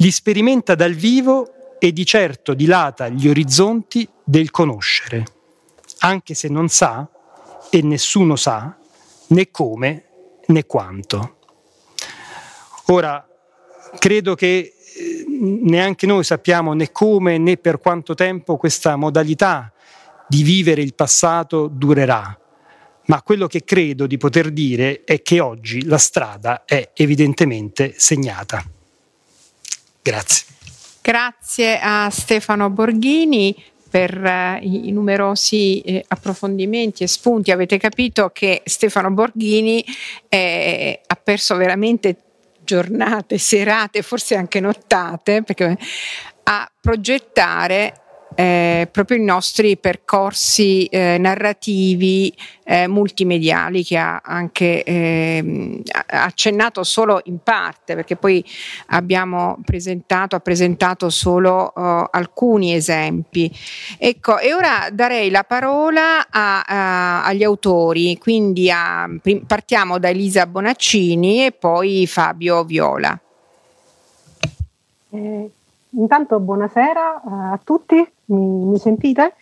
li 0.00 0.10
sperimenta 0.10 0.74
dal 0.74 0.94
vivo 0.94 1.76
e 1.78 1.92
di 1.92 2.04
certo 2.04 2.54
dilata 2.54 3.08
gli 3.08 3.28
orizzonti 3.28 4.08
del 4.24 4.50
conoscere, 4.50 5.24
anche 5.98 6.34
se 6.34 6.48
non 6.48 6.68
sa 6.68 7.08
e 7.70 7.82
nessuno 7.82 8.36
sa 8.36 8.76
né 9.28 9.50
come 9.50 10.04
né 10.46 10.66
quanto. 10.66 11.36
Ora, 12.86 13.26
credo 13.98 14.34
che 14.34 14.74
eh, 14.96 15.24
neanche 15.28 16.06
noi 16.06 16.24
sappiamo 16.24 16.72
né 16.72 16.90
come 16.92 17.38
né 17.38 17.56
per 17.56 17.78
quanto 17.78 18.14
tempo 18.14 18.56
questa 18.56 18.96
modalità 18.96 19.72
di 20.26 20.42
vivere 20.42 20.80
il 20.80 20.94
passato 20.94 21.66
durerà, 21.66 22.38
ma 23.06 23.22
quello 23.22 23.46
che 23.46 23.64
credo 23.64 24.06
di 24.06 24.16
poter 24.16 24.50
dire 24.50 25.04
è 25.04 25.20
che 25.20 25.40
oggi 25.40 25.84
la 25.84 25.98
strada 25.98 26.64
è 26.64 26.90
evidentemente 26.94 27.94
segnata. 27.96 28.64
Grazie. 30.02 30.46
Grazie 31.02 31.78
a 31.80 32.10
Stefano 32.10 32.70
Borghini 32.70 33.54
per 33.90 34.24
eh, 34.24 34.60
i, 34.62 34.92
numerosi 34.92 35.80
eh, 35.80 36.04
approfondimenti 36.06 37.02
e 37.02 37.08
spunti. 37.08 37.50
Avete 37.50 37.78
capito 37.78 38.30
che 38.30 38.62
Stefano 38.64 39.10
Borghini 39.10 39.84
eh, 40.28 41.00
ha 41.04 41.14
perso 41.16 41.56
veramente 41.56 42.16
giornate, 42.62 43.38
serate, 43.38 44.02
forse 44.02 44.36
anche 44.36 44.60
nottate, 44.60 45.42
perché 45.42 45.76
a 46.44 46.70
progettare 46.80 47.99
eh, 48.34 48.88
proprio 48.90 49.16
i 49.16 49.24
nostri 49.24 49.76
percorsi 49.76 50.84
eh, 50.86 51.18
narrativi 51.18 52.32
eh, 52.64 52.86
multimediali 52.86 53.84
che 53.84 53.96
ha 53.96 54.20
anche 54.24 54.84
ehm, 54.84 55.82
accennato 56.06 56.84
solo 56.84 57.20
in 57.24 57.38
parte 57.42 57.94
perché 57.96 58.16
poi 58.16 58.44
abbiamo 58.88 59.58
presentato, 59.64 60.36
ha 60.36 60.40
presentato 60.40 61.10
solo 61.10 61.72
uh, 61.74 62.06
alcuni 62.10 62.74
esempi. 62.74 63.50
Ecco, 63.98 64.38
e 64.38 64.54
ora 64.54 64.88
darei 64.92 65.30
la 65.30 65.42
parola 65.42 66.28
a, 66.30 66.62
a, 66.62 67.24
agli 67.24 67.42
autori, 67.42 68.16
quindi 68.18 68.70
a, 68.70 69.08
partiamo 69.46 69.98
da 69.98 70.08
Elisa 70.08 70.46
Bonaccini 70.46 71.46
e 71.46 71.52
poi 71.52 72.06
Fabio 72.06 72.62
Viola. 72.64 73.20
Eh, 75.90 75.98
Intanto 76.00 76.40
buonasera 76.40 77.22
uh, 77.22 77.32
a 77.52 77.60
tutti, 77.62 77.96
mi, 78.26 78.64
mi 78.64 78.78
sentite? 78.78 79.34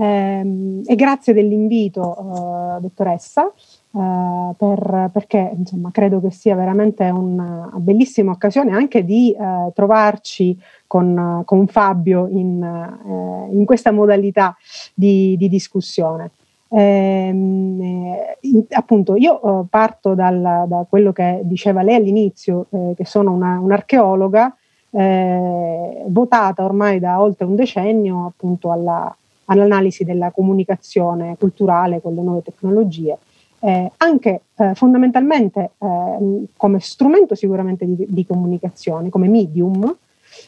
Eh, 0.00 0.82
e 0.86 0.94
grazie 0.94 1.32
dell'invito, 1.32 2.00
uh, 2.00 2.80
dottoressa, 2.80 3.52
uh, 3.90 4.54
per, 4.56 5.10
perché 5.12 5.50
insomma, 5.56 5.90
credo 5.90 6.20
che 6.20 6.30
sia 6.30 6.54
veramente 6.54 7.04
una 7.04 7.70
bellissima 7.74 8.30
occasione 8.30 8.72
anche 8.72 9.04
di 9.04 9.34
trovarci 9.74 10.56
con, 10.86 11.42
con, 11.44 11.66
Fabio 11.66 12.28
in, 12.28 13.48
in, 13.50 13.64
questa 13.64 13.90
modalità 13.90 14.56
di, 14.94 15.36
di 15.36 15.48
discussione. 15.48 16.30
Eh, 16.70 18.36
appunto, 18.70 19.16
io 19.16 19.66
parto 19.68 20.14
dal, 20.14 20.64
da 20.68 20.86
quello 20.88 21.12
che 21.12 21.40
diceva 21.42 21.82
lei 21.82 21.96
all'inizio, 21.96 22.66
eh, 22.70 22.92
che 22.96 23.04
sono 23.04 23.32
una, 23.32 23.58
un'archeologa 23.58 24.54
eh, 24.90 26.04
votata 26.06 26.64
ormai 26.64 26.98
da 26.98 27.20
oltre 27.20 27.44
un 27.44 27.54
decennio 27.54 28.26
appunto 28.26 28.70
alla, 28.70 29.14
all'analisi 29.46 30.04
della 30.04 30.30
comunicazione 30.30 31.36
culturale 31.38 32.00
con 32.00 32.14
le 32.14 32.22
nuove 32.22 32.42
tecnologie, 32.42 33.16
eh, 33.60 33.90
anche 33.98 34.42
eh, 34.56 34.74
fondamentalmente 34.74 35.70
eh, 35.78 36.44
come 36.56 36.80
strumento 36.80 37.34
sicuramente 37.34 37.84
di, 37.84 38.06
di, 38.08 38.26
comunicazione, 38.26 39.08
come 39.10 39.28
medium, 39.28 39.94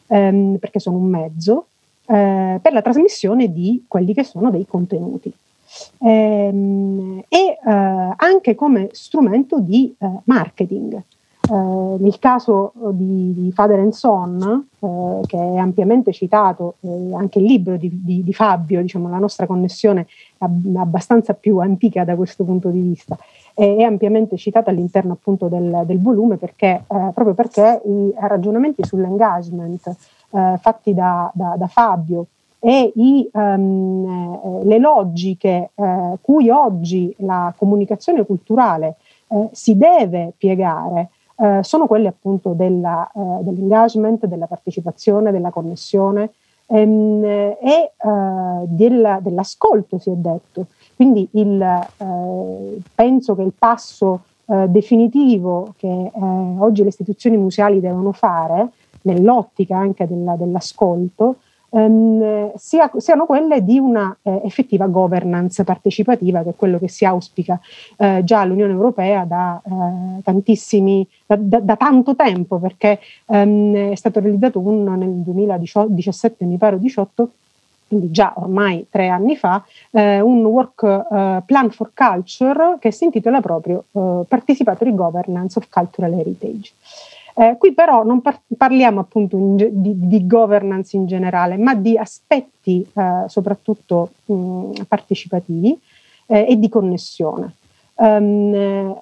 ehm, 0.07 0.57
perché 0.57 0.79
sono 0.79 0.99
un 0.99 1.07
mezzo, 1.07 1.67
eh, 2.07 2.59
per 2.61 2.73
la 2.73 2.83
trasmissione 2.83 3.53
di 3.53 3.85
quelli 3.87 4.15
che 4.15 4.25
sono 4.25 4.51
dei 4.51 4.67
contenuti. 4.67 5.33
Ehm, 5.99 7.23
e 7.29 7.39
eh, 7.39 8.15
anche 8.17 8.55
come 8.55 8.89
strumento 8.93 9.61
di 9.61 9.95
marketing, 10.25 11.01
eh, 11.51 11.97
nel 11.99 12.19
caso 12.21 12.73
di, 12.93 13.35
di, 13.35 13.53
Father 13.53 13.81
and 13.81 13.93
Son, 13.93 14.69
eh, 14.79 15.27
che 15.27 15.37
è 15.37 15.57
ampiamente 15.57 16.13
citato, 16.13 16.77
eh, 16.81 17.13
anche 17.13 17.41
il 17.41 17.45
libro 17.47 17.77
di, 17.77 17.91
di, 18.05 18.23
di 18.23 18.33
Fabio, 18.33 18.81
diciamo, 18.81 19.09
la 19.09 19.19
nostra 19.19 19.47
connessione 19.47 20.07
è 20.39 20.45
abbastanza 20.77 21.35
più 21.35 21.59
antica 21.59 22.05
da 22.05 22.15
questo 22.15 22.45
punto 22.45 22.69
di 22.69 22.81
vista, 22.81 23.19
è 23.53 23.83
ampiamente 23.83 24.37
citato 24.37 24.71
all'interno 24.71 25.15
appunto 25.15 25.49
del, 25.49 25.83
del 25.87 26.01
volume 26.01 26.37
perché, 26.37 26.85
eh, 26.87 27.11
proprio 27.13 27.35
perché 27.35 27.83
i 27.85 28.15
ragionamenti 28.17 28.85
sull'engagement 28.85 29.89
eh, 30.31 30.57
fatti 30.61 30.95
da, 30.95 31.33
da, 31.35 31.57
da, 31.59 31.67
Fabio 31.67 32.27
e 32.61 32.93
i, 32.95 33.29
um, 33.33 34.63
le 34.63 34.79
logiche 34.79 35.71
cui 36.21 36.51
oggi 36.51 37.13
la 37.21 37.53
comunicazione 37.57 38.25
culturale 38.27 38.97
si 39.53 39.79
deve 39.79 40.35
piegare 40.37 41.09
eh, 41.41 41.61
sono 41.63 41.87
quelle 41.87 42.09
appunto 42.09 42.53
della, 42.53 43.11
eh, 43.15 43.43
dell'engagement, 43.43 44.27
della 44.27 44.47
partecipazione, 44.47 45.33
della 45.33 45.51
connessione 45.51 46.33
ehm, 46.67 47.25
e 47.25 47.57
eh, 47.63 47.93
del, 48.65 49.19
dell'ascolto, 49.23 49.99
si 49.99 50.11
è 50.11 50.15
detto. 50.15 50.67
Quindi 50.95 51.27
il, 51.33 51.63
eh, 51.63 52.79
penso 52.95 53.35
che 53.35 53.43
il 53.43 53.53
passo 53.57 54.23
definitivo 54.51 55.75
che 55.77 56.11
oggi 56.19 56.83
le 56.83 56.89
istituzioni 56.89 57.37
museali 57.37 57.79
devono 57.79 58.11
fare, 58.11 58.71
nell'ottica 59.03 59.77
anche 59.77 60.09
della, 60.09 60.35
dell'ascolto, 60.35 61.37
ehm, 61.71 62.53
sia, 62.57 62.91
siano 62.97 63.27
quelle 63.27 63.65
di 63.65 63.79
una 63.79 64.17
eh, 64.23 64.41
effettiva 64.45 64.87
governance 64.87 65.65
partecipativa, 65.65 66.43
che 66.43 66.51
è 66.51 66.55
quello 66.57 66.79
che 66.79 66.89
si 66.89 67.05
auspica 67.05 67.59
eh, 67.97 68.23
già 68.25 68.41
all'Unione 68.41 68.73
Europea 68.73 69.25
da 69.25 69.61
eh, 69.65 70.99
da, 71.27 71.37
da, 71.37 71.61
da, 71.61 71.77
tanto 71.77 72.15
tempo, 72.17 72.59
perché 72.59 72.99
ehm, 73.27 73.91
è 73.91 73.95
stato 73.95 74.21
realizzato 74.21 74.59
uno 74.61 74.95
nel 74.97 75.11
2017, 75.11 76.45
mi 76.45 76.57
pare 76.57 76.79
18, 76.79 77.31
quindi 77.91 78.13
già 78.13 78.33
ormai 78.37 78.87
tre 78.89 79.09
anni 79.09 79.37
fa, 79.37 79.65
eh, 79.91 80.21
un 80.21 80.45
work 80.45 80.83
uh, 80.83 81.43
plan 81.45 81.71
for 81.71 81.91
culture 81.93 82.77
che 82.79 82.93
si 82.93 83.03
intitola 83.03 83.41
proprio 83.41 83.87
uh, 83.91 84.25
Participatory 84.29 84.95
Governance 84.95 85.59
of 85.59 85.69
Cultural 85.69 86.13
Heritage. 86.13 86.71
Eh, 87.41 87.57
qui 87.57 87.73
però 87.73 88.05
non 88.05 88.21
par- 88.21 88.43
parliamo 88.55 89.01
appunto 89.01 89.55
ge- 89.55 89.71
di, 89.73 89.95
di, 89.97 90.27
governance 90.27 90.95
in 90.95 91.07
generale, 91.07 91.57
ma 91.57 91.75
di 91.75 91.97
aspetti 91.97 92.87
eh, 92.93 93.25
soprattutto 93.29 94.11
mh, 94.27 94.83
partecipativi 94.87 95.81
eh, 96.27 96.45
e 96.51 96.59
di 96.59 96.69
connessione. 96.69 97.55
Um, 97.95 98.95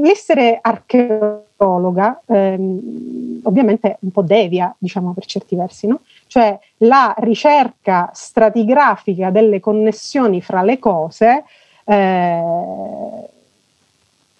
l'essere 0.00 0.58
archeologa 0.60 2.22
ehm, 2.26 3.40
ovviamente 3.42 3.96
un 4.02 4.12
po' 4.12 4.22
devia, 4.22 4.72
diciamo 4.78 5.12
per 5.12 5.26
certi 5.26 5.56
versi, 5.56 5.88
no? 5.88 6.02
cioè 6.28 6.56
la 6.78 7.12
ricerca 7.18 8.10
stratigrafica 8.12 9.30
delle 9.30 9.58
connessioni 9.58 10.40
fra 10.40 10.62
le 10.62 10.78
cose 10.78 11.44
eh, 11.84 12.42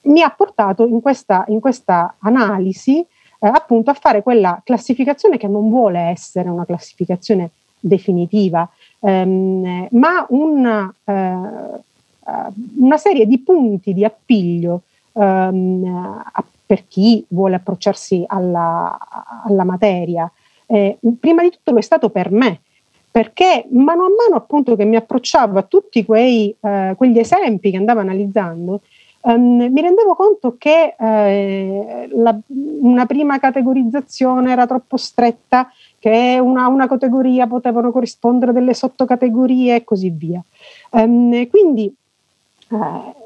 mi 0.02 0.22
ha 0.22 0.30
portato 0.30 0.86
in 0.86 1.00
questa, 1.00 1.44
in 1.48 1.60
questa 1.60 2.14
analisi 2.20 3.00
eh, 3.00 3.48
appunto 3.48 3.90
a 3.90 3.94
fare 3.94 4.22
quella 4.22 4.60
classificazione 4.64 5.36
che 5.36 5.48
non 5.48 5.68
vuole 5.68 5.98
essere 6.00 6.48
una 6.48 6.64
classificazione 6.64 7.50
definitiva, 7.80 8.68
ehm, 9.00 9.88
ma 9.92 10.26
una, 10.28 10.92
eh, 11.04 11.34
una, 12.76 12.98
serie 12.98 13.26
di 13.26 13.38
punti 13.38 13.94
di 13.94 14.04
appiglio 14.04 14.82
ehm, 15.14 16.22
per 16.66 16.86
chi 16.86 17.24
vuole 17.28 17.56
approcciarsi 17.56 18.24
alla, 18.26 18.96
alla 19.44 19.64
materia. 19.64 20.30
Eh, 20.66 20.98
prima 21.18 21.42
di 21.42 21.50
tutto 21.50 21.72
lo 21.72 21.78
è 21.78 21.82
stato 21.82 22.10
per 22.10 22.30
me, 22.30 22.60
perché 23.10 23.66
mano 23.70 24.04
a 24.04 24.08
mano 24.08 24.36
appunto 24.36 24.76
che 24.76 24.84
mi 24.84 24.96
approcciavo 24.96 25.58
a 25.58 25.62
tutti 25.62 26.04
quei, 26.04 26.54
eh, 26.60 26.94
quegli 26.96 27.18
esempi 27.18 27.70
che 27.70 27.76
andavo 27.76 28.00
analizzando, 28.00 28.82
Um, 29.22 29.68
mi 29.70 29.82
rendevo 29.82 30.14
conto 30.14 30.56
che 30.56 30.94
eh, 30.98 32.08
la, 32.10 32.38
una 32.46 33.04
prima 33.04 33.38
categorizzazione 33.38 34.50
era 34.50 34.66
troppo 34.66 34.96
stretta, 34.96 35.70
che 35.98 36.38
una, 36.40 36.68
una 36.68 36.88
categoria 36.88 37.46
potevano 37.46 37.92
corrispondere 37.92 38.52
delle 38.52 38.72
sottocategorie 38.72 39.76
e 39.76 39.84
così 39.84 40.08
via. 40.08 40.42
Um, 40.92 41.46
quindi 41.48 41.94
eh, 42.70 42.76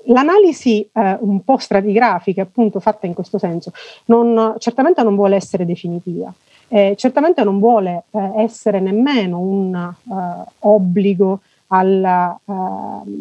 l'analisi 0.06 0.88
eh, 0.92 1.16
un 1.20 1.44
po' 1.44 1.58
stratigrafica, 1.58 2.42
appunto 2.42 2.80
fatta 2.80 3.06
in 3.06 3.14
questo 3.14 3.38
senso, 3.38 3.72
non, 4.06 4.56
certamente 4.58 5.02
non 5.02 5.14
vuole 5.14 5.36
essere 5.36 5.64
definitiva. 5.64 6.32
Eh, 6.68 6.94
certamente 6.96 7.44
non 7.44 7.60
vuole 7.60 8.04
eh, 8.10 8.32
essere 8.38 8.80
nemmeno 8.80 9.38
un 9.38 9.94
uh, 10.04 10.44
obbligo 10.60 11.40
alla, 11.68 12.36
uh, 12.42 12.52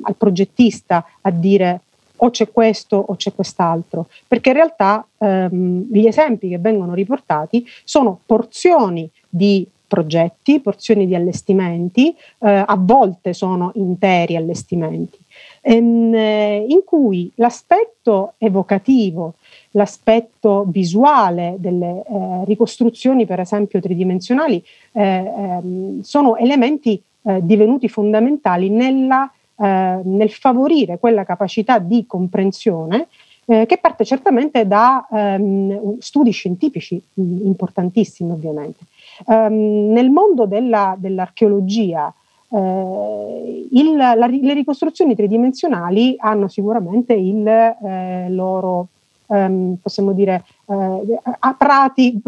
al 0.01 0.15
progettista 0.17 1.05
a 1.21 1.29
dire 1.29 1.81
o 2.23 2.29
c'è 2.29 2.49
questo 2.51 2.95
o 2.97 3.15
c'è 3.15 3.33
quest'altro, 3.33 4.07
perché 4.27 4.49
in 4.49 4.55
realtà 4.55 5.05
ehm, 5.17 5.87
gli 5.91 6.07
esempi 6.07 6.47
che 6.47 6.57
vengono 6.57 6.93
riportati 6.93 7.65
sono 7.83 8.19
porzioni 8.25 9.09
di 9.27 9.67
progetti, 9.85 10.59
porzioni 10.59 11.05
di 11.05 11.15
allestimenti, 11.15 12.15
eh, 12.39 12.63
a 12.65 12.75
volte 12.79 13.33
sono 13.33 13.71
interi 13.75 14.37
allestimenti, 14.37 15.17
ehm, 15.61 16.65
in 16.67 16.81
cui 16.85 17.29
l'aspetto 17.35 18.33
evocativo, 18.37 19.33
l'aspetto 19.71 20.65
visuale 20.67 21.57
delle 21.59 22.03
eh, 22.07 22.45
ricostruzioni, 22.45 23.25
per 23.25 23.41
esempio 23.41 23.81
tridimensionali, 23.81 24.63
eh, 24.93 25.03
ehm, 25.03 26.01
sono 26.01 26.37
elementi 26.37 26.99
eh, 27.25 27.39
divenuti 27.43 27.87
fondamentali 27.89 28.69
nella 28.69 29.29
eh, 29.55 30.01
nel 30.03 30.31
favorire 30.31 30.99
quella 30.99 31.23
capacità 31.23 31.79
di 31.79 32.05
comprensione 32.05 33.07
eh, 33.45 33.65
che 33.65 33.77
parte 33.77 34.05
certamente 34.05 34.65
da 34.65 35.05
ehm, 35.11 35.97
studi 35.99 36.31
scientifici 36.31 37.01
importantissimi 37.15 38.31
ovviamente. 38.31 38.85
Um, 39.25 39.91
nel 39.91 40.09
mondo 40.09 40.45
della, 40.45 40.95
dell'archeologia 40.97 42.11
eh, 42.49 43.67
il, 43.71 43.95
la, 43.95 44.15
le 44.15 44.53
ricostruzioni 44.53 45.15
tridimensionali 45.15 46.15
hanno 46.17 46.47
sicuramente 46.47 47.13
il 47.13 47.45
eh, 47.47 48.27
loro 48.29 48.87
ehm, 49.33 49.77
possiamo 49.81 50.13
dire, 50.13 50.43
eh, 50.67 51.19
a 51.39 51.53
prati, 51.55 52.21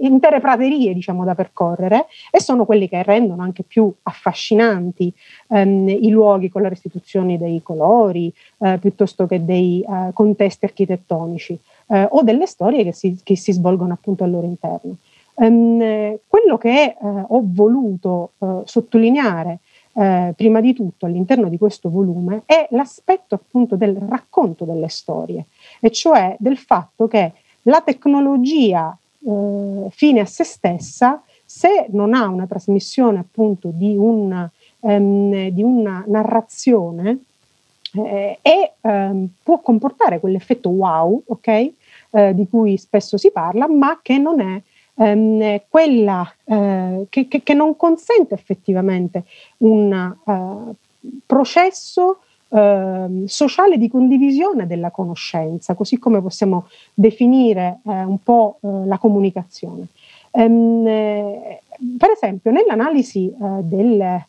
intere 0.00 0.40
praterie 0.40 0.92
diciamo, 0.92 1.24
da 1.24 1.34
percorrere 1.34 2.06
e 2.30 2.40
sono 2.40 2.64
quelli 2.64 2.88
che 2.88 3.02
rendono 3.02 3.42
anche 3.42 3.62
più 3.62 3.92
affascinanti 4.02 5.12
ehm, 5.48 5.88
i 5.88 6.10
luoghi 6.10 6.48
con 6.48 6.62
la 6.62 6.68
restituzione 6.68 7.38
dei 7.38 7.62
colori 7.62 8.32
eh, 8.58 8.78
piuttosto 8.78 9.26
che 9.26 9.44
dei 9.44 9.80
eh, 9.80 10.10
contesti 10.12 10.64
architettonici 10.64 11.58
eh, 11.88 12.08
o 12.10 12.22
delle 12.22 12.46
storie 12.46 12.84
che 12.84 12.92
si, 12.92 13.18
che 13.22 13.36
si, 13.36 13.52
svolgono 13.52 13.92
appunto 13.92 14.24
al 14.24 14.30
loro 14.30 14.46
interno. 14.46 14.96
Um, 15.34 16.18
quello 16.26 16.58
che 16.58 16.84
eh, 16.84 16.96
ho 17.00 17.40
voluto 17.42 18.32
eh, 18.38 18.60
sottolineare 18.64 19.60
eh, 19.94 20.32
prima 20.36 20.60
di 20.60 20.74
tutto 20.74 21.06
all'interno 21.06 21.48
di 21.48 21.58
questo 21.58 21.90
volume 21.90 22.42
è 22.46 22.66
l'aspetto 22.70 23.34
appunto 23.34 23.76
del 23.76 23.96
racconto 24.08 24.64
delle 24.64 24.88
storie 24.88 25.46
e 25.84 25.90
cioè 25.90 26.36
del 26.38 26.56
fatto 26.56 27.08
che 27.08 27.32
la 27.62 27.80
tecnologia 27.80 28.96
eh, 29.18 29.86
fine 29.90 30.20
a 30.20 30.24
se 30.24 30.44
stessa, 30.44 31.20
se 31.44 31.86
non 31.88 32.14
ha 32.14 32.28
una 32.28 32.46
trasmissione 32.46 33.18
appunto 33.18 33.70
di 33.72 33.96
una, 33.96 34.48
ehm, 34.78 35.48
di 35.48 35.62
una 35.62 36.04
narrazione, 36.06 37.18
eh, 37.94 38.38
e 38.40 38.72
ehm, 38.80 39.28
può 39.42 39.58
comportare 39.60 40.20
quell'effetto 40.20 40.68
wow, 40.68 41.20
ok? 41.26 41.70
Eh, 42.10 42.34
di 42.34 42.48
cui 42.48 42.76
spesso 42.78 43.16
si 43.16 43.32
parla, 43.32 43.66
ma 43.66 43.98
che 44.00 44.18
non 44.18 44.40
è 44.40 44.62
ehm, 45.02 45.62
quella 45.68 46.32
eh, 46.44 47.06
che, 47.08 47.26
che, 47.26 47.42
che, 47.42 47.54
non 47.54 47.76
consente 47.76 48.34
effettivamente 48.34 49.24
un 49.58 50.14
uh, 50.24 50.74
processo 51.26 52.20
eh, 52.54 53.24
sociale 53.26 53.78
di 53.78 53.88
condivisione 53.88 54.66
della 54.66 54.90
conoscenza, 54.90 55.74
così 55.74 55.98
come 55.98 56.20
possiamo 56.20 56.66
definire 56.92 57.78
eh, 57.86 58.04
un 58.04 58.18
po' 58.22 58.58
eh, 58.60 58.68
la 58.84 58.98
comunicazione. 58.98 59.86
Ehm, 60.32 60.86
eh, 60.86 61.62
per 61.98 62.10
esempio, 62.10 62.50
nell'analisi 62.50 63.28
eh, 63.28 63.62
del, 63.62 64.00
eh, 64.00 64.24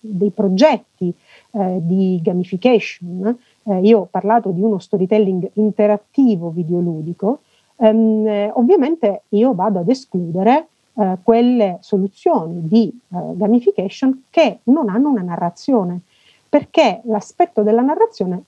dei 0.00 0.30
progetti 0.30 1.12
di 1.54 2.18
gamification, 2.22 3.36
io 3.82 3.98
ho 3.98 4.08
parlato 4.10 4.52
di 4.52 4.62
uno 4.62 4.78
storytelling 4.78 5.50
interattivo 5.54 6.48
videoludico, 6.48 7.40
ehm, 7.76 8.52
ovviamente 8.54 9.24
io 9.30 9.52
vado 9.52 9.80
ad 9.80 9.90
escludere 9.90 10.68
quelle 11.22 11.76
soluzioni 11.80 12.66
di 12.66 12.90
gamification 13.08 14.24
che 14.30 14.60
non 14.64 14.88
hanno 14.88 15.10
una 15.10 15.20
narrazione, 15.20 16.00
perché 16.52 17.00
l'aspetto 17.04 17.62
della 17.62 17.80
narrazione, 17.80 18.42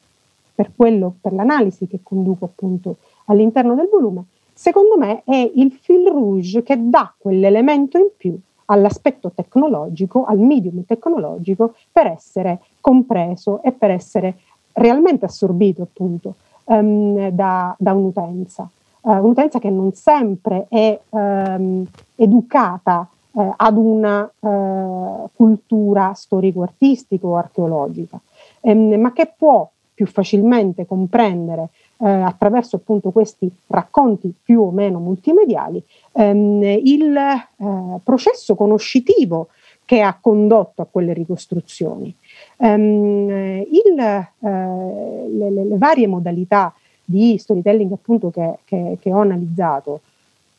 per, 0.54 0.72
quello, 0.76 1.14
per 1.22 1.32
l'analisi 1.32 1.86
che 1.86 2.00
conduco 2.02 2.44
appunto 2.44 2.96
all'interno 3.24 3.74
del 3.74 3.88
volume, 3.90 4.24
secondo 4.52 4.98
me 4.98 5.22
è 5.24 5.50
il 5.54 5.72
fil 5.72 6.06
rouge 6.06 6.62
che 6.62 6.76
dà 6.78 7.14
quell'elemento 7.16 7.96
in 7.96 8.08
più 8.14 8.38
all'aspetto 8.66 9.32
tecnologico, 9.34 10.26
al 10.26 10.36
medium 10.36 10.84
tecnologico, 10.84 11.76
per 11.90 12.08
essere 12.08 12.60
compreso 12.78 13.62
e 13.62 13.72
per 13.72 13.92
essere 13.92 14.36
realmente 14.72 15.24
assorbito 15.24 15.80
appunto 15.80 16.34
um, 16.64 17.30
da, 17.30 17.74
da, 17.78 17.94
un'utenza. 17.94 18.68
Uh, 19.00 19.12
un'utenza 19.12 19.58
che 19.58 19.70
non 19.70 19.94
sempre 19.94 20.66
è 20.68 21.00
um, 21.08 21.86
educata 22.16 23.08
eh, 23.36 23.52
ad 23.56 23.76
una 23.76 24.30
eh, 24.40 25.28
cultura 25.34 26.12
storico-artistica 26.14 27.26
o 27.26 27.36
archeologica, 27.36 28.20
ehm, 28.60 29.00
ma 29.00 29.12
che 29.12 29.32
può 29.36 29.68
più 29.92 30.06
facilmente 30.06 30.86
comprendere 30.86 31.70
eh, 31.98 32.08
attraverso 32.08 32.76
appunto 32.76 33.10
questi 33.10 33.50
racconti 33.68 34.34
più 34.42 34.60
o 34.60 34.70
meno 34.70 34.98
multimediali 34.98 35.82
ehm, 36.12 36.62
il 36.82 37.16
eh, 37.16 38.00
processo 38.02 38.54
conoscitivo 38.56 39.48
che 39.84 40.00
ha 40.00 40.16
condotto 40.20 40.82
a 40.82 40.86
quelle 40.90 41.12
ricostruzioni. 41.12 42.14
Um, 42.56 43.28
il, 43.30 44.28
uh, 44.38 45.38
le, 45.38 45.50
le, 45.50 45.76
varie 45.76 46.06
modalità 46.06 46.74
di 47.04 47.36
storytelling 47.36 47.92
appunto 47.92 48.30
che, 48.30 48.58
che, 48.64 48.96
che 48.98 49.12
ho 49.12 49.20
analizzato 49.20 50.00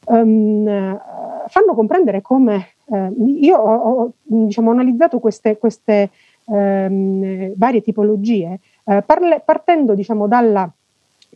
um, 0.05 0.99
fanno 1.47 1.73
comprendere 1.73 2.21
come 2.21 2.75
eh, 2.85 3.11
io 3.17 3.57
ho, 3.57 3.75
ho 3.75 4.11
diciamo, 4.23 4.71
analizzato 4.71 5.19
queste, 5.19 5.57
queste 5.57 6.09
ehm, 6.45 7.53
varie 7.55 7.81
tipologie 7.81 8.59
eh, 8.85 9.01
parle, 9.01 9.41
partendo 9.43 9.93
diciamo, 9.93 10.27
dalla 10.27 10.69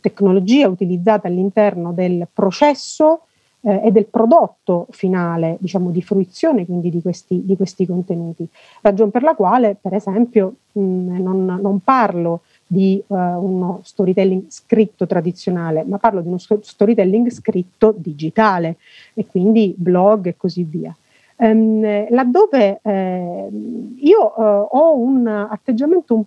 tecnologia 0.00 0.68
utilizzata 0.68 1.28
all'interno 1.28 1.92
del 1.92 2.26
processo 2.32 3.22
eh, 3.62 3.82
e 3.84 3.90
del 3.90 4.06
prodotto 4.06 4.86
finale 4.90 5.56
diciamo, 5.60 5.90
di 5.90 6.02
fruizione 6.02 6.64
quindi 6.64 6.90
di 6.90 7.02
questi, 7.02 7.44
di 7.44 7.56
questi 7.56 7.86
contenuti. 7.86 8.48
Ragione 8.80 9.10
per 9.10 9.22
la 9.22 9.34
quale, 9.34 9.76
per 9.80 9.94
esempio, 9.94 10.54
mh, 10.72 10.80
non, 10.80 11.58
non, 11.60 11.80
parlo 11.80 12.42
di 12.72 13.02
uh, 13.04 13.16
uno 13.16 13.80
storytelling 13.82 14.44
scritto 14.46 15.04
tradizionale, 15.04 15.82
ma 15.82 15.98
parlo 15.98 16.20
di 16.20 16.28
uno 16.28 16.38
storytelling 16.38 17.28
scritto 17.28 17.92
digitale 17.96 18.76
e 19.12 19.26
quindi 19.26 19.74
blog 19.76 20.26
e 20.28 20.36
così 20.36 20.62
via. 20.62 20.94
Um, 21.34 22.06
laddove 22.10 22.78
eh, 22.80 23.48
io 23.96 24.34
uh, 24.36 24.68
ho 24.70 24.96
un 24.96 25.26
atteggiamento 25.26 26.14
un, 26.14 26.24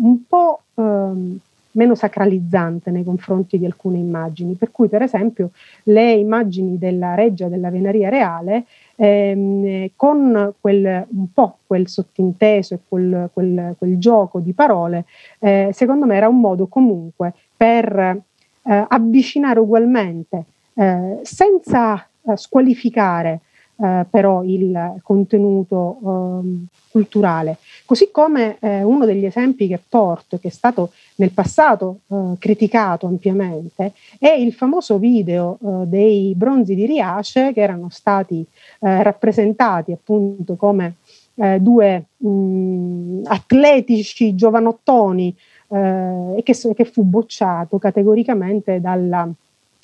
un 0.00 0.26
po' 0.26 0.60
um, 0.74 1.38
meno 1.72 1.94
sacralizzante 1.94 2.90
nei 2.90 3.04
confronti 3.04 3.58
di 3.58 3.66
alcune 3.66 3.98
immagini, 3.98 4.54
per 4.54 4.70
cui 4.70 4.88
per 4.88 5.02
esempio 5.02 5.50
le 5.84 6.12
immagini 6.12 6.78
della 6.78 7.14
reggia 7.14 7.48
della 7.48 7.68
Venaria 7.68 8.08
Reale 8.08 8.64
ehm, 8.96 9.90
con 9.96 10.54
quel, 10.60 11.06
un 11.10 11.32
po' 11.32 11.58
quel 11.66 11.88
sottinteso 11.88 12.74
e 12.74 12.78
quel, 12.88 13.30
quel, 13.32 13.74
quel 13.78 13.98
gioco 13.98 14.40
di 14.40 14.52
parole, 14.52 15.04
eh, 15.38 15.70
secondo 15.72 16.06
me 16.06 16.16
era 16.16 16.28
un 16.28 16.40
modo 16.40 16.66
comunque 16.66 17.32
per 17.56 18.22
eh, 18.64 18.84
avvicinare 18.88 19.60
ugualmente, 19.60 20.44
eh, 20.74 21.20
senza 21.22 22.06
eh, 22.22 22.36
squalificare 22.36 23.40
eh, 23.82 24.06
però 24.08 24.44
il 24.44 25.00
contenuto 25.02 25.98
eh, 26.04 26.66
culturale. 26.88 27.56
Così 27.84 28.10
come 28.12 28.58
eh, 28.60 28.84
uno 28.84 29.04
degli 29.04 29.24
esempi 29.24 29.66
che 29.66 29.80
porto, 29.88 30.38
che 30.38 30.48
è 30.48 30.50
stato 30.52 30.92
nel 31.16 31.32
passato 31.32 32.00
eh, 32.06 32.34
criticato 32.38 33.06
ampiamente, 33.06 33.92
è 34.20 34.28
il 34.28 34.52
famoso 34.52 34.98
video 34.98 35.58
eh, 35.60 35.86
dei 35.86 36.32
bronzi 36.36 36.76
di 36.76 36.86
Riace 36.86 37.52
che 37.52 37.60
erano 37.60 37.88
stati 37.90 38.46
eh, 38.80 39.02
rappresentati 39.02 39.90
appunto 39.90 40.54
come 40.54 40.96
due 41.34 42.04
mh, 42.18 43.22
atletici 43.24 44.34
giovanottoni 44.34 45.34
e 45.68 46.42
che, 46.44 46.54
che, 46.74 46.84
fu 46.84 47.04
bocciato 47.04 47.78
categoricamente 47.78 48.82
dalla 48.82 49.26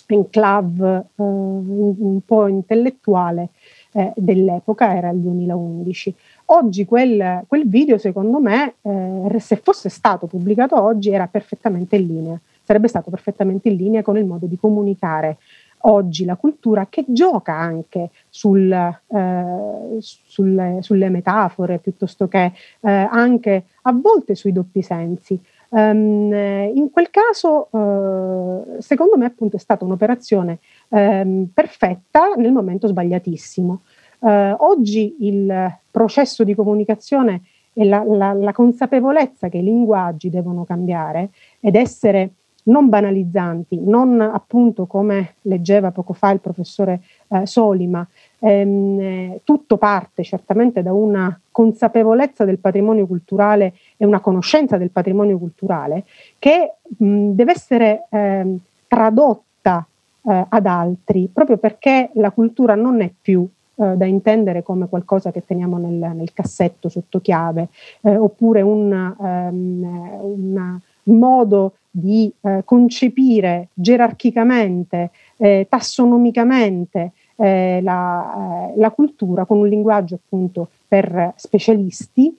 enclave 0.07 1.07
un, 1.17 1.95
un 1.99 2.21
po' 2.25 2.47
intellettuale 2.47 3.49
eh, 3.93 4.13
dell'epoca, 4.17 4.95
era 4.95 5.11
il 5.11 5.19
2011. 5.19 6.15
Oggi 6.47 6.85
quel, 6.85 7.45
quel 7.47 7.69
video, 7.69 7.99
secondo 7.99 8.41
me, 8.41 8.75
eh, 8.83 9.39
se 9.39 9.57
fosse 9.57 9.89
stato 9.89 10.27
pubblicato 10.27 10.81
oggi, 10.81 11.11
era 11.11 11.27
perfettamente 11.27 11.97
in 11.97 12.07
linea, 12.07 12.41
sarebbe 12.63 12.89
stato 12.89 13.11
perfettamente 13.11 13.69
in 13.69 13.77
linea 13.77 14.03
con 14.03 14.17
il 14.17 14.25
modo 14.25 14.47
di 14.47 14.59
comunicare 14.59 15.39
oggi 15.83 16.25
la 16.25 16.37
cultura 16.37 16.87
che 16.89 17.05
gioca 17.07 17.55
anche 17.55 18.11
sul, 18.29 18.71
eh, 18.73 19.97
sulle, 20.01 20.79
sulle, 20.81 21.09
metafore 21.09 21.79
piuttosto 21.79 22.27
che 22.27 22.53
eh, 22.81 22.91
anche 22.91 23.65
a 23.83 23.93
volte 23.93 24.35
sui 24.35 24.53
doppi 24.53 24.83
sensi. 24.83 25.41
Um, 25.71 26.33
in 26.33 26.89
quel 26.91 27.11
caso, 27.11 27.69
uh, 27.71 28.81
secondo 28.81 29.19
me, 29.19 29.27
appunto, 29.27 29.57
è 29.57 29.59
stata 29.59 29.85
un'operazione 29.85 30.61
um, 30.89 31.47
perfetta 31.53 32.35
nel 32.37 32.53
momento 32.53 32.87
sbagliatissimo. 32.87 33.81
Uh, 34.21 34.55
oggi 34.59 35.17
il 35.21 35.73
processo 35.91 36.43
di 36.43 36.55
comunicazione 36.55 37.43
e 37.73 37.85
la, 37.85 38.03
la, 38.05 38.33
la, 38.33 38.53
consapevolezza 38.53 39.49
che 39.49 39.59
i 39.59 39.63
linguaggi 39.63 40.31
devono 40.31 40.65
cambiare 40.65 41.31
ed 41.61 41.77
essere 41.77 42.31
non 42.65 42.89
banalizzanti, 42.89 43.81
non 43.81 44.21
appunto 44.21 44.87
come 44.87 45.35
leggeva 45.43 45.93
poco 45.93 46.13
fa 46.13 46.31
il 46.33 46.41
professore 46.41 47.01
uh, 47.29 47.45
Solima, 47.45 48.07
ehm, 48.41 49.39
tutto 49.45 49.77
parte 49.77 50.23
certamente 50.23 50.83
da 50.83 50.93
una 50.93 51.39
consapevolezza 51.51 52.45
del 52.45 52.59
patrimonio 52.59 53.07
culturale 53.07 53.75
e 53.97 54.05
una 54.05 54.21
conoscenza 54.21 54.77
del 54.77 54.91
patrimonio 54.91 55.39
culturale 55.39 56.05
che 56.39 56.75
mh, 56.97 57.31
deve 57.31 57.53
essere 57.53 58.07
eh, 58.11 58.57
tradotta 58.87 59.87
eh, 60.29 60.47
ad 60.47 60.67
altri, 60.67 61.31
proprio 61.33 61.57
perché 61.57 62.11
la 62.15 62.31
cultura 62.31 62.75
non 62.75 63.01
è 63.01 63.11
più 63.19 63.49
eh, 63.77 63.97
da 63.97 64.05
intendere 64.05 64.63
come 64.63 64.89
qualcosa 64.89 65.31
che 65.31 65.45
teniamo 65.45 65.79
nel, 65.79 66.15
nel 66.15 66.33
cassetto 66.35 66.89
sotto 66.89 67.21
chiave, 67.21 67.69
eh, 68.03 68.17
oppure 68.17 68.61
un, 68.61 69.15
um, 69.17 70.81
un 71.05 71.19
modo 71.19 71.75
di 71.91 72.31
eh, 72.43 72.63
concepire 72.65 73.69
gerarchicamente, 73.73 75.11
eh, 75.39 75.67
tassonomicamente 75.69 77.13
eh, 77.37 77.81
la, 77.83 78.71
la, 78.77 78.91
cultura 78.91 79.45
con 79.45 79.59
un 79.59 79.69
linguaggio 79.69 80.17
appunto 80.17 80.69
per 80.87 81.35
specialisti, 81.37 82.37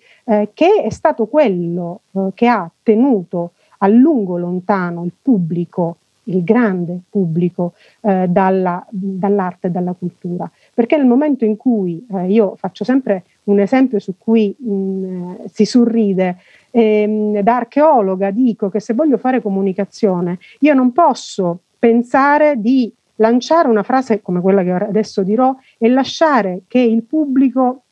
che 0.53 0.83
è 0.83 0.89
stato 0.89 1.25
quello 1.27 2.01
che 2.33 2.47
ha 2.47 2.69
tenuto 2.83 3.51
a 3.79 3.87
lungo 3.87 4.37
lontano 4.37 5.03
il 5.03 5.11
pubblico, 5.19 5.97
il 6.29 6.43
grande 6.43 6.99
pubblico, 7.09 7.73
eh, 8.01 8.27
dalla, 8.27 8.85
dall'arte 8.89 9.67
e 9.67 9.69
dalla 9.69 9.93
cultura. 9.93 10.49
Perché 10.73 10.97
nel 10.97 11.05
momento 11.05 11.45
in 11.45 11.57
cui 11.57 12.05
eh, 12.11 12.27
io 12.31 12.55
faccio 12.55 12.83
sempre 12.83 13.23
un 13.45 13.59
esempio 13.59 13.99
su 13.99 14.15
cui 14.17 14.55
mh, 14.57 14.71
mm, 14.71 15.33
si 15.51 15.65
sorride, 15.65 16.37
ehm, 16.71 17.39
da 17.41 17.57
archeologa 17.57 18.31
dico 18.31 18.69
che 18.69 18.79
se 18.79 18.93
voglio 18.93 19.17
fare 19.17 19.41
comunicazione, 19.41 20.39
io 20.59 20.73
non 20.73 20.91
posso 20.91 21.59
pensare 21.77 22.59
di 22.59 22.91
lanciare 23.15 23.67
una 23.67 23.83
frase 23.83 24.21
come 24.21 24.41
quella 24.41 24.63
che 24.63 24.71
adesso 24.71 25.23
dirò 25.23 25.55
e 25.77 25.89
lasciare 25.89 26.61
che 26.67 26.79
il 26.79 27.03
pubblico 27.03 27.83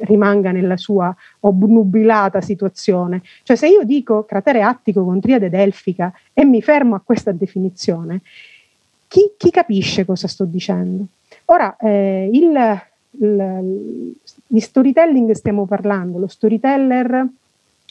rimanga 0.00 0.52
nella 0.52 0.76
sua 0.76 1.14
obnubilata 1.40 2.40
situazione. 2.40 3.22
Cioè 3.42 3.56
se 3.56 3.68
io 3.68 3.84
dico 3.84 4.24
cratere 4.24 4.62
attico 4.62 5.04
con 5.04 5.20
triade 5.20 5.50
delfica 5.50 6.12
e 6.32 6.44
mi 6.44 6.62
fermo 6.62 6.94
a 6.94 7.02
questa 7.04 7.32
definizione, 7.32 8.20
chi, 9.08 9.32
chi 9.36 9.50
capisce 9.50 10.04
cosa 10.04 10.28
sto 10.28 10.44
dicendo? 10.44 11.04
Ora, 11.46 11.76
eh, 11.76 12.30
il, 12.32 12.80
il, 13.18 14.14
di 14.46 14.60
storytelling 14.60 15.32
stiamo 15.32 15.66
parlando, 15.66 16.18
lo 16.18 16.28
storyteller 16.28 17.28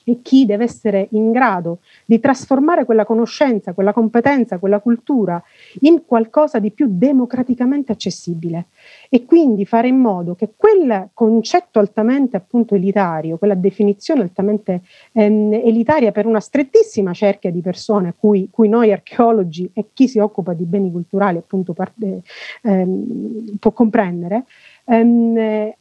e 0.10 0.22
chi 0.24 0.46
deve 0.46 0.64
essere 0.64 1.08
in 1.12 1.32
grado 1.32 1.80
di 2.06 2.20
trasformare 2.20 2.84
quella 2.84 3.06
conoscenza, 3.06 3.74
quella 3.74 3.94
competenza, 3.94 4.58
quella 4.58 4.80
cultura 4.80 5.42
in 5.82 6.04
qualcosa 6.06 6.58
di 6.58 6.72
più 6.72 6.88
democraticamente 6.90 7.92
accessibile. 7.92 8.66
E 9.10 9.26
quindi 9.26 9.66
fare 9.66 9.88
in 9.88 9.98
modo 9.98 10.34
che 10.34 10.50
quel 10.56 11.10
concetto 11.14 11.78
altamente 11.78 12.38
appunto 12.38 12.74
elitario, 12.74 13.38
quella 13.38 13.54
definizione 13.54 14.22
altamente 14.22 14.82
ehm, 15.12 15.54
elitaria 15.54 16.12
per 16.12 16.26
una 16.26 16.40
strettissima 16.40 17.14
cerchia 17.14 17.52
di 17.52 17.62
persone 17.62 18.16
cui, 18.18 18.50
cui, 18.52 18.68
noi 18.68 18.92
archeologi 18.92 19.70
e 19.74 19.90
chi 19.94 20.08
si 20.08 20.18
occupa 20.18 20.54
di 20.54 20.66
beni 20.66 20.92
culturali 20.92 21.38
appunto 21.38 21.74
parte, 21.74 22.22
ehm, 22.64 23.58
può 23.60 23.72
comprendere, 23.72 24.46
ehm, 24.86 25.38
eh, 25.38 25.76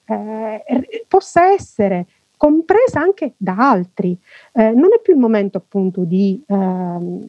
possa 1.08 1.50
essere 1.50 2.06
compresa 2.38 3.00
anche 3.00 3.34
da 3.36 3.56
altri. 3.56 4.16
Eh, 4.52 4.70
non 4.70 4.90
è 4.96 5.00
più 5.02 5.12
il 5.12 5.18
momento 5.18 5.58
appunto 5.58 6.04
di 6.04 6.42
eh, 6.46 7.28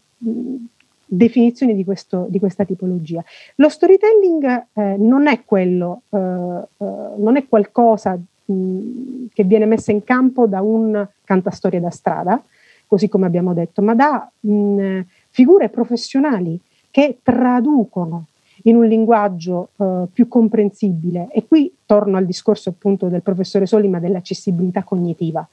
definizioni 1.06 1.76
di, 1.76 1.84
questo, 1.84 2.28
di, 2.30 2.40
questa 2.40 2.64
tipologia. 2.64 3.22
Lo 3.56 3.68
storytelling 3.68 4.68
eh, 4.72 4.96
non 4.98 5.28
è 5.28 5.44
quello, 5.44 6.04
eh, 6.10 6.18
eh, 6.18 6.86
non 7.18 7.36
è 7.36 7.48
qualcosa 7.48 8.18
mh, 8.46 9.26
che 9.34 9.44
viene 9.44 9.66
messo 9.66 9.92
in 9.92 10.04
campo 10.04 10.48
da 10.48 10.62
un 10.62 11.06
cantastorie 11.24 11.82
da 11.82 11.90
strada, 11.90 12.42
così 12.88 13.10
come 13.10 13.26
abbiamo 13.26 13.54
detto, 13.54 13.82
ma 13.82 13.96
da 13.96 14.30
mh, 14.40 15.02
figure 15.30 15.70
professionali 15.70 16.60
che 16.92 17.20
traducono 17.22 18.26
in 18.64 18.76
un 18.76 18.86
linguaggio 18.86 19.70
eh, 19.78 20.04
più 20.12 20.28
comprensibile. 20.28 21.28
E 21.32 21.46
qui 21.48 21.74
torno 21.86 22.18
al 22.18 22.26
discorso 22.26 22.70
appunto 22.70 23.08
del 23.08 23.22
professore 23.22 23.66
Solima 23.66 24.00
dell'accessibilità 24.00 24.84
cognitiva. 24.84 25.48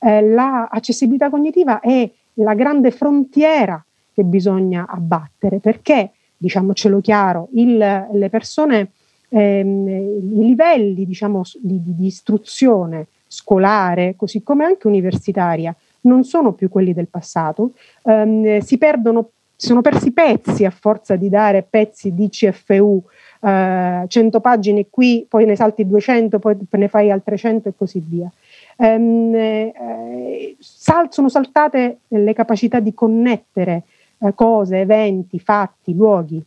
Eh, 0.00 0.22
l'accessibilità 0.22 1.30
cognitiva 1.30 1.80
è 1.80 2.08
la 2.34 2.54
grande 2.54 2.90
frontiera 2.90 3.82
che 4.12 4.24
bisogna 4.24 4.86
abbattere 4.88 5.58
perché, 5.58 6.12
diciamocelo 6.36 7.00
chiaro, 7.00 7.48
il, 7.52 7.76
le 7.76 8.28
persone, 8.28 8.90
ehm, 9.28 9.88
i 9.88 10.44
livelli 10.44 11.04
diciamo, 11.06 11.42
di, 11.60 11.80
di 11.82 12.06
istruzione 12.06 13.06
scolare, 13.26 14.14
così 14.16 14.42
come 14.42 14.64
anche 14.64 14.88
universitaria, 14.88 15.74
non 16.02 16.24
sono 16.24 16.52
più 16.52 16.68
quelli 16.68 16.92
del 16.92 17.08
passato, 17.08 17.72
ehm, 18.04 18.58
si 18.58 18.78
perdono 18.78 19.30
si 19.60 19.66
sono 19.66 19.82
persi 19.82 20.10
pezzi 20.10 20.64
a 20.64 20.70
forza 20.70 21.16
di 21.16 21.28
dare 21.28 21.62
pezzi 21.68 22.14
di 22.14 22.30
CFU 22.30 23.02
eh, 23.42 24.04
100 24.08 24.40
pagine 24.40 24.86
qui, 24.88 25.26
poi 25.28 25.44
ne 25.44 25.54
salti 25.54 25.86
200, 25.86 26.38
poi 26.38 26.56
ne 26.70 26.88
fai 26.88 27.10
altre 27.10 27.36
100 27.36 27.68
e 27.68 27.72
così 27.76 28.02
via. 28.02 28.30
Ehm, 28.78 29.34
eh, 29.34 30.56
sal- 30.58 31.12
sono 31.12 31.28
saltate 31.28 31.98
le 32.08 32.32
capacità 32.32 32.80
di 32.80 32.94
connettere 32.94 33.82
eh, 34.20 34.32
cose, 34.34 34.80
eventi, 34.80 35.38
fatti, 35.38 35.94
luoghi, 35.94 36.42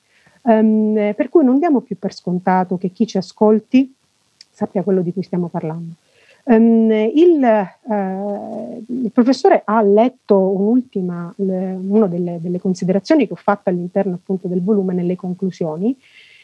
ehm, 0.47 1.13
per 1.15 1.29
cui 1.29 1.45
non 1.45 1.59
diamo 1.59 1.81
più 1.81 1.95
per 1.99 2.15
scontato 2.15 2.79
che 2.79 2.89
chi 2.89 3.05
ci 3.05 3.17
ascolti 3.17 3.93
sappia 4.49 4.81
quello 4.81 5.01
di 5.01 5.13
cui 5.13 5.21
stiamo 5.21 5.49
parlando. 5.49 5.93
Um, 6.45 6.91
il, 6.91 7.69
uh, 7.83 8.83
il, 8.85 9.11
professore 9.13 9.61
ha 9.63 9.81
letto 9.81 10.37
un'ultima, 10.37 11.33
una 11.37 12.07
delle, 12.07 12.39
delle, 12.41 12.59
considerazioni 12.59 13.27
che 13.27 13.33
ho 13.33 13.37
fatto 13.37 13.69
all'interno 13.69 14.15
appunto 14.15 14.49
del 14.49 14.61
volume 14.61 14.93
nelle 14.93 15.15
conclusioni, 15.15 15.97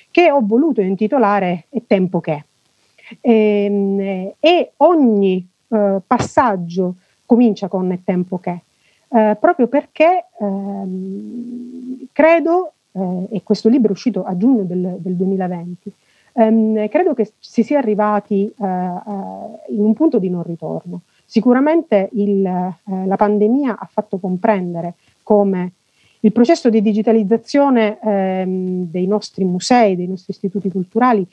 che 0.09 0.31
ho 0.31 0.39
voluto 0.41 0.79
intitolare 0.79 1.65
È 1.69 1.81
tempo 1.85 2.21
che. 2.21 2.45
E, 3.19 3.65
ehm, 3.65 4.31
e 4.39 4.71
ogni 4.77 5.45
uh, 5.67 6.01
passaggio 6.07 6.95
comincia 7.25 7.67
con 7.67 7.91
È 7.91 7.99
tempo 8.01 8.37
che, 8.37 8.61
uh, 9.09 9.37
proprio 9.37 9.67
perché 9.67 10.27
um, 10.37 12.07
credo, 12.13 12.71
e 13.29 13.43
questo 13.43 13.69
libro 13.69 13.89
è 13.89 13.91
uscito 13.91 14.23
a 14.23 14.35
giugno 14.35 14.63
del, 14.63 14.97
del 14.99 15.15
2020, 15.15 15.93
Um, 16.33 16.87
credo 16.89 17.13
che 17.13 17.31
si 17.39 17.63
sia 17.63 17.79
arrivati 17.79 18.51
uh, 18.55 18.65
uh, 18.65 19.59
in 19.69 19.83
un 19.83 19.93
punto 19.93 20.19
di 20.19 20.29
non 20.29 20.43
ritorno. 20.43 21.01
Sicuramente 21.25 22.09
il, 22.13 22.43
uh, 22.45 23.05
la 23.07 23.15
pandemia 23.15 23.77
ha 23.79 23.87
fatto 23.91 24.19
comprendere 24.19 24.93
come 25.23 25.71
il 26.21 26.31
processo 26.31 26.69
di 26.69 26.81
digitalizzazione 26.81 27.97
um, 28.01 28.85
dei 28.89 29.07
nostri 29.07 29.43
musei, 29.43 29.95
dei 29.95 30.07
nostri 30.07 30.33
istituti 30.33 30.69
culturali 30.69 31.25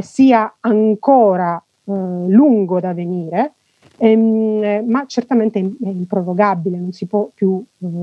sia 0.00 0.54
ancora 0.60 1.62
lungo 1.86 2.80
da 2.80 2.94
venire, 2.94 3.52
um, 3.98 4.82
ma 4.86 5.04
certamente 5.06 5.58
è 5.58 5.88
improrogabile, 5.88 6.78
non 6.78 6.92
si 6.92 7.06
può 7.06 7.28
più 7.34 7.62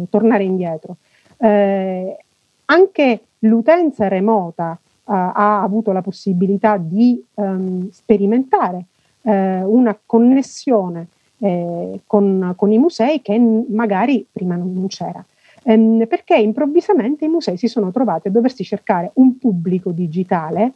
tornare 0.10 0.44
indietro. 0.44 0.98
anche 1.38 3.20
l'utenza 3.40 4.08
remota 4.08 4.80
ha 5.14 5.62
avuto 5.62 5.92
la 5.92 6.02
possibilità 6.02 6.78
di 6.78 7.24
um, 7.36 7.90
sperimentare 7.92 8.86
eh, 9.24 9.64
una 9.64 9.98
connessione 10.06 11.08
eh, 11.40 12.02
con, 12.06 12.54
con, 12.56 12.72
i 12.72 12.78
musei 12.78 13.22
che 13.22 13.38
magari 13.38 14.26
prima 14.32 14.56
non, 14.56 14.74
non 14.74 14.88
c'era. 14.88 15.24
Ehm, 15.64 16.06
perché 16.08 16.36
improvvisamente 16.38 17.26
i 17.26 17.30
musei 17.30 17.58
si 17.58 17.68
sono 17.68 17.92
trovati 17.92 18.28
a 18.28 18.32
doversi 18.32 18.64
cercare 18.64 19.12
un 19.16 19.38
pubblico 19.38 19.92
digitale 19.92 20.74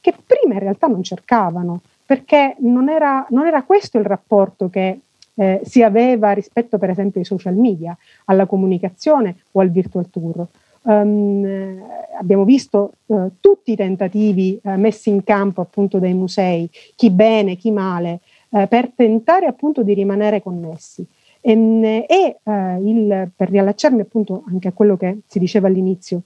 che 0.00 0.14
prima 0.24 0.54
in 0.54 0.60
realtà 0.60 0.86
non 0.86 1.02
cercavano, 1.02 1.80
perché 2.06 2.56
non 2.60 2.88
era, 2.88 3.26
non 3.30 3.46
era 3.46 3.62
questo 3.62 3.98
il 3.98 4.04
rapporto 4.04 4.70
che 4.70 5.00
eh, 5.34 5.60
si 5.64 5.82
aveva 5.82 6.32
rispetto 6.32 6.78
per 6.78 6.90
esempio 6.90 7.20
ai 7.20 7.26
social 7.26 7.54
media, 7.54 7.96
alla 8.26 8.46
comunicazione 8.46 9.36
o 9.52 9.60
al 9.60 9.70
virtual 9.70 10.08
tour. 10.10 10.46
Um, 10.82 11.82
abbiamo 12.18 12.44
visto 12.44 12.92
uh, 13.06 13.32
tutti 13.38 13.72
i 13.72 13.76
tentativi 13.76 14.58
uh, 14.62 14.78
messi 14.78 15.10
in 15.10 15.22
campo 15.24 15.60
appunto 15.60 15.98
dai 15.98 16.14
musei, 16.14 16.70
chi 16.96 17.10
bene, 17.10 17.56
chi 17.56 17.70
male, 17.70 18.20
uh, 18.50 18.66
per 18.66 18.90
tentare 18.94 19.46
appunto 19.46 19.82
di 19.82 19.92
rimanere 19.92 20.42
connessi. 20.42 21.04
Ehm, 21.42 21.84
e, 21.84 22.06
e 22.06 22.36
il, 22.82 23.30
per 23.34 23.50
riallacciarmi 23.50 24.00
appunto 24.00 24.44
anche 24.48 24.68
a 24.68 24.72
quello 24.72 24.96
che 24.96 25.20
si 25.26 25.38
diceva 25.38 25.68
all'inizio, 25.68 26.20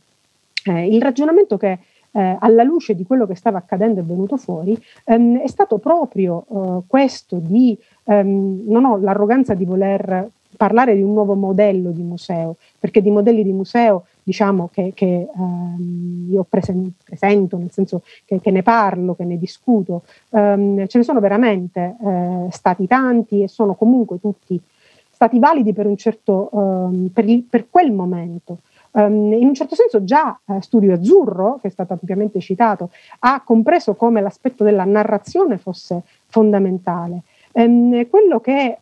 il 0.65 1.01
ragionamento 1.01 1.57
che 1.57 1.79
alla 2.13 2.63
luce 2.63 2.95
di 2.95 3.05
quello 3.05 3.27
che 3.27 3.35
stava 3.35 3.59
accadendo 3.59 4.01
è 4.01 4.03
venuto 4.03 4.37
fuori, 4.37 4.77
um, 5.05 5.39
è 5.39 5.47
stato 5.47 5.79
proprio 5.79 6.85
questo 6.87 7.39
di, 7.39 7.79
um, 8.05 8.63
non 8.67 8.85
ho 8.87 8.97
l'arroganza 8.97 9.55
di 9.55 9.65
voler 9.65 10.31
parlare 10.57 10.95
di 10.95 11.03
un 11.03 11.13
nuovo 11.13 11.35
modello 11.35 11.91
di 11.91 12.03
museo, 12.03 12.57
perché 12.79 13.03
di 13.03 13.11
modelli 13.11 13.43
di 13.43 13.53
museo 13.53 14.07
diciamo 14.25 14.71
che, 14.73 14.93
che 14.95 15.29
um, 15.35 16.27
io 16.31 16.45
presen- 16.49 16.95
presento, 17.05 17.59
nel 17.59 17.71
senso 17.71 18.03
che, 18.25 18.41
che, 18.41 18.51
ne 18.51 18.63
parlo, 18.63 19.15
che 19.15 19.25
ne 19.25 19.39
discuto, 19.39 20.03
um, 20.31 20.87
ce 20.87 20.99
ne 20.99 21.05
sono 21.05 21.21
veramente 21.21 21.95
uh, 21.99 22.49
stati 22.51 22.87
tanti 22.87 23.43
e 23.43 23.49
sono 23.49 23.75
comunque 23.75 24.19
tutti 24.19 24.61
stati 25.11 25.39
validi 25.39 25.73
per 25.73 25.87
un 25.87 25.97
certo, 25.97 26.49
um, 26.53 27.09
per, 27.09 27.29
il, 27.29 27.43
per, 27.43 27.67
quel 27.71 27.93
momento. 27.93 28.59
in 28.95 29.47
un 29.47 29.55
certo 29.55 29.75
senso 29.75 30.03
già 30.05 30.37
uh, 30.47 30.61
Studio 30.61 30.95
Azzurro, 30.95 31.59
che 31.61 31.69
è 31.69 31.71
stato 31.71 31.93
ampiamente 31.93 32.41
citato, 32.41 32.91
ha 33.21 33.43
compreso 33.45 33.95
come 33.95 34.23
l'aspetto 34.23 34.65
della 34.65 34.85
narrazione 34.85 35.59
fosse 35.59 36.03
fondamentale. 36.27 37.23
quello 37.53 38.41
che 38.41 38.79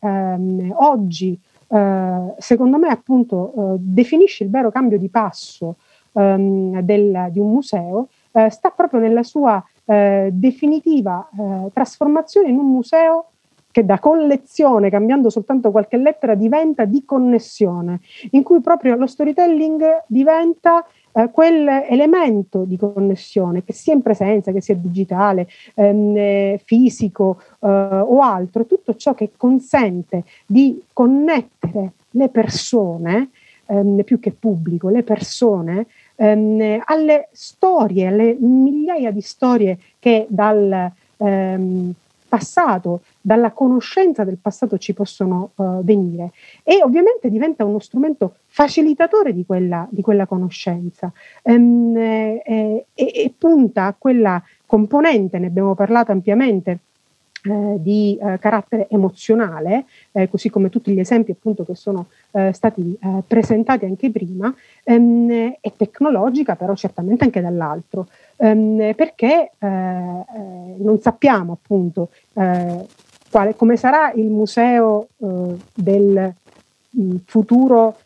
oggi 0.74 1.38
eh, 1.72 2.34
secondo 2.36 2.78
me 2.78 2.88
appunto 2.88 3.52
eh, 3.52 3.76
definisce 3.78 4.44
il 4.44 4.50
vero 4.50 4.70
cambio 4.70 4.98
di 4.98 5.08
passo 5.08 5.76
ehm, 6.12 6.80
del, 6.80 7.28
di 7.30 7.38
un 7.38 7.50
museo, 7.50 8.08
eh, 8.32 8.50
sta 8.50 8.70
proprio 8.70 9.00
nella 9.00 9.22
sua 9.22 9.64
definitiva 9.84 11.28
trasformazione 11.72 12.48
in 12.48 12.56
un 12.56 12.70
museo 12.70 13.26
che 13.72 13.84
da 13.84 13.98
collezione, 13.98 14.90
cambiando 14.90 15.28
soltanto 15.28 15.72
qualche 15.72 15.96
lettera, 15.96 16.34
diventa 16.34 16.84
di 16.84 17.04
connessione, 17.04 18.00
in 18.30 18.44
cui 18.44 18.60
proprio 18.60 18.94
lo 18.94 19.06
storytelling 19.06 20.04
diventa 20.06 20.86
eh, 21.12 21.30
quell'elemento 21.30 22.64
di 22.64 22.76
connessione, 22.76 23.64
che 23.64 23.72
sia 23.72 23.94
in 23.94 24.02
presenza, 24.02 24.52
che 24.52 24.60
sia 24.60 24.74
digitale, 24.74 25.48
ehm, 25.74 26.16
eh, 26.16 26.60
fisico 26.64 27.40
eh, 27.60 27.66
o 27.68 28.20
altro, 28.20 28.66
tutto 28.66 28.96
ciò 28.96 29.14
che 29.14 29.30
consente 29.36 30.24
di 30.46 30.82
connettere 30.92 31.92
le 32.10 32.28
persone, 32.28 33.30
ehm, 33.66 34.02
più 34.04 34.18
che 34.18 34.32
pubblico, 34.32 34.88
le 34.88 35.02
persone, 35.02 35.86
ehm, 36.16 36.82
alle 36.84 37.28
storie, 37.32 38.06
alle 38.06 38.36
migliaia 38.38 39.10
di 39.10 39.20
storie 39.20 39.78
che 39.98 40.26
dal 40.28 40.90
ehm, 41.16 41.92
passato, 42.32 43.02
dalla 43.20 43.50
conoscenza 43.50 44.24
del 44.24 44.38
passato 44.38 44.78
ci 44.78 44.94
possono 44.94 45.50
uh, 45.56 45.84
venire. 45.84 46.32
E 46.62 46.80
ovviamente 46.82 47.28
diventa 47.28 47.62
uno 47.66 47.78
strumento 47.78 48.36
facilitatore 48.46 49.34
di 49.34 49.44
quella, 49.44 49.86
di 49.90 50.00
quella 50.00 50.24
conoscenza. 50.24 51.12
Ehm, 51.42 51.94
eh, 51.94 52.86
e, 52.94 53.12
e, 53.14 53.34
punta 53.36 53.84
a 53.84 53.94
quella 53.98 54.42
componente, 54.64 55.38
ne 55.38 55.48
abbiamo 55.48 55.74
parlato 55.74 56.10
ampiamente, 56.10 56.78
eh, 57.44 57.74
di 57.80 58.16
eh, 58.22 58.38
carattere 58.38 58.86
emozionale, 58.88 59.86
eh, 60.12 60.30
così 60.30 60.48
come 60.48 60.68
tutti 60.68 60.92
gli 60.92 61.00
esempi 61.00 61.32
appunto 61.32 61.64
che 61.64 61.74
sono 61.74 62.06
eh, 62.30 62.52
stati 62.52 62.96
eh, 63.02 63.24
presentati 63.26 63.84
anche 63.84 64.12
prima, 64.12 64.54
ehm, 64.84 65.56
e 65.60 65.72
tecnologica 65.76 66.54
però 66.54 66.76
certamente 66.76 67.24
anche 67.24 67.40
dall'altro. 67.40 68.06
Ehm, 68.36 68.94
perché 68.94 69.50
non 69.58 70.98
sappiamo 71.00 71.52
appunto 71.52 72.10
quale, 72.32 73.56
come 73.56 73.76
sarà 73.76 74.12
il 74.12 74.28
museo 74.28 75.08
del 75.74 76.34
mh, 76.90 77.02
mm, 77.02 77.16
futuro 77.24 77.96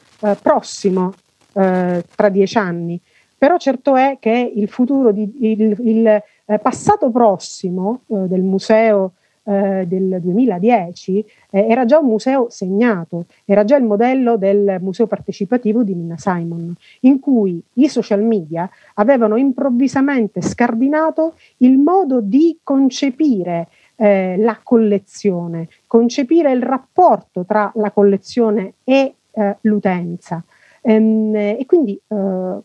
prossimo 0.40 1.12
tra 1.52 2.28
dieci 2.30 2.58
anni, 2.58 3.00
però 3.36 3.56
certo 3.58 3.96
è 3.96 4.16
che 4.18 4.52
il 4.54 4.68
futuro, 4.68 5.12
di, 5.12 5.30
il, 5.40 5.76
il 5.80 6.22
passato 6.60 7.10
prossimo 7.10 8.00
del 8.06 8.42
museo 8.42 9.12
eh, 9.48 9.86
del 9.86 10.18
2010 10.20 11.24
eh, 11.50 11.66
era 11.68 11.84
già 11.84 11.98
un 11.98 12.06
museo 12.06 12.48
segnato, 12.50 13.26
era 13.44 13.64
già 13.64 13.76
il 13.76 13.84
modello 13.84 14.36
del 14.36 14.78
museo 14.80 15.06
partecipativo 15.06 15.82
di 15.82 15.94
Nina 15.94 16.16
Simon, 16.18 16.74
in 17.00 17.20
cui 17.20 17.62
i 17.74 17.88
social 17.88 18.22
media 18.22 18.68
avevano 18.94 19.36
improvvisamente 19.36 20.42
scardinato 20.42 21.34
il 21.58 21.78
modo 21.78 22.20
di 22.20 22.58
concepire 22.62 23.68
eh, 23.96 24.36
la 24.38 24.58
collezione, 24.62 25.68
concepire 25.86 26.52
il 26.52 26.62
rapporto 26.62 27.44
tra 27.44 27.70
la 27.76 27.90
collezione 27.90 28.74
e 28.84 29.14
eh, 29.30 29.56
l'utenza. 29.62 30.42
Ehm, 30.82 31.34
e 31.34 31.64
quindi 31.66 31.98
eh, 32.06 32.56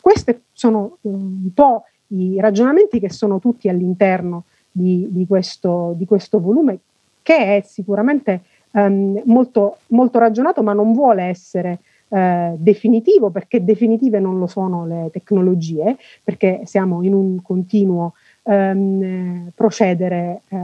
questi 0.00 0.40
sono 0.52 0.98
un 1.02 1.52
po' 1.52 1.84
i 2.08 2.38
ragionamenti 2.40 3.00
che 3.00 3.10
sono 3.10 3.38
tutti 3.38 3.68
all'interno 3.68 4.44
di, 4.72 5.06
di, 5.10 5.26
questo, 5.26 5.94
di 5.96 6.06
questo, 6.06 6.40
volume, 6.40 6.78
che 7.22 7.58
è 7.58 7.62
sicuramente 7.64 8.42
um, 8.72 9.20
molto, 9.26 9.76
molto, 9.88 10.18
ragionato, 10.18 10.62
ma 10.62 10.72
non 10.72 10.92
vuole 10.92 11.24
essere 11.24 11.78
uh, 12.08 12.56
definitivo, 12.56 13.30
perché 13.30 13.62
definitive 13.62 14.18
non 14.18 14.38
lo 14.38 14.46
sono 14.46 14.86
le 14.86 15.10
tecnologie, 15.12 15.96
perché 16.24 16.62
siamo 16.64 17.02
in 17.02 17.14
un 17.14 17.42
continuo 17.42 18.14
um, 18.44 19.50
procedere 19.54 20.40
uh, 20.48 20.58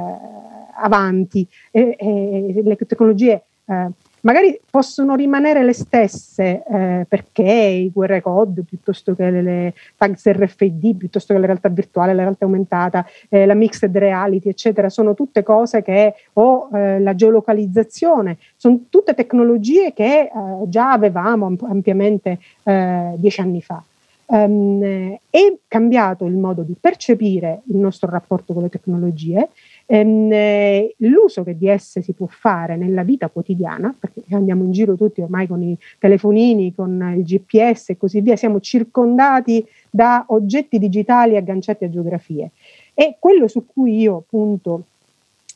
avanti. 0.76 1.46
E, 1.70 1.94
e, 1.98 2.62
le 2.64 2.76
tecnologie 2.76 3.42
uh, 3.66 3.92
magari 4.22 4.58
possono 4.70 5.14
rimanere 5.14 5.64
le 5.64 5.72
stesse 5.72 6.62
eh, 6.64 7.06
perché 7.08 7.42
i 7.42 7.92
QR 7.92 8.20
code 8.20 8.62
piuttosto 8.62 9.14
che 9.14 9.30
le, 9.30 9.42
le, 9.42 9.74
tags 9.96 10.28
RFID, 10.30 10.96
piuttosto 10.96 11.32
che 11.32 11.40
la 11.40 11.46
realtà 11.46 11.68
virtuale, 11.68 12.14
la 12.14 12.22
realtà 12.22 12.44
aumentata, 12.44 13.06
eh, 13.28 13.46
la 13.46 13.54
mixed 13.54 13.96
reality, 13.96 14.48
eccetera, 14.48 14.88
sono 14.88 15.14
tutte 15.14 15.42
cose 15.42 15.82
che, 15.82 16.14
o 16.34 16.68
eh, 16.72 17.00
la 17.00 17.14
geolocalizzazione, 17.14 18.38
sono 18.56 18.80
tutte 18.88 19.14
tecnologie 19.14 19.92
che 19.92 20.20
eh, 20.20 20.30
già 20.66 20.92
avevamo 20.92 21.54
ampiamente 21.62 22.38
eh, 22.64 23.12
dieci 23.16 23.40
anni 23.40 23.62
fa. 23.62 23.82
Um, 24.30 25.16
è 25.30 25.56
cambiato 25.66 26.26
il 26.26 26.36
modo 26.36 26.60
di 26.60 26.76
percepire 26.78 27.62
il 27.68 27.78
nostro 27.78 28.10
rapporto 28.10 28.52
con 28.52 28.62
le 28.62 28.68
tecnologie 28.68 29.48
ehm, 29.90 30.30
eh, 30.30 30.94
l'uso 30.98 31.42
che 31.42 31.56
di 31.56 31.66
esse 31.66 32.02
si 32.02 32.12
può 32.12 32.26
fare 32.26 32.76
nella 32.76 33.02
vita 33.02 33.28
quotidiana, 33.28 33.94
perché 33.98 34.22
andiamo 34.34 34.64
in 34.64 34.70
giro 34.70 34.96
tutti 34.96 35.22
ormai 35.22 35.46
con 35.46 35.62
i 35.62 35.76
telefonini, 35.98 36.74
con 36.74 37.14
il 37.16 37.24
GPS 37.24 37.90
e 37.90 37.96
così 37.96 38.20
via, 38.20 38.36
siamo 38.36 38.60
circondati 38.60 39.66
da 39.90 40.24
oggetti 40.28 40.78
digitali 40.78 41.36
agganciati 41.36 41.84
a 41.84 41.90
geografie. 41.90 42.50
E 42.92 43.16
quello 43.18 43.48
su 43.48 43.64
cui 43.64 43.98
io 43.98 44.24
punto 44.28 44.84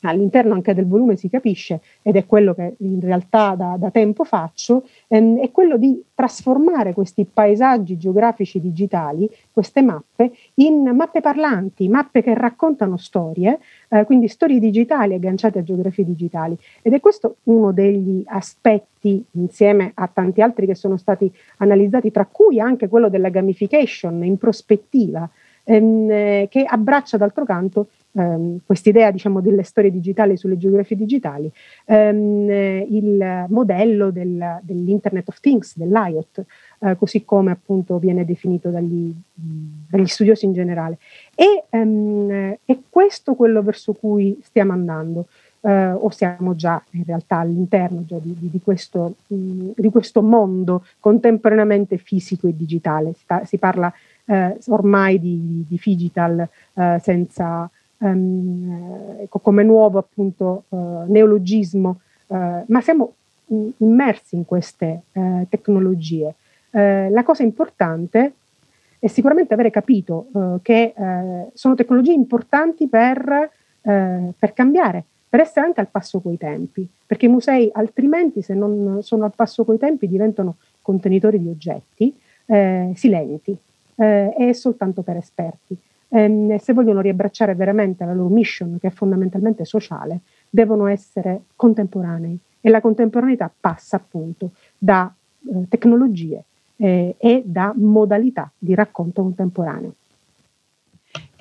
all'interno 0.09 0.53
anche 0.53 0.73
del 0.73 0.87
volume 0.87 1.15
si 1.15 1.29
capisce, 1.29 1.81
ed 2.01 2.15
è 2.15 2.25
quello 2.25 2.53
che 2.53 2.75
in 2.79 2.99
realtà 2.99 3.55
da, 3.55 3.75
da 3.77 3.89
tempo 3.91 4.23
faccio, 4.23 4.83
ehm, 5.07 5.39
è 5.39 5.51
quello 5.51 5.77
di 5.77 6.03
trasformare 6.13 6.93
questi 6.93 7.25
paesaggi 7.25 7.97
geografici 7.97 8.59
digitali, 8.59 9.29
queste 9.51 9.81
mappe, 9.81 10.31
in 10.55 10.83
mappe 10.95 11.21
parlanti, 11.21 11.87
mappe 11.89 12.21
che 12.21 12.33
raccontano 12.33 12.97
storie, 12.97 13.59
eh, 13.89 14.03
quindi 14.05 14.27
storie 14.27 14.59
digitali 14.59 15.13
agganciate 15.13 15.59
a 15.59 15.63
geografie 15.63 16.05
digitali. 16.05 16.57
Ed 16.81 16.93
è 16.93 16.99
questo 16.99 17.37
uno 17.43 17.71
degli 17.71 18.23
aspetti, 18.25 19.23
insieme 19.31 19.91
a 19.95 20.07
tanti 20.07 20.41
altri 20.41 20.65
che 20.65 20.75
sono 20.75 20.97
stati 20.97 21.31
analizzati, 21.57 22.11
tra 22.11 22.25
cui 22.25 22.59
anche 22.59 22.87
quello 22.87 23.09
della 23.09 23.29
gamification 23.29 24.23
in 24.23 24.37
prospettiva, 24.37 25.29
ehm, 25.65 26.47
che 26.47 26.63
abbraccia 26.65 27.17
d'altro 27.17 27.45
canto 27.45 27.87
ehm, 28.13 28.59
quest'idea 28.65 29.11
diciamo, 29.11 29.41
delle 29.41 29.63
storie 29.63 29.91
digitali 29.91 30.37
sulle 30.37 30.57
geografie 30.57 30.95
digitali, 30.97 31.51
ehm, 31.85 32.49
il 32.89 33.45
modello 33.49 34.11
del, 34.11 34.59
dell'Internet 34.61 35.27
of 35.29 35.39
Things, 35.39 35.77
dell'IOT, 35.77 36.43
eh, 36.79 36.95
così 36.97 37.23
come 37.23 37.51
appunto 37.51 37.97
viene 37.97 38.25
definito 38.25 38.69
dagli, 38.69 39.13
dagli 39.33 40.07
studiosi 40.07 40.45
in 40.45 40.53
generale. 40.53 40.97
E 41.35 41.65
ehm, 41.69 42.57
è 42.65 42.77
questo 42.89 43.35
quello 43.35 43.61
verso 43.61 43.93
cui 43.93 44.39
stiamo 44.43 44.73
andando. 44.73 45.27
Eh, 45.65 45.91
o 45.91 46.09
siamo 46.09 46.55
già 46.55 46.83
in 46.91 47.05
realtà 47.05 47.37
all'interno 47.37 48.03
già 48.05 48.17
di, 48.21 48.35
di, 48.37 48.59
questo, 48.61 49.15
di, 49.27 49.89
questo, 49.89 50.21
mondo 50.21 50.85
contemporaneamente 50.99 51.95
fisico 51.97 52.47
e 52.47 52.53
digitale. 52.53 53.13
Si, 53.13 53.23
si 53.45 53.57
parla 53.57 53.89
eh, 54.25 54.57
ormai 54.67 55.19
di, 55.21 55.65
di 55.65 55.79
digital 55.81 56.47
eh, 56.73 56.99
senza, 57.01 57.69
ehm, 58.03 59.17
ecco, 59.21 59.39
come 59.39 59.63
nuovo 59.63 59.97
appunto 59.97 60.63
eh, 60.69 60.77
neologismo, 61.07 61.99
eh, 62.27 62.63
ma 62.67 62.81
siamo 62.81 63.13
immersi 63.77 64.35
in 64.35 64.45
queste 64.45 65.03
eh, 65.11 65.47
tecnologie. 65.49 66.35
Eh, 66.71 67.09
la 67.09 67.23
cosa 67.23 67.43
importante 67.43 68.33
è 68.99 69.07
sicuramente 69.07 69.53
avere 69.53 69.69
capito 69.69 70.27
eh, 70.33 70.59
che 70.61 70.93
eh, 70.95 71.47
sono 71.53 71.75
tecnologie 71.75 72.13
importanti 72.13 72.87
per, 72.87 73.49
per 73.83 74.53
cambiare, 74.53 75.03
per 75.27 75.41
essere 75.41 75.65
anche 75.65 75.81
al 75.81 75.89
passo 75.89 76.21
coi 76.21 76.37
tempi, 76.37 76.87
perché 77.05 77.25
i 77.25 77.29
musei 77.29 77.69
altrimenti 77.73 78.41
se 78.41 78.53
non 78.53 78.99
sono 79.01 79.25
al 79.25 79.33
passo 79.35 79.65
coi 79.65 79.77
tempi 79.77 80.07
diventano 80.07 80.55
contenitori 80.81 81.37
di 81.37 81.49
oggetti 81.49 82.15
silenti 82.93 83.57
e 83.95 84.53
soltanto 84.53 85.01
per 85.01 85.17
esperti 85.17 85.77
ehm, 86.13 86.57
se 86.57 86.73
vogliono 86.73 87.01
riabbracciare 87.01 87.55
veramente 87.55 88.05
la 88.05 88.13
loro 88.13 88.33
mission, 88.33 88.77
che 88.79 88.87
è 88.87 88.91
fondamentalmente 88.91 89.65
sociale, 89.65 90.21
devono 90.49 90.85
essere 90.85 91.41
contemporanei 91.55 92.37
e 92.61 92.69
la 92.69 92.81
contemporaneità 92.81 93.51
passa 93.59 93.97
appunto 93.97 94.51
da 94.77 95.11
eh, 95.49 95.67
tecnologie 95.67 96.43
eh, 96.77 97.15
e 97.17 97.41
da 97.45 97.73
modalità 97.75 98.51
di 98.57 98.75
racconto 98.75 99.23
contemporaneo. 99.23 99.95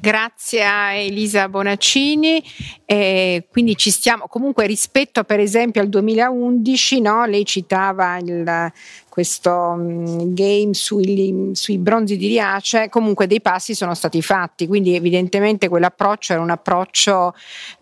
Grazie 0.03 0.65
a 0.65 0.95
Elisa 0.95 1.49
Bonaccini. 1.49 2.43
Eh, 2.85 3.47
quindi 3.49 3.77
ci 3.77 3.93
stiamo 3.93 4.27
comunque 4.27 4.67
rispetto 4.67 5.23
per 5.23 5.39
esempio 5.39 5.81
al 5.81 5.89
2011, 5.89 7.01
no? 7.01 7.25
lei 7.25 7.45
citava 7.45 8.19
il, 8.19 8.73
questo 9.09 9.53
um, 9.53 10.35
game 10.35 10.75
sui, 10.75 11.51
sui, 11.53 11.79
bronzi 11.79 12.17
di 12.17 12.27
Riace, 12.27 12.89
comunque 12.89 13.29
dei 13.29 13.41
passi 13.41 13.77
sono 13.77 13.95
stati 13.95 14.21
fatti, 14.23 14.67
quindi 14.67 14.97
evidentemente 14.97 15.69
quell'approccio 15.69 16.33
era 16.33 16.43
un 16.43 16.51
approccio 16.51 17.33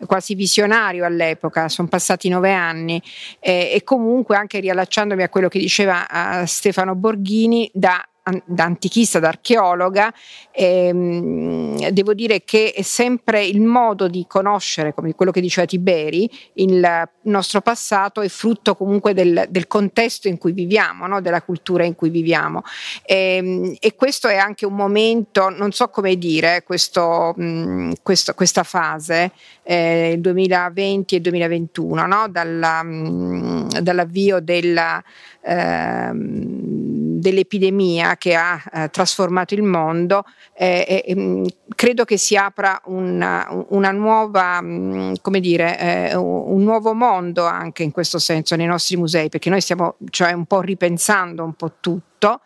quasi 0.05 0.35
visionario 0.35 1.05
all'epoca, 1.05 1.69
sono 1.69 1.87
passati 1.87 2.29
nove 2.29 2.53
anni 2.53 3.01
eh, 3.39 3.71
e 3.73 3.83
comunque 3.83 4.35
anche 4.35 4.59
riallacciandomi 4.59 5.23
a 5.23 5.29
quello 5.29 5.47
che 5.47 5.57
diceva 5.57 6.43
Stefano 6.45 6.93
Borghini, 6.93 7.67
da 7.73 8.05
da 8.45 8.65
antichista, 8.65 9.17
da 9.19 9.29
archeologa, 9.29 10.13
ehm, 10.51 11.89
devo 11.89 12.13
dire 12.13 12.43
che 12.43 12.71
è 12.71 12.83
sempre 12.83 13.43
il 13.43 13.61
modo 13.61 14.07
di 14.07 14.25
conoscere, 14.27 14.93
come 14.93 15.15
quello 15.15 15.31
che 15.31 15.41
diceva 15.41 15.65
Tiberi, 15.65 16.29
il 16.55 17.09
nostro 17.23 17.61
passato 17.61 18.21
è 18.21 18.27
frutto 18.27 18.75
comunque 18.75 19.15
del, 19.15 19.47
del 19.49 19.65
contesto 19.65 20.27
in 20.27 20.37
cui 20.37 20.51
viviamo, 20.51 21.07
no? 21.07 21.19
della 21.19 21.41
cultura 21.41 21.83
in 21.83 21.95
cui 21.95 22.09
viviamo. 22.09 22.61
E, 23.03 23.37
ehm, 23.37 23.75
e, 23.79 23.95
questo 23.95 24.27
è 24.27 24.37
anche 24.37 24.67
un 24.67 24.75
momento, 24.75 25.49
non 25.49 25.71
so 25.71 25.87
come 25.89 26.15
dire, 26.15 26.61
questo, 26.63 27.33
mh, 27.35 27.93
questo, 28.03 28.35
questa 28.35 28.63
fase, 28.63 29.31
eh, 29.63 30.11
il 30.11 30.21
2020 30.21 31.15
e 31.15 31.21
2021, 31.21 32.05
no? 32.05 32.27
Dalla, 32.29 32.83
mh, 32.83 33.79
dall'avvio 33.81 34.39
della... 34.39 35.03
Ehm, 35.43 36.90
dell'epidemia 37.21 38.17
che 38.17 38.35
ha 38.35 38.61
eh, 38.73 38.89
trasformato 38.89 39.53
il 39.53 39.63
mondo, 39.63 40.23
eh, 40.53 41.03
eh, 41.05 41.55
credo 41.75 42.03
che 42.03 42.17
si 42.17 42.35
apra 42.35 42.81
una, 42.85 43.47
una 43.69 43.91
nuova, 43.91 44.59
mh, 44.61 45.21
come 45.21 45.39
dire, 45.39 45.79
eh, 45.79 46.15
un 46.15 46.63
nuovo 46.63 46.93
mondo 46.93 47.45
anche 47.45 47.83
in 47.83 47.91
questo 47.91 48.19
senso 48.19 48.55
nei 48.55 48.65
nostri 48.67 48.97
musei, 48.97 49.29
perché 49.29 49.49
noi 49.49 49.61
stiamo 49.61 49.95
cioè, 50.09 50.33
un 50.33 50.45
po' 50.45 50.61
ripensando 50.61 51.43
un 51.43 51.53
po' 51.53 51.73
tutto 51.79 52.09
tutto 52.21 52.41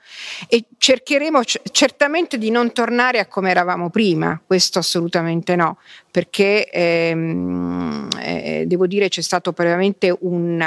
e 0.48 0.64
cercheremo 0.78 1.42
certamente 1.72 2.38
di 2.38 2.50
non 2.50 2.72
tornare 2.72 3.20
a 3.20 3.26
come 3.26 3.50
eravamo 3.50 3.90
prima, 3.90 4.42
questo 4.46 4.80
assolutamente 4.80 5.58
no, 5.58 5.78
perché 6.10 6.70
ehm, 6.70 8.08
eh, 8.22 8.64
devo 8.66 8.88
dire 8.88 9.10
c'è 9.10 9.22
stato 9.22 9.54
veramente 9.56 10.16
un, 10.18 10.62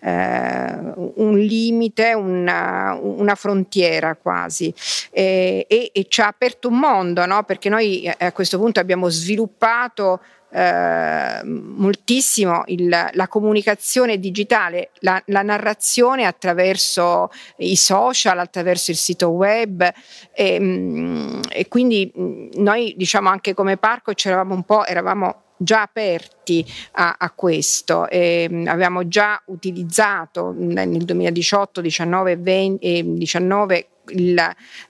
eh, 0.00 0.92
un 1.14 1.38
limite, 1.38 2.12
una, 2.12 2.98
una, 3.00 3.34
frontiera 3.34 4.16
quasi 4.16 4.72
e, 5.10 5.64
e, 5.66 5.90
e, 5.94 6.06
ci 6.08 6.20
ha 6.20 6.26
aperto 6.26 6.68
un 6.68 6.78
mondo, 6.78 7.24
no? 7.24 7.42
perché 7.44 7.70
noi 7.70 8.02
eh, 8.02 8.26
a 8.26 8.32
questo 8.32 8.58
punto 8.58 8.80
abbiamo 8.80 9.08
sviluppato 9.08 10.20
eh, 10.52 11.40
moltissimo 11.44 12.62
il, 12.66 12.88
la 12.88 13.28
comunicazione 13.28 14.18
digitale, 14.18 14.90
la, 15.00 15.22
la, 15.26 15.42
narrazione 15.42 16.24
attraverso 16.24 17.30
i 17.58 17.76
social, 17.76 18.38
attraverso 18.38 18.90
il 18.90 18.96
sito 18.96 19.28
web 19.30 19.88
e, 20.32 20.60
mm, 20.60 21.40
e 21.50 21.68
quindi 21.68 22.12
mm, 22.18 22.48
noi 22.54 22.94
diciamo 22.96 23.28
anche 23.28 23.54
come 23.54 23.76
parco 23.76 24.12
c'eravamo 24.12 24.54
un 24.54 24.64
po', 24.64 24.84
eravamo 24.84 25.42
già 25.56 25.82
aperti 25.82 26.64
a, 26.92 27.16
a 27.18 27.30
questo. 27.30 28.08
E, 28.08 28.48
mm, 28.50 28.66
avevamo 28.66 29.06
già 29.06 29.40
utilizzato 29.46 30.52
nel 30.56 31.04
2018, 31.04 31.80
19 31.80 32.40
e 32.80 33.04
19 33.06 33.86
il, 34.12 34.38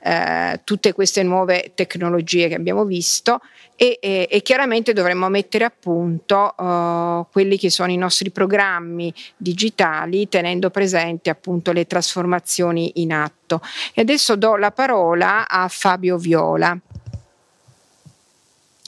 eh, 0.02 0.60
tutte 0.64 0.92
queste 0.92 1.22
nuove 1.22 1.72
tecnologie 1.74 2.48
che 2.48 2.54
abbiamo 2.54 2.84
visto 2.84 3.40
e, 3.76 3.98
e, 3.98 4.28
e 4.30 4.42
chiaramente 4.42 4.92
dovremmo 4.92 5.30
mettere 5.30 5.64
a 5.64 5.72
punto 5.76 6.54
uh, 6.54 7.26
quelli 7.32 7.56
che 7.56 7.70
sono 7.70 7.90
i 7.90 7.96
nostri 7.96 8.30
programmi 8.30 9.12
digitali 9.36 10.28
tenendo 10.28 10.68
presente 10.68 11.30
appunto 11.30 11.72
le 11.72 11.86
trasformazioni 11.86 12.92
in 12.96 13.14
atto. 13.14 13.62
E 13.94 14.02
adesso 14.02 14.36
do 14.36 14.56
la 14.56 14.70
parola 14.70 15.48
a 15.48 15.66
Fabio 15.68 16.18
Viola. 16.18 16.78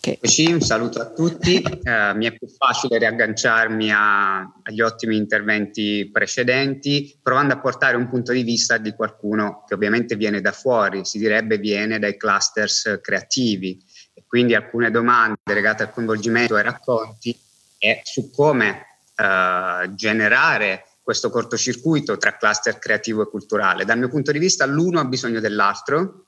Eccoci, 0.04 0.50
un 0.50 0.60
saluto 0.60 1.00
a 1.00 1.10
tutti. 1.12 1.62
Eh, 1.62 2.14
mi 2.14 2.26
è 2.26 2.36
più 2.36 2.48
facile 2.48 2.98
riagganciarmi 2.98 3.92
a, 3.92 4.40
agli 4.64 4.80
ottimi 4.80 5.16
interventi 5.16 6.10
precedenti, 6.12 7.16
provando 7.22 7.54
a 7.54 7.60
portare 7.60 7.96
un 7.96 8.08
punto 8.08 8.32
di 8.32 8.42
vista 8.42 8.78
di 8.78 8.94
qualcuno 8.94 9.62
che 9.64 9.74
ovviamente 9.74 10.16
viene 10.16 10.40
da 10.40 10.50
fuori, 10.50 11.04
si 11.04 11.18
direbbe 11.18 11.58
viene 11.58 12.00
dai 12.00 12.16
clusters 12.16 12.98
creativi. 13.00 13.80
E 14.12 14.24
quindi 14.26 14.56
alcune 14.56 14.90
domande 14.90 15.38
legate 15.44 15.84
al 15.84 15.92
coinvolgimento 15.92 16.56
ai 16.56 16.64
racconti 16.64 17.38
e 17.78 18.00
su 18.02 18.32
come 18.32 18.98
eh, 19.14 19.94
generare 19.94 20.84
questo 21.00 21.30
cortocircuito 21.30 22.16
tra 22.16 22.36
cluster 22.36 22.80
creativo 22.80 23.22
e 23.22 23.28
culturale. 23.28 23.84
Dal 23.84 23.98
mio 23.98 24.08
punto 24.08 24.32
di 24.32 24.40
vista 24.40 24.66
l'uno 24.66 24.98
ha 24.98 25.04
bisogno 25.04 25.38
dell'altro, 25.38 26.24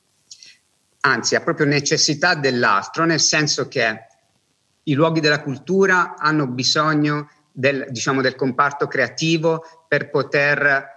anzi 1.06 1.34
ha 1.34 1.40
proprio 1.40 1.66
necessità 1.66 2.34
dell'altro, 2.34 3.04
nel 3.04 3.20
senso 3.20 3.68
che 3.68 4.06
i 4.84 4.94
luoghi 4.94 5.20
della 5.20 5.40
cultura 5.40 6.16
hanno 6.16 6.46
bisogno 6.46 7.30
del, 7.52 7.86
diciamo, 7.90 8.20
del 8.20 8.34
comparto 8.34 8.86
creativo 8.86 9.64
per 9.86 10.10
poter 10.10 10.92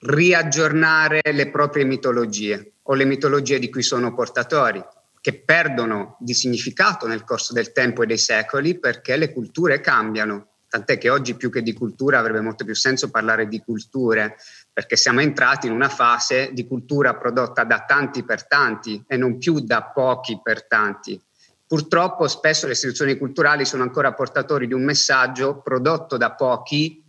riaggiornare 0.00 1.20
le 1.32 1.50
proprie 1.50 1.84
mitologie 1.84 2.72
o 2.82 2.94
le 2.94 3.04
mitologie 3.04 3.58
di 3.58 3.68
cui 3.68 3.82
sono 3.82 4.14
portatori, 4.14 4.82
che 5.20 5.42
perdono 5.42 6.16
di 6.20 6.32
significato 6.32 7.06
nel 7.06 7.24
corso 7.24 7.52
del 7.52 7.72
tempo 7.72 8.02
e 8.02 8.06
dei 8.06 8.18
secoli 8.18 8.78
perché 8.78 9.16
le 9.16 9.32
culture 9.32 9.80
cambiano. 9.80 10.46
Tant'è 10.68 10.98
che 10.98 11.10
oggi 11.10 11.34
più 11.34 11.50
che 11.50 11.62
di 11.62 11.72
cultura 11.72 12.20
avrebbe 12.20 12.40
molto 12.40 12.64
più 12.64 12.74
senso 12.74 13.10
parlare 13.10 13.48
di 13.48 13.60
culture, 13.60 14.36
perché 14.80 14.96
siamo 14.96 15.20
entrati 15.20 15.66
in 15.66 15.74
una 15.74 15.90
fase 15.90 16.52
di 16.54 16.66
cultura 16.66 17.14
prodotta 17.14 17.64
da 17.64 17.84
tanti 17.86 18.24
per 18.24 18.46
tanti 18.46 19.04
e 19.06 19.18
non 19.18 19.36
più 19.36 19.60
da 19.60 19.82
pochi 19.82 20.40
per 20.42 20.66
tanti. 20.66 21.20
Purtroppo 21.66 22.26
spesso 22.28 22.64
le 22.64 22.72
istituzioni 22.72 23.18
culturali 23.18 23.66
sono 23.66 23.82
ancora 23.82 24.14
portatori 24.14 24.66
di 24.66 24.72
un 24.72 24.82
messaggio 24.82 25.60
prodotto 25.60 26.16
da 26.16 26.30
pochi, 26.30 27.04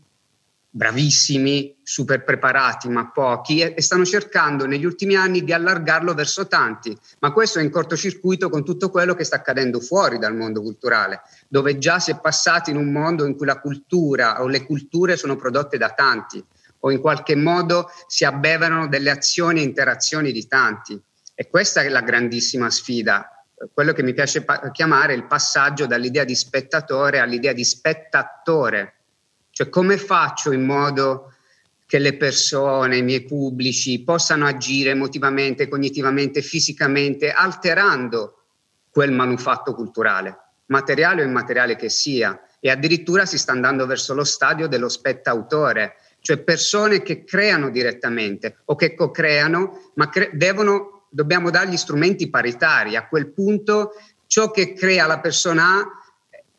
bravissimi, 0.70 1.78
super 1.82 2.26
preparati, 2.26 2.90
ma 2.90 3.10
pochi, 3.10 3.62
e, 3.62 3.82
stanno 3.82 4.04
cercando 4.04 4.66
negli 4.66 4.84
ultimi 4.84 5.16
anni 5.16 5.42
di 5.42 5.54
allargarlo 5.54 6.14
verso 6.14 6.48
tanti. 6.48 6.94
Ma 7.20 7.32
questo 7.32 7.60
è 7.60 7.64
in 7.64 7.72
cortocircuito 7.72 8.50
con 8.50 8.66
tutto 8.66 8.90
quello 8.90 9.14
che 9.14 9.24
sta 9.24 9.38
accadendo 9.38 9.80
fuori 9.80 10.18
dal 10.18 10.36
mondo 10.36 10.62
culturale, 10.62 11.22
dove 11.48 11.78
già 11.78 12.00
si 12.00 12.12
è 12.12 12.20
passati 12.20 12.72
in 12.72 12.76
un 12.76 12.92
mondo 12.92 13.26
in 13.26 13.38
cui 13.38 13.46
la 13.46 13.62
cultura 13.62 14.42
o 14.42 14.48
le 14.48 14.66
culture 14.66 15.16
sono 15.16 15.38
prodotte 15.38 15.78
da 15.78 15.92
tanti 15.92 16.44
o 16.82 16.92
in 16.92 17.00
qualche 17.00 17.36
modo 17.36 17.90
si 18.08 18.26
abbeverano 18.26 18.88
delle 18.88 19.10
azioni 19.10 19.62
e 19.62 19.64
interazioni 19.64 20.32
di 20.32 20.48
tanti. 20.48 21.02
E 21.34 21.48
questa 21.50 21.82
è 21.82 21.90
la 21.90 22.02
grandissima 22.02 22.70
sfida 22.70 23.42
quello 23.74 23.94
che 23.94 24.04
mi 24.04 24.14
piace 24.14 24.44
pa- 24.44 24.72
chiamare 24.72 25.14
il 25.14 25.26
passaggio 25.26 25.86
dall'idea 25.86 26.24
di 26.24 26.36
spettatore 26.36 27.20
all'idea 27.20 27.54
di 27.54 27.64
spettatore, 27.64 28.96
cioè 29.52 29.70
come 29.70 29.98
faccio 29.98 30.52
in 30.52 30.66
modo 30.66 31.34
che 31.86 32.00
le 32.00 32.16
persone, 32.16 32.98
i 32.98 33.04
miei 33.04 33.26
pubblici 33.26 34.02
possano 34.04 34.46
agire 34.46 34.92
emotivamente, 34.92 35.68
cognitivamente, 35.68 36.42
fisicamente, 36.42 37.32
alterando 37.32 38.44
quel 38.90 39.12
manufatto 39.12 39.76
culturale, 39.76 40.38
materiale 40.68 41.22
o 41.22 41.26
immateriale 41.26 41.76
che 41.76 41.90
sia. 41.90 42.42
E 42.62 42.70
addirittura 42.70 43.26
si 43.26 43.38
sta 43.38 43.52
andando 43.52 43.86
verso 43.86 44.14
lo 44.14 44.24
stadio 44.24 44.68
dello 44.68 44.88
spettautore, 44.88 45.96
cioè 46.22 46.38
persone 46.38 47.02
che 47.02 47.24
creano 47.24 47.70
direttamente 47.70 48.58
o 48.66 48.76
che 48.76 48.96
co-creano, 48.96 49.92
ma 49.96 50.10
cre- 50.10 50.30
devono 50.34 51.08
dobbiamo 51.10 51.50
dargli 51.50 51.76
strumenti 51.76 52.30
paritari. 52.30 52.96
A 52.96 53.08
quel 53.08 53.28
punto 53.28 53.92
ciò 54.28 54.50
che 54.50 54.74
crea 54.74 55.06
la 55.06 55.20
persona 55.20 55.78
A 55.78 55.92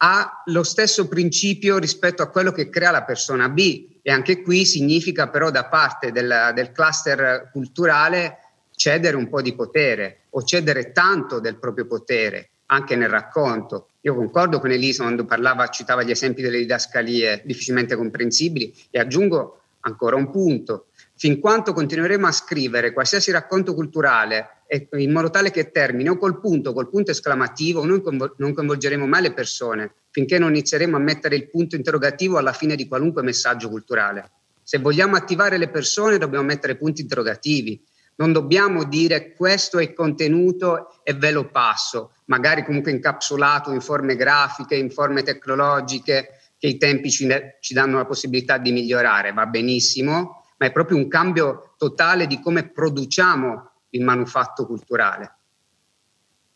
ha 0.04 0.42
lo 0.46 0.62
stesso 0.64 1.08
principio 1.08 1.78
rispetto 1.78 2.22
a 2.22 2.28
quello 2.28 2.50
che 2.50 2.68
crea 2.68 2.90
la 2.90 3.04
persona 3.04 3.48
B 3.48 3.86
e 4.02 4.10
anche 4.10 4.42
qui 4.42 4.66
significa 4.66 5.28
però 5.28 5.50
da 5.50 5.66
parte 5.66 6.10
del, 6.10 6.50
del 6.54 6.72
cluster 6.72 7.50
culturale 7.52 8.38
cedere 8.74 9.16
un 9.16 9.28
po' 9.28 9.40
di 9.40 9.54
potere 9.54 10.22
o 10.30 10.42
cedere 10.42 10.90
tanto 10.90 11.38
del 11.38 11.56
proprio 11.56 11.86
potere 11.86 12.48
anche 12.66 12.96
nel 12.96 13.10
racconto. 13.10 13.90
Io 14.04 14.14
concordo 14.16 14.58
con 14.58 14.72
Elisa 14.72 15.04
quando 15.04 15.24
parlava, 15.24 15.68
citava 15.68 16.02
gli 16.02 16.10
esempi 16.10 16.42
delle 16.42 16.58
didascalie 16.58 17.42
difficilmente 17.44 17.94
comprensibili 17.94 18.74
e 18.90 18.98
aggiungo 18.98 19.60
ancora 19.80 20.16
un 20.16 20.30
punto. 20.30 20.86
Fin 21.14 21.38
quanto 21.38 21.72
continueremo 21.72 22.26
a 22.26 22.32
scrivere 22.32 22.92
qualsiasi 22.92 23.30
racconto 23.30 23.74
culturale 23.74 24.62
in 24.96 25.12
modo 25.12 25.30
tale 25.30 25.50
che 25.50 25.70
termini 25.70 26.08
o 26.08 26.16
col 26.16 26.40
punto, 26.40 26.72
col 26.72 26.88
punto 26.88 27.10
esclamativo, 27.10 27.84
noi 27.84 28.02
non 28.38 28.54
coinvolgeremo 28.54 29.06
mai 29.06 29.22
le 29.22 29.32
persone 29.34 29.92
finché 30.10 30.38
non 30.38 30.50
inizieremo 30.50 30.96
a 30.96 31.00
mettere 31.00 31.36
il 31.36 31.48
punto 31.48 31.76
interrogativo 31.76 32.38
alla 32.38 32.52
fine 32.52 32.74
di 32.74 32.88
qualunque 32.88 33.22
messaggio 33.22 33.68
culturale. 33.68 34.30
Se 34.62 34.78
vogliamo 34.78 35.14
attivare 35.14 35.58
le 35.58 35.68
persone 35.68 36.18
dobbiamo 36.18 36.44
mettere 36.44 36.76
punti 36.76 37.02
interrogativi, 37.02 37.84
non 38.16 38.32
dobbiamo 38.32 38.84
dire 38.84 39.32
questo 39.34 39.78
è 39.78 39.82
il 39.82 39.92
contenuto 39.92 41.00
e 41.02 41.14
ve 41.14 41.30
lo 41.30 41.50
passo, 41.50 42.12
magari 42.32 42.64
comunque 42.64 42.90
incapsulato 42.90 43.72
in 43.72 43.82
forme 43.82 44.16
grafiche, 44.16 44.74
in 44.74 44.90
forme 44.90 45.22
tecnologiche 45.22 46.38
che 46.56 46.66
i 46.66 46.78
tempi 46.78 47.10
ci, 47.10 47.28
ci 47.60 47.74
danno 47.74 47.98
la 47.98 48.06
possibilità 48.06 48.56
di 48.56 48.72
migliorare, 48.72 49.34
va 49.34 49.44
benissimo, 49.44 50.46
ma 50.56 50.66
è 50.66 50.72
proprio 50.72 50.96
un 50.96 51.08
cambio 51.08 51.74
totale 51.76 52.26
di 52.26 52.40
come 52.40 52.70
produciamo 52.70 53.70
il 53.90 54.02
manufatto 54.02 54.64
culturale. 54.64 55.34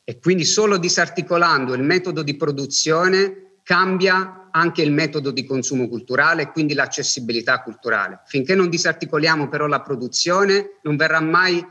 E 0.02 0.18
quindi 0.18 0.46
solo 0.46 0.78
disarticolando 0.78 1.74
il 1.74 1.82
metodo 1.82 2.22
di 2.22 2.36
produzione 2.36 3.58
cambia 3.62 4.48
anche 4.50 4.80
il 4.80 4.92
metodo 4.92 5.30
di 5.30 5.44
consumo 5.44 5.88
culturale 5.88 6.42
e 6.42 6.50
quindi 6.52 6.72
l'accessibilità 6.72 7.60
culturale. 7.60 8.22
Finché 8.24 8.54
non 8.54 8.70
disarticoliamo 8.70 9.48
però 9.48 9.66
la 9.66 9.82
produzione, 9.82 10.78
non 10.84 10.96
verrà 10.96 11.20
mai 11.20 11.62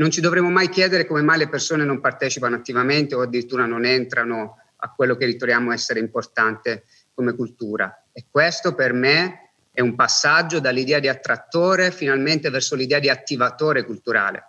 non 0.00 0.10
ci 0.10 0.22
dovremo 0.22 0.48
mai 0.48 0.70
chiedere 0.70 1.04
come 1.04 1.20
mai 1.20 1.36
le 1.36 1.48
persone 1.50 1.84
non 1.84 2.00
partecipano 2.00 2.56
attivamente 2.56 3.14
o 3.14 3.20
addirittura 3.20 3.66
non 3.66 3.84
entrano 3.84 4.56
a 4.76 4.92
quello 4.94 5.14
che 5.14 5.26
riteniamo 5.26 5.72
essere 5.72 6.00
importante 6.00 6.84
come 7.12 7.34
cultura. 7.34 8.04
E 8.10 8.24
questo 8.30 8.74
per 8.74 8.94
me 8.94 9.50
è 9.70 9.82
un 9.82 9.94
passaggio 9.94 10.58
dall'idea 10.58 11.00
di 11.00 11.08
attrattore 11.08 11.90
finalmente 11.90 12.48
verso 12.48 12.74
l'idea 12.76 12.98
di 12.98 13.10
attivatore 13.10 13.84
culturale. 13.84 14.46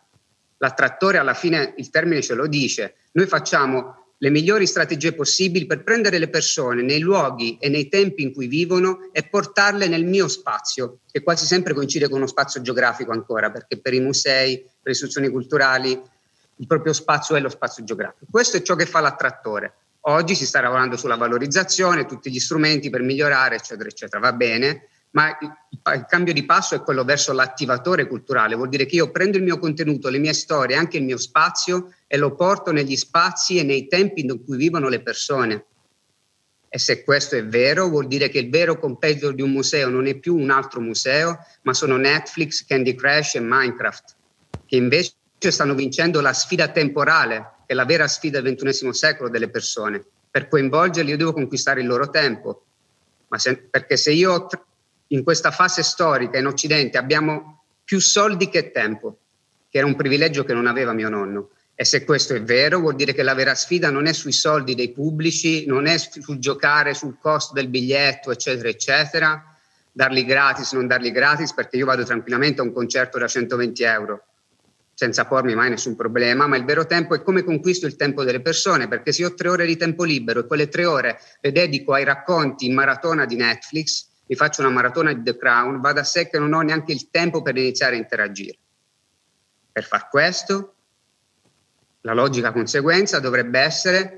L'attrattore 0.58 1.18
alla 1.18 1.34
fine, 1.34 1.74
il 1.76 1.90
termine 1.90 2.22
ce 2.22 2.34
lo 2.34 2.48
dice, 2.48 2.96
noi 3.12 3.26
facciamo 3.26 4.01
le 4.24 4.30
migliori 4.30 4.68
strategie 4.68 5.14
possibili 5.14 5.66
per 5.66 5.84
prendere 5.84 6.20
le 6.20 6.30
persone 6.30 6.84
nei 6.84 7.00
luoghi 7.00 7.58
e 7.60 7.70
nei 7.70 7.90
tempi 7.90 8.22
in 8.22 8.34
cui 8.34 8.46
vivono 8.46 9.10
e 9.12 9.24
portarle 9.24 9.88
nel 9.88 10.06
mio 10.06 10.28
spazio, 10.28 11.00
che 11.12 11.24
quasi 11.24 11.48
sempre 11.48 11.74
coincide 11.74 12.08
con 12.08 12.20
uno 12.20 12.28
spazio 12.28 12.62
geografico 12.62 13.12
ancora, 13.12 13.50
perché 13.50 13.80
per 13.80 13.96
i 13.96 14.00
musei, 14.00 14.58
per 14.60 14.68
le 14.84 14.92
istituzioni 14.92 15.28
culturali, 15.30 16.00
il 16.56 16.68
proprio 16.68 16.94
spazio 16.94 17.36
è 17.36 17.40
lo 17.40 17.50
spazio 17.50 17.84
geografico. 17.84 18.28
Questo 18.30 18.58
è 18.58 18.62
ciò 18.62 18.76
che 18.76 18.86
fa 18.86 19.00
l'attrattore. 19.00 19.74
Oggi 20.02 20.36
si 20.36 20.46
sta 20.46 20.62
lavorando 20.62 20.98
sulla 20.98 21.16
valorizzazione, 21.16 22.06
tutti 22.06 22.30
gli 22.30 22.40
strumenti 22.40 22.92
per 22.92 23.02
migliorare, 23.02 23.56
eccetera, 23.56 23.90
eccetera. 23.90 24.22
Va 24.22 24.34
bene, 24.34 24.88
ma 25.12 25.36
il, 25.40 26.06
cambio 26.08 26.34
di 26.34 26.46
passo 26.46 26.76
è 26.76 26.84
quello 26.84 27.04
verso 27.04 27.34
l'attivatore 27.34 28.06
culturale, 28.06 28.54
vuol 28.54 28.70
dire 28.70 28.86
che 28.86 28.98
io 28.98 29.10
prendo 29.10 29.38
il 29.38 29.44
mio 29.44 29.58
contenuto, 29.58 30.10
le 30.10 30.20
mie 30.20 30.34
storie, 30.34 30.76
anche 30.76 30.98
il 30.98 31.04
mio 31.06 31.18
spazio 31.18 31.96
e 32.14 32.18
lo 32.18 32.36
porto 32.36 32.74
negli 32.74 32.98
spazi 32.98 33.58
e 33.58 33.64
nei 33.64 33.88
tempi 33.88 34.20
in 34.20 34.44
cui 34.44 34.58
vivono 34.58 34.90
le 34.90 35.02
persone. 35.02 35.66
E 36.68 36.78
se 36.78 37.06
questo 37.06 37.38
è 37.38 37.46
vero, 37.46 37.88
vuol 37.88 38.08
dire 38.08 38.28
che 38.28 38.40
il 38.40 38.50
vero 38.50 38.78
competitor 38.78 39.34
di 39.34 39.42
un 39.42 39.52
museo 39.52 39.88
non 39.88 40.08
è 40.08 40.16
più 40.16 40.36
un 40.36 40.50
altro 40.50 40.82
museo, 40.82 41.38
ma 41.62 41.74
sono 41.74 41.96
Netflix, 41.96 42.66
Candy 42.66 42.96
Crush 42.96 43.36
e 43.36 43.40
Minecraft, 43.40 44.16
che 44.66 44.76
invece 44.76 45.14
stanno 45.40 45.74
vincendo 45.74 46.20
la 46.20 46.34
sfida 46.34 46.68
temporale, 46.68 47.54
che 47.66 47.72
è 47.72 47.74
la 47.74 47.86
vera 47.86 48.10
sfida 48.10 48.42
del 48.42 48.58
XXI 48.58 48.94
secolo 48.94 49.30
delle 49.30 49.50
persone. 49.50 50.04
Per 50.30 50.50
coinvolgerli 50.50 51.12
io 51.12 51.18
devo 51.18 51.32
conquistare 51.32 51.80
il 51.80 51.88
loro 51.88 52.10
tempo, 52.10 52.66
se, 53.38 53.56
perché 53.56 53.96
se 53.96 54.12
io 54.12 54.48
in 55.08 55.24
questa 55.24 55.52
fase 55.52 55.82
storica 55.82 56.38
in 56.38 56.48
Occidente 56.48 56.98
abbiamo 56.98 57.64
più 57.86 58.02
soldi 58.02 58.50
che 58.50 58.72
tempo, 58.72 59.18
che 59.70 59.78
era 59.78 59.88
un 59.88 59.96
privilegio 59.96 60.44
che 60.44 60.54
non 60.54 60.68
aveva 60.68 60.92
mio 60.92 61.08
nonno. 61.08 61.52
E 61.74 61.86
se 61.86 62.04
questo 62.04 62.36
è 62.36 62.44
vero, 62.44 62.80
vuol 62.80 62.96
dire 62.96 63.14
che 63.14 63.24
la 63.24 63.34
vera 63.34 63.56
sfida 63.56 63.90
non 63.90 64.06
è 64.06 64.14
sui 64.14 64.34
soldi 64.34 64.76
dei 64.76 64.92
pubblici, 64.92 65.66
non 65.66 65.88
è 65.88 65.98
sul 65.98 66.38
giocare 66.38 66.94
sul 66.94 67.18
costo 67.20 67.54
del 67.54 67.70
biglietto, 67.70 68.32
eccetera, 68.32 68.70
eccetera, 68.70 69.56
darli 69.92 70.24
gratis, 70.26 70.74
non 70.74 70.88
darli 70.88 71.12
gratis, 71.12 71.54
perché 71.54 71.78
io 71.78 71.86
vado 71.86 72.04
tranquillamente 72.04 72.62
a 72.62 72.64
un 72.64 72.74
concerto 72.74 73.18
da 73.18 73.28
120 73.28 73.84
euro 73.84 74.26
senza 75.02 75.26
pormi 75.26 75.56
mai 75.56 75.72
nessun 75.72 75.96
problema, 75.96 76.46
ma 76.46 76.58
il 76.58 76.64
vero 76.64 76.86
tempo 76.86 77.16
è 77.16 77.24
come 77.24 77.44
conquisto 77.44 77.88
il 77.88 77.96
tempo 77.96 78.24
delle 78.24 78.40
persone, 78.40 78.88
perché 78.88 79.12
se 79.12 79.26
ho 79.26 79.34
tre 79.34 79.50
ore 79.50 79.66
di 79.66 79.76
tempo 79.76 80.04
libero 80.04 80.42
e 80.42 80.46
quelle 80.46 80.70
tre 80.70 80.86
ore 80.86 81.20
le 81.40 81.52
dedico 81.52 81.94
ai 81.94 82.04
racconti 82.04 82.68
in 82.68 82.76
maratona 82.76 83.26
di 83.26 83.36
Netflix, 83.36 84.10
mi 84.28 84.36
faccio 84.36 84.62
una 84.62 84.70
maratona 84.70 85.12
di 85.12 85.24
The 85.24 85.38
Crown, 85.38 85.82
va 85.82 85.92
da 85.92 86.04
sé 86.04 86.30
che 86.30 86.38
non 86.38 86.54
ho 86.54 86.62
neanche 86.62 86.92
il 86.92 87.10
tempo 87.10 87.42
per 87.42 87.58
iniziare 87.58 87.96
a 87.96 87.98
interagire. 87.98 88.60
Per 89.72 89.84
far 89.84 90.08
questo, 90.08 90.76
la 92.02 92.14
logica 92.14 92.52
conseguenza 92.52 93.20
dovrebbe 93.20 93.60
essere 93.60 94.18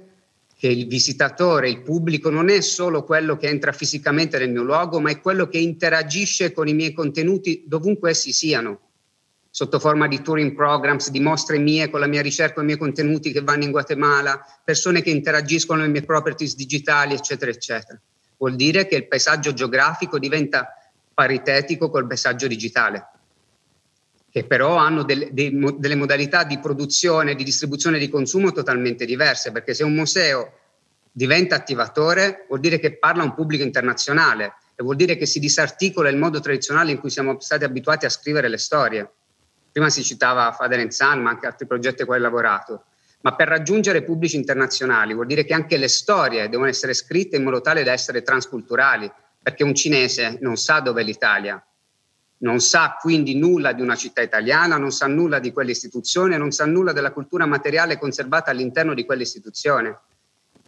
che 0.58 0.68
il 0.68 0.88
visitatore, 0.88 1.70
il 1.70 1.82
pubblico, 1.82 2.30
non 2.30 2.50
è 2.50 2.62
solo 2.62 3.04
quello 3.04 3.36
che 3.36 3.48
entra 3.48 3.74
fisicamente 3.74 4.38
nel 4.38 4.50
mio 4.50 4.64
luogo, 4.64 5.02
ma 5.02 5.10
è 5.10 5.20
quello 5.20 5.50
che 5.50 5.58
interagisce 5.58 6.54
con 6.54 6.70
i 6.70 6.74
miei 6.74 6.94
contenuti 6.94 7.66
dovunque 7.68 8.12
essi 8.12 8.32
siano, 8.32 8.80
sotto 9.50 9.78
forma 9.78 10.08
di 10.08 10.22
touring 10.22 10.56
programs, 10.56 11.10
di 11.10 11.20
mostre 11.20 11.58
mie 11.58 11.90
con 11.90 12.00
la 12.00 12.08
mia 12.08 12.22
ricerca 12.22 12.60
e 12.60 12.64
i 12.64 12.66
miei 12.66 12.78
contenuti 12.78 13.34
che 13.34 13.42
vanno 13.42 13.66
in 13.66 13.72
Guatemala, 13.72 14.42
persone 14.64 15.02
che 15.02 15.10
interagiscono 15.10 15.80
con 15.80 15.88
le 15.88 15.94
mie 15.94 16.06
properties 16.06 16.56
digitali, 16.56 17.14
eccetera, 17.14 17.52
eccetera. 17.52 18.00
Vuol 18.38 18.56
dire 18.56 18.88
che 18.88 18.96
il 18.96 19.08
paesaggio 19.08 19.54
geografico 19.54 20.18
diventa 20.18 20.70
paritetico 21.14 21.90
col 21.90 22.08
paesaggio 22.08 22.48
digitale, 22.48 23.10
che 24.34 24.46
però 24.46 24.78
hanno 24.78 25.04
delle, 25.04 25.30
delle 25.32 25.94
modalità 25.94 26.44
di 26.44 26.58
produzione, 26.58 27.36
di 27.36 27.44
distribuzione 27.44 27.98
e 27.98 28.00
di 28.00 28.10
consumo 28.10 28.52
totalmente 28.52 29.06
diverse, 29.06 29.52
perché 29.52 29.76
se 29.76 29.84
un 29.84 29.94
museo 29.94 30.54
diventa 31.12 31.54
attivatore 31.54 32.46
vuol 32.48 32.60
dire 32.60 32.80
che 32.80 32.98
parla 32.98 33.22
a 33.22 33.26
un 33.26 33.36
pubblico 33.36 33.62
internazionale 33.62 34.56
e 34.76 34.82
vuol 34.82 34.96
dire 34.96 35.18
che 35.18 35.28
si 35.28 35.38
disarticola 35.38 36.10
il 36.10 36.18
modo 36.18 36.40
tradizionale 36.40 36.90
in 36.90 37.00
cui 37.00 37.12
siamo 37.12 37.40
stati 37.40 37.64
abituati 37.64 38.08
a 38.08 38.10
scrivere 38.10 38.48
le 38.48 38.58
storie. 38.58 39.08
Prima 39.72 39.92
si 39.92 40.02
citava 40.02 40.52
Father 40.52 40.92
Son, 40.92 41.22
ma 41.22 41.30
anche 41.30 41.46
altri 41.46 41.68
progetti 41.68 42.02
a 42.02 42.06
cui 42.06 42.16
hai 42.16 42.22
lavorato. 42.22 42.86
Ma 43.22 43.36
per 43.36 43.48
raggiungere 43.48 44.02
pubblici 44.02 44.36
internazionali 44.36 45.14
vuol 45.14 45.28
dire 45.28 45.46
che 45.46 45.54
anche 45.54 45.78
le 45.78 45.88
storie 45.88 46.50
devono 46.50 46.70
essere 46.70 46.96
scritte 46.96 47.36
in 47.36 47.44
modo 47.44 47.62
tale 47.62 47.84
da 47.84 47.92
essere 47.92 48.24
transculturali, 48.24 49.12
perché 49.44 49.64
un 49.64 49.76
cinese 49.76 50.40
non 50.42 50.58
sa 50.58 50.80
dove 50.80 51.02
è 51.02 51.06
l'Italia, 51.06 51.64
non 52.44 52.60
sa 52.60 52.98
quindi 53.00 53.36
nulla 53.36 53.72
di 53.72 53.82
una 53.82 53.96
città 53.96 54.22
italiana, 54.22 54.78
non 54.78 54.92
sa 54.92 55.08
nulla 55.08 55.40
di 55.40 55.52
quell'istituzione, 55.52 56.38
non 56.38 56.52
sa 56.52 56.66
nulla 56.66 56.92
della 56.92 57.12
cultura 57.12 57.46
materiale 57.46 57.98
conservata 57.98 58.52
all'interno 58.52 58.94
di 58.94 59.06
quell'istituzione. 59.06 60.00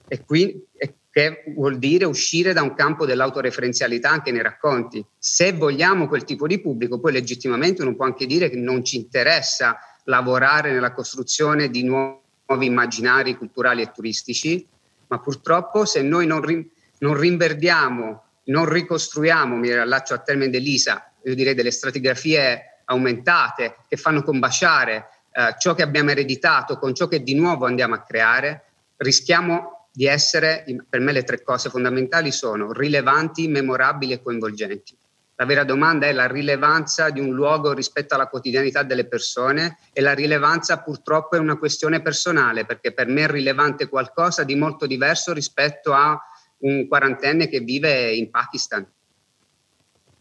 E, 0.08 0.24
qui, 0.24 0.64
e 0.74 0.96
che 1.10 1.44
vuol 1.56 1.78
dire 1.78 2.06
uscire 2.06 2.54
da 2.54 2.62
un 2.62 2.74
campo 2.74 3.06
dell'autoreferenzialità 3.06 4.10
anche 4.10 4.32
nei 4.32 4.42
racconti. 4.42 5.06
Se 5.18 5.52
vogliamo 5.54 6.08
quel 6.08 6.24
tipo 6.24 6.48
di 6.48 6.60
pubblico, 6.60 7.00
poi 7.00 7.12
legittimamente 7.12 7.82
uno 7.82 7.96
può 7.96 8.06
anche 8.06 8.26
dire 8.26 8.50
che 8.50 8.58
non 8.58 8.84
ci 8.84 8.98
interessa 8.98 9.78
lavorare 10.06 10.72
nella 10.72 10.94
costruzione 10.94 11.70
di 11.70 11.84
nuovi 11.84 12.22
immaginari 12.66 13.38
culturali 13.38 13.82
e 13.82 13.92
turistici, 13.92 14.66
ma 15.08 15.20
purtroppo 15.20 15.86
se 15.86 16.02
noi 16.02 16.26
non, 16.26 16.42
ri, 16.42 16.70
non 17.00 17.18
rinverdiamo, 17.18 18.24
non 18.46 18.70
ricostruiamo, 18.70 19.56
mi 19.56 19.70
riallaccio 19.72 20.14
al 20.14 20.24
termine 20.24 20.50
dell'ISA, 20.50 21.12
io 21.26 21.36
direi 21.36 21.54
delle 21.56 21.72
stratigrafie 21.72 22.82
aumentate 22.86 23.78
che 23.88 23.98
fanno 23.98 24.22
combaciare 24.22 25.10
eh, 25.32 25.56
ciò 25.58 25.74
che 25.74 25.82
abbiamo 25.82 26.12
ereditato 26.12 26.78
con 26.78 26.94
ciò 26.94 27.08
che 27.08 27.24
di 27.24 27.36
nuovo 27.36 27.66
andiamo 27.66 27.96
a 27.96 28.02
creare, 28.02 28.66
rischiamo 28.98 29.90
di 29.92 30.06
essere, 30.06 30.64
per 30.88 31.00
me 31.00 31.12
le 31.12 31.24
tre 31.24 31.42
cose 31.42 31.70
fondamentali 31.70 32.32
sono 32.32 32.72
rilevanti, 32.72 33.48
memorabili 33.48 34.14
e 34.14 34.22
coinvolgenti. 34.22 34.96
La 35.38 35.46
vera 35.46 35.66
domanda 35.66 36.06
è 36.06 36.14
la 36.14 36.28
rilevanza 36.28 37.10
di 37.10 37.20
un 37.20 37.34
luogo 37.34 37.74
rispetto 37.74 38.16
alla 38.16 38.28
quotidianità 38.28 38.84
delle 38.84 39.06
persone 39.06 39.80
e 39.92 40.00
la 40.00 40.14
rilevanza 40.14 40.80
purtroppo 40.80 41.36
è 41.36 41.40
una 41.40 41.58
questione 41.58 42.02
personale 42.02 42.66
perché 42.66 42.94
per 42.94 43.08
me 43.08 43.24
è 43.24 43.28
rilevante 43.28 43.90
qualcosa 43.90 44.44
di 44.44 44.56
molto 44.56 44.86
diverso 44.86 45.34
rispetto 45.34 45.92
a 45.92 46.18
un 46.60 46.88
quarantenne 46.88 47.50
che 47.50 47.60
vive 47.60 48.14
in 48.14 48.30
Pakistan 48.30 48.88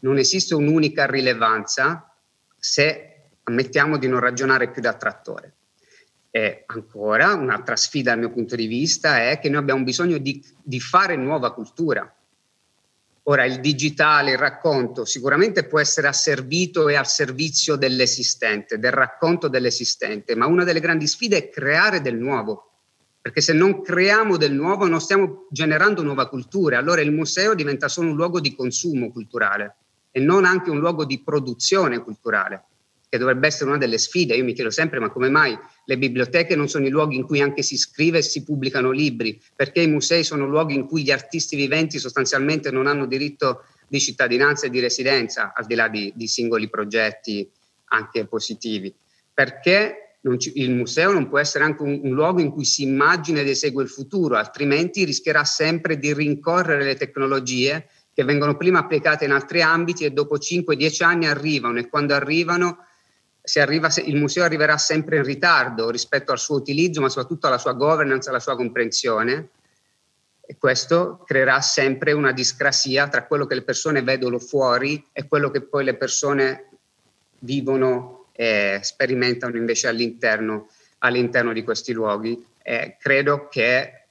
non 0.05 0.19
esiste 0.19 0.53
un'unica 0.53 1.07
rilevanza 1.07 2.15
se 2.55 3.29
ammettiamo 3.43 3.97
di 3.97 4.07
non 4.07 4.19
ragionare 4.19 4.69
più 4.69 4.81
da 4.81 4.93
trattore. 4.93 5.53
E 6.29 6.63
ancora, 6.67 7.33
un'altra 7.33 7.75
sfida 7.75 8.11
dal 8.11 8.19
mio 8.19 8.29
punto 8.29 8.55
di 8.55 8.67
vista 8.67 9.29
è 9.29 9.39
che 9.39 9.49
noi 9.49 9.61
abbiamo 9.61 9.83
bisogno 9.83 10.19
di, 10.19 10.43
di 10.61 10.79
fare 10.79 11.15
nuova 11.15 11.53
cultura. 11.53 12.13
Ora, 13.27 13.45
il 13.45 13.59
digitale, 13.59 14.31
il 14.31 14.37
racconto, 14.37 15.05
sicuramente 15.05 15.65
può 15.65 15.79
essere 15.79 16.07
asservito 16.07 16.87
e 16.87 16.95
al 16.95 17.07
servizio 17.07 17.75
dell'esistente, 17.75 18.77
del 18.77 18.91
racconto 18.91 19.47
dell'esistente, 19.47 20.35
ma 20.35 20.45
una 20.45 20.63
delle 20.63 20.79
grandi 20.79 21.07
sfide 21.07 21.37
è 21.37 21.49
creare 21.49 22.01
del 22.01 22.17
nuovo, 22.17 22.73
perché 23.19 23.41
se 23.41 23.53
non 23.53 23.81
creiamo 23.81 24.37
del 24.37 24.53
nuovo 24.53 24.85
non 24.85 25.01
stiamo 25.01 25.47
generando 25.49 26.03
nuova 26.03 26.29
cultura, 26.29 26.77
allora 26.77 27.01
il 27.01 27.11
museo 27.11 27.55
diventa 27.55 27.87
solo 27.87 28.09
un 28.09 28.15
luogo 28.15 28.39
di 28.39 28.53
consumo 28.53 29.11
culturale 29.11 29.77
e 30.17 30.21
non 30.21 30.45
anche 30.45 30.69
un 30.69 30.79
luogo 30.79 31.03
di 31.03 31.21
produzione 31.21 32.01
culturale, 32.01 32.63
che 33.09 33.17
dovrebbe 33.17 33.47
essere 33.47 33.71
una 33.71 33.77
delle 33.77 33.97
sfide. 33.97 34.33
Io 34.33 34.45
mi 34.45 34.53
chiedo 34.53 34.69
sempre, 34.69 34.97
ma 34.97 35.09
come 35.09 35.27
mai 35.27 35.59
le 35.83 35.97
biblioteche 35.97 36.55
non 36.55 36.69
sono 36.69 36.85
i 36.85 36.89
luoghi 36.89 37.17
in 37.17 37.25
cui 37.25 37.41
anche 37.41 37.61
si 37.63 37.75
scrive 37.75 38.19
e 38.19 38.21
si 38.21 38.41
pubblicano 38.45 38.91
libri? 38.91 39.37
Perché 39.53 39.81
i 39.81 39.89
musei 39.89 40.23
sono 40.23 40.47
luoghi 40.47 40.73
in 40.73 40.85
cui 40.85 41.03
gli 41.03 41.11
artisti 41.11 41.57
viventi 41.57 41.99
sostanzialmente 41.99 42.71
non 42.71 42.87
hanno 42.87 43.07
diritto 43.07 43.65
di 43.89 43.99
cittadinanza 43.99 44.67
e 44.67 44.69
di 44.69 44.79
residenza, 44.79 45.51
al 45.53 45.65
di 45.65 45.75
là 45.75 45.89
di, 45.89 46.13
di 46.15 46.27
singoli 46.27 46.69
progetti 46.69 47.45
anche 47.87 48.25
positivi? 48.25 48.95
Perché 49.33 50.19
ci, 50.37 50.53
il 50.61 50.71
museo 50.71 51.11
non 51.11 51.27
può 51.27 51.39
essere 51.39 51.65
anche 51.65 51.83
un, 51.83 51.99
un, 52.03 52.13
luogo 52.13 52.39
in 52.39 52.51
cui 52.51 52.63
si 52.63 52.83
immagina 52.83 53.41
ed 53.41 53.49
esegue 53.49 53.83
il 53.83 53.89
futuro, 53.89 54.37
altrimenti 54.37 55.03
rischierà 55.03 55.43
sempre 55.43 55.99
di 55.99 56.13
rincorrere 56.13 56.85
le 56.85 56.95
tecnologie 56.95 57.89
che 58.15 58.23
vengono 58.23 58.55
prima 58.55 58.79
applicate 58.79 59.25
in 59.25 59.31
altri 59.31 59.61
ambiti 59.61 60.05
e 60.05 60.11
dopo 60.11 60.37
5-10 60.37 61.03
anni 61.03 61.27
arrivano 61.27 61.79
e 61.79 61.89
quando 61.89 62.13
arrivano 62.13 62.85
arriva, 63.55 63.89
il 64.05 64.15
museo 64.15 64.45
arriverà 64.45 64.77
sempre 64.77 65.17
in 65.17 65.23
ritardo 65.23 65.89
rispetto 65.89 66.31
al 66.31 66.39
suo 66.39 66.55
utilizzo, 66.55 67.01
ma 67.01 67.09
soprattutto 67.09 67.47
alla 67.47 67.57
sua 67.57 67.73
governance, 67.73 68.29
alla 68.29 68.39
sua 68.39 68.55
comprensione. 68.55 69.49
E 70.47 70.55
questo 70.57 71.23
creerà 71.25 71.59
sempre 71.59 72.13
una 72.13 72.31
discrasia 72.31 73.09
tra 73.09 73.25
quello 73.25 73.45
che 73.45 73.55
le 73.55 73.63
persone 73.63 74.01
vedono 74.01 74.39
fuori 74.39 75.05
e 75.11 75.27
quello 75.27 75.51
che 75.51 75.61
poi 75.61 75.83
le 75.83 75.95
persone 75.95 76.69
vivono 77.39 78.27
e 78.31 78.79
sperimentano 78.81 79.57
invece 79.57 79.89
all'interno, 79.89 80.69
all'interno 80.99 81.51
di 81.51 81.63
questi 81.63 81.91
luoghi. 81.91 82.45
E 82.63 82.95
credo 82.97 83.49
che 83.49 84.05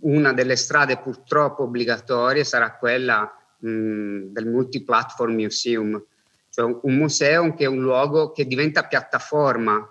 una 0.00 0.32
delle 0.32 0.56
strade 0.56 0.96
purtroppo 0.96 1.64
obbligatorie 1.64 2.42
sarà 2.42 2.72
quella 2.76 3.34
del 3.60 4.46
multiplatform 4.46 5.34
museum, 5.34 6.02
cioè 6.48 6.78
un 6.82 6.94
museo 6.96 7.54
che 7.54 7.64
è 7.64 7.68
un 7.68 7.80
luogo 7.80 8.32
che 8.32 8.46
diventa 8.46 8.86
piattaforma. 8.86 9.86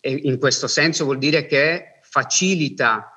E 0.00 0.10
in 0.10 0.38
questo 0.38 0.66
senso 0.66 1.04
vuol 1.04 1.18
dire 1.18 1.46
che 1.46 2.00
facilita 2.02 3.13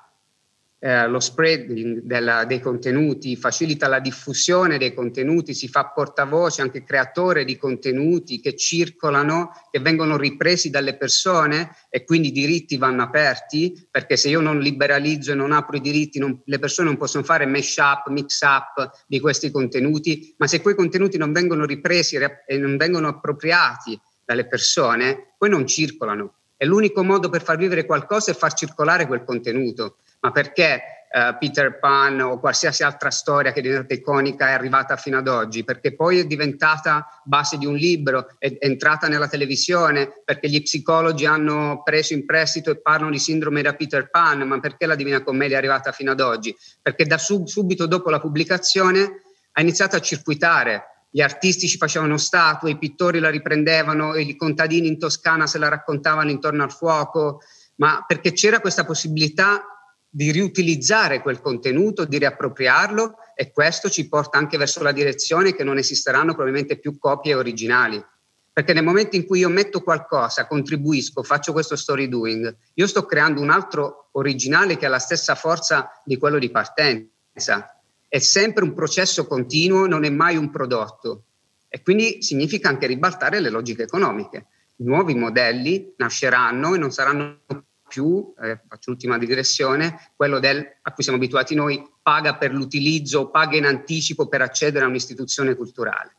eh, 0.80 1.08
lo 1.08 1.20
spreading 1.20 2.02
della, 2.04 2.46
dei 2.46 2.60
contenuti, 2.60 3.36
facilita 3.36 3.88
la 3.88 4.00
diffusione 4.00 4.78
dei 4.78 4.94
contenuti, 4.94 5.54
si 5.54 5.68
fa 5.68 5.88
portavoce, 5.88 6.62
anche 6.62 6.84
creatore 6.84 7.46
di 7.46 7.58
contenuti 7.58 8.40
che 8.40 8.56
circolano, 8.56 9.50
che 9.72 9.80
vengono 9.80 10.18
ripresi 10.18 10.70
dalle 10.70 10.96
persone 10.96 11.76
e 11.90 12.04
quindi 12.04 12.28
i 12.28 12.32
diritti 12.32 12.78
vanno 12.78 13.02
aperti, 13.02 13.88
perché 13.90 14.18
se 14.18 14.30
io 14.30 14.40
non 14.40 14.60
liberalizzo 14.60 15.32
e 15.32 15.36
non 15.36 15.52
apro 15.52 15.78
i 15.78 15.82
diritti, 15.82 16.20
non, 16.20 16.42
le 16.46 16.60
persone 16.60 16.90
non 16.90 16.98
possono 16.98 17.24
fare 17.24 17.46
mesh 17.46 17.78
up, 17.78 18.10
mix 18.10 18.42
up 18.42 19.04
di 19.08 19.20
questi 19.20 19.50
contenuti, 19.50 20.36
ma 20.38 20.46
se 20.46 20.62
quei 20.62 20.76
contenuti 20.76 21.18
non 21.18 21.32
vengono 21.32 21.66
ripresi 21.66 22.18
e 22.18 22.58
non 22.58 22.78
vengono 22.78 23.08
appropriati 23.08 24.00
dalle 24.24 24.46
persone, 24.46 25.34
poi 25.38 25.50
non 25.50 25.66
circolano. 25.66 26.34
E 26.56 26.66
l'unico 26.66 27.04
modo 27.04 27.30
per 27.30 27.44
far 27.44 27.58
vivere 27.58 27.86
qualcosa 27.86 28.32
è 28.32 28.36
far 28.36 28.54
circolare 28.54 29.06
quel 29.06 29.24
contenuto 29.24 29.98
ma 30.20 30.32
perché 30.32 30.82
uh, 31.12 31.38
Peter 31.38 31.80
Pan 31.80 32.20
o 32.22 32.40
qualsiasi 32.40 32.84
altra 32.84 33.10
storia 33.12 33.52
che 33.52 33.60
è 33.60 33.62
diventata 33.62 33.94
iconica 33.94 34.50
è 34.50 34.52
arrivata 34.52 34.96
fino 34.98 35.18
ad 35.18 35.28
oggi? 35.28 35.64
Perché 35.64 35.96
poi 35.96 36.20
è 36.20 36.26
diventata 36.26 37.08
base 37.24 37.58
di 37.58 37.66
un 37.66 37.76
libro, 37.76 38.36
è 38.38 38.58
entrata 38.60 39.08
nella 39.08 39.28
televisione, 39.28 40.22
perché 40.24 40.50
gli 40.50 40.62
psicologi 40.62 41.26
hanno 41.26 41.82
preso 41.84 42.14
in 42.14 42.26
prestito 42.26 42.72
e 42.72 42.82
parlano 42.82 43.12
di 43.12 43.20
sindrome 43.20 43.62
da 43.62 43.76
Peter 43.76 44.10
Pan, 44.10 44.42
ma 44.42 44.60
perché 44.60 44.86
la 44.86 44.96
Divina 44.96 45.24
Commedia 45.24 45.56
è 45.56 45.60
arrivata 45.60 45.92
fino 45.92 46.12
ad 46.12 46.20
oggi? 46.20 46.56
Perché 46.82 47.06
da 47.06 47.18
sub- 47.18 47.48
subito 47.48 47.86
dopo 47.86 48.10
la 48.10 48.20
pubblicazione 48.20 49.22
ha 49.52 49.62
iniziato 49.62 49.96
a 49.96 50.02
circuitare 50.02 50.92
gli 51.10 51.22
artisti 51.22 51.68
ci 51.68 51.78
facevano 51.78 52.18
statue, 52.18 52.72
i 52.72 52.78
pittori 52.78 53.20
la 53.20 53.30
riprendevano, 53.30 54.16
i 54.16 54.36
contadini 54.36 54.88
in 54.88 55.00
Toscana 55.00 55.48
se 55.48 55.58
la 55.58 55.70
raccontavano 55.70 56.30
intorno 56.30 56.64
al 56.64 56.72
fuoco, 56.72 57.42
ma 57.76 58.04
perché 58.06 58.34
c'era 58.34 58.60
questa 58.60 58.86
possibilità 58.86 59.77
di 60.18 60.32
riutilizzare 60.32 61.22
quel 61.22 61.42
contenuto, 61.42 62.04
di 62.04 62.18
riappropriarlo 62.18 63.18
e 63.36 63.52
questo 63.52 63.88
ci 63.88 64.08
porta 64.08 64.40
anche 64.40 64.58
verso 64.58 64.82
la 64.82 64.92
direzione 64.92 65.54
che 65.54 65.64
non 65.64 65.78
esisteranno 65.78 66.34
probabilmente 66.34 66.80
più 66.80 66.98
copie 66.98 67.36
originali. 67.36 68.04
Perché 68.52 68.74
nel 68.74 68.84
momento 68.84 69.16
in 69.16 69.28
cui 69.28 69.38
io 69.38 69.50
metto 69.50 69.84
qualcosa, 69.84 70.48
contribuisco, 70.48 71.22
faccio 71.22 71.52
questo 71.52 71.76
story 71.76 72.08
doing, 72.08 72.52
io 72.74 72.88
sto 72.88 73.06
creando 73.06 73.42
un 73.42 73.52
altro 73.52 74.10
originale 74.14 74.76
che 74.76 74.88
ha 74.88 74.90
la 74.90 74.98
stessa 74.98 75.36
forza 75.36 76.02
di 76.04 76.18
quello 76.18 76.40
di 76.40 76.50
partenza. 76.50 77.80
È 78.08 78.18
sempre 78.18 78.64
un 78.64 78.74
processo 78.74 79.28
continuo, 79.28 79.86
non 79.86 80.04
è 80.04 80.10
mai 80.10 80.36
un 80.36 80.50
prodotto. 80.50 81.26
E 81.70 81.84
quindi 81.84 82.24
significa 82.24 82.70
anche 82.70 82.88
ribaltare 82.88 83.40
le 83.40 83.52
logiche 83.52 83.84
economiche. 83.84 84.48
Nuovi 84.78 85.14
modelli 85.14 85.94
nasceranno 85.98 86.74
e 86.74 86.80
non 86.80 86.92
saranno 86.92 87.67
più, 87.88 88.34
eh, 88.40 88.60
faccio 88.68 88.92
l'ultima 88.92 89.18
digressione, 89.18 90.12
quello 90.16 90.40
del, 90.40 90.66
a 90.82 90.92
cui 90.92 91.04
siamo 91.04 91.18
abituati 91.18 91.56
noi, 91.56 91.84
paga 92.02 92.36
per 92.36 92.52
l'utilizzo, 92.52 93.30
paga 93.30 93.58
in 93.58 93.66
anticipo 93.66 94.28
per 94.28 94.42
accedere 94.42 94.86
a 94.86 94.88
un'istituzione 94.88 95.56
culturale. 95.56 96.16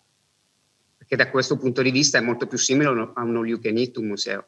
Perché 0.96 1.16
da 1.16 1.30
questo 1.30 1.56
punto 1.56 1.82
di 1.82 1.90
vista 1.90 2.18
è 2.18 2.20
molto 2.20 2.46
più 2.46 2.58
simile 2.58 2.88
a 2.88 3.22
un 3.22 3.36
all 3.36 3.46
you 3.46 3.60
can 3.60 3.76
eat, 3.76 3.96
un 3.96 4.06
museo. 4.06 4.46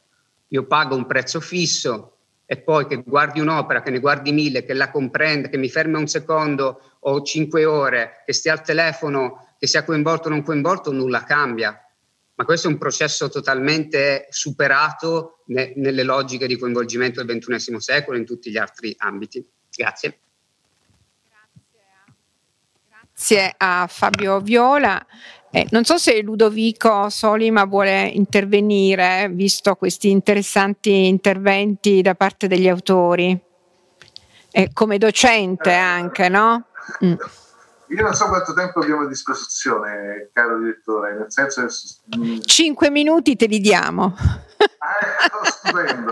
Io 0.48 0.66
pago 0.66 0.96
un 0.96 1.06
prezzo 1.06 1.40
fisso, 1.40 2.16
e 2.52 2.56
poi 2.56 2.88
che 2.88 2.96
guardi 3.06 3.38
un'opera, 3.38 3.80
che 3.80 3.90
ne 3.90 4.00
guardi 4.00 4.32
mille, 4.32 4.64
che 4.64 4.74
la 4.74 4.90
comprenda, 4.90 5.48
che 5.48 5.56
mi 5.56 5.68
ferma 5.68 5.98
un 5.98 6.08
secondo 6.08 6.96
o 6.98 7.22
cinque 7.22 7.64
ore, 7.64 8.24
che 8.26 8.32
stia 8.32 8.54
al 8.54 8.62
telefono, 8.62 9.54
che 9.56 9.68
sia 9.68 9.84
coinvolto 9.84 10.26
o 10.26 10.30
non 10.30 10.42
coinvolto, 10.42 10.90
nulla 10.90 11.22
cambia. 11.22 11.80
Ma 12.40 12.46
questo 12.46 12.68
è 12.68 12.70
un 12.70 12.78
processo 12.78 13.28
totalmente 13.28 14.26
superato 14.30 15.42
ne, 15.48 15.74
nelle 15.76 16.02
logiche 16.04 16.46
di 16.46 16.56
coinvolgimento 16.56 17.22
del 17.22 17.38
XXI 17.38 17.78
secolo 17.78 18.16
e 18.16 18.20
in 18.20 18.24
tutti 18.24 18.50
gli 18.50 18.56
altri 18.56 18.94
ambiti. 18.96 19.46
Grazie. 19.70 20.20
Grazie 22.88 23.54
a 23.58 23.86
Fabio 23.90 24.40
Viola. 24.40 25.06
Eh, 25.50 25.66
non 25.72 25.84
so 25.84 25.98
se 25.98 26.22
Ludovico 26.22 27.10
Solima 27.10 27.66
vuole 27.66 28.06
intervenire, 28.06 29.28
visto 29.30 29.74
questi 29.74 30.08
interessanti 30.08 31.08
interventi 31.08 32.00
da 32.00 32.14
parte 32.14 32.46
degli 32.46 32.68
autori, 32.68 33.38
eh, 34.50 34.70
come 34.72 34.96
docente 34.96 35.74
anche, 35.74 36.30
no? 36.30 36.68
Mm. 37.04 37.12
Io 37.90 38.02
non 38.02 38.14
so 38.14 38.26
quanto 38.28 38.52
tempo 38.52 38.80
abbiamo 38.80 39.02
a 39.02 39.08
disposizione, 39.08 40.30
caro 40.32 40.58
direttore, 40.58 41.14
nel 41.14 41.32
senso 41.32 41.66
che... 41.66 42.18
Mm. 42.18 42.38
Cinque 42.42 42.88
minuti 42.88 43.34
te 43.34 43.46
li 43.46 43.58
diamo. 43.58 44.14
Ah, 44.78 45.06
eh, 45.06 45.50
stupendo. 45.50 46.10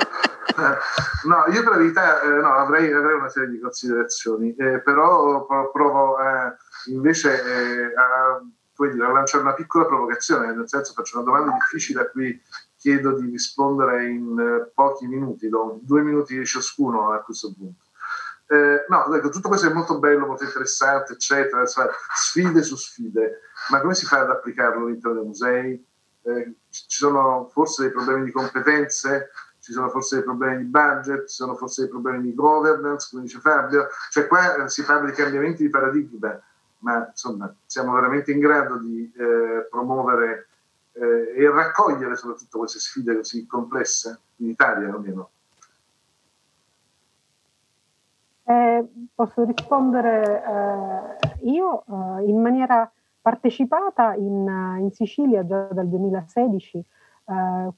No, 1.27 1.45
io 1.53 1.63
per 1.63 1.73
la 1.73 1.77
verità 1.77 2.21
eh, 2.21 2.29
no, 2.29 2.53
avrei, 2.55 2.93
avrei, 2.93 3.15
una 3.15 3.29
serie 3.29 3.51
di 3.51 3.61
considerazioni, 3.61 4.55
eh, 4.57 4.81
però 4.81 5.47
provo 5.73 6.19
eh, 6.19 6.57
invece 6.87 7.31
eh, 7.31 7.93
a 7.95 8.41
dire, 8.87 9.05
a 9.05 9.13
lanciare 9.13 9.45
una 9.45 9.55
piccola 9.55 9.87
provocazione, 9.87 10.53
nel 10.53 10.69
senso 10.69 10.93
faccio 10.95 11.19
una 11.19 11.27
domanda 11.27 11.53
difficile 11.53 12.01
a 12.01 12.09
cui 12.09 12.41
chiedo 12.77 13.19
di 13.19 13.31
rispondere 13.31 14.09
in 14.09 14.39
eh, 14.39 14.71
pochi 14.75 15.07
minuti, 15.07 15.49
do 15.49 15.79
due 15.83 16.03
minuti 16.03 16.45
ciascuno 16.45 17.13
a 17.13 17.19
questo 17.23 17.53
punto. 17.53 17.87
Eh, 18.51 18.85
no, 18.89 19.15
ecco, 19.15 19.29
tutto 19.29 19.49
questo 19.49 19.69
è 19.69 19.73
molto 19.73 19.99
bello, 19.99 20.27
molto 20.27 20.45
interessante, 20.45 21.13
eccetera, 21.13 21.65
sfide 21.67 22.63
su 22.63 22.77
sfide, 22.77 23.41
ma 23.71 23.81
come 23.81 23.95
si 23.95 24.07
fa 24.07 24.21
ad 24.21 24.31
applicarlo 24.31 24.87
all'interno 24.87 25.19
dei 25.19 25.27
musei? 25.27 25.87
Eh, 26.23 26.55
ci 26.71 26.85
sono 26.89 27.49
forse 27.53 27.83
dei 27.83 27.91
problemi 27.93 28.25
di 28.25 28.33
competenze, 28.33 29.31
ci 29.61 29.73
sono 29.73 29.91
forse 29.91 30.17
dei 30.17 30.25
problemi 30.25 30.59
di 30.59 30.65
budget, 30.65 31.29
ci 31.29 31.35
sono 31.35 31.57
forse 31.57 31.83
dei 31.83 31.91
problemi 31.91 32.23
di 32.23 32.35
governance, 32.35 33.09
come 33.11 33.23
dice 33.23 33.39
Fabio, 33.39 33.89
cioè 34.11 34.27
qua 34.27 34.65
eh, 34.65 34.69
si 34.69 34.83
parla 34.83 35.11
di 35.11 35.17
cambiamenti 35.17 35.63
di 35.63 35.71
paradigma 35.71 36.43
ma 36.81 37.09
insomma 37.09 37.53
siamo 37.67 37.93
veramente 37.95 38.33
in 38.33 38.39
grado 38.39 38.79
di 38.79 39.11
eh, 39.17 39.67
promuovere 39.71 40.49
eh, 40.93 41.33
e 41.37 41.51
raccogliere 41.51 42.17
soprattutto 42.17 42.59
queste 42.59 42.79
sfide 42.79 43.17
così 43.17 43.47
complesse 43.47 44.21
in 44.37 44.51
Italia 44.51 44.93
almeno. 44.93 45.31
Eh, 48.49 48.89
posso 49.15 49.45
rispondere 49.45 50.43
eh, 50.43 51.51
io 51.51 51.85
eh, 51.87 52.25
in 52.25 52.41
maniera 52.41 52.91
partecipata 53.21 54.15
in, 54.15 54.79
in, 54.81 54.91
Sicilia 54.91 55.45
già 55.45 55.69
dal 55.71 55.87
2016 55.87 56.79
eh, 56.79 56.85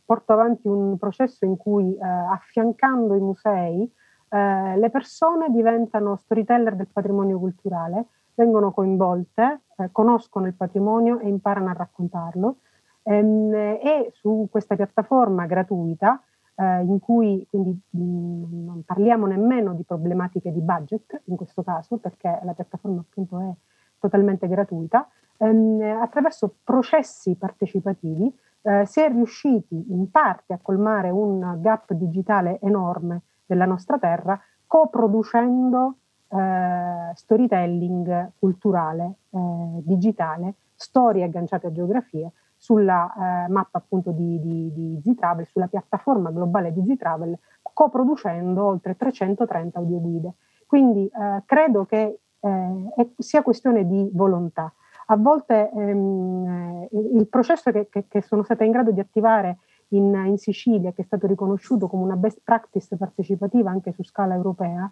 porto 0.04 0.32
avanti 0.32 0.68
un 0.68 0.96
processo 0.96 1.44
in 1.44 1.56
cui 1.56 1.98
affiancando 1.98 3.16
i 3.16 3.20
musei 3.20 3.92
le 4.32 4.90
persone 4.92 5.50
diventano 5.50 6.14
storyteller 6.14 6.76
del 6.76 6.86
patrimonio 6.86 7.40
culturale 7.40 8.06
vengono 8.40 8.72
coinvolte, 8.72 9.60
eh, 9.76 9.88
conoscono 9.92 10.46
il 10.46 10.54
patrimonio 10.54 11.18
e 11.20 11.28
imparano 11.28 11.68
a 11.68 11.74
raccontarlo. 11.74 12.56
Ehm, 13.02 13.52
e 13.54 14.10
su 14.12 14.48
questa 14.50 14.76
piattaforma 14.76 15.46
gratuita, 15.46 16.22
eh, 16.60 16.82
in 16.82 16.98
cui 17.00 17.46
quindi 17.48 17.78
mh, 17.90 18.02
mm, 18.02 18.64
non 18.66 18.82
parliamo 18.84 19.26
nemmeno 19.26 19.72
di 19.72 19.82
problematiche 19.82 20.52
di 20.52 20.60
budget 20.60 21.22
in 21.24 21.36
questo 21.36 21.62
caso, 21.62 21.96
perché 21.96 22.40
la 22.44 22.52
piattaforma 22.52 23.00
appunto 23.00 23.40
è 23.40 23.52
totalmente 23.98 24.46
gratuita, 24.46 25.08
ehm, 25.38 25.80
attraverso 26.00 26.56
processi 26.62 27.34
partecipativi 27.34 28.32
eh, 28.62 28.84
si 28.84 29.00
è 29.00 29.08
riusciti 29.08 29.86
in 29.88 30.10
parte 30.10 30.52
a 30.52 30.58
colmare 30.60 31.08
un 31.08 31.58
gap 31.60 31.92
digitale 31.94 32.58
enorme 32.60 33.22
della 33.46 33.64
nostra 33.64 33.98
terra, 33.98 34.38
coproducendo 34.66 35.96
eh, 36.28 37.10
storytelling 37.14 38.32
culturale, 38.38 39.14
eh, 39.30 39.38
digitale, 39.82 40.54
storie 40.74 41.24
agganciate 41.24 41.68
a 41.68 41.72
geografia, 41.72 42.30
sulla 42.60 43.10
eh, 43.46 43.48
mappa 43.48 43.78
appunto 43.78 44.10
di, 44.10 44.38
di, 44.38 44.70
di 44.70 45.00
Z-Travel, 45.02 45.46
sulla 45.46 45.66
piattaforma 45.66 46.30
globale 46.30 46.74
di 46.74 46.84
Z-Travel, 46.86 47.38
coproducendo 47.62 48.66
oltre 48.66 48.96
330 48.96 49.78
audioguide. 49.78 50.34
Quindi 50.66 51.06
eh, 51.06 51.42
credo 51.46 51.86
che 51.86 52.18
eh, 52.38 53.12
sia 53.16 53.42
questione 53.42 53.86
di 53.86 54.10
volontà. 54.12 54.70
A 55.06 55.16
volte 55.16 55.70
ehm, 55.70 56.88
il 56.90 57.26
processo 57.28 57.70
che, 57.70 57.88
che, 57.88 58.04
che, 58.06 58.20
sono 58.20 58.42
stata 58.42 58.62
in 58.62 58.72
grado 58.72 58.90
di 58.90 59.00
attivare 59.00 59.60
in, 59.88 60.12
in 60.26 60.36
Sicilia, 60.36 60.92
che 60.92 61.00
è 61.00 61.04
stato 61.06 61.26
riconosciuto 61.26 61.88
come 61.88 62.02
una 62.02 62.16
best 62.16 62.42
practice 62.44 62.94
partecipativa 62.94 63.70
anche 63.70 63.92
su 63.92 64.04
scala 64.04 64.34
europea, 64.34 64.88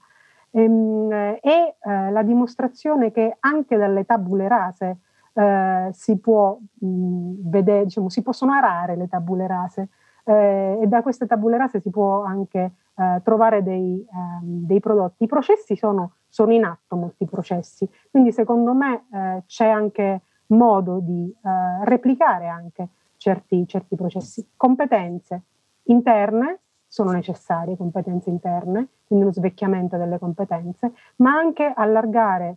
ehm, 0.52 1.10
è 1.10 1.76
eh, 1.78 2.10
la 2.10 2.22
dimostrazione 2.22 3.12
che 3.12 3.36
anche 3.40 3.76
dalle 3.76 4.06
tabule 4.06 4.48
rase 4.48 5.00
eh, 5.38 5.88
si 5.92 6.18
può 6.18 6.58
mh, 6.80 7.48
vedere, 7.48 7.84
diciamo, 7.84 8.08
si 8.08 8.22
possono 8.22 8.52
arare 8.52 8.96
le 8.96 9.06
tabule 9.08 9.46
rase 9.46 9.88
eh, 10.24 10.80
e 10.82 10.86
da 10.88 11.00
queste 11.00 11.26
tabule 11.26 11.56
rase 11.56 11.80
si 11.80 11.90
può 11.90 12.24
anche 12.24 12.72
eh, 12.96 13.20
trovare 13.22 13.62
dei, 13.62 14.04
ehm, 14.12 14.66
dei, 14.66 14.80
prodotti. 14.80 15.24
I 15.24 15.28
processi 15.28 15.76
sono, 15.76 16.14
sono, 16.28 16.52
in 16.52 16.64
atto, 16.64 16.96
molti 16.96 17.24
processi, 17.24 17.88
quindi 18.10 18.32
secondo 18.32 18.74
me 18.74 19.04
eh, 19.12 19.42
c'è 19.46 19.68
anche 19.68 20.22
modo 20.48 20.98
di 21.00 21.32
eh, 21.32 21.84
replicare 21.84 22.48
anche 22.48 22.88
certi, 23.16 23.64
certi 23.68 23.94
processi. 23.94 24.44
Competenze 24.56 25.42
interne 25.84 26.58
sono 26.88 27.12
necessarie, 27.12 27.76
competenze 27.76 28.28
interne, 28.28 28.88
quindi 29.06 29.26
uno 29.26 29.34
svecchiamento 29.34 29.96
delle 29.96 30.18
competenze, 30.18 30.94
ma 31.16 31.32
anche 31.32 31.70
allargare 31.72 32.56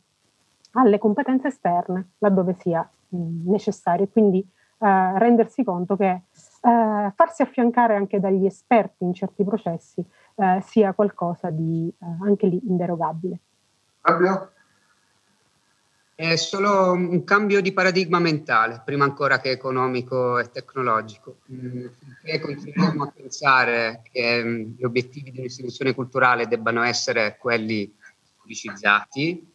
alle 0.73 0.97
competenze 0.97 1.47
esterne 1.47 2.11
laddove 2.19 2.55
sia 2.59 2.87
mh, 3.09 3.49
necessario, 3.49 4.07
quindi 4.07 4.39
eh, 4.39 5.19
rendersi 5.19 5.63
conto 5.63 5.95
che 5.95 6.09
eh, 6.09 7.11
farsi 7.15 7.41
affiancare 7.41 7.95
anche 7.95 8.19
dagli 8.19 8.45
esperti 8.45 9.03
in 9.03 9.13
certi 9.13 9.43
processi 9.43 10.03
eh, 10.35 10.61
sia 10.65 10.93
qualcosa 10.93 11.49
di 11.49 11.87
eh, 11.87 12.05
anche 12.23 12.47
lì 12.47 12.59
inderogabile. 12.67 13.39
Fabio? 14.01 14.51
È 16.15 16.35
solo 16.35 16.91
un 16.91 17.23
cambio 17.23 17.61
di 17.61 17.73
paradigma 17.73 18.19
mentale, 18.19 18.81
prima 18.85 19.05
ancora 19.05 19.39
che 19.39 19.49
economico 19.49 20.37
e 20.37 20.51
tecnologico. 20.51 21.37
Finché 21.45 22.37
mm, 22.37 22.41
continuiamo 22.41 23.03
a 23.03 23.11
pensare 23.15 24.01
che 24.11 24.43
mm, 24.43 24.73
gli 24.77 24.83
obiettivi 24.83 25.31
di 25.31 25.39
un'istituzione 25.39 25.95
culturale 25.95 26.47
debbano 26.47 26.83
essere 26.83 27.37
quelli 27.39 27.91
pubblicizzati, 28.37 29.50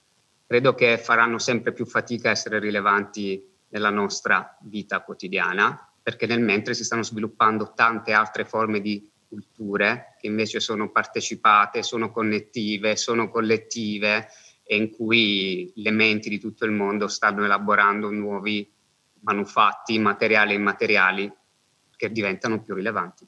credo 0.47 0.75
che 0.75 0.97
faranno 0.97 1.39
sempre 1.39 1.73
più 1.73 1.85
fatica 1.85 2.29
a 2.29 2.33
essere 2.33 2.59
rilevanti 2.59 3.45
nella 3.69 3.91
nostra 3.91 4.57
vita 4.63 5.01
quotidiana, 5.01 5.93
perché 6.03 6.27
nel 6.27 6.41
mentre 6.41 6.75
si 6.75 6.85
stanno 6.85 7.03
sviluppando 7.03 7.73
tante 7.75 8.13
altre 8.13 8.45
forme 8.45 8.81
di 8.81 9.11
culture 9.29 10.15
che 10.21 10.29
invece 10.29 10.61
sono 10.61 10.91
partecipate, 10.91 11.83
sono 11.83 12.13
connettive, 12.13 12.97
sono 12.97 13.29
collettive 13.29 14.29
e 14.63 14.77
in 14.77 14.91
cui 14.91 15.73
le 15.77 15.91
menti 15.91 16.29
di 16.29 16.39
tutto 16.39 16.65
il 16.65 16.71
mondo 16.71 17.09
stanno 17.09 17.45
elaborando 17.45 18.11
nuovi 18.11 18.73
manufatti, 19.21 19.99
materiali 19.99 20.53
e 20.53 20.57
immateriali 20.57 21.33
che 21.97 22.13
diventano 22.13 22.63
più 22.63 22.75
rilevanti. 22.75 23.27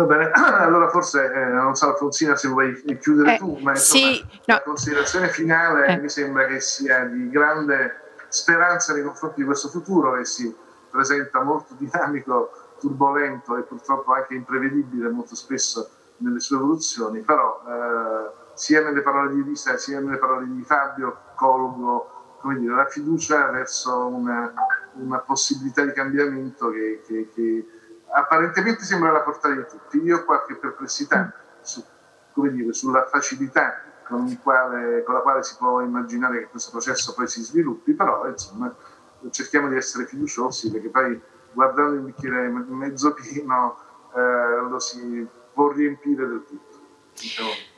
Va 0.00 0.06
bene, 0.06 0.30
allora 0.32 0.88
forse 0.88 1.30
eh, 1.30 1.44
non 1.44 1.74
so 1.74 1.88
Alfonsina 1.88 2.34
se 2.34 2.48
vuoi 2.48 2.72
chiudere 2.98 3.34
eh, 3.34 3.36
tu, 3.36 3.58
ma 3.60 3.72
insomma, 3.72 4.12
sì, 4.12 4.20
no. 4.22 4.54
la 4.54 4.62
considerazione 4.62 5.28
finale 5.28 5.88
eh. 5.88 5.98
mi 5.98 6.08
sembra 6.08 6.46
che 6.46 6.58
sia 6.60 7.04
di 7.04 7.28
grande 7.28 8.00
speranza 8.28 8.94
nei 8.94 9.02
confronti 9.02 9.40
di 9.40 9.44
questo 9.44 9.68
futuro 9.68 10.14
che 10.14 10.24
si 10.24 10.56
presenta 10.90 11.42
molto 11.42 11.74
dinamico, 11.76 12.50
turbolento 12.80 13.58
e 13.58 13.62
purtroppo 13.62 14.14
anche 14.14 14.32
imprevedibile 14.32 15.10
molto 15.10 15.34
spesso 15.34 15.90
nelle 16.18 16.40
sue 16.40 16.56
evoluzioni, 16.56 17.20
però 17.20 17.62
eh, 17.68 18.30
sia 18.54 18.82
nelle 18.82 19.02
parole 19.02 19.34
di 19.34 19.40
Elisa 19.40 19.76
sia 19.76 20.00
nelle 20.00 20.16
parole 20.16 20.46
di 20.48 20.62
Fabio 20.62 21.14
colgo 21.34 22.38
dire, 22.58 22.74
la 22.74 22.86
fiducia 22.86 23.50
verso 23.50 24.06
una, 24.06 24.50
una 24.94 25.18
possibilità 25.18 25.84
di 25.84 25.92
cambiamento 25.92 26.70
che, 26.70 27.02
che, 27.06 27.28
che, 27.34 27.66
apparentemente 28.12 28.84
sembra 28.84 29.10
alla 29.10 29.22
portata 29.22 29.54
di 29.54 29.64
tutti. 29.68 29.98
Io 30.02 30.18
ho 30.18 30.24
qualche 30.24 30.56
perplessità 30.56 31.32
su, 31.60 31.84
dire, 32.34 32.72
sulla 32.72 33.06
facilità 33.06 33.82
con, 34.06 34.40
quale, 34.42 35.02
con, 35.04 35.14
la 35.14 35.20
quale 35.20 35.42
si 35.42 35.56
può 35.56 35.80
immaginare 35.80 36.40
che 36.40 36.48
questo 36.48 36.70
processo 36.70 37.14
poi 37.14 37.28
si 37.28 37.42
sviluppi, 37.42 37.92
però 37.94 38.26
insomma 38.28 38.74
cerchiamo 39.30 39.68
di 39.68 39.76
essere 39.76 40.06
fiduciosi 40.06 40.70
perché 40.70 40.88
poi 40.88 41.20
guardando 41.52 41.94
il 41.94 42.00
bicchiere 42.00 42.48
mezzo 42.48 43.12
pieno 43.14 43.76
eh, 44.14 44.68
lo 44.68 44.78
si 44.78 45.26
può 45.52 45.70
riempire 45.70 46.26
del 46.26 46.44
tutto. 46.46 46.78
Diciamo, 47.14 47.50
diciamo 47.50 47.69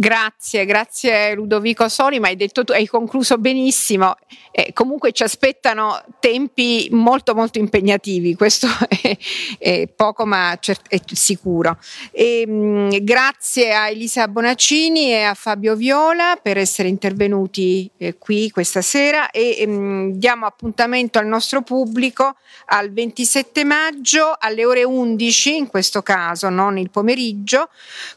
Grazie, 0.00 0.64
grazie 0.64 1.34
Ludovico 1.34 1.86
Soli, 1.90 2.20
ma 2.20 2.28
hai, 2.28 2.36
detto 2.36 2.64
tu, 2.64 2.72
hai 2.72 2.86
concluso 2.86 3.36
benissimo. 3.36 4.14
Eh, 4.50 4.72
comunque 4.72 5.12
ci 5.12 5.22
aspettano 5.24 6.02
tempi 6.20 6.88
molto 6.90 7.34
molto 7.34 7.58
impegnativi, 7.58 8.34
questo 8.34 8.66
è, 8.88 9.14
è 9.58 9.88
poco 9.88 10.24
ma 10.24 10.56
cert- 10.58 10.88
è 10.88 10.98
sicuro. 11.12 11.76
E, 12.12 12.46
mh, 12.46 13.04
grazie 13.04 13.74
a 13.74 13.90
Elisa 13.90 14.26
Bonaccini 14.26 15.10
e 15.12 15.20
a 15.20 15.34
Fabio 15.34 15.76
Viola 15.76 16.38
per 16.40 16.56
essere 16.56 16.88
intervenuti 16.88 17.90
eh, 17.98 18.16
qui 18.16 18.48
questa 18.48 18.80
sera 18.80 19.30
e 19.30 19.66
mh, 19.66 20.12
diamo 20.12 20.46
appuntamento 20.46 21.18
al 21.18 21.26
nostro 21.26 21.60
pubblico 21.60 22.36
al 22.72 22.90
27 22.90 23.64
maggio 23.64 24.34
alle 24.38 24.64
ore 24.64 24.82
11, 24.82 25.56
in 25.56 25.66
questo 25.66 26.00
caso 26.00 26.48
non 26.48 26.78
il 26.78 26.88
pomeriggio, 26.88 27.68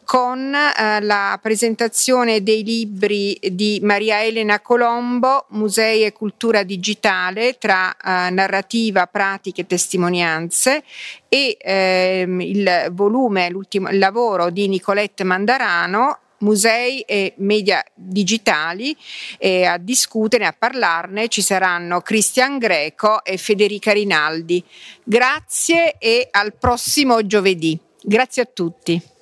con 0.06 0.56
eh, 0.56 1.02
la 1.02 1.38
presentazione 1.42 1.72
presentazione 1.74 2.44
dei 2.44 2.64
libri 2.64 3.38
di 3.52 3.80
Maria 3.82 4.24
Elena 4.24 4.60
Colombo, 4.60 5.46
Musei 5.50 6.04
e 6.04 6.14
cultura 6.14 6.64
digitale 6.64 7.58
tra 7.58 7.92
eh, 7.92 8.30
narrativa, 8.30 9.08
pratiche 9.08 9.62
e 9.62 9.66
testimonianze 9.68 10.84
e 11.28 11.58
ehm, 11.60 12.42
il 12.42 12.88
volume, 12.92 13.50
l'ultimo 13.50 13.90
il 13.90 13.98
lavoro 13.98 14.52
di 14.52 14.68
Nicolette 14.68 15.24
Mandarano 15.24 16.20
musei 16.44 17.02
e 17.02 17.34
media 17.38 17.82
digitali 17.94 18.96
e 19.38 19.64
a 19.64 19.78
discutere, 19.78 20.46
a 20.46 20.54
parlarne 20.54 21.30
ci 21.30 21.42
saranno 21.42 22.02
Cristian 22.02 22.58
Greco 22.58 23.24
e 23.24 23.38
Federica 23.38 23.94
Rinaldi. 23.94 24.64
Grazie 25.04 25.98
e 25.98 26.28
al 26.30 26.54
prossimo 26.54 27.26
giovedì. 27.26 27.80
Grazie 28.02 28.42
a 28.42 28.50
tutti. 28.52 29.13